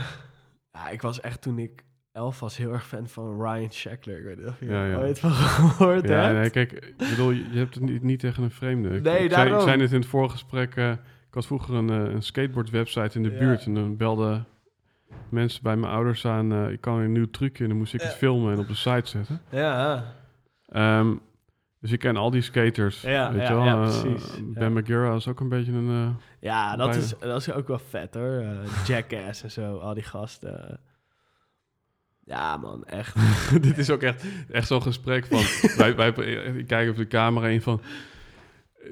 ja, 0.72 0.88
ik 0.90 1.02
was 1.02 1.20
echt 1.20 1.42
toen 1.42 1.58
ik 1.58 1.84
elf 2.12 2.40
was 2.40 2.56
heel 2.56 2.72
erg 2.72 2.86
fan 2.86 3.08
van 3.08 3.42
Ryan 3.42 3.72
Shackler. 3.72 4.18
Ik 4.18 4.24
weet 4.24 4.36
niet 4.36 4.46
of 4.46 4.60
je 4.60 4.66
ja, 4.66 4.86
ja. 4.86 4.96
ooit 4.96 5.18
van 5.18 5.30
gehoord 5.30 6.08
ja, 6.08 6.14
hebt. 6.14 6.38
Nee, 6.38 6.50
kijk, 6.50 6.72
ik 6.72 7.08
bedoel, 7.08 7.30
je 7.30 7.58
hebt 7.58 7.74
het 7.74 7.84
niet, 7.84 8.02
niet 8.02 8.20
tegen 8.20 8.42
een 8.42 8.50
vreemde. 8.50 9.00
Nee, 9.00 9.24
ik, 9.24 9.30
daarom. 9.30 9.54
Ik 9.54 9.60
zei 9.60 9.80
het 9.80 9.92
in 9.92 10.00
het 10.00 10.08
vorige 10.08 10.32
gesprek. 10.32 10.76
Uh, 10.76 10.90
ik 10.90 11.34
had 11.40 11.46
vroeger 11.46 11.74
een, 11.74 11.90
uh, 11.90 12.12
een 12.12 12.22
skateboard 12.22 12.70
website 12.70 13.16
in 13.16 13.22
de 13.22 13.30
buurt. 13.30 13.66
En 13.66 13.74
dan 13.74 13.96
belden 13.96 14.46
mensen 15.28 15.62
bij 15.62 15.76
mijn 15.76 15.92
ouders 15.92 16.26
aan... 16.26 16.52
Uh, 16.52 16.70
ik 16.70 16.80
kan 16.80 16.98
een 16.98 17.12
nieuw 17.12 17.30
trucje 17.30 17.62
en 17.62 17.68
dan 17.68 17.78
moest 17.78 17.94
ik 17.94 18.00
het 18.02 18.14
filmen 18.14 18.52
en 18.52 18.58
op 18.58 18.68
de 18.68 18.74
site 18.74 19.08
zetten. 19.08 19.40
Ja. 19.50 20.04
Ehm, 20.68 21.14
dus 21.80 21.92
ik 21.92 21.98
ken 21.98 22.16
al 22.16 22.30
die 22.30 22.42
skaters. 22.42 23.00
Ja, 23.00 23.32
weet 23.32 23.40
ja, 23.42 23.48
je 23.48 23.54
wel? 23.54 23.64
ja, 23.64 23.84
Eh, 23.84 24.00
precies. 24.00 24.40
ben 24.44 24.72
Ja. 24.74 24.80
McGurra 24.80 25.14
is 25.14 25.28
ook 25.28 25.40
een 25.40 25.48
beetje 25.48 25.72
een... 25.72 25.88
eh, 25.90 26.14
Ja, 26.40 26.76
dat 26.76 26.88
Bijna. 26.88 27.02
is, 27.02 27.14
dat 27.18 27.40
is 27.40 27.52
ook 27.52 27.68
wel 27.68 27.78
vet 27.88 28.14
hoor. 28.14 28.38
Eh, 28.40 28.86
Jackass 28.86 29.42
en 29.42 29.50
zo, 29.50 29.76
al 29.76 29.94
die 29.94 30.02
gasten. 30.02 30.80
Ja, 32.24 32.56
man, 32.56 32.84
echt. 32.84 33.16
Dit 33.62 33.78
is 33.78 33.90
ook 33.90 34.02
echt, 34.02 34.24
echt 34.50 34.66
zo'n 34.66 34.82
gesprek 34.82 35.26
van... 35.26 35.42
wij, 35.76 35.96
wij, 35.96 36.08
ik 36.56 36.66
kijk 36.66 36.90
op 36.90 36.96
de 36.96 37.06
camera 37.06 37.46
in 37.48 37.62
van... 37.62 37.80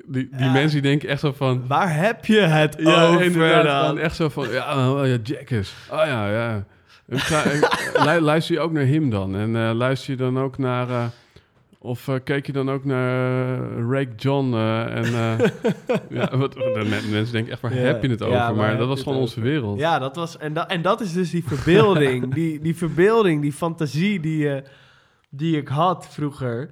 Die, 0.07 0.29
die 0.33 0.45
Ja. 0.45 0.53
mensen 0.53 0.83
die 0.83 0.91
denken 0.91 1.09
echt 1.09 1.21
zo 1.21 1.33
van... 1.33 1.67
Waar 1.67 1.97
heb 1.97 2.25
je 2.25 2.41
het 2.41 2.77
Ja, 2.79 3.07
over 3.07 3.65
dan? 3.65 3.99
Echt 3.99 4.17
zo 4.17 4.29
van... 4.29 4.51
Ja, 4.51 4.91
oh, 4.93 5.07
ja 5.07 5.17
Jackass. 5.23 5.75
Oh 5.91 6.03
ja, 6.07 6.31
ja. 6.31 6.65
Luister 8.21 8.55
je 8.55 8.61
ook 8.61 8.73
naar 8.73 8.87
hem 8.87 9.11
dan? 9.11 9.37
En 9.37 9.57
eh, 9.57 9.71
luister 9.75 10.11
je 10.11 10.17
dan 10.17 10.39
ook 10.39 10.59
naar... 10.59 10.89
eh, 10.89 11.05
of 11.79 12.09
eh, 12.09 12.15
keek 12.25 12.47
je 12.47 12.53
dan 12.53 12.71
ook 12.71 12.85
naar 12.85 13.59
Rake 13.91 14.15
John? 14.17 14.55
en 14.55 15.05
ja, 16.19 16.37
wat, 16.37 16.53
de 16.53 17.01
mensen 17.11 17.33
denken 17.33 17.53
echt, 17.53 17.61
waar 17.61 17.73
heb 17.73 18.03
je 18.03 18.09
het 18.09 18.23
over? 18.23 18.55
maar 18.55 18.77
dat 18.77 18.89
was 18.89 19.03
gewoon 19.03 19.19
onze 19.19 19.41
wereld. 19.41 19.79
Ja, 19.79 19.99
dat 19.99 20.17
was, 20.17 20.37
en, 20.39 20.53
dat, 20.53 20.71
en 20.71 20.83
dat 20.83 21.01
is 21.01 21.13
dus 21.13 21.31
die 21.31 21.45
verbeelding. 21.47 22.31
die, 22.35 22.61
die 22.61 22.77
verbeelding, 22.77 23.43
die 23.43 23.53
fantasie 23.53 24.21
die, 24.21 24.63
die 25.31 25.57
ik 25.57 25.69
had 25.69 26.07
vroeger. 26.11 26.71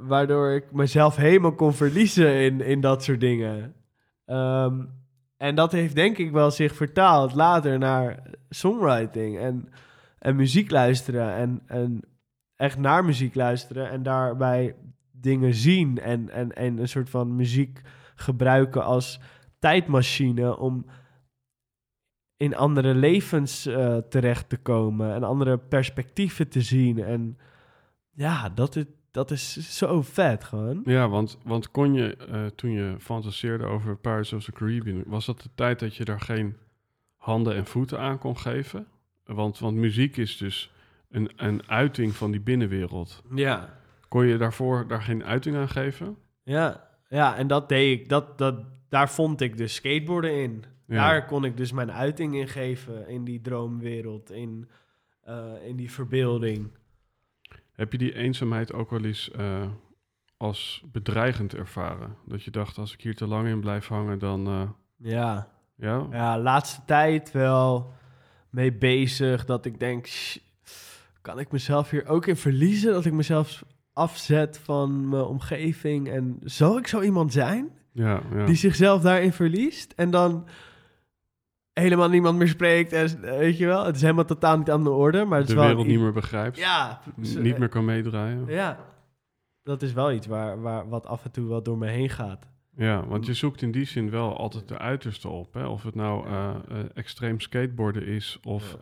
Waardoor 0.00 0.50
ik 0.50 0.72
mezelf 0.72 1.16
helemaal 1.16 1.54
kon 1.54 1.72
verliezen 1.72 2.34
in, 2.34 2.60
in 2.60 2.80
dat 2.80 3.04
soort 3.04 3.20
dingen. 3.20 3.74
Ehm, 4.24 4.84
en 5.36 5.54
dat 5.54 5.72
heeft 5.72 5.94
denk 5.94 6.18
ik 6.18 6.30
wel 6.30 6.50
zich 6.50 6.74
vertaald 6.74 7.34
later 7.34 7.78
naar 7.78 8.22
songwriting 8.48 9.38
en, 9.38 9.68
en 10.18 10.36
muziek 10.36 10.70
luisteren. 10.70 11.34
En, 11.34 11.62
en 11.66 12.00
echt 12.56 12.78
naar 12.78 13.04
muziek 13.04 13.34
luisteren 13.34 13.90
en 13.90 14.02
daarbij 14.02 14.74
dingen 15.12 15.54
zien. 15.54 15.98
En, 15.98 16.30
en, 16.30 16.52
en 16.52 16.78
een 16.78 16.88
soort 16.88 17.10
van 17.10 17.36
muziek 17.36 17.80
gebruiken 18.14 18.84
als 18.84 19.20
tijdmachine 19.58 20.56
om 20.56 20.84
in 22.36 22.56
andere 22.56 22.94
levens 22.94 23.66
eh, 23.66 23.96
terecht 23.96 24.48
te 24.48 24.56
komen 24.56 25.14
en 25.14 25.22
andere 25.22 25.58
perspectieven 25.58 26.48
te 26.48 26.60
zien. 26.60 26.98
En 27.04 27.38
ja, 28.10 28.48
dat 28.48 28.76
is, 28.76 28.84
dat 29.10 29.30
is 29.30 29.76
zo 29.78 30.02
vet 30.02 30.44
gewoon. 30.44 30.82
Ja, 30.84 31.08
want, 31.08 31.38
want 31.44 31.70
kon 31.70 31.94
je, 31.94 32.16
eh, 32.16 32.46
toen 32.46 32.70
je 32.70 32.94
fantaseerde 32.98 33.64
over 33.64 33.96
Pirates 33.96 34.32
of 34.32 34.44
the 34.44 34.52
Caribbean, 34.52 35.02
was 35.06 35.26
dat 35.26 35.40
de 35.40 35.50
tijd 35.54 35.78
dat 35.78 35.96
je 35.96 36.04
daar 36.04 36.20
geen 36.20 36.56
handen 37.16 37.54
en 37.54 37.66
voeten 37.66 37.98
aan 37.98 38.18
kon 38.18 38.38
geven? 38.38 38.86
Want, 39.24 39.58
want 39.58 39.76
muziek 39.76 40.16
is 40.16 40.36
dus 40.36 40.72
een, 41.10 41.30
een 41.36 41.68
uiting 41.68 42.14
van 42.14 42.30
die 42.30 42.40
binnenwereld. 42.40 43.22
Ja. 43.34 43.78
Kon 44.08 44.26
je 44.26 44.36
daarvoor 44.36 44.86
daar 44.86 45.02
geen 45.02 45.24
uiting 45.24 45.56
aan 45.56 45.68
geven? 45.68 46.16
Ja, 46.42 46.88
ja 47.08 47.36
en 47.36 47.46
dat 47.46 47.68
deed 47.68 48.00
ik. 48.00 48.08
Dat, 48.08 48.38
dat, 48.38 48.64
daar 48.88 49.10
vond 49.10 49.40
ik 49.40 49.56
dus 49.56 49.74
skateboarden 49.74 50.42
in. 50.42 50.64
Ja. 50.86 51.08
Daar 51.08 51.26
kon 51.26 51.44
ik 51.44 51.56
dus 51.56 51.72
mijn 51.72 51.92
uiting 51.92 52.34
in 52.34 52.48
geven. 52.48 53.08
In 53.08 53.24
die 53.24 53.40
droomwereld, 53.40 54.30
in, 54.30 54.68
eh, 55.22 55.52
in 55.64 55.76
die 55.76 55.90
verbeelding. 55.90 56.70
Heb 57.80 57.92
je 57.92 57.98
die 57.98 58.14
eenzaamheid 58.14 58.72
ook 58.72 58.90
wel 58.90 59.04
eens 59.04 59.30
eh, 59.30 59.66
als 60.36 60.82
bedreigend 60.92 61.54
ervaren? 61.54 62.16
Dat 62.26 62.42
je 62.42 62.50
dacht, 62.50 62.78
als 62.78 62.92
ik 62.92 63.00
hier 63.00 63.14
te 63.16 63.26
lang 63.26 63.48
in 63.48 63.60
blijf 63.60 63.86
hangen, 63.86 64.18
dan... 64.18 64.46
eh, 64.46 64.62
Ja. 64.96 65.48
ja? 65.76 66.06
Ja, 66.10 66.38
laatste 66.38 66.80
tijd 66.86 67.30
wel 67.32 67.92
mee 68.50 68.72
bezig. 68.72 69.44
Dat 69.44 69.64
ik 69.64 69.78
denk, 69.80 70.06
"Sh, 70.06 70.36
kan 71.20 71.38
ik 71.38 71.52
mezelf 71.52 71.90
hier 71.90 72.06
ook 72.06 72.26
in 72.26 72.36
verliezen? 72.36 72.92
Dat 72.92 73.04
ik 73.04 73.12
mezelf 73.12 73.64
afzet 73.92 74.58
van 74.58 75.08
mijn 75.08 75.24
omgeving. 75.24 76.08
En 76.08 76.38
zou 76.44 76.78
ik 76.78 76.86
zo 76.86 77.00
iemand 77.00 77.32
zijn 77.32 77.70
Ja, 77.92 78.20
ja. 78.34 78.46
die 78.46 78.54
zichzelf 78.56 79.02
daarin 79.02 79.32
verliest? 79.32 79.92
En 79.96 80.10
dan 80.10 80.46
helemaal 81.72 82.08
niemand 82.08 82.38
meer 82.38 82.48
spreekt. 82.48 82.92
En, 82.92 83.24
eh, 83.24 83.38
weet 83.38 83.58
je 83.58 83.66
wel, 83.66 83.84
het 83.84 83.96
is 83.96 84.02
helemaal 84.02 84.24
totaal 84.24 84.58
niet 84.58 84.70
aan 84.70 84.84
de 84.84 84.90
orde. 84.90 85.24
Maar 85.24 85.38
het 85.38 85.46
de 85.46 85.52
is 85.52 85.58
wel 85.58 85.68
wereld 85.68 85.86
niet 85.86 86.00
meer 86.00 86.12
begrijpt, 86.12 86.56
Ja, 86.58 87.00
niet 87.16 87.58
meer 87.58 87.68
kan 87.68 87.84
meedraaien. 87.84 88.44
Ja, 88.46 88.78
dat 89.62 89.82
is 89.82 89.92
wel 89.92 90.12
iets 90.12 90.26
waar, 90.26 90.60
waar, 90.62 90.88
wat 90.88 91.06
af 91.06 91.24
en 91.24 91.30
toe 91.30 91.48
wel 91.48 91.62
door 91.62 91.78
me 91.78 91.86
heen 91.88 92.08
gaat. 92.10 92.48
Ja, 92.76 93.06
want 93.06 93.26
je 93.26 93.34
zoekt 93.34 93.62
in 93.62 93.70
die 93.72 93.84
zin 93.84 94.10
wel 94.10 94.36
altijd 94.36 94.68
de 94.68 94.78
uiterste 94.78 95.28
op. 95.28 95.54
Hè? 95.54 95.66
Of 95.66 95.82
het 95.82 95.94
nou 95.94 96.26
eh, 96.26 96.50
eh, 96.68 96.76
extreem 96.94 97.40
skateboarden 97.40 98.06
is 98.06 98.38
of 98.42 98.76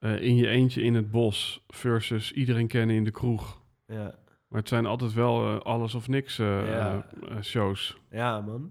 in 0.00 0.36
je 0.36 0.48
eentje 0.48 0.82
in 0.82 0.94
het 0.94 1.10
bos 1.10 1.64
versus 1.68 2.32
iedereen 2.32 2.66
kennen 2.66 2.96
in 2.96 3.04
de 3.04 3.10
kroeg. 3.10 3.60
Ja, 3.86 4.14
Maar 4.48 4.60
het 4.60 4.68
zijn 4.68 4.86
altijd 4.86 5.12
wel 5.12 5.62
alles 5.62 5.94
of 5.94 6.08
niks 6.08 6.36
Ja. 6.36 7.06
shows. 7.42 7.96
ja 8.10 8.40
man. 8.40 8.70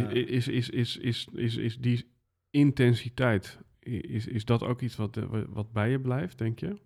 Ja. 0.00 0.08
Is, 0.08 0.48
is, 0.48 0.70
is, 0.70 0.96
is, 0.96 1.26
is, 1.32 1.56
is 1.56 1.78
die 1.78 2.10
intensiteit, 2.50 3.58
is, 3.78 4.26
is 4.26 4.44
dat 4.44 4.62
ook 4.62 4.80
iets 4.80 4.96
wat, 4.96 5.16
eh, 5.16 5.24
wa- 5.24 5.48
wat 5.48 5.72
bij 5.72 5.90
je 5.90 6.00
blijft, 6.00 6.38
denk 6.38 6.58
je? 6.58 6.76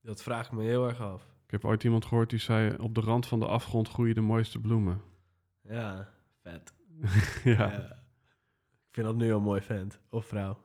Dat 0.00 0.22
vraag 0.22 0.46
ik 0.46 0.52
me 0.52 0.62
heel 0.62 0.88
erg 0.88 1.00
af. 1.00 1.22
Ik 1.44 1.50
heb 1.50 1.64
ooit 1.64 1.84
iemand 1.84 2.04
gehoord 2.04 2.30
die 2.30 2.38
zei, 2.38 2.76
op 2.76 2.94
de 2.94 3.00
rand 3.00 3.26
van 3.26 3.40
de 3.40 3.46
afgrond 3.46 3.88
groeien 3.88 4.14
de 4.14 4.20
mooiste 4.20 4.60
bloemen. 4.60 5.00
Ja, 5.62 6.08
vet. 6.42 6.74
ja. 7.44 7.52
Ja. 7.72 8.02
Ik 8.88 9.00
vind 9.00 9.06
dat 9.06 9.16
nu 9.16 9.32
al 9.32 9.40
mooi 9.40 9.60
vent. 9.60 10.00
Of 10.08 10.26
vrouw. 10.26 10.58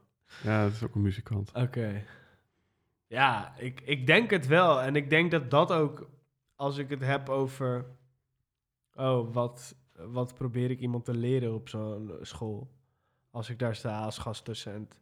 ja, 0.43 0.63
dat 0.63 0.71
is 0.73 0.83
ook 0.83 0.95
een 0.95 1.01
muzikant. 1.01 1.51
Oké. 1.53 2.03
Ja, 3.07 3.55
ik, 3.57 3.81
ik 3.81 4.05
denk 4.05 4.29
het 4.29 4.47
wel. 4.47 4.81
En 4.81 4.95
ik 4.95 5.09
denk 5.09 5.31
dat 5.31 5.49
dat 5.51 5.71
ook, 5.71 6.09
als 6.55 6.77
ik 6.77 6.89
het 6.89 7.01
heb 7.01 7.29
over... 7.29 7.85
Oh, 8.99 9.33
wat, 9.33 9.75
wat 9.93 10.33
probeer 10.33 10.71
ik 10.71 10.79
iemand 10.79 11.05
te 11.05 11.13
leren 11.13 11.53
op 11.53 11.69
zo'n 11.69 12.11
school? 12.21 12.71
Als 13.31 13.49
ik 13.49 13.59
daar 13.59 13.75
sta 13.75 13.99
als 13.99 14.17
gastdocent. 14.17 14.99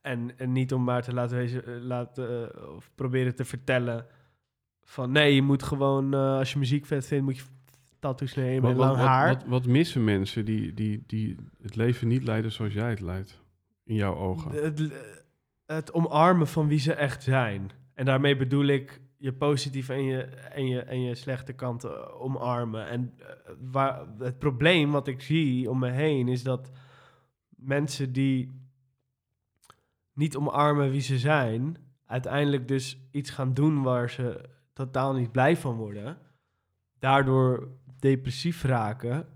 En, 0.00 0.38
en 0.38 0.52
niet 0.52 0.72
om 0.72 0.84
maar 0.84 1.02
te 1.02 1.14
laten 1.14 1.36
wezen, 1.36 1.64
eh, 1.64 1.82
laten, 1.82 2.54
eh, 2.54 2.74
of 2.74 2.90
proberen 2.94 3.34
te 3.34 3.44
vertellen 3.44 4.06
van... 4.82 5.12
Nee, 5.12 5.34
je 5.34 5.42
moet 5.42 5.62
gewoon, 5.62 6.14
eh, 6.14 6.36
als 6.36 6.52
je 6.52 6.58
muziek 6.58 6.86
vet 6.86 7.06
vindt, 7.06 7.24
moet 7.24 7.36
je 7.36 7.44
tattoos 7.98 8.34
nemen 8.34 8.62
Wat, 8.62 8.70
en 8.70 8.76
lang 8.76 8.96
wat, 8.96 9.06
haar. 9.06 9.28
wat, 9.28 9.44
wat 9.46 9.66
missen 9.66 10.04
mensen 10.04 10.44
die, 10.44 10.74
die, 10.74 11.04
die 11.06 11.36
het 11.62 11.76
leven 11.76 12.08
niet 12.08 12.24
leiden 12.24 12.52
zoals 12.52 12.72
jij 12.72 12.90
het 12.90 13.00
leidt? 13.00 13.40
In 13.84 13.94
jouw 13.94 14.16
ogen. 14.16 14.50
Het, 14.50 14.92
het 15.66 15.92
omarmen 15.92 16.46
van 16.46 16.68
wie 16.68 16.78
ze 16.78 16.94
echt 16.94 17.22
zijn. 17.22 17.70
En 17.94 18.04
daarmee 18.04 18.36
bedoel 18.36 18.66
ik 18.66 19.00
je 19.20 19.32
positieve 19.32 19.92
en 19.92 20.04
je, 20.04 20.22
en 20.24 20.66
je, 20.66 20.80
en 20.80 21.00
je 21.00 21.14
slechte 21.14 21.52
kanten 21.52 22.20
omarmen. 22.20 22.88
En 22.88 23.14
eh, 23.18 23.52
waar, 23.70 24.06
het 24.18 24.38
probleem 24.38 24.90
wat 24.90 25.06
ik 25.06 25.20
zie 25.20 25.70
om 25.70 25.78
me 25.78 25.90
heen 25.90 26.28
is 26.28 26.42
dat 26.42 26.70
mensen 27.48 28.12
die 28.12 28.68
niet 30.12 30.36
omarmen 30.36 30.90
wie 30.90 31.00
ze 31.00 31.18
zijn, 31.18 31.76
uiteindelijk 32.06 32.68
dus 32.68 33.08
iets 33.10 33.30
gaan 33.30 33.54
doen 33.54 33.82
waar 33.82 34.10
ze 34.10 34.48
totaal 34.72 35.14
niet 35.14 35.32
blij 35.32 35.56
van 35.56 35.76
worden. 35.76 36.18
Daardoor 36.98 37.68
depressief 37.98 38.62
raken, 38.62 39.26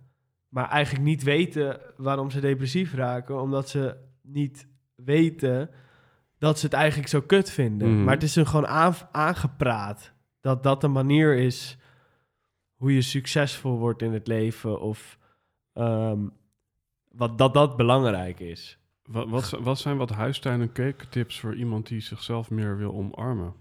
maar 0.48 0.68
eigenlijk 0.68 1.04
niet 1.04 1.22
weten 1.22 1.80
waarom 1.96 2.30
ze 2.30 2.40
depressief 2.40 2.94
raken, 2.94 3.40
omdat 3.40 3.68
ze 3.68 3.96
niet 4.22 4.68
weten 4.94 5.70
dat 6.38 6.58
ze 6.58 6.64
het 6.66 6.74
eigenlijk 6.74 7.08
zo 7.08 7.20
kut 7.20 7.50
vinden. 7.50 7.94
Mhm. 7.94 8.04
Maar 8.04 8.14
het 8.14 8.22
is 8.22 8.34
hun 8.34 8.46
gewoon 8.46 8.66
aan- 8.66 9.08
aangepraat 9.12 10.12
dat 10.40 10.62
dat 10.62 10.80
de 10.80 10.88
manier 10.88 11.36
is 11.36 11.76
hoe 12.74 12.94
je 12.94 13.02
succesvol 13.02 13.78
wordt 13.78 14.02
in 14.02 14.12
het 14.12 14.26
leven 14.26 14.80
of 14.80 15.18
ehm, 15.72 16.26
wat, 17.12 17.38
dat 17.38 17.54
dat 17.54 17.76
belangrijk 17.76 18.40
is. 18.40 18.78
Wat, 19.04 19.50
wat 19.50 19.78
zijn 19.78 19.96
wat 19.96 20.10
huistuin- 20.10 20.60
en 20.60 20.72
keukentips 20.72 21.40
voor 21.40 21.54
iemand 21.54 21.86
die 21.86 22.00
zichzelf 22.00 22.50
meer 22.50 22.76
wil 22.76 22.92
omarmen? 22.94 23.54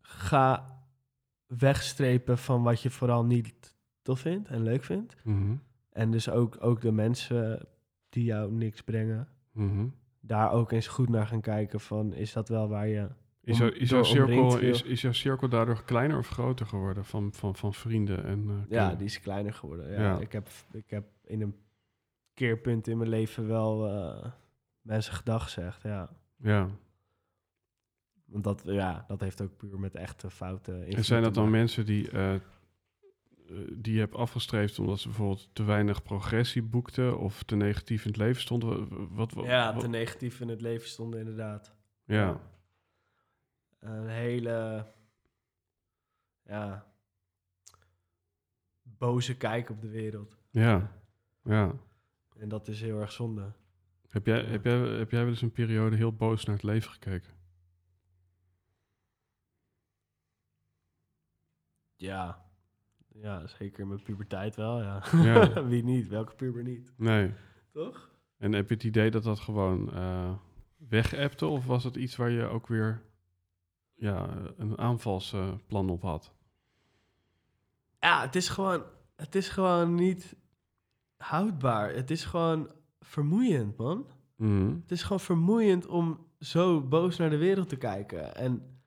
Ga 0.00 0.74
wegstrepen 1.46 2.38
van 2.38 2.62
wat 2.62 2.82
je 2.82 2.90
vooral 2.90 3.24
niet 3.24 3.74
tof 4.02 4.20
vindt 4.20 4.48
en 4.48 4.62
leuk 4.62 4.84
vindt. 4.84 5.16
Mhm, 5.24 5.54
En 5.90 6.10
dus 6.10 6.28
ook, 6.30 6.56
ook 6.60 6.80
de 6.80 6.92
mensen 6.92 7.68
die 8.08 8.24
jou 8.24 8.52
niks 8.52 8.82
brengen. 8.82 9.28
mhm. 9.52 9.86
Daar 10.26 10.52
ook 10.52 10.72
eens 10.72 10.86
goed 10.86 11.08
naar 11.08 11.26
gaan 11.26 11.40
kijken 11.40 11.80
van, 11.80 12.12
is 12.14 12.32
dat 12.32 12.48
wel 12.48 12.68
waar 12.68 12.88
je... 12.88 13.08
Is, 13.42 13.60
is, 13.60 13.90
jouw 13.90 14.02
cirkel, 14.02 14.58
is, 14.58 14.82
is 14.82 15.00
jouw 15.00 15.12
cirkel 15.12 15.48
daardoor 15.48 15.84
kleiner 15.84 16.18
of 16.18 16.28
groter 16.28 16.66
geworden 16.66 17.04
van, 17.04 17.32
van, 17.32 17.56
van 17.56 17.74
vrienden? 17.74 18.24
En, 18.24 18.48
eh, 18.48 18.70
Ja, 18.70 18.94
die 18.94 19.06
is 19.06 19.20
kleiner 19.20 19.54
geworden. 19.54 19.92
Ja, 19.92 20.00
Ja. 20.00 20.18
Ik, 20.18 20.32
heb, 20.32 20.48
ik 20.72 20.90
heb 20.90 21.04
in 21.24 21.40
een 21.40 21.54
keerpunt 22.34 22.86
in 22.86 22.98
mijn 22.98 23.10
leven 23.10 23.46
wel 23.46 23.88
eh, 23.88 24.30
mensen 24.80 25.12
gedag 25.12 25.42
gezegd, 25.42 25.82
ja. 25.82 26.10
ja. 26.36 26.68
Want 28.24 28.44
dat, 28.44 28.62
ja, 28.64 29.04
dat 29.08 29.20
heeft 29.20 29.42
ook 29.42 29.56
puur 29.56 29.80
met 29.80 29.94
echte 29.94 30.30
fouten 30.30 30.86
En 30.86 31.04
zijn 31.04 31.22
dat 31.22 31.34
dan 31.34 31.50
mensen 31.50 31.86
die 31.86 32.10
eh, 32.10 32.34
die 33.72 33.92
je 33.94 33.98
hebt 34.00 34.14
afgestreefd 34.14 34.78
omdat 34.78 34.98
ze 35.00 35.08
bijvoorbeeld 35.08 35.48
te 35.52 35.62
weinig 35.64 36.02
progressie 36.02 36.62
boekten 36.62 37.18
of 37.18 37.42
te 37.42 37.56
negatief 37.56 38.02
in 38.04 38.08
het 38.10 38.16
leven 38.20 38.42
stonden? 38.42 38.88
Wat, 39.14 39.32
wat, 39.32 39.44
ja, 39.44 39.72
wat- 39.72 39.82
te 39.82 39.88
negatief 39.88 40.40
in 40.40 40.48
het 40.48 40.60
leven 40.60 40.88
stonden 40.88 41.20
inderdaad. 41.20 41.74
ja. 42.04 42.40
Een 43.80 44.08
hele... 44.08 44.86
Ja... 46.44 46.86
Boze 48.82 49.36
kijk 49.36 49.70
op 49.70 49.80
de 49.80 49.88
wereld. 49.88 50.36
ja, 50.50 50.92
ja. 51.42 51.72
En 52.38 52.48
dat 52.48 52.68
is 52.68 52.80
heel 52.80 53.00
erg 53.00 53.12
zonde. 53.12 53.52
Heb 54.08 54.26
jij, 54.26 54.42
Ja. 54.42 54.48
heb, 54.48 54.64
jij, 54.64 54.78
heb 54.78 55.10
jij 55.10 55.20
wel 55.20 55.28
eens 55.28 55.42
een 55.42 55.52
periode 55.52 55.96
heel 55.96 56.12
boos 56.12 56.44
naar 56.44 56.54
het 56.54 56.64
leven 56.64 56.90
gekeken? 56.90 57.34
Ja. 61.96 62.45
Ja, 63.22 63.46
zeker 63.46 63.80
in 63.80 63.88
mijn 63.88 64.02
puberteit 64.02 64.56
wel, 64.56 64.80
ja. 64.80 65.02
Ja. 65.12 65.64
Wie 65.68 65.84
niet? 65.84 66.08
Welke 66.08 66.34
puber 66.34 66.62
niet? 66.62 66.92
Nee. 66.96 67.32
Toch? 67.72 68.10
En 68.38 68.52
heb 68.52 68.68
je 68.68 68.74
het 68.74 68.84
idee 68.84 69.10
dat 69.10 69.22
dat 69.22 69.40
gewoon 69.40 69.92
eh 69.92 70.32
wegappte? 70.76 71.46
Of 71.46 71.66
was 71.66 71.84
het 71.84 71.96
iets 71.96 72.16
waar 72.16 72.30
je 72.30 72.44
ook 72.44 72.66
weer 72.66 73.02
ja, 73.94 74.28
een 74.56 74.78
aanvalsplan 74.78 75.90
op 75.90 76.02
had? 76.02 76.32
Ja, 78.00 78.20
het 78.20 78.36
is 78.36 78.48
gewoon... 78.48 78.82
Het 79.16 79.34
is 79.34 79.48
gewoon 79.48 79.94
niet 79.94 80.36
houdbaar. 81.16 81.94
Het 81.94 82.10
is 82.10 82.24
gewoon 82.24 82.70
vermoeiend, 83.00 83.76
man. 83.76 84.06
Mhm. 84.36 84.74
Het 84.80 84.90
is 84.90 85.02
gewoon 85.02 85.20
vermoeiend 85.20 85.86
om 85.86 86.26
zo 86.38 86.80
boos 86.80 87.16
naar 87.16 87.30
de 87.30 87.36
wereld 87.36 87.68
te 87.68 87.76
kijken. 87.76 88.34
En 88.34 88.80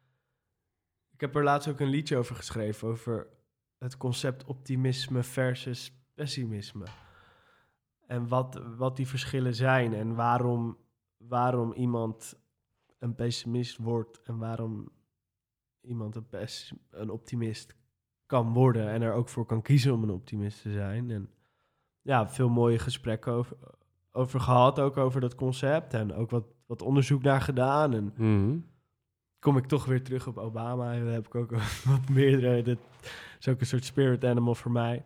ik 1.11 1.21
heb 1.21 1.35
er 1.35 1.43
laatst 1.43 1.69
ook 1.69 1.79
een 1.79 1.89
liedje 1.89 2.17
over 2.17 2.35
geschreven, 2.35 2.87
over 2.87 3.27
het 3.79 3.97
concept 3.97 4.45
optimisme 4.45 5.23
versus 5.23 5.93
pessimisme. 6.13 6.85
En 8.07 8.27
wat, 8.27 8.61
wat 8.77 8.95
die 8.95 9.07
verschillen 9.07 9.55
zijn 9.55 9.93
en 9.93 10.15
waarom, 10.15 10.77
waarom 11.17 11.73
iemand 11.73 12.39
een 12.99 13.15
pessimist 13.15 13.77
wordt 13.77 14.21
en 14.23 14.37
waarom 14.37 14.89
iemand 15.81 16.15
een, 16.15 16.49
een 16.89 17.09
optimist 17.09 17.75
kan 18.25 18.53
worden 18.53 18.89
en 18.89 19.01
er 19.01 19.13
ook 19.13 19.29
voor 19.29 19.45
kan 19.45 19.61
kiezen 19.61 19.93
om 19.93 20.03
een 20.03 20.09
optimist 20.09 20.61
te 20.61 20.71
zijn. 20.71 21.11
En 21.11 21.29
ja, 22.01 22.29
veel 22.29 22.49
mooie 22.49 22.79
gesprekken 22.79 23.31
over, 23.33 23.57
over 24.11 24.39
gehad, 24.39 24.79
ook 24.79 24.97
over 24.97 25.21
dat 25.21 25.35
concept. 25.35 25.93
En 25.93 26.13
ook 26.13 26.29
wat, 26.29 26.45
wat 26.65 26.81
onderzoek 26.81 27.21
naar 27.21 27.41
gedaan. 27.41 27.93
En 27.93 28.13
Mhm. 28.15 28.57
Kom 29.39 29.57
ik 29.57 29.65
toch 29.65 29.85
weer 29.85 30.03
terug 30.03 30.27
op 30.27 30.37
Obama. 30.37 30.93
En 30.93 31.03
daar 31.03 31.13
heb 31.13 31.25
ik 31.27 31.35
ook 31.35 31.51
wat 31.85 32.09
meerdere. 32.09 32.61
Dit 32.61 32.79
is 33.39 33.47
ook 33.47 33.59
een 33.59 33.65
soort 33.65 33.85
spirit 33.85 34.25
animal 34.25 34.55
voor 34.55 34.71
mij. 34.71 35.05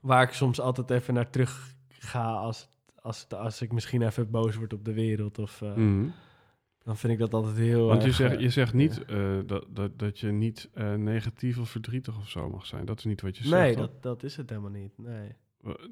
Waar 0.00 0.22
ik 0.22 0.32
soms 0.32 0.60
altijd 0.60 0.90
even 0.90 1.14
naar 1.14 1.30
terug 1.30 1.74
ga 1.88 2.32
als, 2.32 2.68
als, 2.94 3.28
als 3.28 3.62
ik 3.62 3.72
misschien 3.72 4.02
even 4.02 4.30
boos 4.30 4.56
word 4.56 4.72
op 4.72 4.84
de 4.84 4.92
wereld. 4.92 5.38
Of, 5.38 5.62
eh, 5.62 5.74
Mhm. 5.74 6.08
Dan 6.88 6.96
vind 6.96 7.12
ik 7.12 7.18
dat 7.18 7.34
altijd 7.34 7.56
heel 7.56 7.86
Want 7.86 8.02
je 8.02 8.08
erg, 8.08 8.16
zegt, 8.16 8.34
eh, 8.34 8.40
je 8.40 8.50
zegt 8.50 8.74
niet 8.74 9.04
eh, 9.04 9.38
dat, 9.46 9.66
dat, 9.68 9.98
dat 9.98 10.18
je 10.18 10.30
niet 10.30 10.68
eh, 10.74 10.94
negatief 10.94 11.58
of 11.58 11.70
verdrietig 11.70 12.18
of 12.18 12.28
zo 12.28 12.50
mag 12.50 12.66
zijn. 12.66 12.84
Dat 12.84 12.98
is 12.98 13.04
niet 13.04 13.20
wat 13.20 13.36
je 13.36 13.46
zegt. 13.46 13.62
Nee, 13.62 13.76
dat, 13.76 14.02
dat 14.02 14.22
is 14.22 14.36
het 14.36 14.48
helemaal 14.50 14.70
niet. 14.70 14.92
Nee. 14.98 15.36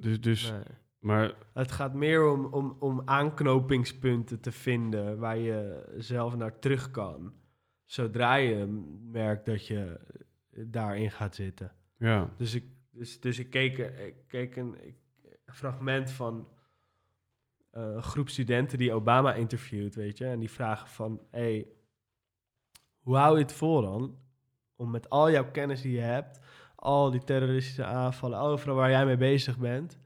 Dus, 0.00 0.20
dus 0.20 0.50
nee. 0.50 0.62
Maar 1.06 1.34
Het 1.54 1.72
gaat 1.72 1.94
meer 1.94 2.28
om, 2.30 2.44
om, 2.44 2.76
om 2.78 3.02
aanknopingspunten 3.04 4.40
te 4.40 4.52
vinden 4.52 5.18
waar 5.18 5.38
je 5.38 5.84
zelf 5.96 6.36
naar 6.36 6.58
terug 6.58 6.90
kan. 6.90 7.32
Zodra 7.84 8.34
je 8.34 8.66
merkt 9.10 9.46
dat 9.46 9.66
je 9.66 10.00
daarin 10.50 11.10
gaat 11.10 11.34
zitten. 11.34 11.72
ja. 11.98 12.30
Dus 12.36 12.54
ik, 12.54 12.64
dus, 12.90 13.20
dus 13.20 13.38
ik 13.38 13.50
keek, 13.50 13.78
ik 13.78 14.14
keek 14.26 14.56
een, 14.56 14.86
ik- 14.86 14.98
een 15.44 15.54
fragment 15.54 16.10
van 16.10 16.48
eh, 17.70 17.82
een 17.82 18.02
groep 18.02 18.28
studenten 18.28 18.78
die 18.78 18.92
Obama 18.92 19.34
interviewt, 19.34 19.94
weet 19.94 20.18
je. 20.18 20.26
En 20.26 20.38
die 20.38 20.50
vragen 20.50 20.88
van, 20.88 21.20
hey, 21.30 21.66
hoe 23.00 23.16
hou 23.16 23.36
je 23.36 23.42
het 23.42 23.52
vol 23.52 23.80
dan? 23.82 24.18
Om 24.76 24.90
met 24.90 25.10
al 25.10 25.30
jouw 25.30 25.50
kennis 25.50 25.82
die 25.82 25.92
je 25.92 26.00
hebt, 26.00 26.40
al 26.74 27.10
die 27.10 27.24
terroristische 27.24 27.84
aanvallen, 27.84 28.38
overal 28.38 28.76
waar 28.76 28.90
jij 28.90 29.04
mee 29.06 29.16
bezig 29.16 29.58
bent... 29.58 29.98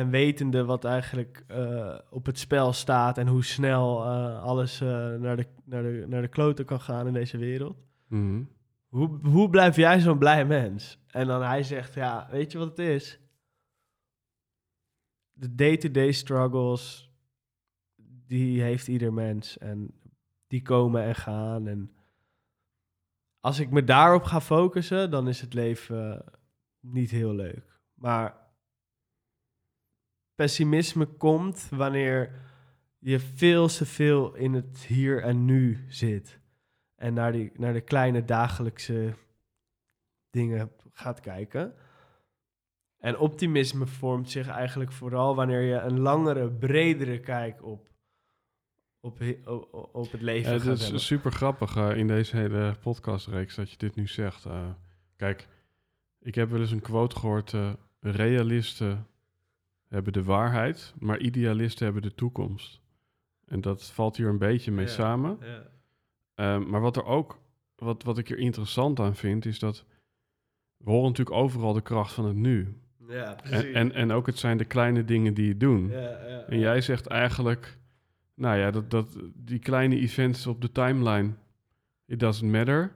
En 0.00 0.10
wetende 0.10 0.64
wat 0.64 0.84
eigenlijk 0.84 1.44
eh, 1.46 1.98
op 2.10 2.26
het 2.26 2.38
spel 2.38 2.72
staat 2.72 3.18
en 3.18 3.26
hoe 3.26 3.44
snel 3.44 4.04
eh, 4.04 4.42
alles 4.42 4.80
eh, 4.80 4.88
naar, 5.14 5.36
de, 5.36 5.46
naar, 5.64 5.82
de, 5.82 6.04
naar 6.08 6.22
de 6.22 6.28
kloten 6.28 6.64
kan 6.64 6.80
gaan 6.80 7.06
in 7.06 7.12
deze 7.12 7.38
wereld. 7.38 7.76
Mhm. 8.06 8.42
Hoe, 8.88 9.18
hoe 9.22 9.50
blijf 9.50 9.76
jij 9.76 10.00
zo'n 10.00 10.18
blij 10.18 10.44
mens? 10.44 10.98
En 11.06 11.26
dan 11.26 11.42
hij 11.42 11.62
zegt, 11.62 11.94
ja, 11.94 12.28
weet 12.30 12.52
je 12.52 12.58
wat 12.58 12.68
het 12.68 12.78
is? 12.78 13.20
De 15.32 15.54
day-to-day 15.54 16.12
struggles, 16.12 17.12
die 18.26 18.62
heeft 18.62 18.88
ieder 18.88 19.12
mens. 19.12 19.58
En 19.58 19.94
die 20.46 20.62
komen 20.62 21.02
en 21.02 21.14
gaan. 21.14 21.66
En 21.66 21.92
als 23.40 23.58
ik 23.58 23.70
me 23.70 23.84
daarop 23.84 24.22
ga 24.22 24.40
focussen, 24.40 25.10
dan 25.10 25.28
is 25.28 25.40
het 25.40 25.54
leven 25.54 26.24
niet 26.80 27.10
heel 27.10 27.34
leuk. 27.34 27.80
Maar 27.94 28.48
pessimisme 30.40 31.06
komt 31.06 31.68
wanneer 31.70 32.30
je 32.98 33.20
veel 33.20 33.68
te 33.68 33.86
veel 33.86 34.34
in 34.34 34.52
het 34.54 34.78
hier 34.78 35.22
en 35.22 35.44
nu 35.44 35.84
zit. 35.88 36.40
En 36.96 37.14
naar, 37.14 37.32
die, 37.32 37.52
naar 37.54 37.72
de 37.72 37.80
kleine 37.80 38.24
dagelijkse 38.24 39.14
dingen 40.30 40.70
gaat 40.92 41.20
kijken. 41.20 41.74
En 42.98 43.18
optimisme 43.18 43.86
vormt 43.86 44.30
zich 44.30 44.48
eigenlijk 44.48 44.92
vooral 44.92 45.34
wanneer 45.34 45.60
je 45.60 45.74
een 45.74 46.00
langere, 46.00 46.50
bredere 46.50 47.20
kijk 47.20 47.64
op, 47.64 47.88
op, 49.00 49.22
op 49.92 50.12
het 50.12 50.22
leven 50.22 50.52
Ja, 50.52 50.58
gaat 50.58 50.66
het 50.66 50.76
is 50.76 50.82
hebben. 50.82 51.00
super 51.00 51.32
grappig 51.32 51.76
eh, 51.76 51.96
in 51.96 52.06
deze 52.06 52.36
hele 52.36 52.76
podcastreeks 52.80 53.54
dat 53.54 53.70
je 53.70 53.76
dit 53.76 53.94
nu 53.94 54.06
zegt. 54.06 54.44
Eh, 54.44 54.68
kijk, 55.16 55.48
ik 56.18 56.34
heb 56.34 56.50
wel 56.50 56.60
eens 56.60 56.70
een 56.70 56.80
quote 56.80 57.16
gehoord: 57.16 57.54
eh, 57.54 57.72
realisten 58.00 59.08
hebben 59.90 60.12
de 60.12 60.22
waarheid, 60.24 60.94
maar 60.98 61.18
idealisten 61.18 61.84
hebben 61.84 62.02
de 62.02 62.14
toekomst. 62.14 62.80
En 63.46 63.60
dat 63.60 63.84
valt 63.90 64.16
hier 64.16 64.28
een 64.28 64.38
beetje 64.38 64.70
mee 64.72 64.84
Ja. 64.86 64.90
samen. 64.90 65.38
Ja. 65.40 65.62
Ehm, 66.34 66.68
maar 66.70 66.80
wat 66.80 66.96
er 66.96 67.04
ook, 67.04 67.38
wat, 67.76 68.02
wat 68.02 68.18
ik 68.18 68.30
er 68.30 68.38
interessant 68.38 69.00
aan 69.00 69.14
vind, 69.16 69.44
is 69.46 69.58
dat 69.58 69.84
we 70.76 70.90
horen 70.90 71.08
natuurlijk 71.08 71.36
overal 71.36 71.72
de 71.72 71.80
kracht 71.82 72.12
van 72.12 72.24
het 72.24 72.36
nu. 72.36 72.76
Ja, 73.08 73.36
En, 73.36 73.36
precies. 73.50 73.72
en, 73.74 73.92
en 73.92 74.12
ook 74.12 74.26
het 74.26 74.38
zijn 74.38 74.56
de 74.58 74.64
kleine 74.64 75.04
dingen 75.04 75.34
die 75.34 75.46
je 75.46 75.56
doen. 75.56 75.88
ja, 75.88 76.00
ja, 76.00 76.44
En 76.48 76.58
jij 76.58 76.80
zegt 76.80 77.06
eigenlijk, 77.06 77.78
nou 78.34 78.58
ja, 78.58 78.70
dat, 78.70 78.90
dat, 78.90 79.16
die 79.34 79.58
kleine 79.58 79.96
events 79.96 80.46
op 80.46 80.60
de 80.60 80.72
timeline, 80.72 81.32
it 82.06 82.20
doesn't 82.20 82.52
matter. 82.52 82.92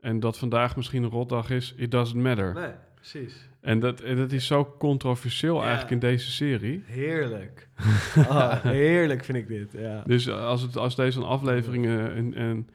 En 0.00 0.20
dat 0.20 0.38
vandaag 0.38 0.76
misschien 0.76 1.02
een 1.02 1.10
rotdag 1.10 1.50
is, 1.50 1.74
it 1.76 1.90
doesn't 1.90 2.22
matter. 2.22 2.54
Nee, 2.54 2.72
precies. 3.00 3.48
En, 3.60 3.80
dat, 3.80 4.00
en 4.00 4.16
dat 4.16 4.32
is 4.32 4.46
zo 4.46 4.74
controversieel 4.78 5.56
Ja. 5.56 5.62
eigenlijk 5.62 5.90
in 5.90 5.98
deze 5.98 6.30
serie. 6.30 6.82
Heerlijk. 6.86 7.68
Oh, 8.16 8.60
heerlijk 8.62 9.24
vind 9.24 9.38
ik 9.38 9.46
dit, 9.48 9.72
ja. 9.72 10.02
Dus 10.06 10.28
als, 10.30 10.62
het, 10.62 10.76
als 10.76 10.96
deze 10.96 11.20
aflevering 11.20 11.86
eh, 11.86 11.92
een, 12.16 12.40
een, 12.40 12.68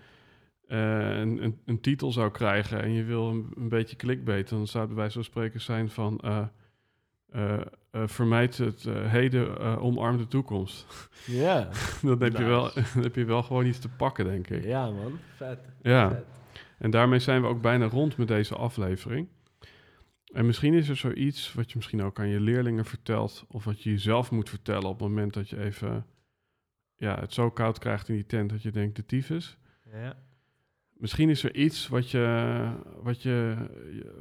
eh, 0.68 1.18
een, 1.20 1.44
een, 1.44 1.60
een 1.66 1.82
titel 1.82 2.12
zou 2.12 2.32
krijgen 2.32 2.82
en 2.82 2.92
je 2.92 3.04
wil 3.04 3.30
een, 3.30 3.52
een 3.56 3.70
beetje 3.70 3.96
clickbait, 3.96 4.50
dan 4.50 4.68
zou 4.68 4.84
het 4.84 4.94
bij 4.94 5.02
wijze 5.02 5.14
van 5.14 5.24
spreken 5.24 5.62
zijn 5.62 5.90
van 5.90 6.20
eh, 7.32 7.62
vermijd 8.06 8.58
het 8.58 8.86
heden, 8.90 9.60
omarm 9.80 10.18
de 10.18 10.28
toekomst. 10.28 11.10
Ja, 11.26 11.70
dan, 12.02 12.22
heb 12.22 12.38
je 12.38 12.44
wel, 12.44 12.64
dan 12.94 13.04
heb 13.04 13.16
je 13.16 13.26
wel 13.26 13.44
gewoon 13.44 13.66
iets 13.66 13.80
te 13.80 13.90
pakken, 13.90 14.26
denk 14.26 14.50
ik. 14.50 14.64
ja 14.64 14.90
man, 14.90 15.20
vet. 15.36 15.60
Ja, 15.82 16.10
vet. 16.10 16.26
en 16.78 16.90
daarmee 16.92 17.20
zijn 17.20 17.42
we 17.42 17.48
ook 17.48 17.62
bijna 17.62 17.86
rond 17.86 18.18
met 18.18 18.28
deze 18.28 18.56
aflevering. 18.56 19.28
En 20.36 20.46
misschien 20.46 20.74
is 20.74 20.90
er 20.90 20.96
zoiets 20.96 21.54
wat 21.54 21.70
je 21.70 21.76
misschien 21.76 22.04
ook 22.04 22.20
aan 22.20 22.28
je 22.28 22.40
leerlingen 22.40 22.86
vertelt, 22.86 23.46
of 23.48 23.64
wat 23.64 23.84
je 23.84 23.90
jezelf 23.90 24.32
moet 24.32 24.50
vertellen 24.50 24.90
op 24.90 25.00
het 25.00 25.08
moment 25.08 25.34
dat 25.34 25.50
je 25.50 25.64
even 25.64 26.06
ja, 26.96 27.20
het 27.20 27.34
zo 27.34 27.52
koud 27.52 27.80
krijgt 27.80 28.10
in 28.10 28.16
die 28.16 28.26
tent 28.26 28.50
dat 28.50 28.62
je 28.62 28.72
denkt 28.72 28.96
de 28.96 29.06
tyfus. 29.06 29.58
Ja. 29.92 30.18
Misschien 30.94 31.30
is 31.30 31.44
er 31.44 31.56
iets 31.56 31.88
wat 31.88 32.12
je, 32.12 32.70
wat 33.02 33.22
je, 33.22 33.56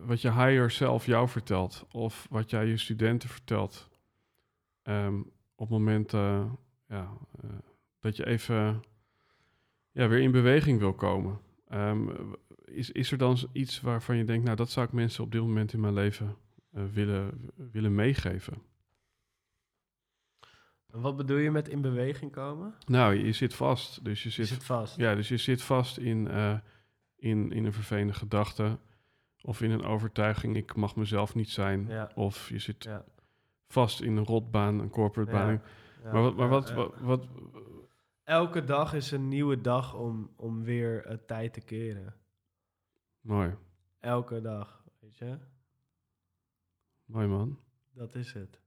wat 0.04 0.20
je 0.20 0.32
higher 0.32 0.70
self 0.70 1.06
jou 1.06 1.28
vertelt, 1.28 1.86
of 1.90 2.26
wat 2.30 2.50
jij 2.50 2.66
je 2.66 2.76
studenten 2.76 3.28
vertelt. 3.28 3.88
Ehm, 4.82 5.18
op 5.54 5.68
het 5.68 5.78
moment 5.78 6.10
ja, 6.10 6.48
eh, 6.88 7.50
dat 8.00 8.16
je 8.16 8.26
even 8.26 8.82
ja, 9.90 10.08
weer 10.08 10.20
in 10.20 10.30
beweging 10.30 10.78
wil 10.78 10.94
komen. 10.94 11.38
Ehm, 11.68 12.08
is, 12.64 12.90
is 12.90 13.10
er 13.12 13.18
dan 13.18 13.36
iets 13.52 13.80
waarvan 13.80 14.16
je 14.16 14.24
denkt, 14.24 14.44
nou 14.44 14.56
dat 14.56 14.70
zou 14.70 14.86
ik 14.86 14.92
mensen 14.92 15.24
op 15.24 15.32
dit 15.32 15.40
moment 15.40 15.72
in 15.72 15.80
mijn 15.80 15.94
leven 15.94 16.36
eh, 16.72 16.84
willen, 16.92 17.50
willen 17.54 17.94
meegeven? 17.94 18.62
En 20.92 21.00
wat 21.00 21.16
bedoel 21.16 21.36
je 21.36 21.50
met 21.50 21.68
in 21.68 21.80
beweging 21.80 22.32
komen? 22.32 22.74
Nou, 22.86 23.14
je 23.14 23.32
zit 23.32 23.54
vast. 23.54 24.04
Dus 24.04 24.22
je 24.22 24.30
Je 24.34 24.44
zit 24.44 24.64
vast. 24.64 24.96
Ja, 24.96 25.14
dus 25.14 25.28
je 25.28 25.36
zit 25.36 25.62
vast 25.62 25.96
in, 25.98 26.28
eh, 26.28 26.58
in, 27.16 27.52
in 27.52 27.64
een 27.64 27.72
vervelende 27.72 28.12
gedachte. 28.12 28.78
Of 29.42 29.60
in 29.60 29.70
een 29.70 29.84
overtuiging, 29.84 30.56
ik 30.56 30.74
mag 30.74 30.96
mezelf 30.96 31.34
niet 31.34 31.50
zijn. 31.50 31.86
Ja. 31.88 32.10
Of 32.14 32.48
je 32.48 32.58
zit 32.58 32.84
Ja. 32.84 33.04
vast 33.68 34.00
in 34.00 34.16
een 34.16 34.24
rotbaan, 34.24 34.78
een 34.78 34.90
corporate 34.90 35.30
Ja. 35.30 35.36
baan. 35.46 35.62
Maar, 36.12 36.22
wat, 36.22 36.36
maar 36.36 36.48
wat, 36.48 36.72
wat, 36.72 36.94
wat- 37.00 37.28
Elke 38.24 38.64
dag 38.64 38.94
is 38.94 39.10
een 39.10 39.28
nieuwe 39.28 39.60
dag 39.60 39.94
om, 39.94 40.30
om 40.36 40.62
weer 40.62 41.02
het 41.06 41.26
tijd 41.26 41.52
te 41.52 41.60
keren. 41.60 42.14
Mooi, 43.24 43.54
Elke 44.00 44.40
dag, 44.40 44.82
weet 45.00 45.16
je? 45.16 45.36
mooi 47.04 47.26
man. 47.26 47.58
Dat 47.92 48.14
is 48.14 48.32
het. 48.32 48.60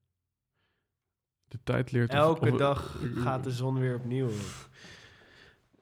De 1.48 1.58
tijd 1.64 1.92
leert... 1.92 2.10
Elke 2.14 2.52
of- 2.52 2.58
dag 2.58 2.98
gaat 3.24 3.44
de 3.44 3.52
zon 3.52 3.80
weer 3.80 3.96
opnieuw. 3.96 4.30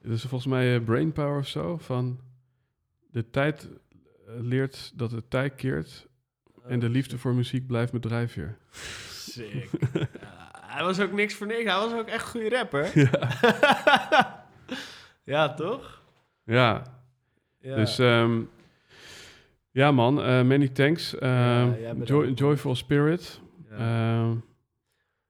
Is 0.02 0.22
volgens 0.30 0.46
mij 0.46 0.76
eh, 0.76 0.84
brainpower 0.84 1.40
of 1.40 1.48
zo, 1.48 1.78
van 1.78 2.20
de 3.12 3.30
tijd 3.30 3.64
eh, 4.28 4.34
leert 4.40 4.92
dat 4.98 5.10
de 5.10 5.28
tijd 5.28 5.56
keert 5.56 6.08
en 6.64 6.80
de 6.80 6.90
liefde 6.90 7.18
voor 7.18 7.34
muziek 7.34 7.68
blijft 7.68 7.94
met 7.94 8.02
drijfveer. 8.02 8.58
Sick. 9.10 9.70
Ja, 10.22 10.52
hij 10.78 10.84
was 10.84 11.00
ook 11.00 11.12
niks 11.12 11.34
voor 11.36 11.48
niks. 11.48 11.64
Hij 11.64 11.76
was 11.80 11.94
ook 11.94 12.08
echt 12.08 12.24
een 12.24 12.30
goede 12.30 12.50
rapper. 12.50 12.92
Ja, 15.24 15.54
toch? 15.54 16.04
Ja, 16.44 16.84
Ja. 17.60 17.76
dus 17.76 18.00
ehm, 18.00 18.44
ja 19.76 19.92
man, 19.92 20.22
eh, 20.22 20.42
many 20.44 20.68
thanks. 20.68 21.16
Joy- 22.04 22.32
joyful 22.32 22.76
spirit. 22.76 23.42
Ehm, 23.70 24.32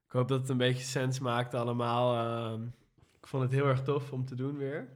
Ik 0.05 0.11
hoop 0.21 0.27
dat 0.27 0.39
het 0.39 0.49
een 0.49 0.57
beetje 0.57 0.83
sens 0.83 1.19
maakt 1.19 1.53
allemaal. 1.53 2.13
Ehm, 2.53 2.63
ik 3.19 3.27
vond 3.27 3.43
het 3.43 3.51
heel 3.51 3.65
erg 3.67 3.81
tof 3.81 4.11
om 4.11 4.25
te 4.25 4.35
doen 4.35 4.57
weer. 4.57 4.87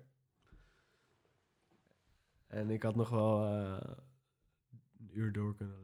En 2.47 2.69
ik 2.69 2.83
had 2.83 2.95
nog 2.95 3.09
wel 3.09 3.43
eh, 3.45 3.77
een 4.99 5.09
uur 5.13 5.31
door 5.31 5.55
kunnen. 5.55 5.75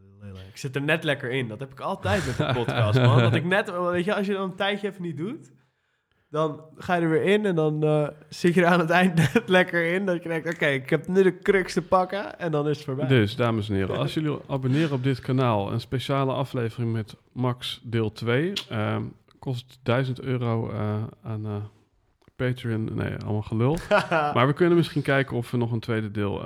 Ik 0.49 0.57
zit 0.57 0.75
er 0.75 0.81
net 0.81 1.03
lekker 1.03 1.31
in. 1.31 1.47
Dat 1.47 1.59
heb 1.59 1.71
ik 1.71 1.79
altijd 1.79 2.25
met 2.25 2.37
de 2.37 2.51
podcast, 2.63 2.99
man. 2.99 3.19
Dat 3.19 3.35
ik 3.35 3.43
net, 3.45 3.71
weet 3.71 4.05
je, 4.05 4.15
als 4.15 4.27
je 4.27 4.33
dan 4.33 4.49
een 4.49 4.55
tijdje 4.55 4.87
even 4.87 5.01
niet 5.01 5.17
doet, 5.17 5.51
dan 6.35 6.61
ga 6.77 6.95
je 6.95 7.01
er 7.01 7.09
weer 7.09 7.23
in 7.23 7.45
en 7.45 7.55
dan 7.55 7.83
eh, 7.83 8.07
zit 8.29 8.53
je 8.53 8.61
er 8.61 8.67
aan 8.67 8.79
het 8.79 8.89
eind 8.89 9.15
net 9.33 9.43
lekker 9.45 9.93
in. 9.93 10.05
Dat 10.05 10.23
je 10.23 10.29
denkt, 10.29 10.53
oké, 10.53 10.65
ik 10.65 10.89
heb 10.89 11.07
nu 11.07 11.23
de 11.23 11.39
crux 11.39 11.73
te 11.73 11.81
pakken 11.81 12.39
en 12.39 12.51
dan 12.51 12.69
is 12.69 12.75
het 12.75 12.85
voorbij. 12.85 13.07
Dus, 13.07 13.35
dames 13.35 13.69
en 13.69 13.75
heren, 13.75 13.97
als 14.05 14.13
jullie 14.13 14.37
abonneren 14.47 14.91
op 14.91 15.03
dit 15.03 15.19
kanaal, 15.19 15.71
een 15.71 15.79
speciale 15.79 16.33
aflevering 16.33 16.91
met 16.91 17.15
Max 17.31 17.81
deel 17.83 18.11
2, 18.11 18.53
ehm, 18.69 19.03
kost 19.39 19.79
1000 19.83 20.21
euro 20.21 20.69
eh, 20.71 21.03
aan 21.23 21.45
eh, 21.45 21.55
Patreon. 22.35 22.95
Nee, 22.95 23.15
allemaal 23.17 23.41
gelul. 23.41 23.77
maar 24.35 24.47
we 24.47 24.53
kunnen 24.53 24.77
misschien 24.77 25.01
kijken 25.01 25.37
of 25.37 25.51
we 25.51 25.57
nog 25.57 25.71
een 25.71 25.79
tweede 25.79 26.11
deel 26.11 26.41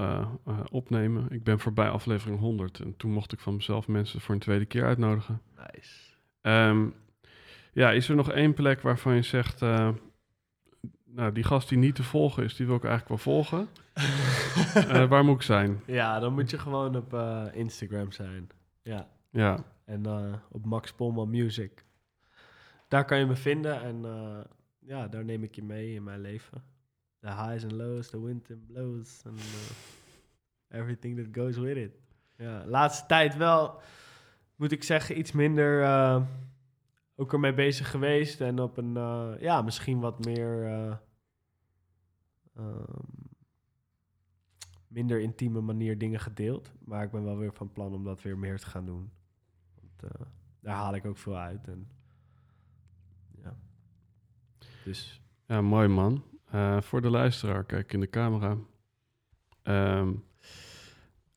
opnemen. 0.71 1.25
Ik 1.29 1.43
ben 1.43 1.59
voorbij 1.59 1.89
aflevering 1.89 2.39
100 2.39 2.79
en 2.79 2.93
toen 2.97 3.11
mocht 3.11 3.31
ik 3.31 3.39
van 3.39 3.55
mezelf 3.55 3.87
mensen 3.87 4.21
voor 4.21 4.35
een 4.35 4.41
tweede 4.41 4.65
keer 4.65 4.85
uitnodigen. 4.85 5.41
Nice. 5.55 5.93
Ehm, 6.41 6.85
ja, 7.71 7.91
is 7.91 8.09
er 8.09 8.15
nog 8.15 8.31
één 8.31 8.53
plek 8.53 8.81
waarvan 8.81 9.15
je 9.15 9.21
zegt, 9.21 9.61
eh, 9.61 9.89
nou, 11.05 11.31
die 11.31 11.43
gast 11.43 11.69
die 11.69 11.77
niet 11.77 11.95
te 11.95 12.03
volgen 12.03 12.43
is, 12.43 12.55
die 12.55 12.65
wil 12.65 12.75
ik 12.75 12.83
eigenlijk 12.83 13.23
wel 13.23 13.33
volgen. 13.33 13.67
Eh, 14.73 15.05
waar 15.05 15.25
moet 15.25 15.35
ik 15.35 15.41
zijn? 15.41 15.81
Ja, 15.85 16.19
dan 16.19 16.33
moet 16.33 16.49
je 16.49 16.57
gewoon 16.57 16.95
op 16.95 17.13
eh, 17.13 17.45
Instagram 17.51 18.11
zijn. 18.11 18.49
Ja. 18.81 19.07
Ja, 19.31 19.63
En 19.85 20.05
op 20.51 20.65
Max 20.65 20.93
Polman 20.93 21.29
Music. 21.29 21.85
Daar 22.87 23.05
kan 23.05 23.19
je 23.19 23.25
me 23.25 23.35
vinden 23.35 23.81
en 23.81 24.05
ja, 24.79 25.07
daar 25.07 25.25
neem 25.25 25.43
ik 25.43 25.55
je 25.55 25.63
mee 25.63 25.93
in 25.93 26.03
mijn 26.03 26.21
leven. 26.21 26.63
The 27.19 27.27
highs 27.27 27.63
and 27.63 27.71
lows, 27.71 28.09
the 28.09 28.25
wind 28.25 28.51
and 28.51 28.67
blows 28.67 29.21
and 29.25 29.41
everything 30.69 31.17
that 31.17 31.43
goes 31.43 31.57
with 31.57 31.77
it. 31.77 31.91
Ja, 32.37 32.63
laatste 32.65 33.05
tijd 33.05 33.37
wel, 33.37 33.81
moet 34.55 34.71
ik 34.71 34.83
zeggen, 34.83 35.19
iets 35.19 35.31
minder 35.31 35.83
ook 37.19 37.33
ermee 37.33 37.53
bezig 37.53 37.89
geweest. 37.89 38.41
En 38.41 38.59
op 38.59 38.77
een, 38.77 38.97
eh, 38.97 39.33
ja, 39.39 39.61
misschien 39.61 39.99
wat 39.99 40.25
meer... 40.25 40.65
eh, 40.65 40.95
ehm, 42.55 43.01
minder 44.87 45.19
intieme 45.19 45.61
manier 45.61 45.97
dingen 45.97 46.19
gedeeld. 46.19 46.71
Maar 46.85 47.03
ik 47.03 47.11
ben 47.11 47.23
wel 47.23 47.37
weer 47.37 47.53
van 47.53 47.71
plan 47.71 47.93
om 47.93 48.03
dat 48.03 48.21
weer 48.21 48.37
meer 48.37 48.57
te 48.57 48.65
gaan 48.65 48.85
doen. 48.85 49.11
Want 49.79 50.13
eh, 50.13 50.25
daar 50.59 50.75
haal 50.75 50.95
ik 50.95 51.05
ook 51.05 51.17
veel 51.17 51.37
uit. 51.37 51.67
En, 51.67 51.89
ja. 53.43 53.55
Dus 54.83 55.21
Ja, 55.45 55.61
mooi 55.61 55.87
man. 55.87 56.23
Voor 56.81 57.01
de 57.01 57.09
luisteraar, 57.09 57.63
kijk 57.65 57.93
in 57.93 57.99
de 57.99 58.09
camera. 58.09 58.57
Ehm, 59.61 60.13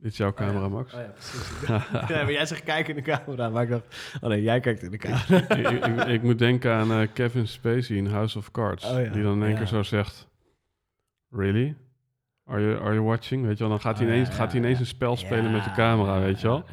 dit 0.03 0.11
is 0.12 0.16
jouw 0.16 0.33
camera, 0.33 0.69
Max. 0.69 0.95
Oh 0.95 1.01
ja, 1.01 1.07
precies. 1.07 1.69
ja, 2.09 2.23
maar 2.23 2.33
jij 2.33 2.47
zegt 2.47 2.62
kijk 2.62 2.89
in 2.89 2.95
de 2.95 3.03
camera, 3.03 3.49
maar 3.49 3.62
ik 3.62 3.69
dacht... 3.69 3.83
Oh 4.20 4.29
nee, 4.29 4.43
jij 4.43 4.61
kijkt 4.61 4.83
in 4.83 4.91
de 4.91 4.97
camera. 4.97 5.49
ik, 5.57 5.85
ik, 5.87 6.07
ik 6.07 6.23
moet 6.23 6.39
denken 6.39 6.73
aan 6.73 6.93
eh, 6.93 7.09
Kevin 7.12 7.49
Spacey 7.49 7.97
in 7.97 8.07
House 8.07 8.39
of 8.39 8.51
Cards. 8.51 8.85
Oh 8.85 9.03
ja, 9.03 9.11
Die 9.11 9.23
dan 9.23 9.43
in 9.43 9.49
één 9.49 9.57
keer 9.57 9.66
zo 9.66 9.83
zegt... 9.83 10.29
Really? 11.31 11.77
Are 12.45 12.61
you, 12.61 12.81
are 12.81 12.95
you 12.95 13.03
watching? 13.03 13.45
Weet 13.47 13.53
je 13.59 13.59
wel, 13.59 13.69
dan 13.69 13.81
gaat 13.81 13.99
hij 13.99 14.07
Oh, 14.07 14.12
ineens, 14.12 14.29
gaat 14.29 14.53
hij 14.53 14.61
ineens 14.61 14.79
een 14.81 14.87
spel 14.87 15.16
spelen 15.16 15.53
met 15.53 15.65
de 15.65 15.70
camera, 15.73 16.20
weet 16.20 16.41
je 16.41 16.47
wel? 16.47 16.65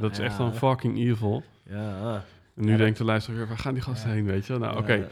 Dat 0.00 0.10
is 0.12 0.18
echt 0.18 0.36
dan 0.38 0.54
fucking 0.54 0.98
evil. 0.98 1.42
Ja, 1.64 2.24
En 2.56 2.64
nu 2.64 2.76
denkt 2.76 2.98
de 2.98 3.04
luisteraar, 3.04 3.46
waar 3.48 3.58
gaan 3.58 3.74
die 3.74 3.82
gasten 3.82 4.10
heen, 4.10 4.24
weet 4.24 4.46
je 4.46 4.58
wel? 4.58 4.68
Nou, 4.68 4.78
oké. 4.78 5.08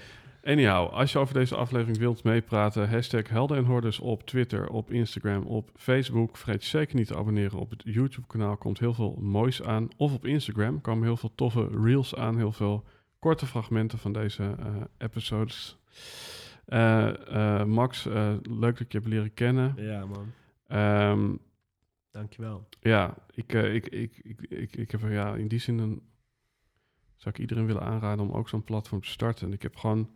Anyhow, 0.46 0.92
als 0.92 1.12
je 1.12 1.18
over 1.18 1.34
deze 1.34 1.56
aflevering 1.56 1.98
wilt 1.98 2.24
meepraten, 2.24 2.88
hashtag 2.88 3.28
Helden 3.28 3.56
en 3.56 3.64
Hordes 3.64 3.98
op 3.98 4.26
Twitter, 4.26 4.68
op 4.68 4.90
Instagram, 4.90 5.42
op 5.42 5.70
Facebook. 5.76 6.36
Vergeet 6.36 6.62
je 6.62 6.68
zeker 6.68 6.96
niet 6.96 7.06
te 7.06 7.16
abonneren 7.16 7.58
op 7.58 7.70
het 7.70 7.82
YouTube-kanaal. 7.84 8.56
Komt 8.56 8.78
heel 8.78 8.94
veel 8.94 9.16
moois 9.20 9.62
aan. 9.62 9.88
Of 9.96 10.14
op 10.14 10.26
Instagram 10.26 10.80
komen 10.80 11.04
heel 11.04 11.16
veel 11.16 11.34
toffe 11.34 11.68
reels 11.82 12.14
aan. 12.14 12.36
Heel 12.36 12.52
veel 12.52 12.84
korte 13.18 13.46
fragmenten 13.46 13.98
van 13.98 14.12
deze 14.12 14.54
eh, 14.58 14.76
episodes. 14.98 15.78
Eh, 16.64 17.60
eh, 17.60 17.66
Max, 17.66 18.04
leuk 18.04 18.60
dat 18.60 18.80
ik 18.80 18.92
je 18.92 18.98
heb 18.98 19.06
leren 19.06 19.34
kennen. 19.34 19.74
Ja, 19.76 20.06
man. 20.06 20.32
Ehm, 20.66 21.34
Dankjewel. 22.10 22.68
ja, 22.80 23.14
ik, 23.34 23.52
ik, 23.52 23.86
ik, 23.86 24.20
ik, 24.22 24.40
ik, 24.40 24.76
ik 24.76 24.90
heb 24.90 25.00
ja, 25.10 25.34
in 25.34 25.48
die 25.48 25.60
zin 25.60 25.78
een, 25.78 26.02
zou 27.16 27.34
ik 27.34 27.40
iedereen 27.40 27.66
willen 27.66 27.82
aanraden 27.82 28.28
om 28.28 28.32
ook 28.32 28.48
zo'n 28.48 28.64
platform 28.64 29.00
te 29.00 29.10
starten. 29.10 29.46
En 29.46 29.52
ik 29.52 29.62
heb 29.62 29.76
gewoon 29.76 30.08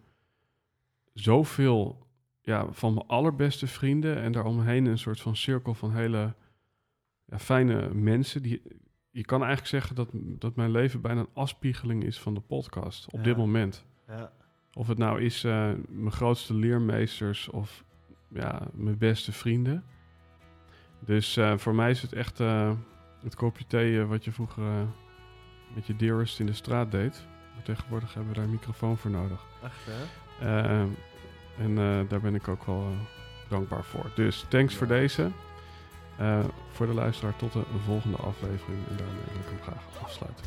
zoveel 1.12 2.06
ja, 2.40 2.72
van 2.72 2.94
mijn 2.94 3.06
allerbeste 3.06 3.66
vrienden 3.66 4.20
en 4.20 4.32
daaromheen 4.32 4.86
een 4.86 4.98
soort 4.98 5.20
van 5.20 5.36
cirkel 5.36 5.74
van 5.74 5.92
hele 5.92 6.34
ja, 7.24 7.38
fijne 7.38 7.94
mensen. 7.94 8.42
Die, 8.42 8.62
je 9.10 9.24
kan 9.24 9.38
eigenlijk 9.40 9.70
zeggen 9.70 9.94
dat, 9.96 10.08
dat 10.12 10.56
mijn 10.56 10.70
leven 10.70 11.00
bijna 11.00 11.20
een 11.20 11.28
afspiegeling 11.34 12.04
is 12.04 12.20
van 12.20 12.34
de 12.34 12.40
podcast 12.40 13.06
op 13.06 13.18
Ja. 13.18 13.22
dit 13.22 13.36
moment. 13.36 13.84
Ja. 14.08 14.32
Of 14.72 14.86
het 14.88 14.98
nou 14.98 15.20
is 15.22 15.44
eh, 15.44 15.70
mijn 15.88 16.12
grootste 16.12 16.54
leermeesters 16.54 17.48
of 17.48 17.84
ja, 18.28 18.68
mijn 18.72 18.98
beste 18.98 19.32
vrienden. 19.32 19.84
Dus 21.04 21.36
eh, 21.36 21.56
voor 21.56 21.74
mij 21.74 21.90
is 21.90 22.02
het 22.02 22.12
echt 22.12 22.40
eh, 22.40 22.72
het 23.22 23.34
kopje 23.34 23.66
thee 23.66 24.04
wat 24.04 24.24
je 24.24 24.32
vroeger 24.32 24.86
met 25.74 25.86
je 25.86 25.96
dearest 25.96 26.40
in 26.40 26.46
de 26.46 26.52
straat 26.52 26.90
deed. 26.90 27.26
Maar 27.54 27.62
tegenwoordig 27.62 28.14
hebben 28.14 28.32
we 28.32 28.36
daar 28.38 28.46
een 28.48 28.54
microfoon 28.54 28.96
voor 28.96 29.10
nodig. 29.10 29.46
Echt, 29.62 29.86
hè? 29.86 30.04
Eh, 30.40 30.80
en 31.58 31.78
eh, 31.78 31.98
daar 32.08 32.20
ben 32.20 32.34
ik 32.34 32.48
ook 32.48 32.64
wel 32.64 32.86
eh, 32.90 32.98
dankbaar 33.48 33.84
voor. 33.84 34.10
Dus 34.14 34.44
thanks 34.48 34.74
voor 34.74 34.86
deze. 34.86 35.30
Voor 36.72 36.86
de 36.86 36.94
luisteraar 36.94 37.36
tot 37.36 37.52
de 37.52 37.62
volgende 37.84 38.16
aflevering. 38.16 38.78
En 38.88 38.96
daarmee 38.96 39.24
wil 39.32 39.40
ik 39.40 39.46
hem 39.46 39.62
graag 39.62 39.82
afsluiten. 40.02 40.44